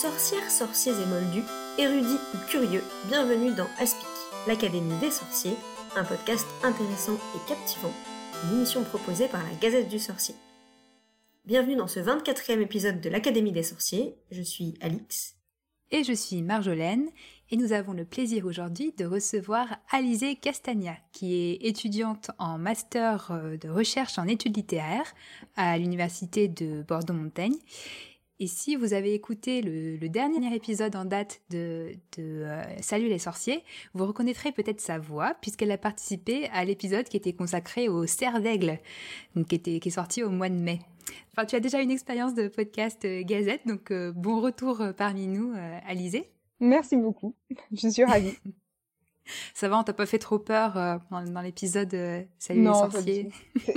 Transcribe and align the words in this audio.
Sorcières, 0.00 0.50
sorciers 0.50 0.92
et 0.92 1.06
moldus, 1.06 1.44
érudits 1.78 2.18
ou 2.34 2.38
curieux, 2.48 2.82
bienvenue 3.06 3.54
dans 3.54 3.68
Aspic, 3.78 4.08
l'Académie 4.48 4.98
des 4.98 5.12
sorciers, 5.12 5.54
un 5.94 6.02
podcast 6.02 6.48
intéressant 6.64 7.14
et 7.14 7.48
captivant, 7.48 7.92
une 8.42 8.56
émission 8.56 8.82
proposée 8.82 9.28
par 9.28 9.40
la 9.44 9.54
Gazette 9.60 9.88
du 9.88 10.00
Sorcier. 10.00 10.34
Bienvenue 11.44 11.76
dans 11.76 11.86
ce 11.86 12.00
24e 12.00 12.60
épisode 12.60 13.00
de 13.00 13.08
l'Académie 13.08 13.52
des 13.52 13.62
sorciers, 13.62 14.16
je 14.32 14.42
suis 14.42 14.74
Alix. 14.80 15.36
Et 15.92 16.02
je 16.02 16.12
suis 16.12 16.42
Marjolaine, 16.42 17.08
et 17.52 17.56
nous 17.56 17.72
avons 17.72 17.92
le 17.92 18.04
plaisir 18.04 18.46
aujourd'hui 18.46 18.92
de 18.98 19.04
recevoir 19.04 19.76
Alizée 19.92 20.34
Castagna, 20.34 20.96
qui 21.12 21.36
est 21.36 21.68
étudiante 21.68 22.32
en 22.38 22.58
master 22.58 23.30
euh, 23.30 23.56
de 23.58 23.68
recherche 23.68 24.18
en 24.18 24.26
études 24.26 24.56
littéraires 24.56 25.14
à 25.54 25.78
l'université 25.78 26.48
de 26.48 26.82
Bordeaux-Montaigne 26.82 27.58
et 28.40 28.46
si 28.48 28.74
vous 28.74 28.94
avez 28.94 29.14
écouté 29.14 29.62
le, 29.62 30.08
dernier 30.08 30.54
épisode 30.54 30.96
en 30.96 31.04
date 31.04 31.40
de, 31.50 31.92
euh, 32.18 32.62
Salut 32.80 33.08
les 33.08 33.18
sorciers, 33.18 33.62
vous 33.94 34.06
reconnaîtrez 34.06 34.50
peut-être 34.50 34.80
sa 34.80 34.98
voix, 34.98 35.34
puisqu'elle 35.40 35.70
a 35.70 35.78
participé 35.78 36.48
à 36.52 36.64
l'épisode 36.64 37.08
qui 37.08 37.16
était 37.16 37.32
consacré 37.32 37.88
au 37.88 38.06
cerf 38.06 38.40
d'aigle, 38.40 38.80
qui, 39.48 39.54
était, 39.54 39.78
qui 39.78 39.88
est 39.88 39.92
sorti 39.92 40.22
au 40.22 40.30
mois 40.30 40.48
de 40.48 40.54
mai. 40.54 40.80
Enfin, 41.32 41.46
tu 41.46 41.54
as 41.54 41.60
déjà 41.60 41.80
une 41.80 41.90
expérience 41.90 42.34
de 42.34 42.48
podcast 42.48 43.04
euh, 43.04 43.22
Gazette, 43.22 43.66
donc 43.66 43.90
euh, 43.90 44.12
bon 44.12 44.40
retour 44.40 44.82
parmi 44.96 45.26
nous, 45.26 45.52
Alizé. 45.86 46.30
Merci 46.60 46.96
beaucoup, 46.96 47.34
je 47.72 47.88
suis 47.88 48.04
ravie. 48.04 48.34
Ça 49.54 49.68
va, 49.68 49.78
on 49.78 49.82
t'a 49.82 49.92
pas 49.92 50.06
fait 50.06 50.18
trop 50.18 50.38
peur 50.38 50.76
euh, 50.76 50.96
dans, 51.10 51.40
l'épisode 51.40 51.92
euh, 51.94 52.22
Salut 52.38 52.60
les 52.60 52.66
sorciers 52.66 53.28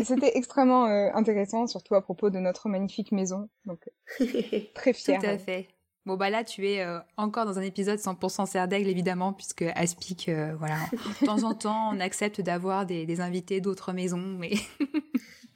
C'était 0.03 0.31
extrêmement 0.35 0.87
euh, 0.87 1.09
intéressant, 1.13 1.67
surtout 1.67 1.95
à 1.95 2.01
propos 2.01 2.29
de 2.29 2.39
notre 2.39 2.69
magnifique 2.69 3.11
maison. 3.11 3.49
Donc, 3.65 3.89
très 4.73 4.93
fière. 4.93 5.21
Tout 5.21 5.27
à 5.27 5.37
fait. 5.37 5.67
Bon, 6.05 6.15
bah 6.15 6.29
là, 6.29 6.45
tu 6.45 6.65
es 6.65 6.87
encore 7.17 7.45
dans 7.45 7.59
un 7.59 7.63
épisode 7.63 7.99
100% 7.99 8.45
serre 8.45 8.69
d'aigle, 8.69 8.87
évidemment, 8.87 9.33
puisque 9.33 9.63
Aspic, 9.75 10.31
voilà, 10.57 10.77
de 11.19 11.25
temps 11.25 11.43
en 11.43 11.53
temps, 11.53 11.89
on 11.93 11.99
accepte 11.99 12.39
d'avoir 12.39 12.85
des, 12.85 13.19
invités 13.19 13.59
d'autres 13.59 13.91
maisons, 13.91 14.37
mais... 14.39 14.53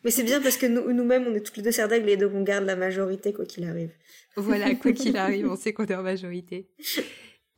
mais 0.03 0.11
c'est 0.11 0.23
bien 0.23 0.41
parce 0.41 0.57
que 0.57 0.65
nous-mêmes, 0.65 1.25
on 1.25 1.33
est 1.35 1.39
tous 1.39 1.55
les 1.55 1.61
deux 1.61 1.71
serre 1.71 1.87
d'aigle 1.87 2.09
et 2.09 2.17
donc 2.17 2.33
on 2.35 2.43
garde 2.43 2.65
la 2.65 2.75
majorité, 2.75 3.31
quoi 3.31 3.45
qu'il 3.45 3.63
arrive. 3.63 3.93
Voilà, 4.35 4.75
quoi 4.75 4.91
qu'il 4.91 5.15
arrive, 5.15 5.49
on 5.49 5.55
sait 5.55 5.71
qu'on 5.71 5.85
est 5.85 5.95
en 5.95 6.03
majorité. 6.03 6.69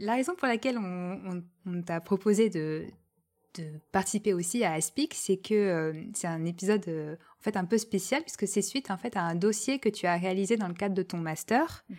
La 0.03 0.15
raison 0.15 0.35
pour 0.35 0.47
laquelle 0.47 0.77
on, 0.77 1.81
t'a 1.81 2.01
proposé 2.01 2.49
de, 2.49 2.85
participer 3.91 4.33
aussi 4.33 4.63
à 4.63 4.73
Aspic, 4.73 5.13
c'est 5.13 5.37
que 5.37 5.53
euh, 5.53 5.93
c'est 6.13 6.27
un 6.27 6.43
épisode 6.43 6.83
euh, 6.87 7.15
en 7.39 7.43
fait 7.43 7.55
un 7.55 7.65
peu 7.65 7.77
spécial 7.77 8.21
puisque 8.21 8.47
c'est 8.47 8.63
suite 8.63 8.89
en 8.89 8.97
fait 8.97 9.15
à 9.15 9.21
un 9.21 9.35
dossier 9.35 9.79
que 9.79 9.89
tu 9.89 10.07
as 10.07 10.17
réalisé 10.17 10.57
dans 10.57 10.67
le 10.67 10.73
cadre 10.73 10.95
de 10.95 11.03
ton 11.03 11.19
master 11.19 11.85
mhm. 11.87 11.97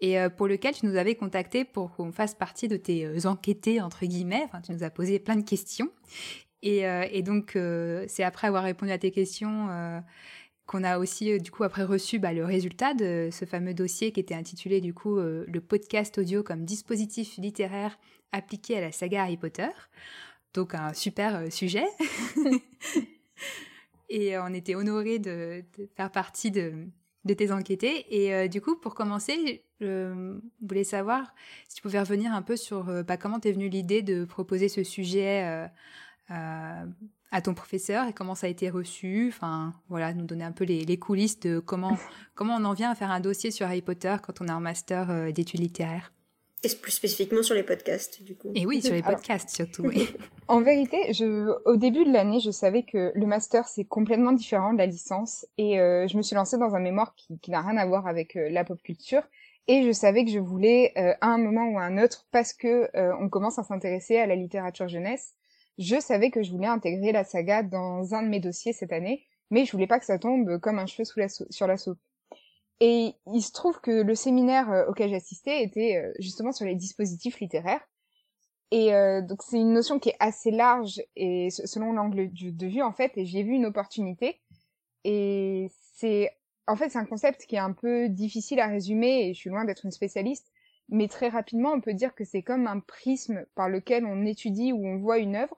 et 0.00 0.20
euh, 0.20 0.30
pour 0.30 0.46
lequel 0.46 0.74
tu 0.74 0.86
nous 0.86 0.96
avais 0.96 1.16
contacté 1.16 1.64
pour 1.64 1.92
qu'on 1.94 2.12
fasse 2.12 2.34
partie 2.34 2.68
de 2.68 2.76
tes 2.76 3.26
enquêtés 3.26 3.80
entre 3.80 4.06
guillemets. 4.06 4.42
Enfin, 4.44 4.60
tu 4.60 4.72
nous 4.72 4.84
as 4.84 4.90
posé 4.90 5.18
plein 5.18 5.36
de 5.36 5.44
questions 5.44 5.90
et, 6.62 6.84
et 7.10 7.22
donc 7.22 7.58
c'est 8.06 8.22
après 8.22 8.46
avoir 8.46 8.62
répondu 8.62 8.92
à 8.92 8.98
tes 8.98 9.10
questions 9.10 9.68
qu'on 10.72 10.84
a 10.84 10.98
aussi 10.98 11.30
euh, 11.30 11.38
du 11.38 11.50
coup 11.50 11.64
après 11.64 11.84
reçu 11.84 12.18
bah, 12.18 12.32
le 12.32 12.46
résultat 12.46 12.94
de 12.94 13.28
ce 13.30 13.44
fameux 13.44 13.74
dossier 13.74 14.10
qui 14.10 14.20
était 14.20 14.34
intitulé 14.34 14.80
du 14.80 14.94
coup 14.94 15.18
euh, 15.18 15.44
le 15.46 15.60
podcast 15.60 16.16
audio 16.16 16.42
comme 16.42 16.64
dispositif 16.64 17.36
littéraire 17.36 17.98
appliqué 18.32 18.78
à 18.78 18.80
la 18.80 18.90
saga 18.90 19.24
Harry 19.24 19.36
Potter. 19.36 19.68
Donc 20.54 20.74
un 20.74 20.94
super 20.94 21.36
euh, 21.36 21.50
sujet. 21.50 21.84
et 24.08 24.38
on 24.38 24.54
était 24.54 24.74
honorés 24.74 25.18
de, 25.18 25.62
faire 25.94 26.10
partie 26.10 26.50
de, 26.50 26.86
tes 27.26 27.52
enquêtés. 27.52 28.06
Et 28.08 28.48
du 28.48 28.60
coup, 28.60 28.76
pour 28.76 28.94
commencer, 28.94 29.64
je 29.80 30.38
voulais 30.60 30.84
savoir 30.84 31.34
si 31.68 31.76
tu 31.76 31.82
pouvais 31.82 32.00
revenir 32.00 32.34
un 32.34 32.42
peu 32.42 32.56
sur 32.56 32.84
bah, 33.04 33.16
comment 33.16 33.40
t'es 33.40 33.52
venue 33.52 33.68
l'idée 33.68 34.02
de 34.02 34.26
proposer 34.26 34.68
ce 34.68 34.84
sujet 34.84 35.66
à 37.32 37.40
ton 37.40 37.54
professeur 37.54 38.06
et 38.06 38.12
comment 38.12 38.34
ça 38.34 38.46
a 38.46 38.50
été 38.50 38.70
reçu. 38.70 39.28
Enfin, 39.28 39.72
voilà, 39.88 40.12
nous 40.12 40.26
donner 40.26 40.44
un 40.44 40.52
peu 40.52 40.64
les, 40.64 40.96
coulisses 40.98 41.40
de 41.40 41.58
comment, 41.58 41.96
comment 42.34 42.56
on 42.56 42.64
en 42.64 42.74
vient 42.74 42.90
à 42.90 42.94
faire 42.94 43.10
un 43.10 43.20
dossier 43.20 43.50
sur 43.50 43.66
Harry 43.66 43.82
Potter 43.82 44.14
quand 44.22 44.40
on 44.40 44.46
est 44.46 44.52
en 44.52 44.60
master 44.60 45.10
euh, 45.10 45.32
d'études 45.32 45.60
littéraires. 45.60 46.12
Et 46.62 46.68
plus 46.80 46.92
spécifiquement 46.92 47.42
sur 47.42 47.56
les 47.56 47.64
podcasts, 47.64 48.22
du 48.22 48.36
coup. 48.36 48.52
Et 48.54 48.66
oui, 48.66 48.80
sur 48.80 48.94
les 48.94 49.02
podcasts 49.02 49.48
surtout. 49.48 49.90
en 50.48 50.60
vérité, 50.60 51.12
je, 51.12 51.52
au 51.64 51.76
début 51.76 52.04
de 52.04 52.12
l'année, 52.12 52.38
je 52.38 52.52
savais 52.52 52.84
que 52.84 53.10
le 53.16 53.26
master 53.26 53.66
c'est 53.66 53.84
complètement 53.84 54.30
différent 54.30 54.72
de 54.72 54.78
la 54.78 54.86
licence, 54.86 55.44
et 55.58 55.80
euh, 55.80 56.06
je 56.06 56.16
me 56.16 56.22
suis 56.22 56.36
lancée 56.36 56.58
dans 56.58 56.76
un 56.76 56.80
mémoire 56.80 57.16
qui, 57.16 57.36
qui 57.40 57.50
n'a 57.50 57.62
rien 57.62 57.76
à 57.78 57.86
voir 57.86 58.06
avec 58.06 58.36
euh, 58.36 58.48
la 58.48 58.62
pop 58.62 58.80
culture. 58.80 59.22
Et 59.66 59.82
je 59.84 59.90
savais 59.90 60.24
que 60.24 60.30
je 60.30 60.38
voulais, 60.38 60.92
à 60.96 61.28
un 61.28 61.38
moment 61.38 61.68
ou 61.68 61.78
à 61.78 61.82
un 61.82 61.96
autre, 62.02 62.26
parce 62.32 62.52
que 62.52 62.90
on 63.20 63.28
commence 63.28 63.60
à 63.60 63.62
s'intéresser 63.62 64.18
à 64.18 64.26
la 64.26 64.34
littérature 64.34 64.88
jeunesse, 64.88 65.34
je 65.78 66.00
savais 66.00 66.30
que 66.30 66.42
je 66.42 66.50
voulais 66.50 66.66
intégrer 66.66 67.12
la 67.12 67.24
saga 67.24 67.62
dans 67.62 68.14
un 68.14 68.22
de 68.22 68.28
mes 68.28 68.40
dossiers 68.40 68.72
cette 68.72 68.92
année, 68.92 69.26
mais 69.50 69.64
je 69.64 69.72
voulais 69.72 69.86
pas 69.86 69.98
que 69.98 70.04
ça 70.04 70.18
tombe 70.18 70.58
comme 70.58 70.78
un 70.78 70.86
cheveu 70.86 71.04
sur 71.50 71.66
la 71.66 71.76
soupe. 71.76 71.98
Et 72.84 73.14
il 73.32 73.42
se 73.42 73.52
trouve 73.52 73.80
que 73.80 74.02
le 74.02 74.16
séminaire 74.16 74.68
euh, 74.72 74.86
auquel 74.88 75.10
j'assistais 75.10 75.62
était 75.62 75.98
euh, 75.98 76.12
justement 76.18 76.50
sur 76.50 76.66
les 76.66 76.74
dispositifs 76.74 77.38
littéraires. 77.38 77.86
Et 78.72 78.92
euh, 78.92 79.22
donc 79.22 79.42
c'est 79.44 79.60
une 79.60 79.72
notion 79.72 80.00
qui 80.00 80.08
est 80.08 80.16
assez 80.18 80.50
large 80.50 81.00
et 81.14 81.50
selon 81.50 81.92
l'angle 81.92 82.30
de 82.32 82.66
vue 82.66 82.82
en 82.82 82.92
fait. 82.92 83.12
Et 83.16 83.24
j'ai 83.24 83.44
vu 83.44 83.52
une 83.52 83.66
opportunité. 83.66 84.40
Et 85.04 85.68
c'est 85.94 86.36
en 86.66 86.74
fait 86.74 86.88
c'est 86.88 86.98
un 86.98 87.04
concept 87.04 87.46
qui 87.46 87.54
est 87.54 87.60
un 87.60 87.72
peu 87.72 88.08
difficile 88.08 88.58
à 88.58 88.66
résumer 88.66 89.28
et 89.28 89.34
je 89.34 89.38
suis 89.38 89.50
loin 89.50 89.64
d'être 89.64 89.84
une 89.84 89.92
spécialiste 89.92 90.50
mais 90.88 91.08
très 91.08 91.28
rapidement, 91.28 91.72
on 91.72 91.80
peut 91.80 91.94
dire 91.94 92.14
que 92.14 92.24
c'est 92.24 92.42
comme 92.42 92.66
un 92.66 92.80
prisme 92.80 93.46
par 93.54 93.68
lequel 93.68 94.04
on 94.04 94.24
étudie 94.24 94.72
ou 94.72 94.86
on 94.86 94.98
voit 94.98 95.18
une 95.18 95.36
œuvre. 95.36 95.56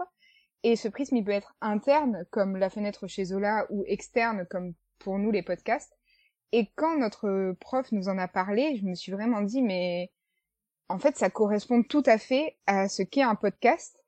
Et 0.62 0.76
ce 0.76 0.88
prisme, 0.88 1.16
il 1.16 1.24
peut 1.24 1.32
être 1.32 1.54
interne, 1.60 2.24
comme 2.30 2.56
la 2.56 2.70
fenêtre 2.70 3.06
chez 3.06 3.26
Zola, 3.26 3.66
ou 3.70 3.84
externe, 3.86 4.46
comme 4.48 4.74
pour 4.98 5.18
nous 5.18 5.30
les 5.30 5.42
podcasts. 5.42 5.92
Et 6.52 6.70
quand 6.76 6.98
notre 6.98 7.54
prof 7.60 7.90
nous 7.92 8.08
en 8.08 8.16
a 8.16 8.28
parlé, 8.28 8.76
je 8.76 8.86
me 8.86 8.94
suis 8.94 9.12
vraiment 9.12 9.42
dit, 9.42 9.60
mais 9.60 10.12
en 10.88 10.98
fait, 10.98 11.16
ça 11.16 11.30
correspond 11.30 11.82
tout 11.82 12.02
à 12.06 12.18
fait 12.18 12.56
à 12.66 12.88
ce 12.88 13.02
qu'est 13.02 13.22
un 13.22 13.34
podcast. 13.34 13.98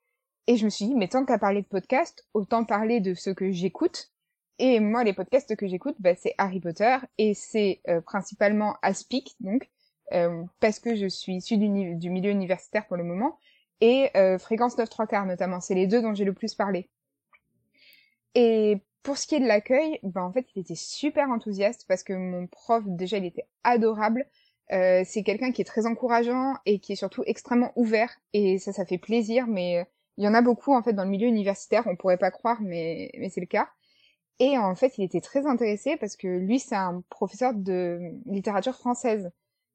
Et 0.47 0.57
je 0.57 0.65
me 0.65 0.71
suis 0.71 0.87
dit, 0.87 0.95
mais 0.95 1.09
tant 1.09 1.25
qu'à 1.25 1.39
parler 1.39 1.63
de 1.63 1.67
podcast, 1.67 2.25
autant 2.35 2.65
parler 2.65 3.01
de 3.01 3.15
ce 3.15 3.31
que 3.31 3.51
j'écoute. 3.51 4.13
Et 4.59 4.81
moi, 4.81 5.05
les 5.05 5.13
podcasts 5.13 5.57
que 5.57 5.67
j'écoute, 5.67 5.97
bah, 5.99 6.15
c'est 6.15 6.35
Harry 6.39 6.61
Potter 6.61 6.97
et 7.19 7.35
c'est 7.35 7.81
euh, 7.89 8.01
principalement 8.01 8.77
Aspic, 8.81 9.35
donc 9.41 9.69
parce 10.11 10.79
que 10.79 10.95
je 10.95 11.07
suis 11.07 11.37
issue 11.37 11.57
du, 11.57 11.95
du, 11.97 12.11
milieu 12.11 12.31
universitaire 12.31 12.87
pour 12.87 12.97
le 12.97 13.05
moment, 13.05 13.39
et 13.81 14.11
euh, 14.17 14.39
Fréquence 14.39 14.79
9 14.79 14.89
3 14.89 15.07
quarts 15.07 15.27
notamment. 15.27 15.61
C'est 15.61 15.75
les 15.75 15.87
deux 15.87 16.03
dont 16.03 16.15
j'ai 16.15 16.25
le 16.25 16.33
plus 16.33 16.55
parlé. 16.55 16.89
Et 18.35 18.79
pour 19.03 19.19
ce 19.19 19.27
qui 19.27 19.37
est 19.37 19.41
de 19.41 19.47
l'accueil, 19.47 19.99
ben 20.03 20.23
en 20.23 20.33
fait, 20.33 20.47
il 20.55 20.61
était 20.61 20.75
super 20.75 21.29
enthousiaste 21.31 21.87
parce 21.89 22.03
que 22.03 22.13
mon 22.13 22.47
prof, 22.47 22.83
déjà, 22.87 23.19
il 23.19 23.27
était 23.27 23.47
adorable. 23.65 24.27
Euh, 24.73 25.03
c'est 25.07 25.23
quelqu'un 25.23 25.53
qui 25.53 25.63
est 25.63 25.65
très 25.65 25.87
encourageant 25.87 26.55
et 26.67 26.81
qui 26.81 26.93
est 26.93 26.97
surtout 26.97 27.23
extrêmement 27.27 27.73
ouvert. 27.77 28.11
Et 28.33 28.59
ça, 28.59 28.73
ça 28.73 28.85
fait 28.85 28.99
plaisir. 28.99 29.47
Mais 29.47 29.79
euh, 29.79 29.85
il 30.17 30.25
y 30.25 30.29
en 30.29 30.35
a 30.35 30.43
beaucoup 30.43 30.75
en 30.75 30.83
fait 30.83 30.93
dans 30.93 31.05
le 31.05 31.11
milieu 31.11 31.29
universitaire. 31.29 31.85
On 31.87 31.97
pourrait 31.97 32.19
pas 32.19 32.31
croire, 32.31 32.61
mais 32.63 33.11
mais 33.19 33.29
c'est 33.29 33.41
le 33.41 33.47
cas. 33.47 33.69
Et 34.39 34.59
en 34.59 34.75
fait, 34.75 34.99
il 34.99 35.05
était 35.05 35.21
très 35.21 35.47
intéressé 35.47 35.97
parce 35.97 36.17
que 36.17 36.29
lui, 36.29 36.59
c'est 36.59 36.75
un 36.75 37.03
professeur 37.09 37.55
de 37.55 38.01
littérature 38.27 38.75
française. 38.75 39.31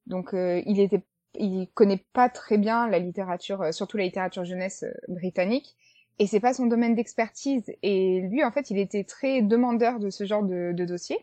Donc 0.07 0.33
euh, 0.33 0.61
il 0.65 0.79
était 0.79 1.03
il 1.33 1.69
connaît 1.73 2.03
pas 2.11 2.27
très 2.27 2.57
bien 2.57 2.89
la 2.89 2.99
littérature, 2.99 3.61
euh, 3.61 3.71
surtout 3.71 3.97
la 3.97 4.03
littérature 4.03 4.43
jeunesse 4.43 4.83
euh, 4.83 4.91
britannique, 5.07 5.77
et 6.19 6.27
c'est 6.27 6.41
pas 6.41 6.53
son 6.53 6.65
domaine 6.65 6.93
d'expertise. 6.93 7.71
Et 7.83 8.21
lui, 8.29 8.43
en 8.43 8.51
fait, 8.51 8.69
il 8.69 8.77
était 8.77 9.05
très 9.05 9.41
demandeur 9.41 9.99
de 9.99 10.09
ce 10.09 10.25
genre 10.25 10.43
de, 10.43 10.73
de 10.73 10.85
dossier. 10.85 11.17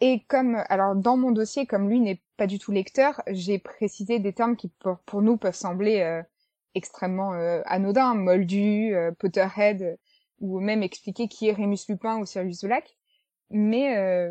Et 0.00 0.24
comme, 0.28 0.62
alors 0.68 0.94
dans 0.94 1.16
mon 1.16 1.32
dossier, 1.32 1.66
comme 1.66 1.88
lui 1.88 2.00
n'est 2.00 2.22
pas 2.36 2.46
du 2.46 2.58
tout 2.58 2.70
lecteur, 2.70 3.22
j'ai 3.28 3.58
précisé 3.58 4.18
des 4.18 4.32
termes 4.32 4.56
qui 4.56 4.70
pour, 4.78 5.22
nous 5.22 5.38
peuvent 5.38 5.54
sembler 5.54 6.22
extrêmement 6.74 7.32
anodins, 7.64 8.14
Moldu, 8.14 8.94
Potterhead, 9.18 9.98
ou 10.40 10.60
même 10.60 10.82
expliquer 10.82 11.28
qui 11.28 11.48
est 11.48 11.52
Rémus 11.52 11.78
Lupin 11.88 12.18
ou 12.18 12.26
Sirius 12.26 12.64
Black. 12.64 12.98
Mais 13.48 14.28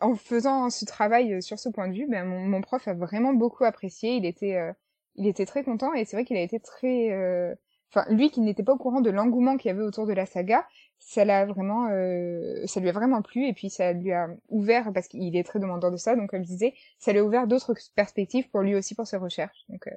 en 0.00 0.14
faisant 0.14 0.70
ce 0.70 0.84
travail 0.84 1.34
euh, 1.34 1.40
sur 1.40 1.58
ce 1.58 1.68
point 1.68 1.88
de 1.88 1.94
vue, 1.94 2.06
ben, 2.08 2.24
mon, 2.24 2.60
prof 2.60 2.86
a 2.88 2.94
vraiment 2.94 3.32
beaucoup 3.32 3.64
apprécié. 3.64 4.16
Il 4.16 4.26
était, 4.26 4.56
euh, 4.56 4.72
il 5.16 5.26
était 5.26 5.46
très 5.46 5.64
content 5.64 5.92
et 5.94 6.04
c'est 6.04 6.16
vrai 6.16 6.24
qu'il 6.24 6.36
a 6.36 6.42
été 6.42 6.60
très, 6.60 7.12
euh, 7.12 7.54
enfin 7.90 8.04
lui 8.10 8.30
qui 8.30 8.40
n'était 8.40 8.62
pas 8.62 8.72
au 8.72 8.78
courant 8.78 9.00
de 9.00 9.10
l'engouement 9.10 9.56
qu'il 9.56 9.68
y 9.70 9.72
avait 9.72 9.82
autour 9.82 10.06
de 10.06 10.12
la 10.12 10.26
saga, 10.26 10.66
ça 10.98 11.24
l'a 11.24 11.46
vraiment, 11.46 11.88
ça 12.66 12.80
lui 12.80 12.88
a 12.88 12.92
vraiment 12.92 13.22
plu 13.22 13.46
et 13.46 13.52
puis 13.52 13.70
ça 13.70 13.92
lui 13.92 14.12
a 14.12 14.28
ouvert 14.48 14.92
parce 14.92 15.08
qu'il 15.08 15.36
est 15.36 15.44
très 15.44 15.58
demandeur 15.58 15.90
de 15.90 15.96
ça, 15.96 16.16
donc 16.16 16.30
comme 16.30 16.42
je 16.42 16.48
disais, 16.48 16.74
ça 16.98 17.12
lui 17.12 17.20
a 17.20 17.24
ouvert 17.24 17.46
d'autres 17.46 17.74
perspectives 17.94 18.48
pour 18.50 18.62
lui 18.62 18.74
aussi 18.74 18.94
pour 18.94 19.06
ses 19.06 19.16
recherches. 19.18 19.64
Donc 19.68 19.88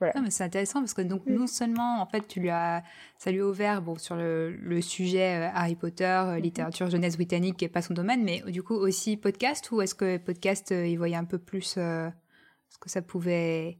mais 0.00 0.30
c'est 0.30 0.44
intéressant 0.44 0.80
parce 0.80 0.94
que 0.94 1.02
donc 1.02 1.26
non 1.26 1.46
seulement 1.46 2.00
en 2.00 2.06
fait 2.06 2.26
tu 2.26 2.40
lui 2.40 2.50
as 2.50 2.82
ça 3.18 3.30
lui 3.30 3.40
a 3.40 3.46
ouvert 3.46 3.82
bon 3.82 3.96
sur 3.96 4.16
le, 4.16 4.80
sujet 4.80 5.36
euh, 5.36 5.50
Harry 5.54 5.74
Potter, 5.74 6.04
euh, 6.04 6.36
mm-hmm. 6.36 6.40
littérature 6.40 6.90
jeunesse 6.90 7.16
britannique 7.16 7.56
qui 7.58 7.64
est 7.64 7.68
pas 7.68 7.82
son 7.82 7.94
domaine, 7.94 8.24
mais 8.24 8.40
du 8.48 8.62
coup 8.62 8.74
aussi 8.74 9.16
podcast 9.16 9.70
ou 9.72 9.82
est-ce 9.82 9.94
que 9.94 10.16
podcast 10.16 10.72
euh, 10.72 10.86
il 10.86 10.96
voyait 10.96 11.16
un 11.16 11.24
peu 11.24 11.38
plus 11.38 11.74
ce 11.74 12.78
que 12.80 12.88
ça 12.88 13.02
pouvait, 13.02 13.78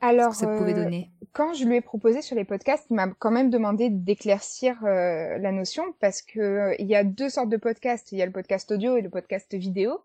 Alors, 0.00 0.34
ça 0.34 0.46
pouvait 0.56 0.74
donner? 0.74 1.10
quand 1.32 1.52
je 1.52 1.64
lui 1.64 1.76
ai 1.76 1.80
proposé 1.80 2.22
sur 2.22 2.34
les 2.34 2.44
podcasts, 2.44 2.86
il 2.90 2.94
m'a 2.94 3.08
quand 3.08 3.30
même 3.30 3.50
demandé 3.50 3.90
d'éclaircir 3.90 4.82
la 4.82 5.52
notion 5.52 5.84
parce 6.00 6.22
que 6.22 6.74
il 6.80 6.86
y 6.88 6.96
a 6.96 7.04
deux 7.04 7.28
sortes 7.28 7.50
de 7.50 7.58
podcasts. 7.58 8.10
Il 8.10 8.18
y 8.18 8.22
a 8.22 8.26
le 8.26 8.32
podcast 8.32 8.72
audio 8.72 8.96
et 8.96 9.02
le 9.02 9.10
podcast 9.10 9.54
vidéo, 9.54 10.00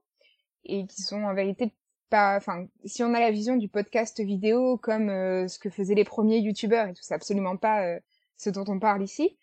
et 0.65 0.85
qui 0.85 1.01
sont 1.01 1.23
en 1.23 1.33
vérité 1.33 1.71
pas. 2.09 2.35
Enfin, 2.37 2.67
si 2.85 3.03
on 3.03 3.13
a 3.13 3.19
la 3.19 3.31
vision 3.31 3.55
du 3.57 3.67
podcast 3.69 4.19
vidéo 4.21 4.77
comme 4.77 5.09
euh, 5.09 5.47
ce 5.47 5.59
que 5.59 5.69
faisaient 5.69 5.95
les 5.95 6.03
premiers 6.03 6.39
youtubeurs 6.39 6.87
et 6.87 6.93
tout, 6.93 7.01
c'est 7.03 7.13
absolument 7.13 7.57
pas 7.57 7.85
euh, 7.85 7.99
ce 8.37 8.49
dont 8.49 8.65
on 8.67 8.79
parle 8.79 9.03
ici. 9.03 9.37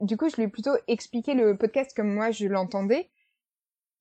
Du 0.00 0.16
coup, 0.16 0.28
je 0.28 0.36
lui 0.36 0.44
ai 0.44 0.48
plutôt 0.48 0.76
expliqué 0.86 1.34
le 1.34 1.56
podcast 1.56 1.92
comme 1.96 2.12
moi 2.14 2.30
je 2.30 2.46
l'entendais. 2.46 3.10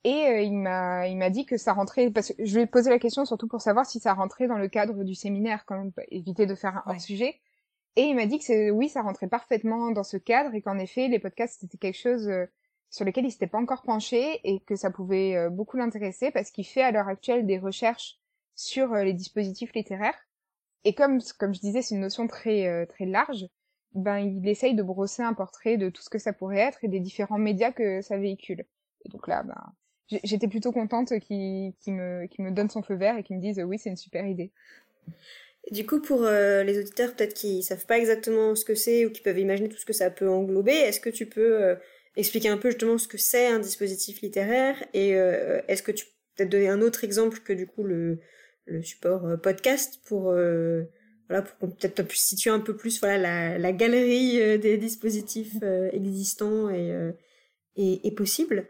Et 0.04 0.28
euh, 0.28 0.42
il 0.42 0.54
m'a 0.58 1.08
il 1.08 1.18
m'a 1.18 1.30
dit 1.30 1.46
que 1.46 1.58
ça 1.58 1.74
rentrait 1.74 2.10
parce 2.12 2.30
que 2.34 2.46
je 2.46 2.56
lui 2.56 2.64
ai 2.64 2.68
posé 2.68 2.90
la 2.90 3.00
question 3.00 3.26
surtout 3.26 3.48
pour 3.48 3.62
savoir 3.62 3.86
si 3.86 4.00
ça 4.00 4.14
rentrait 4.14 4.48
dans 4.48 4.58
le 4.58 4.68
cadre 4.70 5.04
du 5.04 5.16
séminaire 5.16 5.66
quand 5.66 5.78
même, 5.78 5.92
éviter 6.12 6.46
de 6.46 6.56
faire 6.56 6.84
un 6.88 6.94
Ouais. 6.94 7.00
sujet. 7.00 7.40
Et 7.96 8.04
il 8.04 8.16
m'a 8.16 8.26
dit 8.28 8.38
que 8.40 8.46
c'est 8.46 8.70
oui, 8.72 8.90
ça 8.90 9.02
rentrait 9.02 9.28
parfaitement 9.28 9.92
dans 9.92 10.04
ce 10.04 10.18
cadre 10.18 10.54
et 10.56 10.62
qu'en 10.62 10.78
effet 10.78 11.08
les 11.08 11.20
podcasts 11.20 11.60
c'était 11.62 11.78
quelque 11.78 11.98
chose 11.98 12.30
sur 12.90 13.06
lequel 13.06 13.26
il 13.26 13.32
s'était 13.32 13.48
pas 13.48 13.58
encore 13.58 13.82
penché 13.82 14.40
et 14.44 14.60
que 14.62 14.76
ça 14.76 14.92
pouvait 14.92 15.36
euh, 15.36 15.50
beaucoup 15.50 15.78
l'intéresser 15.78 16.32
parce 16.32 16.52
qu'il 16.52 16.66
fait 16.66 16.82
à 16.82 16.92
l'heure 16.92 17.08
actuelle 17.08 17.46
des 17.46 17.60
recherches 17.60 18.18
sur 18.56 18.94
euh, 18.94 19.04
les 19.04 19.14
dispositifs 19.14 19.74
littéraires. 19.74 20.18
Et 20.84 20.94
comme 20.94 21.20
comme 21.38 21.54
je 21.54 21.60
disais, 21.60 21.82
c'est 21.82 21.96
une 21.96 22.02
notion 22.02 22.28
très 22.28 22.68
euh, 22.68 22.86
très 22.86 23.06
large. 23.06 23.46
Ben 23.94 24.20
il 24.20 24.48
essaye 24.48 24.76
de 24.76 24.84
brosser 24.84 25.24
un 25.24 25.34
portrait 25.34 25.78
de 25.78 25.90
tout 25.90 26.02
ce 26.02 26.10
que 26.10 26.20
ça 26.20 26.34
pourrait 26.34 26.60
être 26.60 26.84
et 26.84 26.88
des 26.88 27.00
différents 27.00 27.40
médias 27.40 27.72
que 27.72 28.02
ça 28.02 28.18
véhicule. 28.18 28.66
Et 29.06 29.10
donc 29.10 29.28
là, 29.28 29.44
ben 29.44 30.20
j'étais 30.24 30.48
plutôt 30.48 30.72
contente 30.72 31.20
qu'il 31.20 31.74
qu'il 31.80 31.94
me 31.94 32.28
me 32.40 32.52
donne 32.52 32.70
son 32.70 32.84
feu 32.84 32.96
vert 32.96 33.18
et 33.18 33.24
qu'il 33.24 33.38
me 33.38 33.42
dise 33.42 33.62
oui 33.66 33.80
c'est 33.80 33.90
une 33.90 33.98
super 33.98 34.26
idée. 34.26 34.52
Du 35.72 35.86
coup, 35.86 36.00
pour 36.00 36.22
les 36.22 36.80
auditeurs 36.80 37.14
peut-être 37.14 37.34
qui 37.34 37.62
savent 37.64 37.86
pas 37.86 37.98
exactement 37.98 38.56
ce 38.56 38.64
que 38.64 38.76
c'est 38.76 39.06
ou 39.06 39.12
qui 39.12 39.22
peuvent 39.22 39.40
imaginer 39.40 39.68
tout 39.68 39.78
ce 39.78 39.86
que 39.86 39.94
ça 39.94 40.10
peut 40.10 40.30
englober, 40.30 40.72
est-ce 40.72 41.02
que 41.02 41.10
tu 41.10 41.26
peux 41.26 41.76
expliquer 42.18 42.50
un 42.50 42.58
peu 42.58 42.72
justement 42.72 42.98
ce 42.98 43.08
que 43.08 43.18
c'est 43.18 43.48
un 43.48 43.60
dispositif 43.60 44.22
littéraire 44.22 44.84
et 44.94 45.16
euh, 45.16 45.62
est-ce 45.68 45.84
que 45.84 45.92
tu 45.92 46.06
peux 46.06 46.12
peut-être 46.36 46.50
donner 46.50 46.68
un 46.68 46.82
autre 46.82 47.04
exemple 47.04 47.40
que 47.40 47.54
du 47.54 47.68
coup 47.68 47.84
le, 47.84 48.20
support 48.82 49.26
euh, 49.26 49.38
podcast 49.38 50.02
pour 50.06 50.32
euh, 50.32 50.84
voilà 51.30 51.44
pour 51.44 51.58
qu'on 51.58 51.70
peut-être 51.70 52.04
puisse 52.04 52.26
situer 52.26 52.50
un 52.50 52.60
peu 52.60 52.76
plus 52.76 53.00
voilà 53.00 53.58
la, 53.58 53.72
galerie 53.72 54.60
des 54.60 54.78
dispositifs 54.78 55.62
existants 55.92 56.70
et, 56.70 57.14
et, 57.76 58.08
et 58.08 58.12
possibles. 58.12 58.68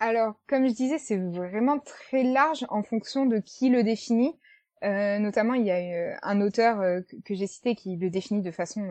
Alors, 0.00 0.34
comme 0.46 0.68
je 0.68 0.74
disais, 0.74 0.98
c'est 0.98 1.16
vraiment 1.16 1.80
très 1.80 2.22
large 2.22 2.64
en 2.68 2.84
fonction 2.84 3.26
de 3.26 3.38
qui 3.38 3.70
le 3.70 3.82
définit. 3.82 4.38
Notamment, 4.82 5.54
il 5.54 5.66
y 5.66 5.72
a 5.72 6.16
un 6.22 6.40
auteur 6.40 7.02
que, 7.24 7.34
j'ai 7.34 7.48
cité 7.48 7.74
qui 7.74 7.96
le 7.96 8.08
définit 8.08 8.42
de 8.42 8.52
façon 8.52 8.86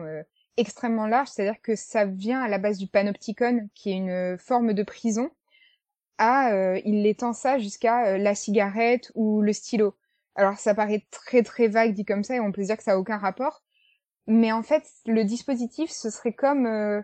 extrêmement 0.58 1.06
large, 1.06 1.28
c'est-à-dire 1.28 1.60
que 1.62 1.76
ça 1.76 2.04
vient 2.04 2.42
à 2.42 2.48
la 2.48 2.58
base 2.58 2.78
du 2.78 2.86
panopticon, 2.86 3.68
qui 3.74 3.90
est 3.90 3.96
une 3.96 4.10
euh, 4.10 4.38
forme 4.38 4.74
de 4.74 4.82
prison, 4.82 5.30
à 6.18 6.52
euh, 6.52 6.80
il 6.84 7.02
l'étend 7.02 7.32
ça 7.32 7.58
jusqu'à 7.58 8.06
euh, 8.08 8.18
la 8.18 8.34
cigarette 8.34 9.12
ou 9.14 9.40
le 9.40 9.52
stylo. 9.52 9.94
Alors, 10.34 10.58
ça 10.58 10.74
paraît 10.74 11.06
très 11.10 11.42
très 11.42 11.68
vague 11.68 11.94
dit 11.94 12.04
comme 12.04 12.24
ça, 12.24 12.36
et 12.36 12.40
on 12.40 12.52
peut 12.52 12.62
dire 12.62 12.76
que 12.76 12.82
ça 12.82 12.92
a 12.92 12.98
aucun 12.98 13.18
rapport, 13.18 13.62
mais 14.26 14.52
en 14.52 14.62
fait, 14.62 14.84
le 15.06 15.24
dispositif, 15.24 15.90
ce 15.90 16.10
serait 16.10 16.34
comme 16.34 16.66
euh, 16.66 17.00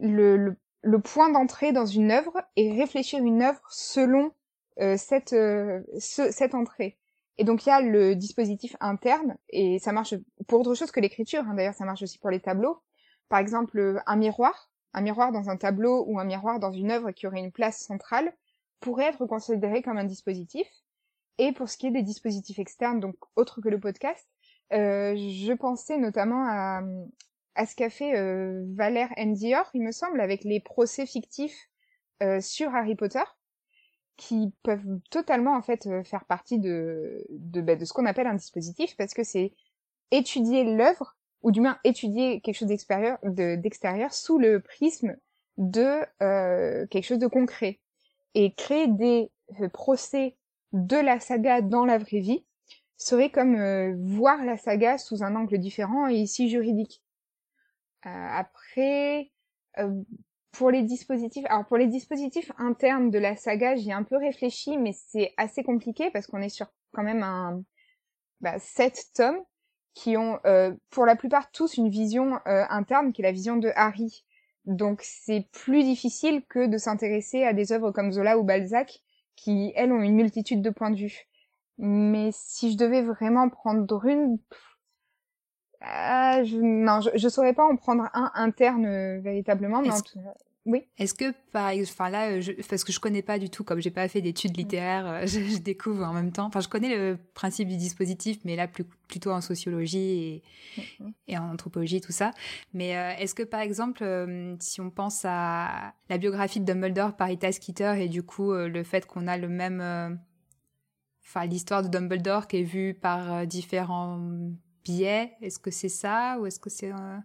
le, 0.00 0.56
point 1.02 1.30
d'entrée 1.30 1.72
dans 1.72 1.86
une 1.86 2.10
œuvre 2.12 2.42
et 2.56 2.72
réfléchir 2.72 3.24
une 3.24 3.42
œuvre 3.42 3.62
selon 3.70 4.32
cette 4.96 5.30
ce- 5.30 6.32
cette 6.32 6.54
entrée. 6.54 6.98
Et 7.38 7.44
donc 7.44 7.66
il 7.66 7.68
y 7.68 7.72
a 7.72 7.80
le 7.80 8.14
dispositif 8.14 8.76
interne 8.80 9.36
et 9.48 9.78
ça 9.78 9.92
marche 9.92 10.14
pour 10.46 10.60
autre 10.60 10.74
chose 10.74 10.90
que 10.90 11.00
l'écriture. 11.00 11.44
hein. 11.48 11.54
D'ailleurs, 11.54 11.74
ça 11.74 11.84
marche 11.84 12.02
aussi 12.02 12.18
pour 12.18 12.30
les 12.30 12.40
tableaux. 12.40 12.80
Par 13.28 13.38
exemple, 13.38 14.02
un 14.06 14.16
miroir, 14.16 14.70
un 14.92 15.00
miroir 15.00 15.32
dans 15.32 15.50
un 15.50 15.56
tableau 15.56 16.04
ou 16.06 16.18
un 16.20 16.24
miroir 16.24 16.60
dans 16.60 16.72
une 16.72 16.90
œuvre 16.90 17.10
qui 17.10 17.26
aurait 17.26 17.40
une 17.40 17.52
place 17.52 17.78
centrale 17.78 18.32
pourrait 18.80 19.06
être 19.06 19.26
considéré 19.26 19.82
comme 19.82 19.98
un 19.98 20.04
dispositif. 20.04 20.66
Et 21.38 21.52
pour 21.52 21.68
ce 21.68 21.76
qui 21.76 21.88
est 21.88 21.90
des 21.90 22.02
dispositifs 22.02 22.58
externes, 22.58 23.00
donc 23.00 23.16
autres 23.34 23.60
que 23.60 23.68
le 23.68 23.80
podcast, 23.80 24.28
euh, 24.72 25.16
je 25.16 25.52
pensais 25.52 25.98
notamment 25.98 26.46
à, 26.46 26.82
ce 27.66 27.74
qu'a 27.74 27.90
fait 27.90 28.16
euh, 28.16 28.64
Valère 28.74 29.10
Endior, 29.16 29.68
il 29.74 29.82
me 29.82 29.90
semble, 29.90 30.20
avec 30.20 30.44
les 30.44 30.60
procès 30.60 31.06
fictifs 31.06 31.68
euh, 32.22 32.40
sur 32.40 32.74
Harry 32.74 32.94
Potter, 32.94 33.24
qui 34.16 34.52
peuvent 34.62 35.00
totalement 35.10 35.56
en 35.56 35.62
fait 35.62 35.86
euh, 35.86 36.04
faire 36.04 36.24
partie 36.26 36.58
de 36.58 37.24
de, 37.30 37.60
bah, 37.60 37.76
de 37.76 37.84
ce 37.84 37.92
qu'on 37.92 38.06
appelle 38.06 38.26
un 38.26 38.34
dispositif, 38.34 38.96
parce 38.96 39.14
que 39.14 39.24
c'est 39.24 39.52
étudier 40.10 40.64
l'œuvre 40.64 41.16
ou 41.42 41.50
du 41.52 41.60
moins 41.60 41.78
étudier 41.84 42.40
quelque 42.40 42.56
chose 42.56 42.68
d'extérieur, 42.68 43.18
de- 43.22 43.56
d'extérieur 43.56 44.12
sous 44.14 44.38
le 44.38 44.60
prisme 44.60 45.16
de 45.58 46.00
euh, 46.22 46.86
quelque 46.88 47.04
chose 47.04 47.18
de 47.18 47.26
concret 47.26 47.80
et 48.34 48.54
créer 48.54 48.88
des 48.88 49.30
euh, 49.60 49.68
procès 49.68 50.36
de 50.72 50.96
la 50.96 51.20
saga 51.20 51.60
dans 51.60 51.84
la 51.84 51.98
vraie 51.98 52.20
vie 52.20 52.44
serait 52.96 53.30
comme 53.30 53.56
euh, 53.56 53.94
voir 53.98 54.44
la 54.44 54.56
saga 54.56 54.98
sous 54.98 55.22
un 55.22 55.36
angle 55.36 55.58
différent 55.58 56.08
et 56.08 56.14
ici 56.14 56.48
juridique. 56.48 57.02
Euh, 58.06 58.28
après, 58.30 59.30
pour 60.54 60.70
les 60.70 60.82
dispositifs, 60.82 61.44
alors 61.48 61.66
pour 61.66 61.76
les 61.76 61.86
dispositifs 61.86 62.52
internes 62.58 63.10
de 63.10 63.18
la 63.18 63.36
saga, 63.36 63.74
j'y 63.76 63.90
ai 63.90 63.92
un 63.92 64.04
peu 64.04 64.16
réfléchi, 64.16 64.78
mais 64.78 64.92
c'est 64.92 65.34
assez 65.36 65.62
compliqué 65.62 66.10
parce 66.12 66.26
qu'on 66.26 66.40
est 66.40 66.48
sur 66.48 66.66
quand 66.92 67.02
même 67.02 67.22
un 67.22 67.62
bah, 68.40 68.58
sept 68.58 69.10
tomes 69.14 69.40
qui 69.94 70.16
ont, 70.16 70.38
euh, 70.46 70.72
pour 70.90 71.06
la 71.06 71.16
plupart 71.16 71.50
tous, 71.50 71.76
une 71.76 71.88
vision 71.88 72.40
euh, 72.46 72.64
interne 72.68 73.12
qui 73.12 73.22
est 73.22 73.24
la 73.24 73.32
vision 73.32 73.56
de 73.56 73.70
Harry. 73.74 74.24
Donc 74.64 75.00
c'est 75.02 75.48
plus 75.52 75.82
difficile 75.82 76.42
que 76.48 76.66
de 76.66 76.78
s'intéresser 76.78 77.44
à 77.44 77.52
des 77.52 77.72
œuvres 77.72 77.90
comme 77.90 78.12
Zola 78.12 78.38
ou 78.38 78.44
Balzac 78.44 79.02
qui, 79.36 79.72
elles, 79.74 79.92
ont 79.92 80.02
une 80.02 80.14
multitude 80.14 80.62
de 80.62 80.70
points 80.70 80.90
de 80.90 80.96
vue. 80.96 81.26
Mais 81.78 82.30
si 82.32 82.72
je 82.72 82.76
devais 82.76 83.02
vraiment 83.02 83.48
prendre 83.48 84.06
une, 84.06 84.38
ah, 85.86 86.42
je, 86.44 86.56
non, 86.56 87.00
je, 87.00 87.10
je 87.16 87.28
saurais 87.28 87.52
pas 87.54 87.64
en 87.64 87.76
prendre 87.76 88.08
un 88.14 88.30
interne 88.34 88.86
euh, 88.86 89.20
véritablement, 89.20 89.82
mais 89.82 89.90
en 89.90 89.94
Est-ce- 89.94 90.02
tout 90.04 90.18
oui. 90.66 90.82
Est-ce 90.96 91.12
que 91.12 91.34
par 91.52 91.72
enfin 91.82 92.08
là, 92.08 92.30
euh, 92.30 92.40
je, 92.40 92.52
parce 92.70 92.84
que 92.84 92.92
je 92.92 92.98
connais 92.98 93.20
pas 93.20 93.38
du 93.38 93.50
tout, 93.50 93.64
comme 93.64 93.80
j'ai 93.80 93.90
pas 93.90 94.08
fait 94.08 94.20
Mm. 94.20 94.22
d'études 94.22 94.56
littéraires, 94.56 95.06
euh, 95.06 95.20
je, 95.26 95.40
je 95.40 95.58
découvre 95.58 96.02
en 96.06 96.14
même 96.14 96.32
temps. 96.32 96.46
Enfin, 96.46 96.60
je 96.60 96.68
connais 96.68 96.96
le 96.96 97.18
principe 97.34 97.68
du 97.68 97.76
dispositif, 97.76 98.38
mais 98.46 98.56
là 98.56 98.66
plus, 98.66 98.84
plutôt 99.06 99.30
en 99.30 99.42
sociologie 99.42 99.98
et, 99.98 100.42
Mhm. 101.00 101.12
et 101.28 101.36
en 101.36 101.52
anthropologie, 101.52 102.00
tout 102.00 102.12
ça. 102.12 102.30
Mais 102.72 102.96
euh, 102.96 103.10
est-ce 103.18 103.34
que 103.34 103.42
par 103.42 103.60
exemple, 103.60 104.02
euh, 104.02 104.56
si 104.58 104.80
on 104.80 104.88
pense 104.88 105.26
à 105.26 105.92
la 106.08 106.16
biographie 106.16 106.60
de 106.60 106.64
Dumbledore 106.64 107.14
par 107.14 107.30
Ita 107.30 107.52
Skeeter 107.52 108.00
et 108.02 108.08
du 108.08 108.22
coup 108.22 108.52
euh, 108.52 108.66
le 108.68 108.84
fait 108.84 109.04
qu'on 109.06 109.26
a 109.26 109.36
le 109.36 109.48
même, 109.48 109.82
euh, 109.82 110.08
enfin 111.26 111.44
l'histoire 111.46 111.82
de 111.82 111.88
Dumbledore 111.88 112.46
qui 112.46 112.58
est 112.58 112.62
vue 112.62 112.94
par 112.94 113.32
euh, 113.34 113.44
différents 113.44 114.18
biais, 114.84 115.36
est-ce 115.40 115.58
que 115.58 115.70
c'est 115.70 115.88
ça 115.88 116.38
ou 116.38 116.46
est-ce 116.46 116.60
que 116.60 116.70
c'est 116.70 116.92
euh, 116.92 117.18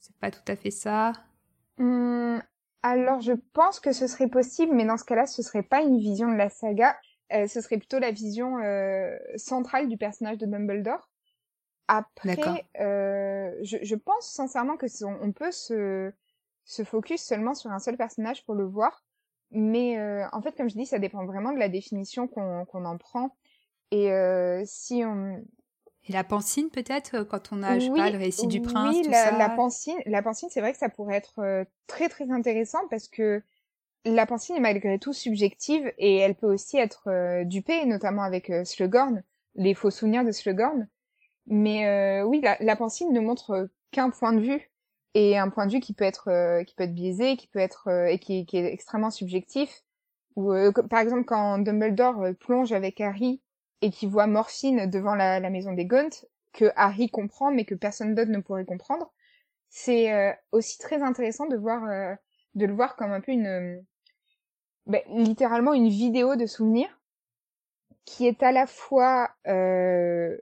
c'est 0.00 0.16
pas 0.16 0.30
tout 0.30 0.40
à 0.46 0.56
fait 0.56 0.70
ça? 0.70 1.12
Hum, 1.78 2.42
alors, 2.82 3.20
je 3.20 3.32
pense 3.52 3.80
que 3.80 3.92
ce 3.92 4.06
serait 4.06 4.28
possible, 4.28 4.74
mais 4.74 4.84
dans 4.84 4.96
ce 4.96 5.04
cas-là, 5.04 5.26
ce 5.26 5.42
serait 5.42 5.62
pas 5.62 5.82
une 5.82 5.98
vision 5.98 6.30
de 6.30 6.36
la 6.36 6.48
saga, 6.48 6.96
euh, 7.32 7.46
ce 7.46 7.60
serait 7.60 7.78
plutôt 7.78 7.98
la 7.98 8.10
vision 8.10 8.58
euh, 8.58 9.16
centrale 9.36 9.88
du 9.88 9.96
personnage 9.96 10.38
de 10.38 10.46
Dumbledore. 10.46 11.10
Après, 11.88 12.66
euh, 12.80 13.52
je, 13.62 13.78
je 13.82 13.94
pense 13.96 14.30
sincèrement 14.30 14.76
que 14.76 14.86
on 15.04 15.32
peut 15.32 15.50
se, 15.50 16.12
se 16.64 16.84
focus 16.84 17.22
seulement 17.22 17.54
sur 17.54 17.70
un 17.72 17.80
seul 17.80 17.96
personnage 17.96 18.44
pour 18.44 18.54
le 18.54 18.64
voir, 18.64 19.04
mais 19.50 19.98
euh, 19.98 20.24
en 20.32 20.40
fait, 20.40 20.56
comme 20.56 20.70
je 20.70 20.76
dis, 20.76 20.86
ça 20.86 20.98
dépend 20.98 21.26
vraiment 21.26 21.52
de 21.52 21.58
la 21.58 21.68
définition 21.68 22.28
qu'on 22.28 22.64
qu'on 22.64 22.84
en 22.84 22.96
prend. 22.96 23.36
Et 23.90 24.12
euh, 24.12 24.62
si 24.64 25.02
on, 25.04 25.44
Et 26.08 26.12
la 26.12 26.24
pancine, 26.24 26.70
peut-être, 26.70 27.14
euh, 27.14 27.24
quand 27.24 27.52
on 27.52 27.62
a, 27.62 27.78
je 27.78 27.86
sais 27.86 27.90
pas, 27.92 28.10
le 28.10 28.18
récit 28.18 28.46
du 28.46 28.60
prince, 28.60 28.96
oui, 28.96 29.02
tout 29.02 29.10
la, 29.10 29.30
ça? 29.30 29.38
la 29.38 29.50
pancine, 29.50 29.98
la 30.06 30.22
pancine, 30.22 30.48
c'est 30.50 30.60
vrai 30.60 30.72
que 30.72 30.78
ça 30.78 30.88
pourrait 30.88 31.16
être 31.16 31.40
euh, 31.40 31.64
très 31.86 32.08
très 32.08 32.30
intéressant 32.30 32.80
parce 32.88 33.08
que 33.08 33.42
la 34.04 34.26
pancine 34.26 34.56
est 34.56 34.60
malgré 34.60 34.98
tout 34.98 35.12
subjective 35.12 35.92
et 35.98 36.16
elle 36.16 36.34
peut 36.34 36.52
aussi 36.52 36.78
être 36.78 37.08
euh, 37.08 37.44
dupée, 37.44 37.84
notamment 37.84 38.22
avec 38.22 38.50
euh, 38.50 38.64
Slughorn, 38.64 39.22
les 39.54 39.74
faux 39.74 39.90
souvenirs 39.90 40.24
de 40.24 40.32
Slughorn. 40.32 40.88
Mais 41.46 41.86
euh, 41.86 42.24
oui, 42.24 42.40
la, 42.42 42.56
la 42.60 42.76
pancine 42.76 43.12
ne 43.12 43.20
montre 43.20 43.68
qu'un 43.90 44.10
point 44.10 44.32
de 44.32 44.40
vue 44.40 44.70
et 45.14 45.36
un 45.36 45.48
point 45.50 45.66
de 45.66 45.72
vue 45.72 45.80
qui 45.80 45.92
peut 45.92 46.04
être 46.04 46.62
qui 46.64 46.74
peut 46.76 46.84
être 46.84 46.94
biaisé, 46.94 47.36
qui 47.36 47.48
peut 47.48 47.58
être 47.58 47.88
et 48.08 48.20
qui, 48.20 48.46
qui 48.46 48.58
est 48.58 48.72
extrêmement 48.72 49.10
subjectif. 49.10 49.82
Ou 50.36 50.52
par 50.88 51.00
exemple 51.00 51.24
quand 51.24 51.58
Dumbledore 51.58 52.26
plonge 52.38 52.70
avec 52.70 53.00
Harry 53.00 53.42
et 53.82 53.90
qu'il 53.90 54.08
voit 54.08 54.26
Morphine 54.26 54.88
devant 54.90 55.14
la, 55.14 55.40
la 55.40 55.50
maison 55.50 55.72
des 55.72 55.86
Gaunt, 55.86 56.10
que 56.52 56.72
Harry 56.76 57.08
comprend 57.08 57.50
mais 57.50 57.64
que 57.64 57.74
personne 57.74 58.14
d'autre 58.14 58.30
ne 58.30 58.40
pourrait 58.40 58.64
comprendre, 58.64 59.12
c'est 59.68 60.12
euh, 60.12 60.32
aussi 60.52 60.78
très 60.78 61.02
intéressant 61.02 61.46
de 61.46 61.56
voir 61.56 61.84
euh, 61.84 62.14
de 62.54 62.66
le 62.66 62.74
voir 62.74 62.96
comme 62.96 63.12
un 63.12 63.20
peu 63.20 63.32
une 63.32 63.46
euh, 63.46 63.80
ben, 64.86 65.02
littéralement 65.08 65.72
une 65.72 65.88
vidéo 65.88 66.36
de 66.36 66.46
souvenirs 66.46 67.00
qui 68.04 68.26
est 68.26 68.42
à 68.42 68.50
la 68.50 68.66
fois 68.66 69.30
euh, 69.46 70.36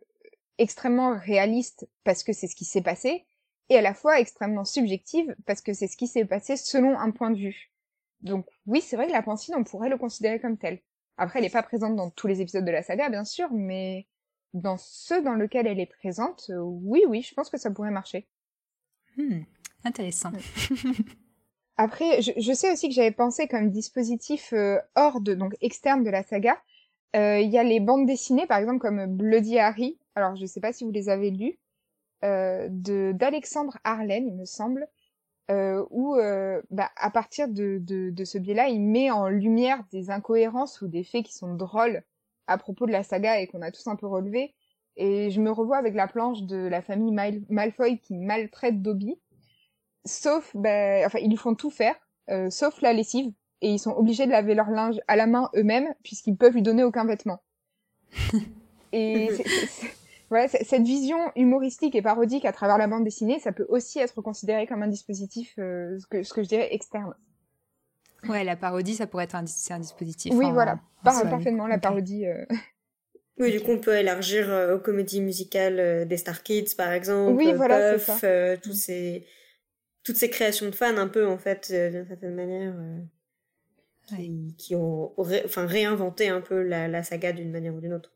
extrêmement 0.56 1.18
réaliste 1.18 1.88
parce 2.04 2.22
que 2.22 2.32
c'est 2.32 2.46
ce 2.46 2.56
qui 2.56 2.64
s'est 2.64 2.82
passé, 2.82 3.26
et 3.68 3.76
à 3.76 3.82
la 3.82 3.94
fois 3.94 4.20
extrêmement 4.20 4.64
subjective 4.64 5.36
parce 5.44 5.60
que 5.60 5.74
c'est 5.74 5.86
ce 5.86 5.96
qui 5.96 6.06
s'est 6.06 6.24
passé 6.24 6.56
selon 6.56 6.98
un 6.98 7.10
point 7.10 7.30
de 7.30 7.38
vue. 7.38 7.70
Donc 8.22 8.46
oui, 8.66 8.80
c'est 8.80 8.96
vrai 8.96 9.06
que 9.06 9.12
la 9.12 9.22
pensine, 9.22 9.54
on 9.56 9.64
pourrait 9.64 9.90
le 9.90 9.98
considérer 9.98 10.40
comme 10.40 10.56
tel. 10.56 10.80
Après, 11.18 11.40
elle 11.40 11.44
n'est 11.44 11.50
pas 11.50 11.64
présente 11.64 11.96
dans 11.96 12.10
tous 12.10 12.28
les 12.28 12.40
épisodes 12.40 12.64
de 12.64 12.70
la 12.70 12.82
saga, 12.82 13.10
bien 13.10 13.24
sûr, 13.24 13.48
mais 13.52 14.06
dans 14.54 14.76
ceux 14.78 15.20
dans 15.20 15.34
lesquels 15.34 15.66
elle 15.66 15.80
est 15.80 15.86
présente, 15.86 16.46
euh, 16.50 16.60
oui, 16.60 17.02
oui, 17.08 17.22
je 17.22 17.34
pense 17.34 17.50
que 17.50 17.58
ça 17.58 17.70
pourrait 17.70 17.90
marcher. 17.90 18.28
Hmm, 19.16 19.40
intéressant. 19.84 20.30
Après, 21.76 22.22
je, 22.22 22.52
sais 22.52 22.72
aussi 22.72 22.88
que 22.88 22.94
j'avais 22.94 23.12
pensé 23.12 23.46
comme 23.46 23.70
dispositif 23.70 24.52
euh, 24.52 24.78
hors 24.94 25.20
de, 25.20 25.34
donc 25.34 25.56
externe 25.60 26.02
de 26.02 26.10
la 26.10 26.22
saga, 26.22 26.56
euh, 27.16 27.40
il 27.40 27.50
y 27.50 27.58
a 27.58 27.64
les 27.64 27.80
bandes 27.80 28.06
dessinées, 28.06 28.46
par 28.46 28.58
exemple 28.58 28.78
comme 28.78 29.06
Bloody 29.06 29.58
Harry. 29.58 29.98
Alors, 30.14 30.36
je 30.36 30.42
ne 30.42 30.46
sais 30.46 30.60
pas 30.60 30.72
si 30.72 30.84
vous 30.84 30.90
les 30.90 31.08
avez 31.08 31.30
lues, 31.30 31.58
de 32.22 33.12
d'Alexandre 33.12 33.78
Arlen, 33.84 34.26
il 34.26 34.34
me 34.34 34.44
semble, 34.44 34.88
euh, 35.50 35.84
où 35.90 36.16
bah, 36.70 36.90
à 36.96 37.10
partir 37.10 37.48
de, 37.48 37.78
de, 37.80 38.10
de 38.10 38.24
ce 38.24 38.38
biais-là, 38.38 38.68
il 38.68 38.80
met 38.80 39.10
en 39.10 39.28
lumière 39.28 39.82
des 39.90 40.10
incohérences 40.10 40.82
ou 40.82 40.88
des 40.88 41.04
faits 41.04 41.24
qui 41.24 41.34
sont 41.34 41.54
drôles 41.54 42.02
à 42.46 42.58
propos 42.58 42.86
de 42.86 42.92
la 42.92 43.02
saga 43.02 43.40
et 43.40 43.46
qu'on 43.46 43.62
a 43.62 43.70
tous 43.70 43.86
un 43.86 43.96
peu 43.96 44.06
relevé. 44.06 44.54
Et 44.96 45.30
je 45.30 45.40
me 45.40 45.50
revois 45.50 45.76
avec 45.76 45.94
la 45.94 46.08
planche 46.08 46.42
de 46.42 46.56
la 46.56 46.82
famille 46.82 47.14
Malfoy 47.48 47.98
qui 47.98 48.16
maltraite 48.16 48.82
Dobby. 48.82 49.20
Sauf, 50.04 50.50
ben, 50.56 51.06
enfin, 51.06 51.20
ils 51.20 51.30
lui 51.30 51.36
font 51.36 51.54
tout 51.54 51.70
faire, 51.70 51.94
euh, 52.30 52.50
sauf 52.50 52.80
la 52.82 52.92
lessive. 52.92 53.32
Et 53.60 53.70
ils 53.70 53.78
sont 53.78 53.92
obligés 53.92 54.26
de 54.26 54.32
laver 54.32 54.54
leur 54.54 54.70
linge 54.70 55.00
à 55.06 55.16
la 55.16 55.26
main 55.26 55.50
eux-mêmes, 55.54 55.94
puisqu'ils 56.02 56.36
peuvent 56.36 56.54
lui 56.54 56.62
donner 56.62 56.84
aucun 56.84 57.04
vêtement. 57.04 57.42
et 58.92 59.28
voilà, 60.30 60.48
cette 60.48 60.82
vision 60.82 61.18
humoristique 61.36 61.94
et 61.94 62.02
parodique 62.02 62.44
à 62.44 62.52
travers 62.52 62.76
la 62.76 62.86
bande 62.86 63.04
dessinée, 63.04 63.38
ça 63.38 63.52
peut 63.52 63.66
aussi 63.68 63.98
être 63.98 64.20
considéré 64.20 64.66
comme 64.66 64.82
un 64.82 64.88
dispositif, 64.88 65.54
euh, 65.58 65.98
ce, 65.98 66.06
que, 66.06 66.22
ce 66.22 66.34
que 66.34 66.42
je 66.42 66.48
dirais 66.48 66.68
externe. 66.74 67.14
Ouais, 68.28 68.44
la 68.44 68.56
parodie, 68.56 68.94
ça 68.94 69.06
pourrait 69.06 69.24
être 69.24 69.36
un, 69.36 69.44
un 69.70 69.78
dispositif. 69.78 70.34
Oui, 70.34 70.50
voilà, 70.52 70.80
parfaitement 71.02 71.66
la 71.66 71.78
parodie. 71.78 72.26
Euh. 72.26 72.44
Oui, 73.38 73.52
du 73.52 73.60
coup, 73.60 73.70
on 73.70 73.78
peut 73.78 73.96
élargir 73.96 74.50
euh, 74.50 74.76
aux 74.76 74.80
comédies 74.80 75.20
musicales 75.20 75.78
euh, 75.78 76.04
des 76.04 76.16
Star 76.16 76.42
Kids, 76.42 76.74
par 76.76 76.92
exemple. 76.92 77.36
Oui, 77.36 77.52
voilà, 77.52 77.94
Puff, 77.94 78.24
tous 78.60 78.72
ces, 78.72 79.24
toutes 80.02 80.16
ces 80.16 80.28
créations 80.28 80.66
de 80.66 80.74
fans, 80.74 80.96
un 80.96 81.06
peu, 81.06 81.26
en 81.26 81.38
fait, 81.38 81.70
d'une 81.70 82.06
certaine 82.06 82.34
manière, 82.34 82.74
qui, 84.08 84.54
qui, 84.58 84.74
ont 84.74 85.14
enfin, 85.16 85.66
réinventé 85.66 86.28
un 86.28 86.40
peu 86.40 86.62
la, 86.62 86.88
la 86.88 87.02
saga 87.04 87.32
d'une 87.32 87.52
manière 87.52 87.74
ou 87.74 87.80
d'une 87.80 87.94
autre. 87.94 88.12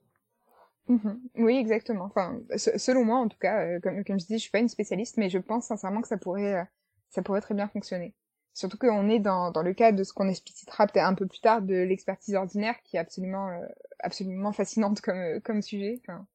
Mhm. 0.89 1.21
Oui, 1.37 1.57
exactement. 1.57 2.05
Enfin, 2.05 2.41
selon 2.57 3.05
moi, 3.05 3.19
en 3.19 3.29
tout 3.29 3.39
cas, 3.39 3.81
comme, 3.81 4.05
comme 4.05 4.19
je 4.19 4.27
dis, 4.27 4.35
je 4.35 4.43
suis 4.43 4.51
pas 4.51 4.59
une 4.59 4.69
spécialiste, 4.69 5.17
mais 5.17 5.31
je 5.31 5.39
pense 5.39 5.67
sincèrement 5.67 6.03
que 6.03 6.09
ça 6.09 6.17
pourrait, 6.17 6.69
ça 7.11 7.23
pourrait 7.23 7.41
très 7.41 7.55
bien 7.55 7.69
fonctionner. 7.69 8.15
Surtout 8.55 8.77
qu'on 8.77 9.09
est 9.09 9.19
dans, 9.19 9.51
dans 9.51 9.63
le 9.63 9.73
cas 9.73 9.93
de 9.93 10.05
ce 10.05 10.13
qu'on 10.13 10.29
explicitera 10.29 10.87
peut-être 10.87 11.07
un 11.07 11.15
peu 11.15 11.27
plus 11.27 11.41
tard 11.41 11.63
de 11.63 11.75
l'expertise 11.75 12.35
ordinaire 12.35 12.75
qui 12.85 12.97
est 12.97 13.01
absolument, 13.01 13.49
euh, 13.49 13.65
absolument 14.01 14.53
fascinante 14.53 15.01
comme, 15.01 15.17
euh, 15.17 15.41
comme 15.41 15.63
sujet. 15.63 16.03
Enfin... 16.03 16.27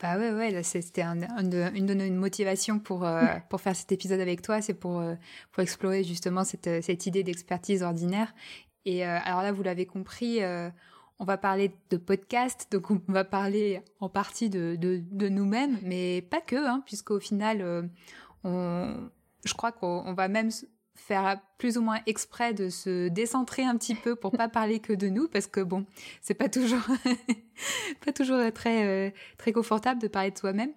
Bah 0.00 0.16
ouais, 0.16 0.32
ouais, 0.32 0.62
c'était 0.62 1.02
un, 1.02 1.20
une 1.74 1.86
de 1.86 1.92
nos 1.92 2.10
motivations 2.10 2.78
pour, 2.78 3.04
euh, 3.04 3.22
pour 3.50 3.60
faire 3.60 3.76
cet 3.76 3.92
épisode 3.92 4.20
avec 4.20 4.40
toi, 4.40 4.62
c'est 4.62 4.74
pour, 4.74 5.02
pour 5.52 5.62
explorer 5.62 6.04
justement 6.04 6.44
cette, 6.44 6.82
cette 6.82 7.04
idée 7.06 7.22
d'expertise 7.22 7.82
ordinaire. 7.82 8.34
Et 8.84 9.04
alors 9.04 9.42
là, 9.42 9.52
vous 9.52 9.62
l'avez 9.62 9.86
compris, 9.86 10.40
on 11.18 11.24
va 11.24 11.38
parler 11.38 11.72
de 11.90 11.96
podcast, 11.96 12.68
donc 12.70 12.90
on 12.90 13.00
va 13.08 13.24
parler 13.24 13.82
en 14.00 14.08
partie 14.08 14.50
de, 14.50 14.76
de, 14.78 15.02
de 15.10 15.28
nous-mêmes, 15.28 15.78
mais 15.82 16.22
pas 16.22 16.40
que, 16.40 16.56
hein, 16.56 16.82
puisqu'au 16.84 17.20
final, 17.20 17.90
on, 18.44 19.10
je 19.44 19.54
crois 19.54 19.72
qu'on 19.72 20.12
va 20.14 20.28
même 20.28 20.50
faire 20.96 21.40
plus 21.58 21.78
ou 21.78 21.82
moins 21.82 22.00
exprès 22.06 22.54
de 22.54 22.68
se 22.68 23.08
décentrer 23.08 23.62
un 23.62 23.76
petit 23.76 23.94
peu 23.94 24.16
pour 24.16 24.32
pas 24.32 24.48
parler 24.48 24.80
que 24.80 24.92
de 24.92 25.08
nous 25.08 25.28
parce 25.28 25.46
que 25.46 25.60
bon 25.60 25.86
c'est 26.22 26.34
pas 26.34 26.48
toujours 26.48 26.80
pas 28.04 28.12
toujours 28.12 28.40
très 28.52 28.86
euh, 28.86 29.10
très 29.36 29.52
confortable 29.52 30.00
de 30.00 30.08
parler 30.08 30.30
de 30.30 30.38
soi-même. 30.38 30.72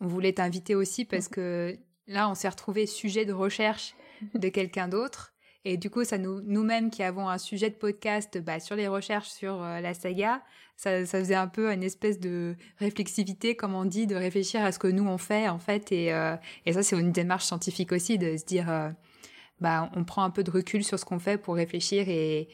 On 0.00 0.06
voulait 0.06 0.34
t'inviter 0.34 0.74
aussi 0.74 1.04
parce 1.04 1.28
que 1.28 1.76
là 2.06 2.28
on 2.28 2.34
s'est 2.34 2.48
retrouvé 2.48 2.86
sujet 2.86 3.24
de 3.24 3.32
recherche 3.32 3.94
de 4.34 4.48
quelqu'un 4.48 4.88
d'autre 4.88 5.33
et 5.64 5.76
du 5.76 5.90
coup 5.90 6.04
ça 6.04 6.18
nous 6.18 6.40
nous-mêmes 6.42 6.90
qui 6.90 7.02
avons 7.02 7.28
un 7.28 7.38
sujet 7.38 7.70
de 7.70 7.74
podcast 7.74 8.38
bah, 8.38 8.60
sur 8.60 8.76
les 8.76 8.88
recherches 8.88 9.28
sur 9.28 9.62
euh, 9.62 9.80
la 9.80 9.94
saga 9.94 10.42
ça, 10.76 11.06
ça, 11.06 11.18
faisait 11.20 11.34
un 11.34 11.46
peu 11.46 11.72
une 11.72 11.82
espèce 11.82 12.18
de 12.18 12.56
réflexivité 12.78 13.56
comme 13.56 13.74
on 13.74 13.84
dit 13.84 14.06
de 14.06 14.16
réfléchir 14.16 14.64
à 14.64 14.72
ce 14.72 14.78
que 14.78 14.88
nous 14.88 15.06
on 15.06 15.18
fait 15.18 15.48
en 15.48 15.58
fait 15.58 15.92
et, 15.92 16.12
euh, 16.12 16.36
et 16.66 16.72
ça 16.72 16.82
c'est 16.82 16.98
une 16.98 17.12
démarche 17.12 17.44
scientifique 17.44 17.92
aussi 17.92 18.18
de 18.18 18.36
se 18.36 18.44
dire 18.44 18.92
bah, 19.60 19.90
on 19.94 20.04
prend 20.04 20.24
un 20.24 20.30
peu 20.30 20.42
de 20.42 20.50
recul 20.50 20.84
sur 20.84 20.98
ce 20.98 21.04
qu'on 21.04 21.20
fait 21.20 21.38
pour 21.38 21.54
réfléchir 21.54 22.08
et, 22.08 22.48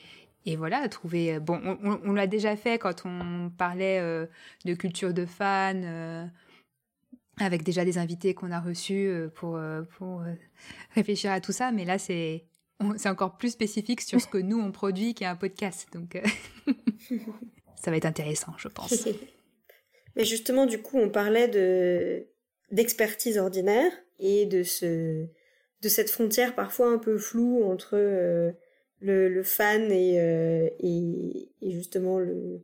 et 0.46 0.56
voilà, 0.56 0.88
trouver. 0.88 1.38
Bon, 1.38 1.60
on, 1.82 2.12
l'a 2.12 2.26
déjà 2.26 2.56
fait 2.56 2.78
quand 2.78 3.04
on 3.04 3.50
parlait 3.50 3.98
euh, 4.00 4.26
de 4.64 4.74
culture 4.74 5.12
de 5.12 5.26
fans, 5.26 5.72
euh, 5.74 6.26
avec 7.38 7.62
déjà 7.62 7.84
des 7.84 7.98
invités 7.98 8.34
qu'on 8.34 8.50
a 8.50 8.60
reçus 8.60 9.06
euh, 9.06 9.28
pour, 9.28 9.60
pour 9.96 10.22
réfléchir 10.94 11.30
à 11.32 11.40
tout 11.40 11.52
ça, 11.52 11.72
mais 11.72 11.84
là, 11.84 11.98
c'est. 11.98 12.46
C'est 12.96 13.08
encore 13.08 13.36
plus 13.36 13.50
spécifique 13.50 14.00
sur 14.00 14.20
ce 14.20 14.26
que 14.26 14.38
nous 14.38 14.58
on 14.58 14.72
produit 14.72 15.14
qui 15.14 15.24
est 15.24 15.26
un 15.26 15.36
podcast, 15.36 15.88
donc 15.92 16.20
ça 17.76 17.90
va 17.90 17.96
être 17.96 18.06
intéressant, 18.06 18.52
je 18.58 18.68
pense. 18.68 19.06
Mais 20.16 20.24
justement, 20.24 20.66
du 20.66 20.80
coup, 20.80 20.98
on 20.98 21.08
parlait 21.08 21.48
de 21.48 22.26
d'expertise 22.70 23.38
ordinaire 23.38 23.90
et 24.18 24.46
de 24.46 24.62
ce 24.62 25.26
de 25.82 25.88
cette 25.88 26.10
frontière 26.10 26.54
parfois 26.54 26.92
un 26.92 26.98
peu 26.98 27.18
floue 27.18 27.64
entre 27.64 27.94
euh, 27.94 28.52
le, 29.00 29.28
le, 29.28 29.42
fan 29.42 29.90
et, 29.90 30.20
euh, 30.20 30.68
et, 30.78 31.48
et, 31.62 31.70
justement 31.70 32.18
le, 32.18 32.62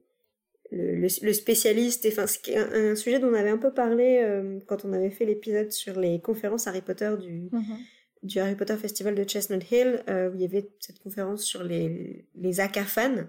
le, 0.71 1.01
le, 1.01 1.33
spécialiste. 1.33 2.07
Enfin, 2.07 2.27
c'est 2.27 2.57
un, 2.57 2.91
un, 2.91 2.95
sujet 2.95 3.19
dont 3.19 3.29
on 3.29 3.35
avait 3.35 3.51
un 3.51 3.57
peu 3.57 3.73
parlé 3.73 4.21
euh, 4.23 4.59
quand 4.67 4.85
on 4.85 4.93
avait 4.93 5.11
fait 5.11 5.25
l'épisode 5.25 5.73
sur 5.73 5.99
les 5.99 6.21
conférences 6.21 6.67
Harry 6.67 6.83
Potter 6.83 7.15
du, 7.19 7.49
mm-hmm. 7.53 7.79
Du 8.27 8.39
Harry 8.39 8.55
Potter 8.55 8.77
Festival 8.77 9.15
de 9.15 9.25
Chestnut 9.25 9.71
Hill, 9.71 10.03
où 10.09 10.35
il 10.35 10.41
y 10.41 10.45
avait 10.45 10.69
cette 10.81 10.99
conférence 10.99 11.43
sur 11.43 11.63
les, 11.65 12.27
les 12.35 12.53
fans. 12.53 13.27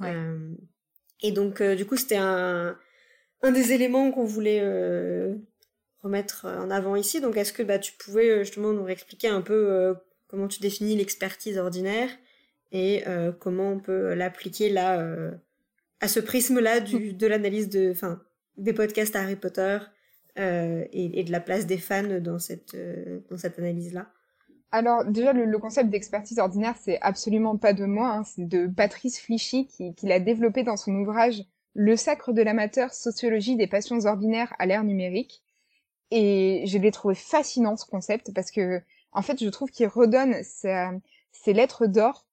Ouais. 0.00 0.14
et 1.22 1.32
donc, 1.32 1.62
du 1.62 1.84
coup, 1.84 1.96
c'était 1.96 2.16
un, 2.16 2.78
un 3.42 3.50
des 3.52 3.72
éléments 3.72 4.10
qu'on 4.10 4.24
voulait 4.24 4.60
remettre 6.02 6.46
euh, 6.46 6.58
en 6.58 6.70
avant 6.70 6.96
ici. 6.96 7.20
Donc 7.20 7.36
est-ce 7.36 7.52
que 7.52 7.62
bah, 7.62 7.78
tu 7.78 7.92
pouvais 7.92 8.30
euh, 8.30 8.44
justement 8.44 8.72
nous 8.72 8.84
réexpliquer 8.84 9.28
un 9.28 9.42
peu 9.42 9.70
euh, 9.70 9.94
comment 10.28 10.48
tu 10.48 10.60
définis 10.60 10.96
l'expertise 10.96 11.58
ordinaire 11.58 12.10
et 12.72 13.02
comment 13.40 13.72
on 13.72 13.80
peut 13.80 14.14
l'appliquer 14.14 14.70
là 14.70 15.04
à 15.98 16.06
ce 16.06 16.20
prisme-là 16.20 16.78
du, 16.78 17.14
de 17.14 17.26
l'analyse 17.26 17.68
de, 17.68 17.90
enfin, 17.90 18.22
des 18.58 18.72
podcasts 18.72 19.16
Harry 19.16 19.34
Potter 19.34 19.78
et, 20.36 20.88
et, 20.92 21.24
de 21.24 21.32
la 21.32 21.40
place 21.40 21.66
des 21.66 21.78
fans 21.78 22.20
dans 22.20 22.38
cette, 22.38 22.76
dans 23.28 23.36
cette 23.36 23.58
analyse-là? 23.58 24.12
Alors 24.72 25.04
déjà 25.04 25.32
le, 25.32 25.58
concept 25.58 25.90
d'expertise 25.90 26.38
ordinaire 26.38 26.76
c'est 26.80 27.00
absolument 27.00 27.56
pas 27.56 27.72
de 27.72 27.84
moi, 27.84 28.10
hein, 28.10 28.24
c'est 28.24 28.46
de 28.46 28.66
Patrice 28.66 29.20
Flichy 29.20 29.66
qui, 29.66 29.94
l'a 30.06 30.20
développé 30.20 30.62
dans 30.62 30.76
son 30.76 30.94
ouvrage 30.94 31.44
Le 31.74 31.96
sacre 31.96 32.32
de 32.32 32.42
l'amateur, 32.42 32.92
sociologie 32.92 33.56
des 33.56 33.66
passions 33.66 34.04
ordinaires 34.06 34.54
à 34.58 34.66
l'ère 34.66 34.84
numérique. 34.84 35.42
Et 36.12 36.64
je 36.66 36.78
l'ai 36.78 36.90
trouvé 36.90 37.14
fascinant 37.14 37.76
ce 37.76 37.86
concept 37.86 38.32
parce 38.34 38.50
que, 38.50 38.82
en 39.12 39.22
fait, 39.22 39.42
je 39.42 39.48
trouve 39.48 39.70
qu'il 39.70 39.86
redonne 39.86 40.34
ses 40.42 41.52
lettres 41.52 41.86
d'or 41.86 42.26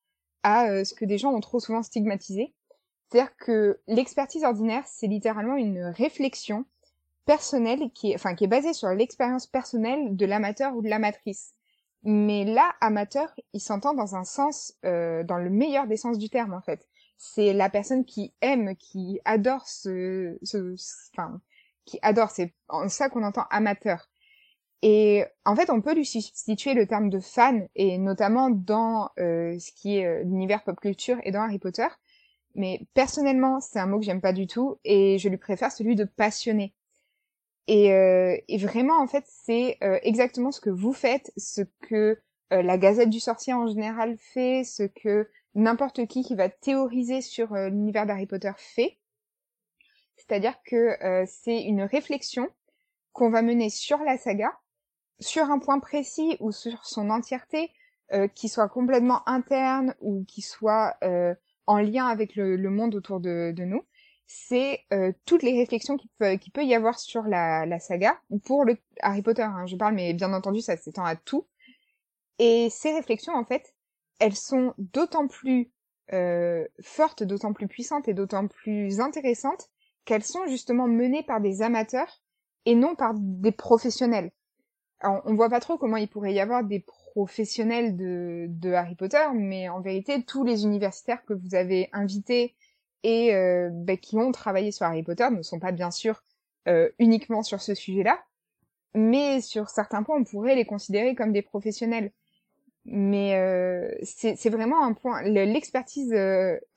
à 0.43 0.69
euh, 0.69 0.83
ce 0.83 0.95
que 0.95 1.05
des 1.05 1.17
gens 1.19 1.33
ont 1.33 1.41
trop 1.41 1.59
souvent 1.59 1.83
stigmatisé. 1.83 2.53
C'est-à-dire 3.09 3.35
que 3.37 3.79
l'expertise 3.87 4.43
ordinaire, 4.43 4.83
c'est 4.87 5.07
littéralement 5.07 5.55
une 5.55 5.83
réflexion 5.83 6.65
personnelle 7.25 7.91
qui 7.93 8.11
est, 8.11 8.15
enfin, 8.15 8.33
qui 8.35 8.45
est 8.45 8.47
basée 8.47 8.73
sur 8.73 8.89
l'expérience 8.89 9.45
personnelle 9.45 10.15
de 10.15 10.25
l'amateur 10.25 10.75
ou 10.75 10.81
de 10.81 10.89
l'amatrice. 10.89 11.53
Mais 12.03 12.45
là, 12.45 12.73
amateur, 12.81 13.33
il 13.53 13.59
s'entend 13.59 13.93
dans 13.93 14.15
un 14.15 14.23
sens, 14.23 14.73
euh, 14.85 15.23
dans 15.23 15.37
le 15.37 15.49
meilleur 15.49 15.87
des 15.87 15.97
sens 15.97 16.17
du 16.17 16.29
terme, 16.29 16.53
en 16.53 16.61
fait. 16.61 16.87
C'est 17.17 17.53
la 17.53 17.69
personne 17.69 18.05
qui 18.05 18.33
aime, 18.41 18.75
qui 18.75 19.19
adore 19.25 19.67
ce, 19.67 20.37
ce, 20.43 20.75
enfin, 21.13 21.41
qui 21.85 21.99
adore. 22.01 22.29
C'est 22.29 22.53
en 22.69 22.87
ça 22.89 23.09
qu'on 23.09 23.23
entend 23.23 23.45
amateur. 23.49 24.09
Et 24.83 25.25
en 25.45 25.55
fait, 25.55 25.69
on 25.71 25.81
peut 25.81 25.95
lui 25.95 26.05
substituer 26.05 26.73
le 26.75 26.85
terme 26.85 27.09
de 27.09 27.19
fan, 27.19 27.67
et 27.75 27.97
notamment 27.97 28.49
dans 28.51 29.09
euh, 29.19 29.57
ce 29.59 29.71
qui 29.71 29.97
est 29.97 30.05
euh, 30.05 30.23
l'univers 30.23 30.63
pop 30.63 30.79
culture 30.79 31.17
et 31.23 31.31
dans 31.31 31.41
Harry 31.41 31.59
Potter. 31.59 31.87
Mais 32.55 32.81
personnellement, 32.93 33.59
c'est 33.59 33.79
un 33.79 33.87
mot 33.87 33.99
que 33.99 34.05
j'aime 34.05 34.21
pas 34.21 34.33
du 34.33 34.47
tout, 34.47 34.77
et 34.83 35.17
je 35.17 35.29
lui 35.29 35.37
préfère 35.37 35.71
celui 35.71 35.95
de 35.95 36.05
passionné. 36.05 36.73
Et, 37.67 37.93
euh, 37.93 38.37
et 38.47 38.57
vraiment, 38.57 38.99
en 39.01 39.07
fait, 39.07 39.25
c'est 39.27 39.77
exactement 40.03 40.51
ce 40.51 40.61
que 40.61 40.69
vous 40.69 40.93
faites, 40.93 41.31
ce 41.37 41.61
que 41.81 42.19
la 42.49 42.77
Gazette 42.77 43.09
du 43.09 43.19
Sorcier 43.19 43.53
en 43.53 43.67
général 43.67 44.17
fait, 44.17 44.63
ce 44.63 44.83
que 44.83 45.29
n'importe 45.53 46.05
qui 46.07 46.23
qui 46.23 46.35
va 46.35 46.47
théoriser 46.47 47.21
sur 47.21 47.53
l'univers 47.53 48.05
d'Harry 48.05 48.25
Potter 48.25 48.53
fait. 48.55 48.97
c'est-à-dire 50.15 50.55
que 50.63 50.95
c'est 51.25 51.61
une 51.63 51.83
réflexion 51.83 52.47
qu'on 53.11 53.29
va 53.29 53.41
mener 53.41 53.69
sur 53.69 53.97
la 53.99 54.17
saga, 54.17 54.57
sur 55.19 55.51
un 55.51 55.59
point 55.59 55.79
précis 55.79 56.37
ou 56.39 56.53
sur 56.53 56.85
son 56.85 57.09
entièreté, 57.09 57.69
qui 58.33 58.47
soit 58.47 58.69
complètement 58.69 59.27
interne 59.27 59.93
ou 59.99 60.23
qui 60.25 60.41
soit 60.41 60.97
en 61.67 61.79
lien 61.79 62.07
avec 62.07 62.35
le, 62.35 62.69
monde 62.69 62.95
autour 62.95 63.19
de, 63.19 63.53
nous, 63.57 63.83
c'est 64.27 64.81
euh, 64.91 65.13
toutes 65.25 65.41
les 65.41 65.57
réflexions 65.57 65.97
qu'il 65.97 66.09
peut, 66.19 66.37
peut 66.53 66.65
y 66.65 66.75
avoir 66.75 66.99
sur 66.99 67.23
la, 67.23 67.65
la, 67.65 67.79
saga, 67.79 68.19
ou 68.29 68.39
pour 68.39 68.65
le 68.65 68.77
Harry 68.99 69.21
Potter, 69.21 69.41
hein, 69.41 69.65
je 69.65 69.77
parle, 69.77 69.95
mais 69.95 70.13
bien 70.13 70.33
entendu, 70.33 70.61
ça 70.61 70.75
s'étend 70.75 71.05
à 71.05 71.15
tout. 71.15 71.47
Et 72.37 72.69
ces 72.69 72.91
réflexions, 72.91 73.33
en 73.33 73.45
fait, 73.45 73.73
elles 74.19 74.35
sont 74.35 74.73
d'autant 74.77 75.27
plus 75.27 75.71
euh, 76.13 76.65
fortes, 76.81 77.23
d'autant 77.23 77.53
plus 77.53 77.67
puissantes 77.67 78.07
et 78.07 78.13
d'autant 78.13 78.47
plus 78.47 78.99
intéressantes 78.99 79.69
qu'elles 80.05 80.23
sont 80.23 80.45
justement 80.47 80.87
menées 80.87 81.23
par 81.23 81.41
des 81.41 81.61
amateurs 81.61 82.21
et 82.65 82.75
non 82.75 82.95
par 82.95 83.13
des 83.15 83.51
professionnels. 83.51 84.31
Alors, 84.99 85.21
on 85.25 85.35
voit 85.35 85.49
pas 85.49 85.59
trop 85.59 85.77
comment 85.77 85.97
il 85.97 86.07
pourrait 86.07 86.33
y 86.33 86.39
avoir 86.39 86.63
des 86.63 86.79
professionnels 86.79 87.95
de, 87.95 88.47
de 88.49 88.73
Harry 88.73 88.95
Potter, 88.95 89.23
mais 89.33 89.69
en 89.69 89.79
vérité, 89.79 90.23
tous 90.23 90.43
les 90.43 90.65
universitaires 90.65 91.23
que 91.25 91.33
vous 91.33 91.55
avez 91.55 91.89
invités 91.93 92.55
et 93.03 93.33
euh, 93.35 93.69
bah, 93.71 93.97
qui 93.97 94.17
ont 94.17 94.31
travaillé 94.31 94.71
sur 94.71 94.85
Harry 94.85 95.03
Potter 95.03 95.29
ne 95.31 95.41
sont 95.41 95.59
pas 95.59 95.71
bien 95.71 95.91
sûr 95.91 96.23
euh, 96.67 96.89
uniquement 96.99 97.43
sur 97.43 97.61
ce 97.61 97.75
sujet-là, 97.75 98.19
mais 98.93 99.41
sur 99.41 99.69
certains 99.69 100.03
points, 100.03 100.17
on 100.17 100.23
pourrait 100.23 100.55
les 100.55 100.65
considérer 100.65 101.15
comme 101.15 101.31
des 101.31 101.41
professionnels. 101.41 102.11
Mais 102.85 103.35
euh, 103.35 103.91
c'est 104.03 104.49
vraiment 104.49 104.83
un 104.83 104.93
point. 104.93 105.21
L'expertise 105.23 106.15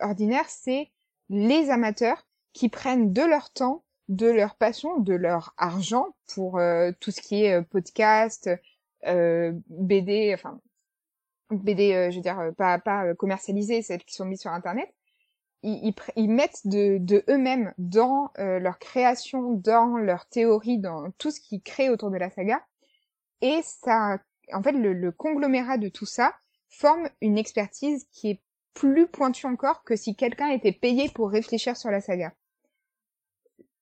ordinaire, 0.00 0.48
c'est 0.48 0.90
les 1.28 1.70
amateurs 1.70 2.26
qui 2.52 2.68
prennent 2.68 3.12
de 3.12 3.22
leur 3.22 3.52
temps, 3.52 3.84
de 4.08 4.26
leur 4.26 4.56
passion, 4.56 4.98
de 4.98 5.14
leur 5.14 5.54
argent 5.56 6.08
pour 6.26 6.60
tout 6.98 7.12
ce 7.12 7.20
qui 7.20 7.44
est 7.44 7.62
podcast, 7.62 8.50
euh, 9.06 9.52
BD, 9.68 10.32
enfin 10.34 10.60
BD, 11.50 11.94
euh, 11.94 12.10
je 12.10 12.16
veux 12.16 12.22
dire 12.22 12.38
euh, 12.38 12.52
pas 12.52 12.78
pas 12.78 13.14
commercialisées, 13.14 13.82
celles 13.82 14.04
qui 14.04 14.14
sont 14.14 14.24
mises 14.24 14.42
sur 14.42 14.50
internet, 14.50 14.92
ils, 15.62 15.94
ils, 16.16 16.30
mettent 16.30 16.66
de, 16.66 16.98
de 16.98 17.24
eux-mêmes 17.28 17.72
dans 17.78 18.30
leur 18.36 18.78
création, 18.78 19.52
dans 19.52 19.96
leur 19.96 20.26
théorie, 20.26 20.78
dans 20.78 21.10
tout 21.18 21.30
ce 21.30 21.40
qu'ils 21.40 21.62
créent 21.62 21.90
autour 21.90 22.10
de 22.10 22.16
la 22.16 22.30
saga, 22.30 22.62
et 23.42 23.60
ça, 23.62 24.18
en 24.52 24.62
fait, 24.62 24.72
le, 24.72 24.92
le 24.92 25.12
conglomérat 25.12 25.78
de 25.78 25.88
tout 25.88 26.06
ça 26.06 26.34
forme 26.68 27.08
une 27.20 27.38
expertise 27.38 28.06
qui 28.10 28.30
est 28.30 28.40
plus 28.74 29.06
pointue 29.06 29.46
encore 29.46 29.82
que 29.84 29.96
si 29.96 30.14
quelqu'un 30.14 30.48
était 30.48 30.72
payé 30.72 31.08
pour 31.08 31.30
réfléchir 31.30 31.76
sur 31.76 31.90
la 31.90 32.00
saga. 32.00 32.32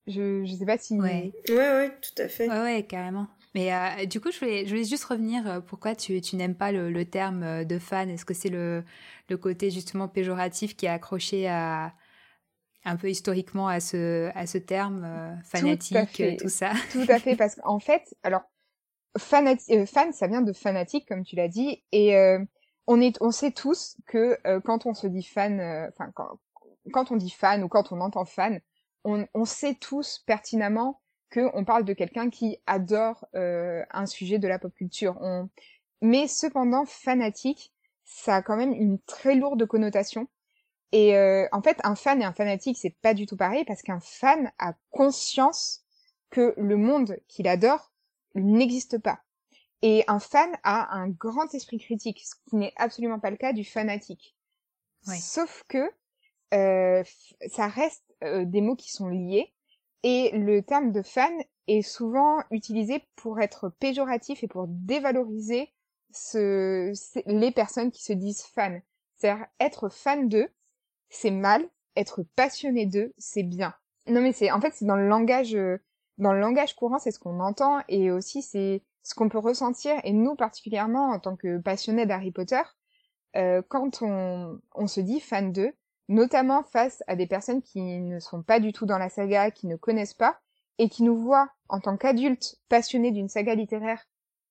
Je, 0.07 0.45
je 0.45 0.55
sais 0.55 0.65
pas 0.65 0.79
si. 0.79 0.99
Ouais, 0.99 1.33
ouais, 1.51 1.55
ouais 1.55 1.91
tout 2.01 2.23
à 2.23 2.29
fait. 2.29 2.49
Ouais, 2.49 2.61
ouais, 2.61 2.87
carrément. 2.87 3.27
Mais 3.55 3.73
euh, 3.73 4.07
du 4.07 4.21
coup, 4.21 4.31
je 4.31 4.39
voulais, 4.39 4.65
je 4.65 4.71
voulais 4.71 4.85
juste 4.85 5.05
revenir. 5.05 5.47
Euh, 5.47 5.61
pourquoi 5.61 5.95
tu, 5.95 6.21
tu 6.21 6.37
n'aimes 6.37 6.55
pas 6.55 6.73
le, 6.73 6.91
le, 6.91 7.05
terme 7.05 7.43
euh, 7.43 7.65
de 7.65 7.79
fan? 7.79 8.11
Est-ce 8.11 8.25
que 8.25 8.35
c'est 8.35 8.51
le, 8.51 8.85
le 9.29 9.37
côté 9.37 9.71
justement 9.71 10.09
péjoratif 10.09 10.77
qui 10.77 10.87
est 10.87 10.91
accroché 10.91 11.49
à, 11.49 11.95
un 12.85 12.97
peu 12.97 13.11
historiquement 13.11 13.69
à 13.69 13.81
ce, 13.81 14.31
à 14.35 14.47
ce 14.47 14.59
terme 14.59 15.39
fanatique, 15.45 16.23
tout, 16.39 16.49
ça? 16.49 16.73
Tout 16.93 17.07
à 17.09 17.19
fait, 17.19 17.37
parce 17.37 17.57
qu'en 17.57 17.79
fait, 17.79 18.15
alors, 18.23 18.43
fan, 19.19 19.57
ça 20.13 20.27
vient 20.27 20.43
de 20.43 20.53
fanatique, 20.53 21.07
comme 21.09 21.25
tu 21.25 21.37
l'as 21.37 21.49
dit, 21.49 21.83
et 21.93 22.15
on, 22.87 23.01
est, 23.01 23.17
on 23.21 23.31
sait 23.31 23.51
tous 23.51 23.97
que 24.07 24.39
quand 24.61 24.87
on 24.87 24.95
se 24.95 25.07
dit 25.07 25.25
fan, 25.25 25.61
enfin, 25.91 26.11
quand, 26.15 26.39
quand 26.93 27.11
on 27.11 27.17
dit 27.17 27.31
fan 27.31 27.63
ou 27.63 27.69
quand 27.69 27.93
on 27.93 28.01
entend 28.01 28.25
fan, 28.25 28.61
on, 29.05 29.27
on 29.35 29.45
sait 29.45 29.75
tous 29.75 30.23
pertinemment 30.27 31.01
qu'on 31.33 31.65
parle 31.65 31.85
de 31.85 31.93
quelqu'un 31.93 32.31
qui 32.31 32.59
adore 32.67 33.27
euh, 33.35 33.85
un 33.91 34.07
sujet 34.07 34.39
de 34.39 34.49
la 34.49 34.59
pop 34.59 34.75
culture. 34.75 35.17
On... 35.21 35.49
Mais 36.01 36.27
cependant, 36.29 36.85
fanatique, 36.87 37.73
ça 38.05 38.37
a 38.37 38.43
quand 38.43 38.57
même 38.57 38.73
une 38.73 38.99
très 39.01 39.35
lourde 39.35 39.67
connotation. 39.67 40.29
Et 40.93 41.17
euh, 41.17 41.47
en 41.53 41.61
fait, 41.61 41.79
un 41.85 41.95
fan 41.95 42.23
et 42.23 42.25
un 42.25 42.33
fanatique, 42.33 42.79
c'est 42.79 42.97
pas 43.03 43.13
du 43.13 43.27
tout 43.27 43.37
pareil 43.37 43.65
parce 43.67 43.83
qu'un 43.83 44.01
fan 44.01 44.51
a 44.59 44.75
conscience 44.91 45.85
que 46.31 46.55
le 46.57 46.77
monde 46.77 47.19
qu'il 47.29 47.47
adore 47.47 47.93
n'existe 48.35 48.99
pas. 48.99 49.21
Et 49.83 50.05
un 50.09 50.19
fan 50.19 50.57
a 50.63 50.97
un 50.97 51.09
grand 51.09 51.55
esprit 51.55 51.79
critique, 51.79 52.23
ce 52.25 52.35
qui 52.49 52.57
n'est 52.57 52.73
absolument 52.77 53.21
pas 53.21 53.31
le 53.31 53.37
cas 53.37 53.53
du 53.53 53.65
fanatique. 53.65 54.35
Sauf 55.03 55.65
que 55.69 55.91
euh, 56.55 57.05
ça 57.49 57.69
reste 57.69 58.05
des 58.23 58.61
mots 58.61 58.75
qui 58.75 58.91
sont 58.91 59.09
liés 59.09 59.55
et 60.03 60.31
le 60.33 60.63
terme 60.63 60.93
de 60.93 61.03
fan 61.03 61.33
est 61.67 61.83
souvent 61.83 62.39
utilisé 62.51 63.05
pour 63.17 63.41
être 63.41 63.69
péjoratif 63.69 64.43
et 64.43 64.49
pour 64.49 64.67
dévaloriser 64.69 65.73
ce, 66.13 66.93
les 67.27 67.51
personnes 67.51 67.91
qui 67.91 68.03
se 68.03 68.13
disent 68.13 68.43
fans. 68.43 68.81
C'est-à-dire 69.17 69.47
être 69.61 69.89
fan 69.89 70.29
d'eux, 70.29 70.49
c'est 71.11 71.31
mal, 71.31 71.69
être 71.97 72.23
passionné 72.37 72.87
d'eux, 72.87 73.13
c'est 73.19 73.43
bien. 73.43 73.75
Non 74.07 74.21
mais 74.23 74.33
c'est 74.33 74.51
en 74.51 74.61
fait 74.61 74.73
c'est 74.75 74.87
dans 74.87 74.97
le 74.97 75.09
langage 75.09 75.55
euh, 75.55 75.79
dans 76.17 76.33
le 76.33 76.41
langage 76.41 76.75
courant, 76.75 76.99
c'est 76.99 77.11
ce 77.11 77.19
qu'on 77.19 77.41
entend 77.41 77.81
et 77.89 78.11
aussi 78.11 78.43
c'est 78.43 78.83
ce 79.03 79.15
qu'on 79.15 79.29
peut 79.29 79.39
ressentir 79.39 79.95
et 80.05 80.13
nous 80.13 80.35
particulièrement 80.35 81.11
en 81.11 81.19
tant 81.19 81.37
que 81.37 81.59
passionnés 81.59 82.07
d'Harry 82.07 82.31
Potter, 82.31 82.63
euh, 83.37 83.63
quand 83.69 84.03
on, 84.03 84.61
on 84.75 84.87
se 84.87 85.01
dit 85.01 85.21
fan 85.21 85.53
d'eux, 85.53 85.73
notamment 86.09 86.63
face 86.63 87.03
à 87.07 87.17
des 87.17 87.27
personnes 87.27 87.63
qui 87.63 87.81
ne 87.83 88.19
sont 88.19 88.43
pas 88.43 88.61
du 88.61 88.73
tout 88.73 88.87
dans 88.87 88.99
la 88.99 89.09
saga, 89.09 89.51
qui 89.51 89.67
ne 89.67 89.77
connaissent 89.77 90.15
pas, 90.15 90.41
et 90.79 90.89
qui 90.89 91.03
nous 91.03 91.17
voient 91.17 91.51
en 91.69 91.81
tant 91.81 91.97
qu'adultes 91.97 92.57
passionnés 92.69 93.11
d'une 93.11 93.29
saga 93.29 93.55
littéraire 93.55 94.05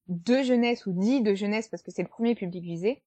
de 0.08 0.42
jeunesse 0.42 0.86
ou 0.86 0.94
dit 0.94 1.22
de 1.22 1.34
jeunesse 1.36 1.68
parce 1.68 1.84
que 1.84 1.92
c'est 1.92 2.04
le 2.04 2.08
premier 2.08 2.36
public 2.36 2.64
visé, 2.64 3.04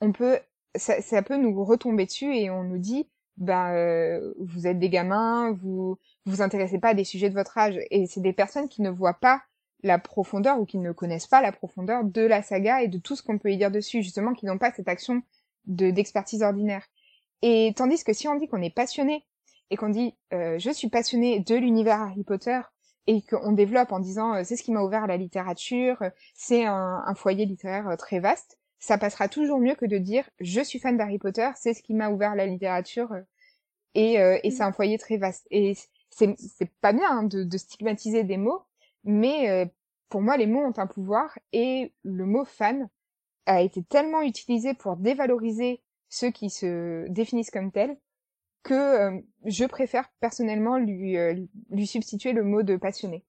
on 0.00 0.12
peut, 0.12 0.38
ça, 0.74 1.22
peut 1.22 1.36
nous 1.36 1.64
retomber 1.64 2.06
dessus 2.06 2.34
et 2.34 2.50
on 2.50 2.64
nous 2.64 2.78
dit, 2.78 3.08
ben 3.36 3.72
euh, 3.72 4.34
vous 4.38 4.66
êtes 4.66 4.78
des 4.78 4.90
gamins, 4.90 5.52
vous 5.52 5.98
vous 6.26 6.42
intéressez 6.42 6.78
pas 6.78 6.90
à 6.90 6.94
des 6.94 7.04
sujets 7.04 7.30
de 7.30 7.34
votre 7.34 7.56
âge, 7.58 7.78
et 7.90 8.06
c'est 8.06 8.20
des 8.20 8.32
personnes 8.32 8.68
qui 8.68 8.82
ne 8.82 8.90
voient 8.90 9.18
pas 9.20 9.42
la 9.82 9.98
profondeur 9.98 10.60
ou 10.60 10.66
qui 10.66 10.78
ne 10.78 10.92
connaissent 10.92 11.26
pas 11.26 11.40
la 11.40 11.52
profondeur 11.52 12.04
de 12.04 12.22
la 12.22 12.42
saga 12.42 12.82
et 12.82 12.88
de 12.88 12.98
tout 12.98 13.16
ce 13.16 13.22
qu'on 13.22 13.38
peut 13.38 13.50
y 13.50 13.56
dire 13.56 13.70
dessus, 13.70 14.02
justement, 14.02 14.32
qui 14.32 14.46
n'ont 14.46 14.58
pas 14.58 14.72
cette 14.72 14.88
action 14.88 15.22
de 15.66 15.90
d'expertise 15.90 16.42
ordinaire. 16.42 16.86
Et 17.42 17.72
tandis 17.76 18.02
que 18.04 18.12
si 18.12 18.28
on 18.28 18.36
dit 18.36 18.48
qu'on 18.48 18.62
est 18.62 18.74
passionné 18.74 19.24
et 19.70 19.76
qu'on 19.76 19.88
dit 19.88 20.14
euh, 20.32 20.58
je 20.58 20.70
suis 20.70 20.88
passionné 20.88 21.40
de 21.40 21.56
l'univers 21.56 22.00
Harry 22.00 22.22
Potter 22.22 22.60
et 23.08 23.22
qu'on 23.22 23.52
développe 23.52 23.90
en 23.90 23.98
disant 23.98 24.34
euh, 24.34 24.42
c'est 24.44 24.56
ce 24.56 24.62
qui 24.62 24.70
m'a 24.70 24.82
ouvert 24.82 25.04
à 25.04 25.06
la 25.08 25.16
littérature, 25.16 26.02
c'est 26.34 26.64
un, 26.64 27.02
un, 27.04 27.14
foyer 27.14 27.44
littéraire 27.44 27.88
euh, 27.88 27.96
très 27.96 28.20
vaste, 28.20 28.58
ça 28.78 28.96
passera 28.96 29.28
toujours 29.28 29.58
mieux 29.58 29.74
que 29.74 29.86
de 29.86 29.98
dire 29.98 30.28
je 30.40 30.60
suis 30.60 30.78
fan 30.78 30.96
d'Harry 30.96 31.18
Potter, 31.18 31.50
c'est 31.56 31.74
ce 31.74 31.82
qui 31.82 31.94
m'a 31.94 32.10
ouvert 32.10 32.32
à 32.32 32.36
la 32.36 32.46
littérature 32.46 33.12
et, 33.94 34.14
et 34.14 34.50
c'est 34.50 34.62
un 34.62 34.72
foyer 34.72 34.96
très 34.96 35.18
vaste. 35.18 35.46
Et 35.50 35.74
c'est 36.08 36.70
pas 36.80 36.94
bien 36.94 37.10
hein, 37.10 37.22
de, 37.24 37.44
de, 37.44 37.58
stigmatiser 37.58 38.24
des 38.24 38.38
mots, 38.38 38.62
mais 39.04 39.70
pour 40.08 40.22
moi 40.22 40.38
les 40.38 40.46
mots 40.46 40.64
ont 40.64 40.78
un 40.78 40.86
pouvoir 40.86 41.38
et 41.52 41.92
le 42.02 42.24
mot 42.24 42.46
fan 42.46 42.88
a 43.44 43.60
été 43.60 43.82
tellement 43.82 44.22
utilisé 44.22 44.72
pour 44.72 44.96
dévaloriser 44.96 45.82
ceux 46.12 46.30
qui 46.30 46.50
se 46.50 47.08
définissent 47.08 47.50
comme 47.50 47.72
tels, 47.72 47.96
que 48.62 48.74
euh, 48.74 49.18
je 49.46 49.64
préfère 49.64 50.12
personnellement 50.20 50.76
lui, 50.76 51.16
euh, 51.16 51.34
lui 51.70 51.86
substituer 51.86 52.32
le 52.32 52.44
mot 52.44 52.62
de 52.62 52.76
passionné. 52.76 53.24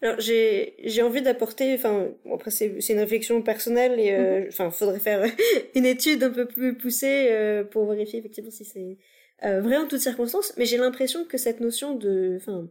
Alors 0.00 0.18
j'ai 0.18 0.76
j'ai 0.84 1.02
envie 1.02 1.20
d'apporter, 1.20 1.74
enfin 1.74 2.08
après 2.32 2.50
c'est 2.50 2.80
c'est 2.80 2.94
une 2.94 3.00
réflexion 3.00 3.42
personnelle 3.42 4.00
et 4.00 4.12
euh, 4.12 4.40
mhm. 4.40 4.48
enfin 4.48 4.70
faudrait 4.70 5.00
faire 5.00 5.24
une 5.74 5.84
étude 5.84 6.22
un 6.22 6.30
peu 6.30 6.46
plus 6.46 6.78
poussée 6.78 7.64
pour 7.70 7.90
vérifier 7.90 8.20
effectivement 8.20 8.50
si 8.50 8.64
c'est 8.64 8.96
vrai 9.42 9.76
en 9.76 9.86
toutes 9.86 10.00
circonstances, 10.00 10.54
mais 10.56 10.64
j'ai 10.64 10.78
l'impression 10.78 11.24
que 11.24 11.36
cette 11.36 11.60
notion 11.60 11.94
de, 11.94 12.38
enfin 12.40 12.68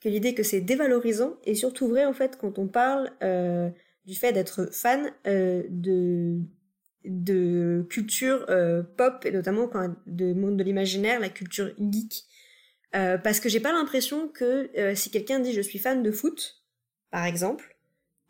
que 0.00 0.08
l'idée 0.08 0.34
que 0.34 0.42
c'est 0.42 0.60
dévalorisant 0.60 1.36
est 1.44 1.54
surtout 1.54 1.86
vrai 1.88 2.04
en 2.04 2.14
fait 2.14 2.36
quand 2.36 2.58
on 2.58 2.66
parle 2.66 3.12
du 4.06 4.14
fait 4.14 4.32
d'être 4.32 4.70
fan 4.72 5.12
de 5.24 6.38
de 7.04 7.86
culture 7.90 8.46
euh, 8.48 8.82
pop 8.82 9.24
et 9.24 9.30
notamment 9.30 9.66
quand 9.68 9.94
de 10.06 10.32
monde 10.32 10.56
de 10.56 10.64
l'imaginaire, 10.64 11.20
la 11.20 11.28
culture 11.28 11.72
geek. 11.78 12.24
Euh, 12.94 13.16
parce 13.16 13.40
que 13.40 13.48
j'ai 13.48 13.60
pas 13.60 13.72
l'impression 13.72 14.28
que 14.28 14.70
euh, 14.78 14.94
si 14.94 15.10
quelqu'un 15.10 15.40
dit 15.40 15.52
je 15.52 15.62
suis 15.62 15.78
fan 15.78 16.02
de 16.02 16.12
foot, 16.12 16.62
par 17.10 17.24
exemple, 17.24 17.76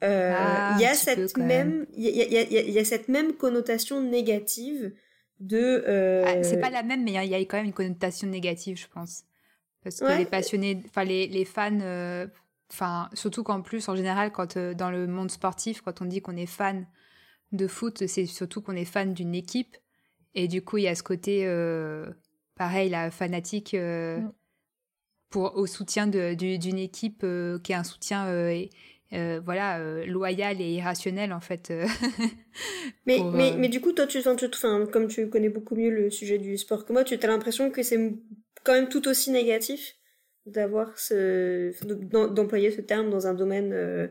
il 0.03 0.09
y 0.09 0.87
a 0.87 0.95
cette 0.95 1.37
même 1.37 1.87
il 1.95 2.05
y 2.05 2.23
a, 2.23 2.27
y, 2.27 2.57
a, 2.57 2.63
y 2.63 2.79
a, 2.79 2.85
cette 2.85 3.09
même 3.09 3.35
connotation 3.35 4.01
négative 4.01 4.93
de. 5.41 5.85
Ah, 6.27 6.43
c'est 6.43 6.61
pas 6.61 6.71
la 6.71 6.83
même, 6.83 7.05
mais 7.05 7.13
il 7.13 7.31
y, 7.31 7.35
a 7.35 7.39
quand 7.41 7.57
même 7.57 7.67
une 7.67 7.73
connotation 7.73 8.29
négative, 8.29 8.79
je 8.79 8.87
pense. 8.93 9.25
Parce 9.85 9.99
que 10.01 10.19
les 10.19 10.27
passionnés, 10.27 10.81
enfin 10.87 11.05
les, 11.05 11.27
les 11.29 11.45
fans, 11.45 12.27
enfin 12.71 13.11
surtout 13.15 13.43
qu'en 13.43 13.63
plus 13.63 13.89
en 13.89 13.97
général 13.97 14.33
quand 14.33 14.57
dans 14.59 14.91
le 14.91 15.07
monde 15.07 15.31
sportif, 15.31 15.83
quand 15.83 16.03
on 16.03 16.05
dit 16.05 16.21
qu'on 16.21 16.37
est 16.37 16.47
fan 16.47 16.87
de 17.53 17.67
foot, 17.67 18.07
c'est 18.07 18.27
surtout 18.27 18.61
qu'on 18.61 18.77
est 18.77 18.85
fan 18.85 19.15
d'une 19.15 19.35
équipe. 19.35 19.77
Et 20.35 20.49
du 20.49 20.63
coup, 20.63 20.79
il 20.79 20.85
y 20.85 20.89
a 20.89 20.95
ce 20.95 21.03
côté, 21.03 21.47
euh, 21.47 22.07
pareil, 22.57 22.91
la 22.91 23.11
fanatique. 23.11 23.75
Euh, 23.75 24.19
mm. 24.19 24.33
pour 25.31 25.57
au 25.57 25.67
soutien 25.67 26.07
d'une 26.07 26.79
équipe 26.79 27.27
qui 27.63 27.73
est 27.73 27.77
un 27.77 27.85
soutien 27.85 28.27
voilà 29.45 30.05
loyal 30.05 30.61
et 30.61 30.75
irrationnel 30.75 31.33
en 31.33 31.41
fait. 31.41 31.73
mais, 33.07 33.19
mais, 33.33 33.55
mais 33.57 33.69
du 33.69 33.81
coup 33.81 33.93
toi 33.93 34.07
tu, 34.07 34.21
tu 34.23 34.59
comme 34.91 35.09
tu 35.09 35.29
connais 35.29 35.49
beaucoup 35.49 35.75
mieux 35.75 35.91
le 35.91 36.11
sujet 36.11 36.39
du 36.39 36.57
sport 36.57 36.85
que 36.85 36.93
moi, 36.93 37.05
tu 37.05 37.15
as 37.15 37.27
l'impression 37.27 37.71
que 37.71 37.83
c'est 37.83 38.15
quand 38.65 38.73
même 38.73 38.89
tout 38.89 39.09
aussi 39.09 39.31
négatif 39.31 39.97
d'avoir 40.47 40.99
ce 40.99 41.73
d'employer 42.29 42.71
ce 42.71 42.81
terme 42.81 43.11
dans 43.11 43.27
un 43.27 43.35
domaine 43.35 44.11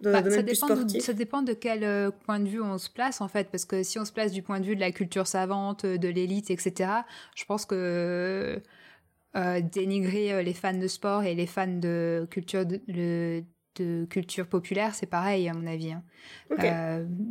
bah, 0.00 0.22
ça, 0.30 0.42
dépend 0.42 0.68
de, 0.68 1.00
ça 1.00 1.12
dépend 1.14 1.42
de 1.42 1.54
quel 1.54 1.82
euh, 1.82 2.10
point 2.10 2.38
de 2.38 2.48
vue 2.48 2.60
on 2.60 2.76
se 2.76 2.90
place 2.90 3.20
en 3.20 3.28
fait, 3.28 3.50
parce 3.50 3.64
que 3.64 3.82
si 3.82 3.98
on 3.98 4.04
se 4.04 4.12
place 4.12 4.30
du 4.30 4.42
point 4.42 4.60
de 4.60 4.66
vue 4.66 4.74
de 4.74 4.80
la 4.80 4.92
culture 4.92 5.26
savante, 5.26 5.84
euh, 5.84 5.96
de 5.96 6.08
l'élite, 6.08 6.50
etc., 6.50 6.90
je 7.34 7.44
pense 7.46 7.64
que 7.64 8.60
euh, 9.36 9.60
dénigrer 9.60 10.42
les 10.42 10.52
fans 10.52 10.76
de 10.76 10.86
sport 10.86 11.24
et 11.24 11.34
les 11.34 11.46
fans 11.46 11.66
de 11.66 12.26
culture 12.30 12.66
de, 12.66 12.80
de 13.76 14.04
culture 14.06 14.46
populaire, 14.46 14.94
c'est 14.94 15.06
pareil 15.06 15.48
à 15.48 15.54
mon 15.54 15.66
avis. 15.66 15.92
Hein. 15.92 16.02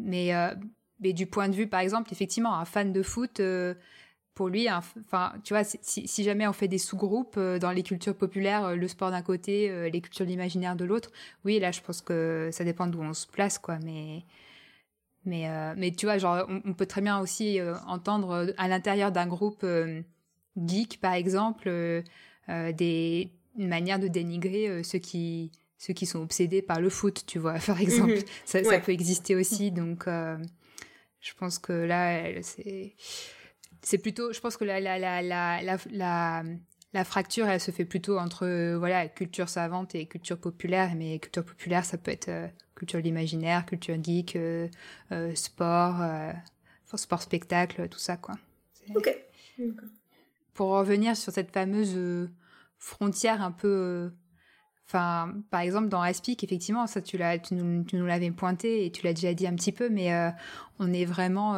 mais, 0.06 0.32
mais 1.00 1.14
du 1.14 1.28
point 1.28 1.50
de 1.50 1.56
vue, 1.56 1.68
par 1.68 1.82
exemple, 1.82 2.12
effectivement, 2.12 2.56
un 2.56 2.66
fan 2.66 2.94
de 2.94 3.04
foot 3.04 3.42
pour 4.36 4.50
lui, 4.50 4.70
enfin, 4.70 5.34
tu 5.46 5.54
vois, 5.54 5.64
si, 5.64 6.24
jamais 6.24 6.46
on 6.46 6.52
fait 6.52 6.68
des 6.68 6.78
sous-groupes 6.78 7.36
euh, 7.38 7.58
dans 7.58 7.72
les 7.72 7.84
cultures 7.84 8.16
populaires, 8.16 8.66
euh, 8.66 8.76
le 8.76 8.88
sport 8.90 9.10
d'un 9.10 9.22
côté, 9.22 9.70
euh, 9.70 9.90
les 9.90 10.02
cultures 10.02 10.26
de 10.26 10.30
l'imaginaire 10.30 10.76
de 10.76 10.84
l'autre, 10.84 11.10
oui, 11.46 11.58
là, 11.58 11.72
je 11.72 11.80
pense 11.80 12.02
que 12.02 12.50
ça 12.52 12.66
dépend 12.66 12.86
d'où 12.86 13.02
on 13.02 13.14
se 13.14 13.28
place, 13.28 13.58
quoi. 13.58 13.80
Mais, 13.80 14.24
mais, 15.24 15.48
mais 15.76 15.92
tu 15.92 16.06
vois, 16.06 16.18
genre, 16.18 16.46
on, 16.50 16.74
peut 16.74 16.86
très 16.86 17.02
bien 17.02 17.20
aussi 17.20 17.60
entendre 17.88 18.54
à 18.58 18.68
l'intérieur 18.68 19.12
d'un 19.12 19.26
groupe 19.26 19.66
geek, 20.56 21.00
par 21.02 21.14
exemple, 21.14 22.04
des 22.48 23.32
manières 23.58 23.98
de 23.98 24.08
dénigrer 24.08 24.84
ceux 24.84 25.00
qui 25.00 25.52
ceux 25.80 25.94
qui 25.94 26.06
sont 26.06 26.20
obsédés 26.20 26.62
par 26.62 26.80
le 26.80 26.90
foot, 26.90 27.24
tu 27.26 27.40
vois, 27.40 27.56
par 27.66 27.82
exemple. 27.82 28.14
Mhm. 28.14 28.24
ça, 28.46 28.64
ça, 28.64 28.80
peut 28.80 28.92
exister 28.92 29.36
aussi, 29.36 29.72
donc 29.72 30.06
je 30.06 31.34
pense 31.40 31.58
que 31.58 31.74
là, 31.74 32.44
c'est 32.44 32.94
c'est 33.86 34.00
plutôt, 34.00 34.34
je 34.34 34.40
pense 34.40 34.58
que 34.58 34.66
la, 34.66 34.80
la, 34.80 34.98
la, 34.98 35.22
la, 35.22 36.44
la, 36.94 37.04
fracture, 37.04 37.48
elle 37.48 37.62
se 37.62 37.70
fait 37.70 37.86
plutôt 37.86 38.18
entre 38.18 38.46
euh, 38.46 38.78
voilà 38.80 39.08
culture 39.08 39.48
savante 39.48 39.94
et 39.94 40.08
culture 40.08 40.40
populaire. 40.40 40.96
Mais 40.96 41.20
culture 41.20 41.46
populaire, 41.46 41.86
ça 41.86 41.98
peut 42.00 42.12
être 42.12 42.30
euh, 42.30 42.48
culture 42.74 43.00
de 43.00 43.04
l'imaginaire, 43.04 43.66
culture 43.66 43.96
geek, 44.04 44.36
euh, 44.36 44.68
sport, 45.36 46.02
sport 46.96 47.22
spectacle, 47.22 47.88
tout 47.88 48.00
ça 48.00 48.18
quoi. 48.18 48.36
Ok. 48.96 49.16
Pour 50.56 50.70
revenir 50.70 51.16
sur 51.16 51.32
cette 51.32 51.52
fameuse 51.52 52.30
frontière 52.80 53.42
un 53.42 53.52
peu 53.52 54.12
Enfin, 54.88 55.34
par 55.50 55.62
exemple, 55.62 55.90
dans 55.90 56.04
Aspic, 56.04 56.44
effectivement, 56.44 56.86
ça, 56.86 57.02
tu, 57.02 57.18
l'as, 57.18 57.40
tu 57.40 57.56
nous, 57.56 57.84
nous 57.92 58.06
l'avais 58.06 58.30
pointé 58.30 58.86
et 58.86 58.92
tu 58.92 59.04
l'as 59.04 59.14
déjà 59.14 59.34
dit 59.34 59.48
un 59.48 59.56
petit 59.56 59.72
peu, 59.72 59.90
mais 59.90 60.14
on 60.78 60.94
est 60.94 61.06
vraiment 61.06 61.56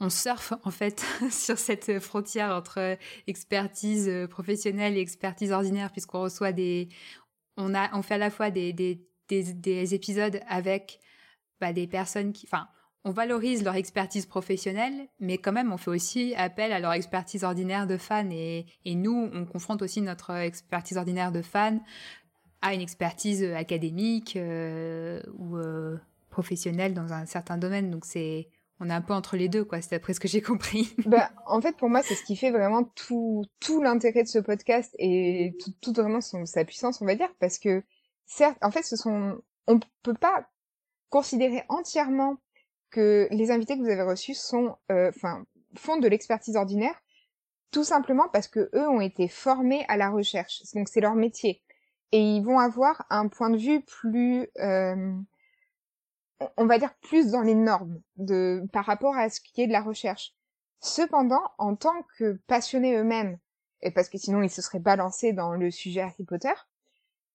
on 0.00 0.10
surfe 0.10 0.52
en 0.64 0.70
fait 0.70 1.04
sur 1.30 1.58
cette 1.58 1.98
frontière 2.00 2.54
entre 2.54 2.96
expertise 3.26 4.10
professionnelle 4.30 4.96
et 4.96 5.00
expertise 5.00 5.52
ordinaire 5.52 5.90
puisqu'on 5.90 6.22
reçoit 6.22 6.52
des 6.52 6.88
on 7.56 7.74
a 7.74 7.94
on 7.96 8.02
fait 8.02 8.14
à 8.14 8.18
la 8.18 8.30
fois 8.30 8.50
des 8.50 8.72
des, 8.72 9.04
des, 9.28 9.94
épisodes 9.94 10.40
avec 10.48 11.00
bah, 11.60 11.72
des 11.72 11.86
personnes 11.86 12.32
qui 12.32 12.46
enfin 12.46 12.68
on 13.04 13.10
valorise 13.10 13.64
leur 13.64 13.76
expertise 13.76 14.26
professionnelle, 14.26 15.08
mais 15.20 15.38
quand 15.38 15.52
même, 15.52 15.72
on 15.72 15.78
fait 15.78 15.90
aussi 15.90 16.34
appel 16.34 16.72
à 16.72 16.80
leur 16.80 16.92
expertise 16.92 17.44
ordinaire 17.44 17.86
de 17.86 17.96
fan. 17.96 18.30
Et, 18.32 18.66
et 18.84 18.94
nous, 18.94 19.30
on 19.32 19.46
confronte 19.46 19.82
aussi 19.82 20.02
notre 20.02 20.34
expertise 20.34 20.98
ordinaire 20.98 21.32
de 21.32 21.40
fan 21.40 21.80
à 22.60 22.74
une 22.74 22.80
expertise 22.80 23.44
académique 23.44 24.36
euh, 24.36 25.22
ou 25.38 25.56
euh, 25.56 25.96
professionnelle 26.28 26.92
dans 26.92 27.12
un 27.12 27.24
certain 27.24 27.56
domaine. 27.56 27.90
Donc, 27.90 28.04
c'est 28.04 28.48
on 28.80 28.90
est 28.90 28.92
un 28.94 29.00
peu 29.00 29.12
entre 29.12 29.36
les 29.36 29.48
deux, 29.48 29.64
quoi. 29.64 29.80
C'est 29.80 29.90
d'après 29.90 30.14
ce 30.14 30.20
que 30.20 30.28
j'ai 30.28 30.42
compris. 30.42 30.94
bah, 31.06 31.30
en 31.46 31.60
fait, 31.60 31.76
pour 31.76 31.88
moi, 31.88 32.02
c'est 32.02 32.14
ce 32.14 32.24
qui 32.24 32.36
fait 32.36 32.50
vraiment 32.50 32.84
tout, 32.84 33.44
tout 33.60 33.82
l'intérêt 33.82 34.22
de 34.22 34.28
ce 34.28 34.38
podcast 34.38 34.94
et 34.98 35.56
tout, 35.60 35.72
tout 35.80 35.92
vraiment 35.92 36.20
son, 36.20 36.46
sa 36.46 36.64
puissance, 36.64 37.00
on 37.00 37.06
va 37.06 37.14
dire, 37.14 37.32
parce 37.40 37.58
que 37.58 37.82
certes, 38.26 38.58
en 38.62 38.70
fait, 38.70 38.82
ce 38.82 38.96
sont, 38.96 39.40
on 39.66 39.80
peut 40.02 40.14
pas 40.14 40.48
considérer 41.10 41.64
entièrement 41.68 42.36
que 42.90 43.28
les 43.30 43.50
invités 43.50 43.76
que 43.76 43.82
vous 43.82 43.90
avez 43.90 44.02
reçus 44.02 44.34
sont, 44.34 44.76
euh, 44.90 45.10
enfin, 45.14 45.44
font 45.76 45.98
de 45.98 46.08
l'expertise 46.08 46.56
ordinaire, 46.56 46.94
tout 47.70 47.84
simplement 47.84 48.28
parce 48.32 48.48
que 48.48 48.70
eux 48.74 48.88
ont 48.88 49.00
été 49.00 49.28
formés 49.28 49.84
à 49.88 49.96
la 49.96 50.10
recherche. 50.10 50.62
Donc 50.74 50.88
c'est 50.88 51.00
leur 51.00 51.14
métier 51.14 51.62
et 52.12 52.20
ils 52.20 52.42
vont 52.42 52.58
avoir 52.58 53.04
un 53.10 53.28
point 53.28 53.50
de 53.50 53.58
vue 53.58 53.82
plus 53.82 54.48
euh, 54.60 55.12
on 56.56 56.66
va 56.66 56.78
dire 56.78 56.94
plus 57.00 57.30
dans 57.30 57.42
les 57.42 57.54
normes 57.54 58.00
de 58.16 58.62
par 58.72 58.84
rapport 58.84 59.16
à 59.16 59.28
ce 59.30 59.40
qui 59.40 59.62
est 59.62 59.66
de 59.66 59.72
la 59.72 59.82
recherche. 59.82 60.34
Cependant, 60.80 61.42
en 61.58 61.74
tant 61.74 62.02
que 62.16 62.40
passionnés 62.46 62.96
eux-mêmes, 62.96 63.38
et 63.82 63.90
parce 63.90 64.08
que 64.08 64.18
sinon 64.18 64.42
ils 64.42 64.50
se 64.50 64.62
seraient 64.62 64.78
balancés 64.78 65.32
dans 65.32 65.52
le 65.52 65.70
sujet 65.70 66.02
Harry 66.02 66.24
Potter, 66.24 66.54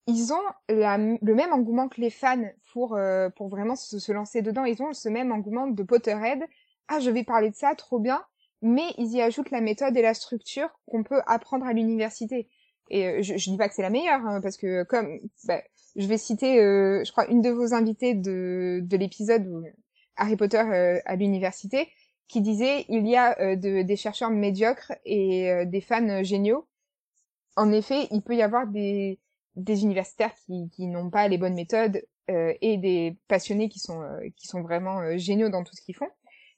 ils 0.07 0.33
ont 0.33 0.43
le 0.69 1.33
même 1.33 1.53
engouement 1.53 1.87
que 1.87 2.01
les 2.01 2.09
fans 2.09 2.49
pour 2.71 2.95
euh, 2.95 3.29
pour 3.29 3.47
vraiment 3.47 3.75
se, 3.75 3.99
se, 3.99 4.11
lancer 4.11 4.41
dedans. 4.41 4.65
Ils 4.65 4.81
ont 4.81 4.93
ce 4.93 5.09
même 5.09 5.31
engouement 5.31 5.67
de 5.67 5.83
Potterhead. 5.83 6.43
Ah, 6.89 6.99
je 6.99 7.09
vais 7.09 7.23
parler 7.23 7.49
de 7.49 7.55
ça, 7.55 7.73
trop 7.75 7.99
bien. 7.99 8.23
Mais 8.61 8.93
ils 8.97 9.13
y 9.13 9.21
ajoutent 9.21 9.51
la 9.51 9.61
méthode 9.61 9.95
et 9.95 10.01
la 10.01 10.13
structure 10.13 10.69
qu'on 10.87 11.03
peut 11.03 11.21
apprendre 11.25 11.65
à 11.65 11.73
l'université. 11.73 12.49
Et 12.89 13.07
euh, 13.07 13.21
je, 13.21 13.37
je 13.37 13.49
dis 13.49 13.57
pas 13.57 13.69
que 13.69 13.75
c'est 13.75 13.81
la 13.81 13.89
meilleure, 13.89 14.25
hein, 14.25 14.41
parce 14.41 14.57
que 14.57 14.83
comme 14.83 15.19
bah, 15.45 15.61
je 15.95 16.07
vais 16.07 16.17
citer, 16.17 16.59
euh, 16.59 17.03
je 17.05 17.11
crois, 17.11 17.27
une 17.27 17.41
de 17.41 17.49
vos 17.49 17.73
invitées 17.73 18.15
de, 18.15 18.79
de 18.83 18.97
l'épisode 18.97 19.47
Harry 20.15 20.35
Potter 20.35 20.57
euh, 20.61 20.99
à 21.05 21.15
l'université, 21.15 21.89
qui 22.27 22.41
disait 22.41 22.85
il 22.89 23.07
y 23.07 23.15
a 23.15 23.39
euh, 23.39 23.55
de, 23.55 23.83
des 23.83 23.95
chercheurs 23.95 24.31
médiocres 24.31 24.93
et 25.05 25.65
des 25.65 25.81
fans 25.81 26.23
géniaux. 26.23 26.67
En 27.55 27.71
effet, 27.71 28.07
il 28.11 28.21
peut 28.21 28.35
y 28.35 28.41
avoir 28.41 28.67
des, 28.67 29.19
des 29.55 29.83
universitaires 29.83 30.33
qui, 30.45 30.69
qui 30.71 30.87
n'ont 30.87 31.09
pas 31.09 31.27
les 31.27 31.37
bonnes 31.37 31.55
méthodes 31.55 32.01
et 32.29 32.77
des 32.77 33.17
passionnés 33.27 33.67
qui 33.67 33.79
sont 33.79 34.01
qui 34.37 34.47
sont 34.47 34.61
vraiment 34.61 35.17
géniaux 35.17 35.49
dans 35.49 35.65
tout 35.65 35.75
ce 35.75 35.81
qu'ils 35.81 35.95
font. 35.95 36.07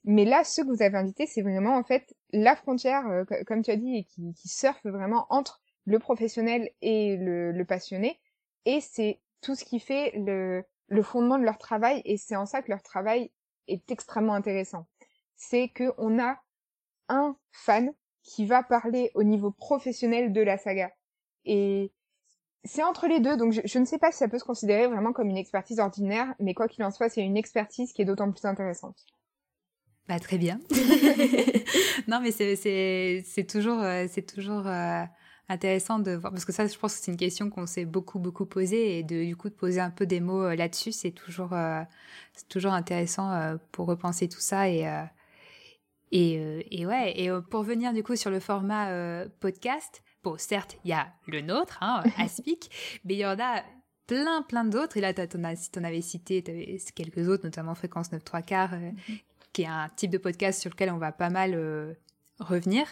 Mais 0.03 0.23
là, 0.23 0.43
ceux 0.43 0.63
que 0.63 0.69
vous 0.69 0.83
avez 0.83 0.95
invités, 0.95 1.25
c'est 1.25 1.41
vraiment 1.41 1.75
en 1.75 1.83
fait 1.83 2.15
la 2.31 2.55
frontière, 2.55 3.03
comme 3.47 3.63
tu 3.63 3.71
as 3.71 3.75
dit, 3.75 3.97
et 3.97 4.03
qui, 4.03 4.31
qui 4.35 4.47
surfe 4.47 4.85
vraiment 4.85 5.25
entre 5.29 5.61
le 5.85 5.97
professionnel 5.97 6.69
et 6.81 7.17
le, 7.17 7.51
le 7.51 7.65
passionné. 7.65 8.19
Et 8.65 8.79
c'est 8.79 9.19
tout 9.45 9.53
ce 9.53 9.63
qui 9.63 9.79
fait 9.79 10.11
le, 10.15 10.63
le 10.87 11.03
fondement 11.03 11.37
de 11.37 11.43
leur 11.43 11.59
travail 11.59 12.01
et 12.03 12.17
c'est 12.17 12.35
en 12.35 12.47
ça 12.47 12.63
que 12.63 12.71
leur 12.71 12.81
travail 12.81 13.31
est 13.67 13.91
extrêmement 13.91 14.33
intéressant. 14.33 14.87
C'est 15.35 15.69
que 15.69 15.93
on 15.99 16.19
a 16.19 16.39
un 17.09 17.37
fan 17.51 17.93
qui 18.23 18.47
va 18.47 18.63
parler 18.63 19.11
au 19.13 19.21
niveau 19.21 19.51
professionnel 19.51 20.33
de 20.33 20.41
la 20.41 20.57
saga 20.57 20.91
et 21.45 21.91
c'est 22.63 22.81
entre 22.81 23.07
les 23.07 23.19
deux, 23.19 23.37
donc 23.37 23.53
je, 23.53 23.79
ne 23.79 23.85
sais 23.85 23.99
pas 23.99 24.11
si 24.11 24.17
ça 24.17 24.27
peut 24.27 24.39
se 24.39 24.43
considérer 24.43 24.87
vraiment 24.87 25.13
comme 25.13 25.29
une 25.29 25.37
expertise 25.37 25.79
ordinaire, 25.79 26.33
mais 26.39 26.55
quoi 26.55 26.67
qu'il 26.67 26.83
en 26.83 26.89
soit, 26.89 27.09
c'est 27.09 27.21
une 27.21 27.37
expertise 27.37 27.93
qui 27.93 28.01
est 28.01 28.05
d'autant 28.05 28.31
plus 28.31 28.45
intéressante. 28.45 29.05
Bah, 30.07 30.19
très 30.19 30.39
bien. 30.39 30.59
non, 32.07 32.19
mais 32.19 32.31
c'est 32.31 33.45
toujours, 33.47 33.83
c'est 34.09 34.25
toujours 34.25 34.65
euh, 34.65 35.03
euh, 35.03 35.05
intéressant 35.49 35.99
de 35.99 36.11
voir 36.11 36.31
parce 36.31 36.45
que 36.45 36.51
ça 36.51 36.65
je 36.65 36.77
pense 36.77 36.95
que 36.95 37.03
c'est 37.03 37.11
une 37.11 37.17
question 37.17 37.49
qu'on 37.49 37.65
s'est 37.65 37.85
beaucoup 37.85 38.19
beaucoup 38.19 38.45
posée 38.45 38.97
et 38.99 39.03
de 39.03 39.23
du 39.23 39.35
coup 39.35 39.49
de 39.49 39.53
poser 39.53 39.79
un 39.79 39.91
peu 39.91 40.05
des 40.05 40.19
mots 40.19 40.43
euh, 40.43 40.55
là-dessus 40.55 40.91
c'est 40.91 41.11
toujours 41.11 41.53
euh, 41.53 41.81
c'est 42.33 42.47
toujours 42.47 42.73
intéressant 42.73 43.31
euh, 43.31 43.55
pour 43.71 43.87
repenser 43.87 44.27
tout 44.27 44.39
ça 44.39 44.69
et 44.69 44.85
et, 46.11 46.79
et 46.79 46.85
ouais 46.85 47.19
et 47.19 47.29
pour 47.49 47.63
venir 47.63 47.93
du 47.93 48.03
coup 48.03 48.15
sur 48.15 48.29
le 48.29 48.39
format 48.39 49.25
podcast 49.39 50.03
bon 50.23 50.35
certes 50.37 50.77
il 50.83 50.91
y 50.91 50.93
a 50.93 51.07
le 51.27 51.41
nôtre 51.41 51.77
hein, 51.81 52.03
Aspic 52.17 52.69
mais 53.03 53.15
il 53.15 53.19
y 53.19 53.25
en 53.25 53.39
a 53.39 53.63
plein 54.07 54.41
plein 54.43 54.65
d'autres 54.65 54.97
et 54.97 55.01
là 55.01 55.13
t'en 55.13 55.43
as 55.43 55.55
si 55.55 55.71
t'en 55.71 55.83
avais 55.83 56.01
cité 56.01 56.43
avais 56.47 56.77
quelques 56.95 57.27
autres 57.27 57.43
notamment 57.43 57.75
fréquence 57.75 58.11
9 58.11 58.23
3 58.23 58.41
quarts 58.43 58.75
mm-hmm. 58.75 59.21
qui 59.51 59.63
est 59.63 59.67
un 59.67 59.89
type 59.95 60.11
de 60.11 60.19
podcast 60.19 60.61
sur 60.61 60.69
lequel 60.69 60.91
on 60.91 60.97
va 60.97 61.11
pas 61.11 61.29
mal 61.29 61.97
revenir. 62.39 62.85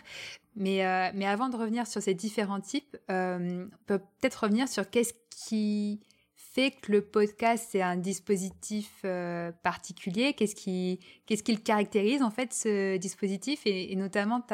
Mais, 0.55 0.85
euh, 0.85 1.11
mais 1.15 1.25
avant 1.25 1.49
de 1.49 1.55
revenir 1.55 1.87
sur 1.87 2.01
ces 2.01 2.13
différents 2.13 2.61
types, 2.61 2.97
euh, 3.09 3.65
on 3.65 3.85
peut 3.85 3.99
peut-être 3.99 4.43
revenir 4.43 4.67
sur 4.67 4.89
qu'est-ce 4.89 5.13
qui 5.29 5.99
fait 6.35 6.71
que 6.71 6.91
le 6.91 7.01
podcast 7.01 7.67
c'est 7.71 7.81
un 7.81 7.95
dispositif 7.95 8.91
euh, 9.05 9.51
particulier? 9.63 10.33
Qu'est-ce 10.33 10.55
qui, 10.55 10.99
qu'est-ce 11.25 11.43
qui 11.43 11.53
le 11.53 11.61
caractérise 11.61 12.21
en 12.21 12.29
fait 12.29 12.53
ce 12.53 12.97
dispositif? 12.97 13.61
Et, 13.65 13.95
notamment 13.95 14.45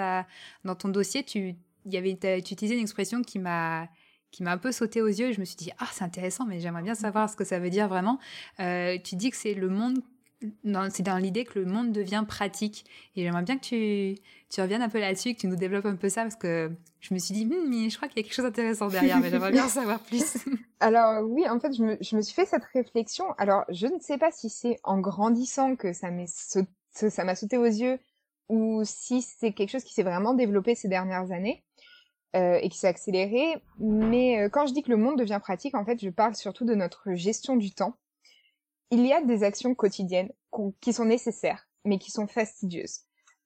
dans 0.63 0.75
ton 0.75 0.87
dossier, 0.87 1.23
tu, 1.23 1.55
y 1.85 1.97
avait, 1.97 2.17
tu 2.41 2.55
une 2.65 2.79
expression 2.79 3.21
qui 3.21 3.39
m'a 3.39 3.89
qui 4.31 4.43
m'a 4.43 4.51
un 4.51 4.59
peu 4.59 4.71
sauté 4.71 5.01
aux 5.01 5.07
yeux. 5.07 5.29
Et 5.29 5.33
je 5.33 5.39
me 5.39 5.45
suis 5.45 5.55
dit 5.55 5.71
ah 5.79 5.87
c'est 5.91 6.03
intéressant, 6.03 6.45
mais 6.45 6.59
j'aimerais 6.59 6.83
bien 6.83 6.95
savoir 6.95 7.29
ce 7.29 7.35
que 7.35 7.43
ça 7.43 7.59
veut 7.59 7.71
dire 7.71 7.89
vraiment. 7.89 8.19
tu 8.57 9.15
dis 9.15 9.31
que 9.31 9.37
c'est 9.37 9.53
le 9.53 9.67
monde 9.67 9.99
c'est 10.89 11.03
dans 11.03 11.17
l'idée 11.17 11.45
que 11.45 11.59
le 11.59 11.65
monde 11.65 11.91
devient 11.91 12.23
pratique. 12.27 12.85
Et 13.15 13.23
j'aimerais 13.23 13.43
bien 13.43 13.57
que 13.57 13.63
tu, 13.63 14.21
tu 14.49 14.61
reviennes 14.61 14.81
un 14.81 14.89
peu 14.89 14.99
là-dessus, 14.99 15.33
que 15.33 15.39
tu 15.39 15.47
nous 15.47 15.55
développes 15.55 15.85
un 15.85 15.95
peu 15.95 16.09
ça, 16.09 16.23
parce 16.23 16.35
que 16.35 16.71
je 17.01 17.13
me 17.13 17.19
suis 17.19 17.33
dit, 17.33 17.43
hm, 17.43 17.69
mais 17.69 17.89
je 17.89 17.97
crois 17.97 18.07
qu'il 18.07 18.17
y 18.17 18.19
a 18.21 18.23
quelque 18.23 18.33
chose 18.33 18.45
d'intéressant 18.45 18.87
derrière, 18.87 19.19
mais 19.19 19.29
j'aimerais 19.29 19.51
bien 19.51 19.65
en 19.65 19.69
savoir 19.69 19.99
plus. 19.99 20.37
Alors 20.79 21.23
oui, 21.27 21.47
en 21.47 21.59
fait, 21.59 21.73
je 21.73 21.83
me, 21.83 21.97
je 22.01 22.15
me, 22.15 22.21
suis 22.21 22.33
fait 22.33 22.45
cette 22.45 22.63
réflexion. 22.73 23.25
Alors, 23.37 23.65
je 23.69 23.87
ne 23.87 23.99
sais 23.99 24.17
pas 24.17 24.31
si 24.31 24.49
c'est 24.49 24.79
en 24.83 24.99
grandissant 24.99 25.75
que 25.75 25.93
ça 25.93 26.11
m'a 26.11 26.23
ça 26.27 27.23
m'a 27.23 27.35
sauté 27.35 27.57
aux 27.57 27.65
yeux, 27.65 27.99
ou 28.49 28.81
si 28.83 29.21
c'est 29.21 29.51
quelque 29.53 29.69
chose 29.69 29.83
qui 29.83 29.93
s'est 29.93 30.03
vraiment 30.03 30.33
développé 30.33 30.75
ces 30.75 30.87
dernières 30.87 31.31
années. 31.31 31.63
Euh, 32.35 32.59
et 32.61 32.69
qui 32.69 32.77
s'est 32.77 32.87
accéléré. 32.87 33.55
Mais 33.79 34.39
euh, 34.43 34.49
quand 34.49 34.67
je 34.67 34.73
dis 34.73 34.83
que 34.83 34.91
le 34.91 34.97
monde 34.97 35.17
devient 35.17 35.39
pratique, 35.41 35.73
en 35.73 35.83
fait, 35.83 35.99
je 35.99 36.11
parle 36.11 36.35
surtout 36.35 36.63
de 36.63 36.75
notre 36.75 37.15
gestion 37.15 37.55
du 37.55 37.71
temps 37.71 37.97
il 38.91 39.05
y 39.05 39.13
a 39.13 39.21
des 39.21 39.43
actions 39.43 39.75
quotidiennes 39.75 40.31
qui 40.81 40.93
sont 40.93 41.05
nécessaires, 41.05 41.67
mais 41.85 41.99
qui 41.99 42.11
sont 42.11 42.27
fastidieuses. 42.27 43.01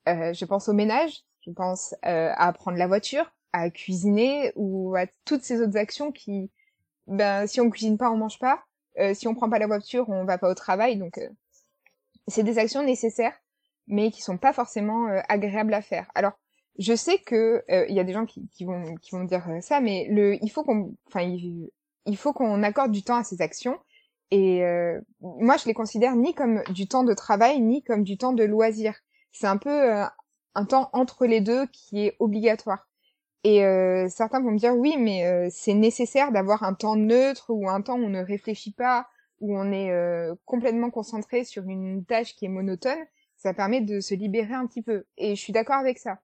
Euh, 0.07 0.33
je 0.33 0.45
pense 0.45 0.69
au 0.69 0.73
ménage, 0.73 1.23
je 1.41 1.51
pense 1.51 1.93
euh, 2.05 2.31
à 2.35 2.51
prendre 2.53 2.77
la 2.77 2.87
voiture, 2.87 3.31
à 3.51 3.69
cuisiner 3.69 4.51
ou 4.55 4.95
à 4.95 5.05
toutes 5.25 5.43
ces 5.43 5.61
autres 5.61 5.77
actions 5.77 6.11
qui, 6.11 6.51
ben, 7.07 7.47
si 7.47 7.61
on 7.61 7.69
cuisine 7.69 7.97
pas, 7.97 8.11
on 8.11 8.17
mange 8.17 8.39
pas. 8.39 8.63
Euh, 8.99 9.13
si 9.13 9.27
on 9.27 9.35
prend 9.35 9.49
pas 9.49 9.59
la 9.59 9.67
voiture, 9.67 10.09
on 10.09 10.25
va 10.25 10.37
pas 10.37 10.49
au 10.49 10.53
travail. 10.53 10.97
Donc, 10.97 11.17
euh, 11.17 11.29
c'est 12.27 12.43
des 12.43 12.57
actions 12.57 12.83
nécessaires, 12.83 13.35
mais 13.87 14.11
qui 14.11 14.21
sont 14.21 14.37
pas 14.37 14.53
forcément 14.53 15.07
euh, 15.07 15.19
agréables 15.29 15.73
à 15.73 15.81
faire. 15.81 16.09
Alors, 16.15 16.33
je 16.79 16.95
sais 16.95 17.19
que 17.19 17.63
il 17.69 17.95
y 17.95 17.99
a 17.99 18.03
des 18.03 18.13
gens 18.13 18.25
qui, 18.25 18.47
qui, 18.49 18.65
vont 18.65 18.95
qui 18.95 19.11
vont 19.11 19.25
dire 19.25 19.45
ça, 19.61 19.79
mais 19.79 20.07
le, 20.09 20.43
il 20.43 20.49
faut 20.49 20.63
qu'on, 20.63 20.95
enfin, 21.07 21.21
il, 21.21 21.69
il 22.07 22.17
faut 22.17 22.33
qu'on 22.33 22.63
accorde 22.63 22.91
du 22.91 23.03
temps 23.03 23.17
à 23.17 23.23
ces 23.23 23.43
actions 23.43 23.77
et 24.33 24.63
euh, 24.63 24.99
moi, 25.21 25.57
je 25.57 25.67
les 25.67 25.75
considère 25.75 26.15
ni 26.15 26.33
comme 26.33 26.63
du 26.69 26.87
temps 26.87 27.03
de 27.03 27.13
travail, 27.13 27.61
ni 27.61 27.83
comme 27.83 28.03
du 28.03 28.17
temps 28.17 28.33
de 28.33 28.43
loisir. 28.43 28.95
C'est 29.31 29.45
un 29.45 29.57
peu 29.57 29.69
euh, 29.69 30.05
un 30.55 30.65
temps 30.65 30.89
entre 30.91 31.27
les 31.27 31.39
deux 31.39 31.67
qui 31.67 32.07
est 32.07 32.15
obligatoire. 32.17 32.87
Et 33.43 33.63
euh, 33.63 34.07
certains 34.09 34.41
vont 34.41 34.49
me 34.49 34.57
dire 34.57 34.75
oui, 34.75 34.95
mais 34.97 35.47
c'est 35.51 35.75
nécessaire 35.75 36.31
d'avoir 36.31 36.63
un 36.63 36.73
temps 36.73 36.95
neutre 36.95 37.51
ou 37.51 37.69
un 37.69 37.83
temps 37.83 37.93
où 37.93 38.05
on 38.05 38.09
ne 38.09 38.23
réfléchit 38.23 38.73
pas, 38.73 39.07
où 39.39 39.55
on 39.55 39.71
est 39.71 39.91
complètement 40.45 40.89
concentré 40.89 41.43
sur 41.43 41.65
une 41.65 42.03
tâche 42.03 42.35
qui 42.35 42.45
est 42.45 42.49
monotone. 42.49 43.05
Ça 43.37 43.53
permet 43.53 43.81
de 43.81 43.99
se 43.99 44.15
libérer 44.15 44.55
un 44.55 44.65
petit 44.65 44.81
peu. 44.81 45.05
Et 45.15 45.35
je 45.35 45.41
suis 45.41 45.53
d'accord 45.53 45.75
avec 45.75 45.99
ça. 45.99 46.17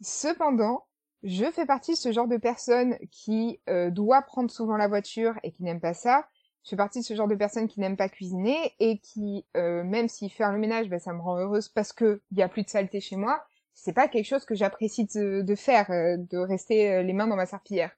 Cependant, 0.00 0.84
je 1.24 1.50
fais 1.50 1.66
partie 1.66 1.92
de 1.92 1.96
ce 1.96 2.12
genre 2.12 2.28
de 2.28 2.36
personne 2.36 2.96
qui 3.10 3.58
doit 3.88 4.22
prendre 4.22 4.50
souvent 4.50 4.76
la 4.76 4.86
voiture 4.86 5.34
et 5.42 5.50
qui 5.50 5.64
n'aime 5.64 5.80
pas 5.80 5.94
ça 5.94 6.28
je 6.66 6.70
fais 6.70 6.76
partie 6.76 6.98
de 6.98 7.04
ce 7.04 7.14
genre 7.14 7.28
de 7.28 7.36
personnes 7.36 7.68
qui 7.68 7.78
n'aiment 7.78 7.96
pas 7.96 8.08
cuisiner 8.08 8.74
et 8.80 8.98
qui, 8.98 9.46
euh, 9.56 9.84
même 9.84 10.08
si 10.08 10.28
faire 10.28 10.50
le 10.50 10.58
ménage, 10.58 10.88
ben, 10.88 10.98
ça 10.98 11.12
me 11.12 11.20
rend 11.20 11.38
heureuse 11.38 11.68
parce 11.68 11.92
que 11.92 12.20
il 12.32 12.38
y 12.38 12.42
a 12.42 12.48
plus 12.48 12.64
de 12.64 12.68
saleté 12.68 12.98
chez 12.98 13.14
moi, 13.14 13.46
c'est 13.72 13.92
pas 13.92 14.08
quelque 14.08 14.26
chose 14.26 14.44
que 14.44 14.56
j'apprécie 14.56 15.04
de, 15.04 15.54
faire, 15.54 15.88
euh, 15.92 16.16
de 16.16 16.38
rester 16.38 16.90
euh, 16.90 17.02
les 17.04 17.12
mains 17.12 17.28
dans 17.28 17.36
ma 17.36 17.46
serpillière. 17.46 17.92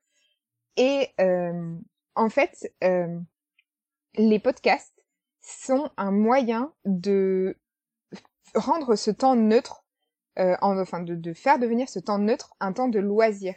Et 0.76 1.08
en 2.14 2.28
fait, 2.28 2.72
les 4.14 4.38
podcasts 4.38 5.02
sont 5.40 5.90
un 5.96 6.12
moyen 6.12 6.72
de 6.84 7.56
rendre 8.54 8.94
ce 8.94 9.10
temps 9.10 9.34
neutre, 9.34 9.84
en, 10.36 10.78
enfin 10.78 11.00
de, 11.00 11.16
de, 11.16 11.32
faire 11.32 11.58
devenir 11.58 11.88
ce 11.88 11.98
temps 11.98 12.18
neutre 12.18 12.54
un 12.60 12.72
temps 12.72 12.86
de 12.86 13.00
loisir. 13.00 13.54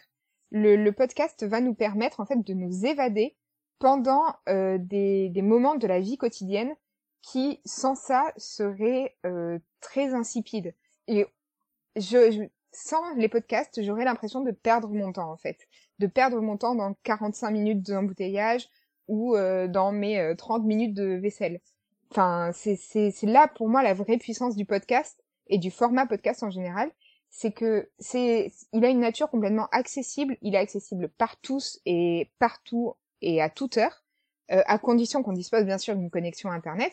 Le, 0.50 0.78
le 0.78 0.92
podcast 0.94 1.44
va 1.44 1.62
nous 1.62 1.76
permettre 1.76 2.22
en 2.22 2.26
fait 2.26 2.44
de 2.44 2.54
nous 2.56 2.88
évader 2.88 3.36
pendant 3.82 4.36
euh, 4.48 4.78
des, 4.80 5.30
des, 5.30 5.42
moments 5.42 5.76
de 5.76 5.88
la 5.88 6.00
vie 6.00 6.16
quotidienne 6.16 6.76
qui, 7.24 7.60
sans 7.66 7.96
ça, 7.96 8.32
seraient 8.38 9.18
euh, 9.26 9.58
très 9.82 10.14
insipides. 10.14 10.76
Et 11.08 11.26
je, 11.96 12.48
sans 12.72 13.02
les 13.16 13.28
podcasts, 13.28 13.82
j'aurais 13.82 14.06
l'impression 14.06 14.42
de 14.42 14.52
perdre 14.52 14.88
mon 14.90 15.12
temps, 15.12 15.32
en 15.32 15.36
fait. 15.36 15.58
De 15.98 16.06
perdre 16.06 16.40
mon 16.42 16.58
temps 16.58 16.76
dans 16.76 16.94
45 17.04 17.50
minutes 17.50 17.82
d'embouteillage 17.82 18.70
ou 19.08 19.36
euh, 19.36 19.68
dans 19.68 19.92
mes 19.92 20.36
30 20.38 20.64
minutes 20.64 20.94
de 20.94 21.16
vaisselle. 21.16 21.60
Enfin, 22.12 22.52
c'est 22.54 23.12
là, 23.24 23.48
pour 23.48 23.68
moi, 23.68 23.82
la 23.82 23.96
vraie 23.96 24.18
puissance 24.18 24.56
du 24.56 24.66
podcast 24.66 25.24
et 25.48 25.58
du 25.58 25.72
format 25.72 26.06
podcast 26.06 26.44
en 26.44 26.52
général. 26.52 26.92
C'est 27.32 27.52
que 27.52 27.90
c'est, 27.98 28.52
il 28.74 28.86
a 28.86 28.90
une 28.90 29.00
nature 29.00 29.30
complètement 29.30 29.68
accessible. 29.72 30.38
Il 30.44 30.54
est 30.54 30.60
accessible 30.60 31.10
par 31.18 31.38
tous 31.38 31.80
et 31.86 32.30
partout 32.38 32.94
et 33.22 33.42
à 33.42 33.50
toute 33.50 33.78
heure, 33.78 34.04
euh, 34.52 34.62
à 34.66 34.78
condition 34.78 35.24
qu'on 35.24 35.34
dispose 35.34 35.64
bien 35.64 35.78
sûr 35.78 35.96
d'une 35.96 36.10
connexion 36.10 36.52
Internet. 36.52 36.92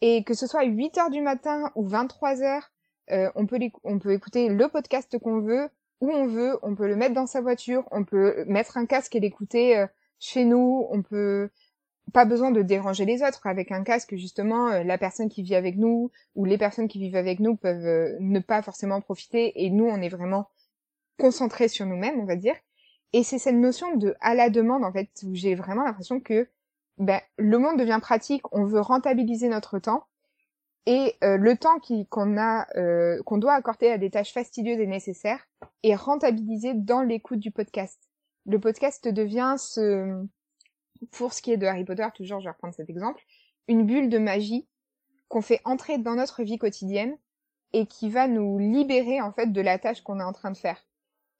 Et 0.00 0.24
que 0.24 0.34
ce 0.34 0.46
soit 0.46 0.64
8 0.64 0.98
heures 0.98 1.10
du 1.10 1.20
matin 1.20 1.70
ou 1.76 1.86
23 1.86 2.42
heures, 2.42 2.72
euh, 3.10 3.30
on, 3.36 3.46
peut 3.46 4.12
écouter 4.12 4.48
le 4.48 4.68
podcast 4.68 5.16
qu'on 5.18 5.40
veut, 5.40 5.68
où 6.00 6.10
on 6.10 6.26
veut, 6.26 6.58
on 6.62 6.74
peut 6.74 6.88
le 6.88 6.96
mettre 6.96 7.14
dans 7.14 7.26
sa 7.26 7.40
voiture, 7.40 7.86
on 7.90 8.04
peut 8.04 8.44
mettre 8.46 8.76
un 8.76 8.86
casque 8.86 9.14
et 9.14 9.20
l'écouter 9.20 9.76
euh, 9.78 9.86
chez 10.18 10.44
nous, 10.44 10.86
on 10.90 11.02
peut 11.02 11.48
pas 12.12 12.24
besoin 12.24 12.50
de 12.50 12.62
déranger 12.62 13.04
les 13.04 13.22
autres 13.22 13.46
avec 13.46 13.72
un 13.72 13.82
casque 13.82 14.14
justement 14.14 14.68
la 14.84 14.98
personne 14.98 15.30
qui 15.30 15.42
vit 15.42 15.54
avec 15.54 15.76
nous 15.76 16.10
ou 16.34 16.44
les 16.44 16.58
personnes 16.58 16.86
qui 16.86 16.98
vivent 16.98 17.16
avec 17.16 17.40
nous 17.40 17.56
peuvent 17.56 18.18
ne 18.20 18.40
pas 18.40 18.60
forcément 18.60 19.00
profiter 19.00 19.64
et 19.64 19.70
nous 19.70 19.86
on 19.86 20.00
est 20.02 20.10
vraiment 20.10 20.50
concentrés 21.18 21.66
sur 21.66 21.86
nous-mêmes 21.86 22.20
on 22.20 22.26
va 22.26 22.36
dire 22.36 22.54
et 23.14 23.22
c'est 23.22 23.38
cette 23.38 23.54
notion 23.54 23.96
de 23.96 24.16
à 24.20 24.34
la 24.34 24.50
demande, 24.50 24.84
en 24.84 24.92
fait, 24.92 25.08
où 25.24 25.36
j'ai 25.36 25.54
vraiment 25.54 25.84
l'impression 25.84 26.18
que 26.18 26.48
ben, 26.98 27.20
le 27.38 27.58
monde 27.58 27.78
devient 27.78 28.00
pratique, 28.02 28.42
on 28.50 28.64
veut 28.64 28.80
rentabiliser 28.80 29.46
notre 29.46 29.78
temps, 29.78 30.08
et 30.86 31.14
euh, 31.22 31.36
le 31.36 31.56
temps 31.56 31.78
qu'on 32.10 32.36
a, 32.36 32.66
euh, 32.76 33.22
qu'on 33.22 33.38
doit 33.38 33.54
accorder 33.54 33.88
à 33.88 33.98
des 33.98 34.10
tâches 34.10 34.32
fastidieuses 34.32 34.80
et 34.80 34.88
nécessaires 34.88 35.46
est 35.84 35.94
rentabilisé 35.94 36.74
dans 36.74 37.02
l'écoute 37.02 37.38
du 37.38 37.52
podcast. 37.52 38.10
Le 38.46 38.58
podcast 38.58 39.06
devient 39.06 39.54
ce, 39.58 40.26
pour 41.12 41.32
ce 41.34 41.40
qui 41.40 41.52
est 41.52 41.56
de 41.56 41.66
Harry 41.66 41.84
Potter, 41.84 42.08
toujours, 42.16 42.40
je 42.40 42.46
vais 42.46 42.50
reprendre 42.50 42.74
cet 42.74 42.90
exemple, 42.90 43.22
une 43.68 43.86
bulle 43.86 44.08
de 44.08 44.18
magie 44.18 44.66
qu'on 45.28 45.40
fait 45.40 45.60
entrer 45.64 45.98
dans 45.98 46.16
notre 46.16 46.42
vie 46.42 46.58
quotidienne 46.58 47.16
et 47.72 47.86
qui 47.86 48.10
va 48.10 48.26
nous 48.26 48.58
libérer 48.58 49.20
en 49.20 49.32
fait 49.32 49.52
de 49.52 49.60
la 49.60 49.78
tâche 49.78 50.02
qu'on 50.02 50.18
est 50.18 50.24
en 50.24 50.32
train 50.32 50.50
de 50.50 50.56
faire. 50.56 50.84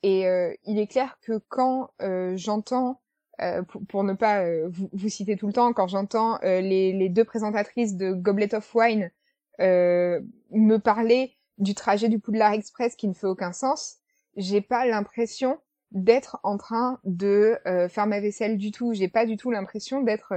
Et 0.05 0.27
euh, 0.27 0.53
il 0.67 0.79
est 0.79 0.87
clair 0.87 1.19
que 1.23 1.41
quand 1.49 1.89
euh, 2.03 2.37
j'entends, 2.37 3.01
euh, 3.41 3.63
pour, 3.89 4.05
ne 4.05 4.13
pas 4.13 4.45
vous, 4.69 5.09
citer 5.09 5.35
tout 5.35 5.47
le 5.47 5.55
temps, 5.55 5.73
quand 5.73 5.89
j'entends 5.89 6.39
les, 6.43 7.09
deux 7.09 7.25
présentatrices 7.25 7.97
de 7.97 8.13
Goblet 8.13 8.55
of 8.55 8.75
Wine 8.75 9.11
me 9.59 10.77
parler 10.77 11.39
du 11.57 11.75
trajet 11.75 12.11
du 12.11 12.19
Poudlard 12.19 12.53
Express 12.53 12.97
qui 12.97 13.09
ne 13.09 13.15
fait 13.15 13.27
aucun 13.27 13.53
sens, 13.53 13.97
j'ai 14.37 14.61
pas 14.61 14.85
l'impression 14.85 15.59
d'être 15.91 16.39
en 16.43 16.59
train 16.59 17.01
de 17.05 17.59
faire 17.89 18.07
ma 18.07 18.21
vaisselle 18.21 18.59
du 18.59 18.73
tout. 18.73 18.93
J'ai 18.93 19.09
pas 19.09 19.25
du 19.25 19.39
tout 19.39 19.51
l'impression 19.51 20.03
d'être 20.03 20.35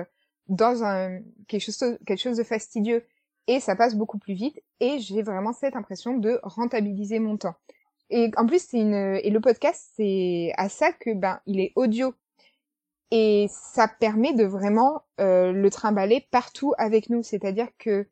dans 0.48 0.86
un 0.86 1.20
quelque 1.50 2.18
chose 2.18 2.38
de 2.38 2.44
fastidieux 2.44 3.06
et 3.48 3.60
ça 3.60 3.76
passe 3.76 3.96
beaucoup 3.96 4.18
plus 4.18 4.34
vite 4.34 4.64
et 4.80 5.00
j'ai 5.00 5.24
vraiment 5.24 5.52
cette 5.52 5.76
impression 5.76 6.18
de 6.18 6.40
rentabiliser 6.44 7.20
mon 7.20 7.36
temps. 7.36 7.56
Et 8.10 8.32
en 8.38 8.46
plus, 8.46 8.62
c'est 8.62 8.80
une 8.80 9.20
et 9.22 9.30
le 9.30 9.40
podcast, 9.42 9.92
c'est 9.96 10.52
à 10.58 10.70
ça 10.70 10.92
que 10.92 11.14
ben 11.14 11.40
il 11.46 11.60
est 11.60 11.74
audio 11.76 12.14
et 13.12 13.48
ça 13.50 13.88
permet 13.88 14.34
de 14.34 14.46
vraiment 14.46 15.04
euh, 15.20 15.52
le 15.52 15.70
trimballer 15.70 16.26
partout 16.32 16.74
avec 16.78 17.10
nous. 17.10 17.24
C'est-à-dire 17.24 17.68
que 17.78 18.08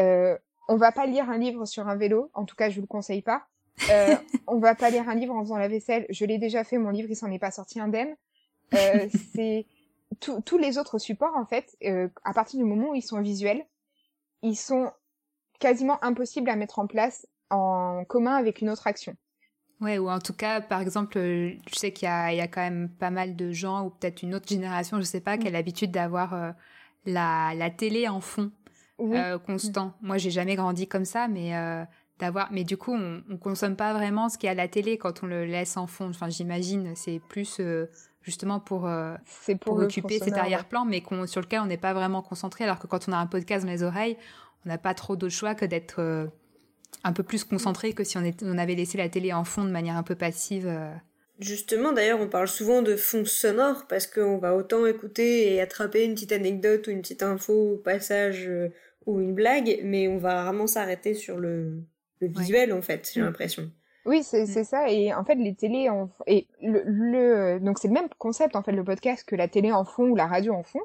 euh, 0.00 0.36
on 0.68 0.76
va 0.76 0.92
pas 0.92 1.06
lire 1.06 1.30
un 1.30 1.38
livre 1.38 1.64
sur 1.64 1.88
un 1.88 1.96
vélo, 1.96 2.30
en 2.34 2.44
tout 2.44 2.56
cas, 2.56 2.70
je 2.70 2.76
vous 2.76 2.82
le 2.82 2.86
conseille 2.86 3.22
pas. 3.22 3.46
Euh, 3.90 4.16
on 4.46 4.58
va 4.58 4.74
pas 4.74 4.90
lire 4.90 5.08
un 5.08 5.14
livre 5.14 5.34
en 5.34 5.42
faisant 5.42 5.58
la 5.58 5.68
vaisselle. 5.68 6.06
Je 6.10 6.24
l'ai 6.24 6.38
déjà 6.38 6.64
fait, 6.64 6.78
mon 6.78 6.90
livre, 6.90 7.08
il 7.10 7.16
s'en 7.16 7.30
est 7.30 7.38
pas 7.38 7.50
sorti 7.50 7.80
indemne. 7.80 8.16
Euh, 8.74 9.08
c'est 9.34 9.66
tous 10.20 10.58
les 10.58 10.78
autres 10.78 10.98
supports 10.98 11.36
en 11.36 11.44
fait. 11.44 11.76
Euh, 11.84 12.08
à 12.24 12.32
partir 12.32 12.58
du 12.58 12.64
moment 12.64 12.90
où 12.90 12.94
ils 12.94 13.02
sont 13.02 13.20
visuels, 13.20 13.64
ils 14.42 14.56
sont 14.56 14.90
quasiment 15.58 16.02
impossibles 16.02 16.50
à 16.50 16.56
mettre 16.56 16.78
en 16.78 16.86
place 16.86 17.26
en 17.50 18.04
commun 18.04 18.34
avec 18.34 18.60
une 18.60 18.70
autre 18.70 18.86
action. 18.86 19.14
Ouais, 19.80 19.98
ou 19.98 20.08
en 20.08 20.20
tout 20.20 20.32
cas, 20.32 20.60
par 20.60 20.80
exemple, 20.80 21.18
euh, 21.18 21.52
je 21.70 21.78
sais 21.78 21.92
qu'il 21.92 22.08
y, 22.08 22.36
y 22.36 22.40
a, 22.40 22.48
quand 22.48 22.62
même 22.62 22.88
pas 22.88 23.10
mal 23.10 23.36
de 23.36 23.52
gens, 23.52 23.84
ou 23.84 23.90
peut-être 23.90 24.22
une 24.22 24.34
autre 24.34 24.48
génération, 24.48 24.98
je 24.98 25.02
sais 25.02 25.20
pas, 25.20 25.36
qui 25.36 25.46
a 25.46 25.50
mm. 25.50 25.52
l'habitude 25.52 25.90
d'avoir 25.90 26.34
euh, 26.34 26.50
la, 27.04 27.52
la, 27.54 27.68
télé 27.68 28.08
en 28.08 28.20
fond 28.20 28.50
euh, 29.00 29.38
constant. 29.38 29.88
Mm. 30.00 30.06
Moi, 30.06 30.18
j'ai 30.18 30.30
jamais 30.30 30.56
grandi 30.56 30.88
comme 30.88 31.04
ça, 31.04 31.28
mais 31.28 31.52
d'avoir. 32.18 32.50
Mais 32.52 32.64
du 32.64 32.78
coup, 32.78 32.94
on, 32.94 33.22
on 33.28 33.36
consomme 33.36 33.76
pas 33.76 33.92
vraiment 33.92 34.30
ce 34.30 34.38
qu'il 34.38 34.46
y 34.46 34.48
a 34.48 34.52
à 34.52 34.54
la 34.54 34.68
télé 34.68 34.96
quand 34.96 35.22
on 35.22 35.26
le 35.26 35.44
laisse 35.44 35.76
en 35.76 35.86
fond. 35.86 36.08
Enfin, 36.08 36.30
j'imagine, 36.30 36.94
c'est 36.96 37.20
plus 37.28 37.60
justement 38.22 38.60
pour, 38.60 38.88
pour, 39.46 39.58
pour 39.58 39.76
occuper 39.76 40.18
cet 40.20 40.38
arrière-plan, 40.38 40.86
mais 40.86 41.02
sur 41.26 41.42
lequel 41.42 41.60
on 41.60 41.66
n'est 41.66 41.76
pas 41.76 41.92
vraiment 41.92 42.22
concentré. 42.22 42.64
Alors 42.64 42.78
que 42.78 42.86
quand 42.86 43.10
on 43.10 43.12
a 43.12 43.18
un 43.18 43.26
podcast 43.26 43.66
dans 43.66 43.70
les 43.70 43.82
oreilles, 43.82 44.16
on 44.64 44.70
n'a 44.70 44.78
pas 44.78 44.94
trop 44.94 45.16
d'autre 45.16 45.34
choix 45.34 45.54
que 45.54 45.66
d'être 45.66 46.30
un 47.04 47.12
peu 47.12 47.22
plus 47.22 47.44
concentré 47.44 47.92
que 47.92 48.04
si 48.04 48.18
on, 48.18 48.22
on, 48.42 48.58
avait 48.58 48.74
laissé 48.74 48.98
la 48.98 49.08
télé 49.08 49.32
en 49.32 49.44
fond 49.44 49.64
de 49.64 49.70
manière 49.70 49.96
un 49.96 50.02
peu 50.02 50.14
passive. 50.14 50.66
Euh. 50.66 50.90
Justement, 51.38 51.92
d'ailleurs, 51.92 52.20
on 52.20 52.28
parle 52.28 52.48
souvent 52.48 52.82
de 52.82 52.96
fond 52.96 53.24
sonore 53.24 53.86
parce 53.88 54.06
qu'on 54.06 54.38
va 54.38 54.56
autant 54.56 54.86
écouter 54.86 55.54
et 55.54 55.60
attraper 55.60 56.04
une 56.04 56.14
petite 56.14 56.32
anecdote 56.32 56.86
ou 56.86 56.90
une 56.90 57.02
petite 57.02 57.22
info 57.22 57.74
au 57.74 57.76
passage 57.76 58.46
euh, 58.48 58.70
ou 59.04 59.20
une 59.20 59.34
blague, 59.34 59.80
mais 59.84 60.08
on 60.08 60.18
va 60.18 60.44
vraiment 60.44 60.66
s'arrêter 60.66 61.14
sur 61.14 61.38
le, 61.38 61.82
le 62.20 62.28
visuel 62.28 62.72
en 62.72 62.82
fait, 62.82 63.10
j'ai 63.12 63.20
mm. 63.20 63.24
l'impression. 63.24 63.70
Oui, 64.06 64.22
c'est 64.22 64.44
mm. 64.44 64.64
ça. 64.64 64.90
Et 64.90 65.12
en 65.12 65.24
fait, 65.24 65.34
les 65.34 65.54
télés 65.54 65.88
en... 65.88 66.10
et 66.26 66.46
le, 66.62 66.82
le... 66.86 67.60
donc 67.60 67.78
c'est 67.78 67.88
le 67.88 67.94
même 67.94 68.08
concept 68.18 68.56
en 68.56 68.62
fait 68.62 68.72
le 68.72 68.84
podcast 68.84 69.24
que 69.28 69.36
la 69.36 69.48
télé 69.48 69.72
en 69.72 69.84
fond 69.84 70.08
ou 70.08 70.16
la 70.16 70.26
radio 70.26 70.54
en 70.54 70.62
fond. 70.62 70.82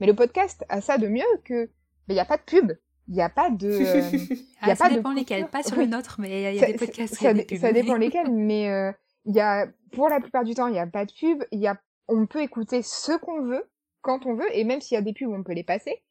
Mais 0.00 0.06
le 0.06 0.14
podcast 0.14 0.64
a 0.68 0.80
ça 0.80 0.96
de 0.96 1.08
mieux 1.08 1.22
que 1.44 1.68
il 2.08 2.14
n'y 2.14 2.20
a 2.20 2.24
pas 2.24 2.38
de 2.38 2.42
pub. 2.42 2.72
Il 3.10 3.16
n'y 3.16 3.22
a 3.22 3.28
pas 3.28 3.50
de. 3.50 3.70
Euh, 4.62 4.66
ah, 4.66 4.68
y 4.68 4.70
a 4.72 4.76
ça 4.76 4.88
pas 4.88 4.94
dépend 4.94 5.12
lesquels, 5.12 5.48
pas 5.48 5.62
sur 5.62 5.76
le 5.76 5.86
nôtre, 5.86 6.16
mais 6.18 6.52
il 6.52 6.56
y 6.58 6.62
a 6.62 6.66
des 6.66 6.74
podcasts. 6.74 7.14
Ça, 7.14 7.32
ça 7.58 7.72
dépend 7.72 7.96
lesquels, 7.96 8.30
mais 8.30 8.68
euh, 8.68 8.92
il 9.24 9.34
y 9.34 9.40
a, 9.40 9.66
pour 9.92 10.10
la 10.10 10.20
plupart 10.20 10.44
du 10.44 10.54
temps, 10.54 10.66
il 10.66 10.74
n'y 10.74 10.78
a 10.78 10.86
pas 10.86 11.06
de 11.06 11.12
pub. 11.12 11.42
Il 11.50 11.60
y 11.60 11.66
a, 11.66 11.80
on 12.08 12.26
peut 12.26 12.42
écouter 12.42 12.82
ce 12.82 13.12
qu'on 13.18 13.42
veut, 13.42 13.64
quand 14.02 14.26
on 14.26 14.34
veut, 14.34 14.46
et 14.52 14.64
même 14.64 14.82
s'il 14.82 14.96
y 14.96 14.98
a 14.98 15.02
des 15.02 15.14
pubs, 15.14 15.30
on 15.30 15.42
peut 15.42 15.54
les 15.54 15.64
passer. 15.64 16.02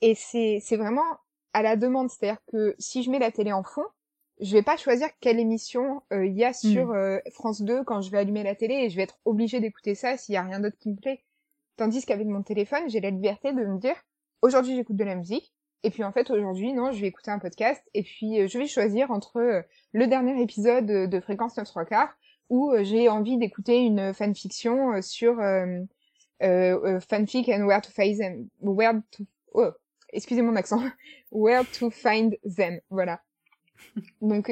Et 0.00 0.14
c'est, 0.14 0.58
c'est 0.62 0.78
vraiment 0.78 1.04
à 1.52 1.60
la 1.60 1.76
demande. 1.76 2.08
C'est-à-dire 2.08 2.40
que 2.50 2.74
si 2.78 3.02
je 3.02 3.10
mets 3.10 3.18
la 3.18 3.30
télé 3.30 3.52
en 3.52 3.62
fond, 3.62 3.84
je 4.40 4.54
vais 4.54 4.62
pas 4.62 4.78
choisir 4.78 5.08
quelle 5.20 5.38
émission 5.38 6.02
euh, 6.14 6.24
il 6.24 6.34
y 6.34 6.44
a 6.44 6.54
sur 6.54 6.88
hmm. 6.88 7.20
France 7.32 7.60
2 7.60 7.84
quand 7.84 8.00
je 8.00 8.10
vais 8.10 8.18
allumer 8.18 8.42
la 8.42 8.54
télé 8.54 8.74
et 8.74 8.90
je 8.90 8.96
vais 8.96 9.02
être 9.02 9.18
obligée 9.26 9.60
d'écouter 9.60 9.94
ça 9.94 10.16
s'il 10.16 10.34
y 10.34 10.38
a 10.38 10.42
rien 10.42 10.60
d'autre 10.60 10.78
qui 10.80 10.90
me 10.90 10.96
plaît. 10.96 11.22
Tandis 11.76 12.06
qu'avec 12.06 12.26
mon 12.26 12.42
téléphone, 12.42 12.88
j'ai 12.88 13.00
la 13.00 13.10
liberté 13.10 13.52
de 13.52 13.64
me 13.64 13.78
dire 13.78 13.96
aujourd'hui 14.40 14.74
j'écoute 14.74 14.96
de 14.96 15.04
la 15.04 15.14
musique, 15.14 15.52
et 15.82 15.90
puis 15.90 16.04
en 16.04 16.12
fait 16.12 16.30
aujourd'hui 16.30 16.72
non, 16.72 16.92
je 16.92 17.00
vais 17.00 17.08
écouter 17.08 17.30
un 17.30 17.38
podcast, 17.38 17.82
et 17.94 18.02
puis 18.02 18.40
euh, 18.40 18.48
je 18.48 18.58
vais 18.58 18.66
choisir 18.66 19.10
entre 19.10 19.38
euh, 19.38 19.62
le 19.92 20.06
dernier 20.06 20.40
épisode 20.42 20.86
de 20.86 21.20
Fréquence 21.20 21.56
9 21.56 21.66
3 21.66 21.84
quarts 21.84 22.14
euh, 22.50 22.82
j'ai 22.82 23.08
envie 23.08 23.36
d'écouter 23.36 23.78
une 23.78 24.14
fanfiction 24.14 25.02
sur 25.02 25.36
fanfic 26.40 27.48
and 27.48 27.64
where 27.66 27.80
to 27.82 27.90
find 27.90 28.18
them, 28.18 28.48
where 28.60 29.02
to, 29.10 29.24
oh, 29.52 29.72
excusez 30.12 30.40
mon 30.40 30.56
accent, 30.56 30.82
where 31.30 31.64
to 31.78 31.90
find 31.90 32.38
them, 32.44 32.80
voilà. 32.90 33.20
Donc 34.22 34.50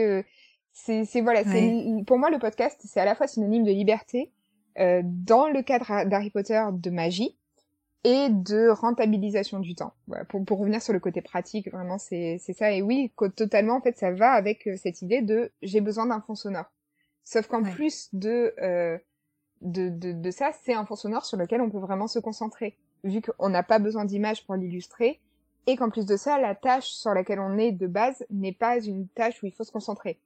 c'est 0.73 1.21
voilà, 1.23 1.43
c'est 1.45 2.05
pour 2.07 2.19
moi 2.19 2.31
le 2.31 2.39
podcast 2.39 2.79
c'est 2.85 3.01
à 3.01 3.07
la 3.07 3.15
fois 3.15 3.27
synonyme 3.27 3.65
de 3.65 3.73
liberté 3.73 4.31
euh, 4.79 5.01
dans 5.05 5.49
le 5.49 5.63
cadre 5.63 6.05
d'Harry 6.05 6.31
Potter 6.31 6.63
de 6.71 6.91
magie 6.91 7.39
et 8.07 8.29
de 8.29 8.69
rentabilisation 8.69 9.59
du 9.59 9.75
temps. 9.75 9.93
pour, 10.29 10.45
pour 10.45 10.61
revenir 10.61 10.81
sur 10.81 10.93
le 10.93 11.01
côté 11.01 11.23
pratique, 11.23 11.69
vraiment 11.73 11.99
c'est 11.99 12.39
ça. 12.39 12.71
Et 12.71 12.81
oui, 12.81 13.13
totalement 13.35 13.75
en 13.75 13.81
fait 13.81 13.99
ça 13.99 14.13
va 14.13 14.31
avec 14.31 14.69
euh, 14.69 14.77
cette 14.77 15.03
idée 15.03 15.23
de 15.23 15.51
j'ai 15.61 15.81
besoin 15.81 16.07
d'un 16.07 16.21
fond 16.21 16.37
sonore. 16.37 16.71
Sauf 17.25 17.49
qu'en 17.49 17.65
plus 17.65 18.09
de, 18.13 18.55
euh, 18.63 18.97
de, 19.61 19.89
de, 19.89 20.13
de 20.13 20.31
ça, 20.31 20.53
c'est 20.63 20.75
un 20.75 20.87
fond 20.87 20.95
sonore 20.95 21.27
sur 21.27 21.37
lequel 21.37 21.61
on 21.61 21.69
peut 21.69 21.81
vraiment 21.81 22.07
se 22.07 22.21
concentrer, 22.21 22.79
vu 23.03 23.21
qu'on 23.21 23.49
n'a 23.49 23.65
pas 23.65 23.81
besoin 23.81 24.05
d'images 24.05 24.47
pour 24.47 24.55
l'illustrer, 24.55 25.21
et 25.67 25.75
qu'en 25.75 25.91
plus 25.91 26.07
de 26.07 26.17
ça, 26.17 26.39
la 26.39 26.55
tâche 26.55 26.87
sur 26.87 27.13
laquelle 27.13 27.41
on 27.41 27.59
est 27.59 27.73
de 27.73 27.89
base 27.89 28.25
n'est 28.31 28.53
pas 28.53 28.79
une 28.79 29.09
tâche 29.09 29.43
où 29.43 29.47
il 29.47 29.53
faut 29.53 29.65
se 29.65 29.73
concentrer 29.73 30.21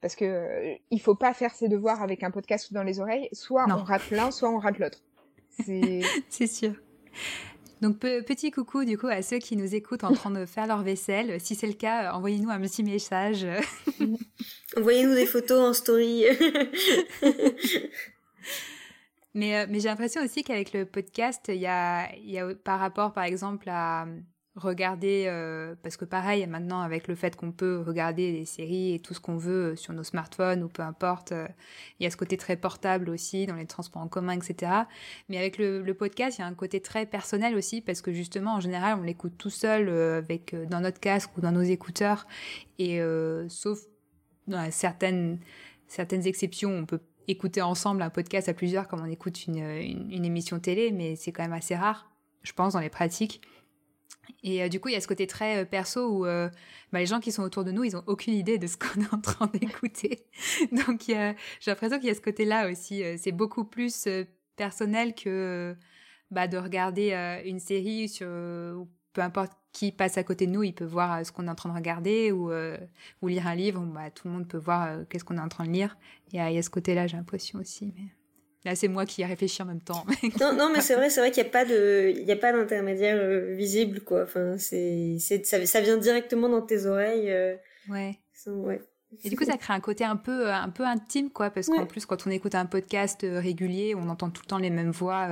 parce 0.00 0.16
que 0.16 0.24
euh, 0.26 0.74
il 0.90 1.00
faut 1.00 1.14
pas 1.14 1.32
faire 1.32 1.54
ses 1.54 1.66
devoirs 1.66 2.02
avec 2.02 2.22
un 2.22 2.30
podcast 2.30 2.70
dans 2.74 2.82
les 2.82 3.00
oreilles. 3.00 3.26
Soit 3.32 3.64
on 3.70 3.82
rate 3.82 4.10
l'un, 4.10 4.30
soit 4.30 4.50
on 4.50 4.58
rate 4.58 4.78
l'autre. 4.78 4.98
C'est 5.48 6.02
sûr. 6.46 6.74
Donc 7.80 7.98
petit 7.98 8.50
coucou 8.50 8.84
du 8.84 8.96
coup 8.96 9.08
à 9.08 9.20
ceux 9.20 9.38
qui 9.38 9.56
nous 9.56 9.74
écoutent 9.74 10.04
en 10.04 10.14
train 10.14 10.30
de 10.30 10.46
faire 10.46 10.66
leur 10.66 10.82
vaisselle. 10.82 11.38
Si 11.40 11.54
c'est 11.54 11.66
le 11.66 11.74
cas, 11.74 12.12
envoyez-nous 12.14 12.48
un 12.48 12.60
petit 12.60 12.82
message. 12.82 13.46
Envoyez-nous 14.76 15.14
des 15.14 15.26
photos 15.26 15.60
en 15.60 15.72
story. 15.74 16.24
mais, 19.34 19.58
euh, 19.58 19.66
mais 19.68 19.80
j'ai 19.80 19.88
l'impression 19.88 20.22
aussi 20.22 20.42
qu'avec 20.42 20.72
le 20.72 20.86
podcast, 20.86 21.44
il 21.48 21.56
y 21.56 21.66
a, 21.66 22.14
y 22.16 22.38
a 22.38 22.54
par 22.54 22.80
rapport 22.80 23.12
par 23.12 23.24
exemple 23.24 23.68
à 23.68 24.06
regarder, 24.56 25.24
euh, 25.26 25.74
parce 25.82 25.96
que 25.96 26.04
pareil, 26.04 26.46
maintenant 26.46 26.80
avec 26.80 27.08
le 27.08 27.16
fait 27.16 27.34
qu'on 27.34 27.50
peut 27.50 27.82
regarder 27.84 28.32
des 28.32 28.44
séries 28.44 28.94
et 28.94 29.00
tout 29.00 29.12
ce 29.12 29.18
qu'on 29.18 29.36
veut 29.36 29.72
euh, 29.72 29.76
sur 29.76 29.92
nos 29.92 30.04
smartphones 30.04 30.62
ou 30.62 30.68
peu 30.68 30.82
importe, 30.82 31.32
euh, 31.32 31.48
il 31.98 32.04
y 32.04 32.06
a 32.06 32.10
ce 32.10 32.16
côté 32.16 32.36
très 32.36 32.56
portable 32.56 33.10
aussi 33.10 33.46
dans 33.46 33.56
les 33.56 33.66
transports 33.66 34.02
en 34.02 34.06
commun, 34.06 34.32
etc. 34.32 34.72
Mais 35.28 35.38
avec 35.38 35.58
le, 35.58 35.82
podcast, 35.94 36.38
il 36.38 36.42
y 36.42 36.44
a 36.44 36.46
un 36.46 36.54
côté 36.54 36.80
très 36.80 37.04
personnel 37.04 37.56
aussi 37.56 37.80
parce 37.80 38.00
que 38.00 38.12
justement, 38.12 38.54
en 38.54 38.60
général, 38.60 38.98
on 39.00 39.02
l'écoute 39.02 39.36
tout 39.36 39.50
seul 39.50 39.88
avec 39.88 40.54
dans 40.68 40.80
notre 40.80 41.00
casque 41.00 41.36
ou 41.36 41.40
dans 41.40 41.52
nos 41.52 41.62
écouteurs 41.62 42.26
et 42.78 43.00
sauf 43.48 43.78
dans 44.48 44.70
certaines 44.72 45.38
certaines 45.86 46.26
exceptions, 46.26 46.70
on 46.70 46.84
peut 46.84 47.00
écouter 47.28 47.62
ensemble 47.62 48.02
un 48.02 48.10
podcast 48.10 48.48
à 48.48 48.54
plusieurs 48.54 48.88
comme 48.88 49.00
on 49.00 49.10
écoute 49.10 49.46
une, 49.46 49.58
une 49.58 50.24
émission 50.24 50.58
télé, 50.58 50.90
mais 50.90 51.14
c'est 51.14 51.30
quand 51.30 51.44
même 51.44 51.52
assez 51.52 51.76
rare, 51.76 52.10
je 52.42 52.52
pense, 52.52 52.72
dans 52.72 52.80
les 52.80 52.90
pratiques. 52.90 53.40
Et 54.42 54.62
euh, 54.62 54.68
du 54.68 54.78
coup, 54.80 54.88
il 54.88 54.92
y 54.92 54.96
a 54.96 55.00
ce 55.00 55.08
côté 55.08 55.26
très 55.26 55.62
euh, 55.62 55.64
perso 55.64 56.08
où 56.08 56.26
euh, 56.26 56.48
bah, 56.92 56.98
les 56.98 57.06
gens 57.06 57.20
qui 57.20 57.32
sont 57.32 57.42
autour 57.42 57.64
de 57.64 57.72
nous, 57.72 57.84
ils 57.84 57.96
ont 57.96 58.04
aucune 58.06 58.34
idée 58.34 58.58
de 58.58 58.66
ce 58.66 58.76
qu'on 58.76 59.00
est 59.00 59.12
en 59.12 59.20
train 59.20 59.46
d'écouter. 59.54 60.26
Donc, 60.72 61.04
j'ai 61.06 61.34
l'impression 61.66 61.98
qu'il 61.98 62.08
y 62.08 62.12
a 62.12 62.14
ce 62.14 62.20
côté-là 62.20 62.70
aussi. 62.70 63.02
c'est 63.18 63.32
beaucoup 63.32 63.64
plus 63.64 64.08
personnel 64.56 65.14
que 65.14 65.74
bah, 66.30 66.46
de 66.46 66.58
regarder 66.58 67.42
une 67.44 67.58
série 67.58 68.08
sur 68.08 68.26
peu 68.26 69.22
importe 69.22 69.52
qui 69.72 69.92
passe 69.92 70.18
à 70.18 70.24
côté 70.24 70.46
de 70.46 70.52
nous, 70.52 70.62
il 70.62 70.74
peut 70.74 70.84
voir 70.84 71.24
ce 71.24 71.32
qu'on 71.32 71.46
est 71.46 71.50
en 71.50 71.54
train 71.54 71.70
de 71.70 71.74
regarder 71.74 72.30
ou, 72.32 72.52
ou 73.22 73.28
lire 73.28 73.46
un 73.46 73.54
livre. 73.54 73.80
Bah, 73.80 74.10
tout 74.10 74.28
le 74.28 74.34
monde 74.34 74.48
peut 74.48 74.58
voir 74.58 75.06
qu'est-ce 75.08 75.24
qu'on 75.24 75.38
est 75.38 75.40
en 75.40 75.48
train 75.48 75.64
de 75.64 75.72
lire. 75.72 75.96
Il 76.32 76.36
y 76.36 76.40
a, 76.40 76.50
il 76.50 76.54
y 76.54 76.58
a 76.58 76.62
ce 76.62 76.70
côté-là, 76.70 77.06
j'ai 77.06 77.16
l'impression 77.16 77.58
aussi. 77.58 77.92
Mais... 77.96 78.04
Là, 78.64 78.74
c'est 78.74 78.88
moi 78.88 79.04
qui 79.04 79.20
ai 79.20 79.26
réfléchi 79.26 79.60
en 79.62 79.66
même 79.66 79.80
temps. 79.80 80.06
non, 80.40 80.54
non, 80.54 80.70
mais 80.72 80.80
c'est 80.80 80.94
vrai, 80.94 81.10
c'est 81.10 81.20
vrai 81.20 81.30
qu'il 81.30 81.42
n'y 81.42 81.48
a 81.48 81.52
pas 81.52 81.64
de, 81.66 82.14
il 82.16 82.24
y 82.24 82.32
a 82.32 82.36
pas 82.36 82.52
d'intermédiaire 82.52 83.16
euh, 83.18 83.54
visible, 83.54 84.00
quoi. 84.00 84.22
Enfin, 84.22 84.56
c'est, 84.58 85.18
ça, 85.18 85.66
ça, 85.66 85.80
vient 85.82 85.98
directement 85.98 86.48
dans 86.48 86.62
tes 86.62 86.86
oreilles. 86.86 87.30
Euh, 87.30 87.56
ouais. 87.90 88.18
ouais. 88.46 88.80
Et 89.22 89.28
du 89.28 89.36
coup, 89.36 89.44
ça 89.44 89.58
crée 89.58 89.74
un 89.74 89.80
côté 89.80 90.04
un 90.04 90.16
peu, 90.16 90.50
un 90.50 90.70
peu 90.70 90.84
intime, 90.84 91.30
quoi, 91.30 91.50
parce 91.50 91.68
qu'en 91.68 91.86
plus, 91.86 92.06
quand 92.06 92.26
on 92.26 92.30
écoute 92.30 92.54
un 92.54 92.66
podcast 92.66 93.22
euh, 93.22 93.38
régulier, 93.38 93.94
on 93.94 94.08
entend 94.08 94.30
tout 94.30 94.42
le 94.44 94.48
temps 94.48 94.58
les 94.58 94.70
mêmes 94.70 94.90
voix 94.90 95.28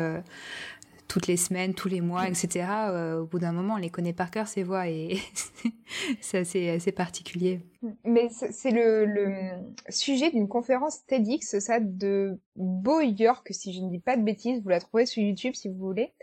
toutes 1.12 1.26
les 1.26 1.36
semaines, 1.36 1.74
tous 1.74 1.88
les 1.88 2.00
mois, 2.00 2.26
etc. 2.26 2.66
Euh, 2.88 3.20
au 3.20 3.26
bout 3.26 3.38
d'un 3.38 3.52
moment, 3.52 3.74
on 3.74 3.76
les 3.76 3.90
connaît 3.90 4.14
par 4.14 4.30
cœur, 4.30 4.48
ces 4.48 4.62
voix, 4.62 4.88
et 4.88 5.18
c'est 6.22 6.70
assez, 6.70 6.92
particulier. 6.92 7.60
Mais 8.02 8.30
c'est 8.30 8.70
le, 8.70 9.50
sujet 9.90 10.30
d'une 10.30 10.48
conférence 10.48 11.04
TEDx, 11.04 11.58
ça, 11.58 11.80
de 11.80 12.40
Beau 12.56 13.02
York, 13.02 13.46
si 13.50 13.74
je 13.74 13.82
ne 13.82 13.90
dis 13.90 13.98
pas 13.98 14.16
de 14.16 14.22
bêtises, 14.22 14.62
vous 14.62 14.70
la 14.70 14.80
trouvez 14.80 15.04
sur 15.04 15.22
YouTube 15.22 15.52
si 15.54 15.68
vous 15.68 15.76
voulez, 15.76 16.14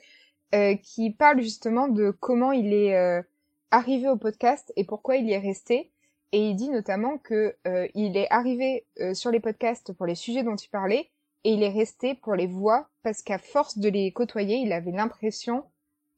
euh, 0.56 0.76
qui 0.82 1.12
parle 1.12 1.40
justement 1.40 1.88
de 1.88 2.10
comment 2.10 2.52
il 2.52 2.74
est 2.74 2.96
euh, 2.96 3.22
arrivé 3.70 4.10
au 4.10 4.18
podcast 4.18 4.74
et 4.76 4.86
pourquoi 4.86 5.18
il 5.18 5.28
y 5.28 5.34
est 5.34 5.38
resté. 5.38 5.92
Et 6.32 6.50
il 6.50 6.56
dit 6.56 6.70
notamment 6.70 7.20
que 7.20 7.56
il 7.96 8.16
est 8.16 8.28
arrivé 8.30 8.86
sur 9.14 9.32
les 9.32 9.40
podcasts 9.40 9.94
pour 9.94 10.06
les 10.06 10.14
sujets 10.14 10.44
dont 10.44 10.56
il 10.56 10.70
parlait, 10.70 11.10
et 11.44 11.54
il 11.54 11.64
est 11.64 11.70
resté 11.70 12.16
pour 12.16 12.36
les 12.36 12.48
voix 12.48 12.90
parce 13.04 13.22
qu'à 13.22 13.38
force 13.38 13.78
de 13.78 13.90
les 13.90 14.12
côtoyer, 14.12 14.58
il 14.58 14.72
avait 14.72 14.92
l'impression 14.92 15.64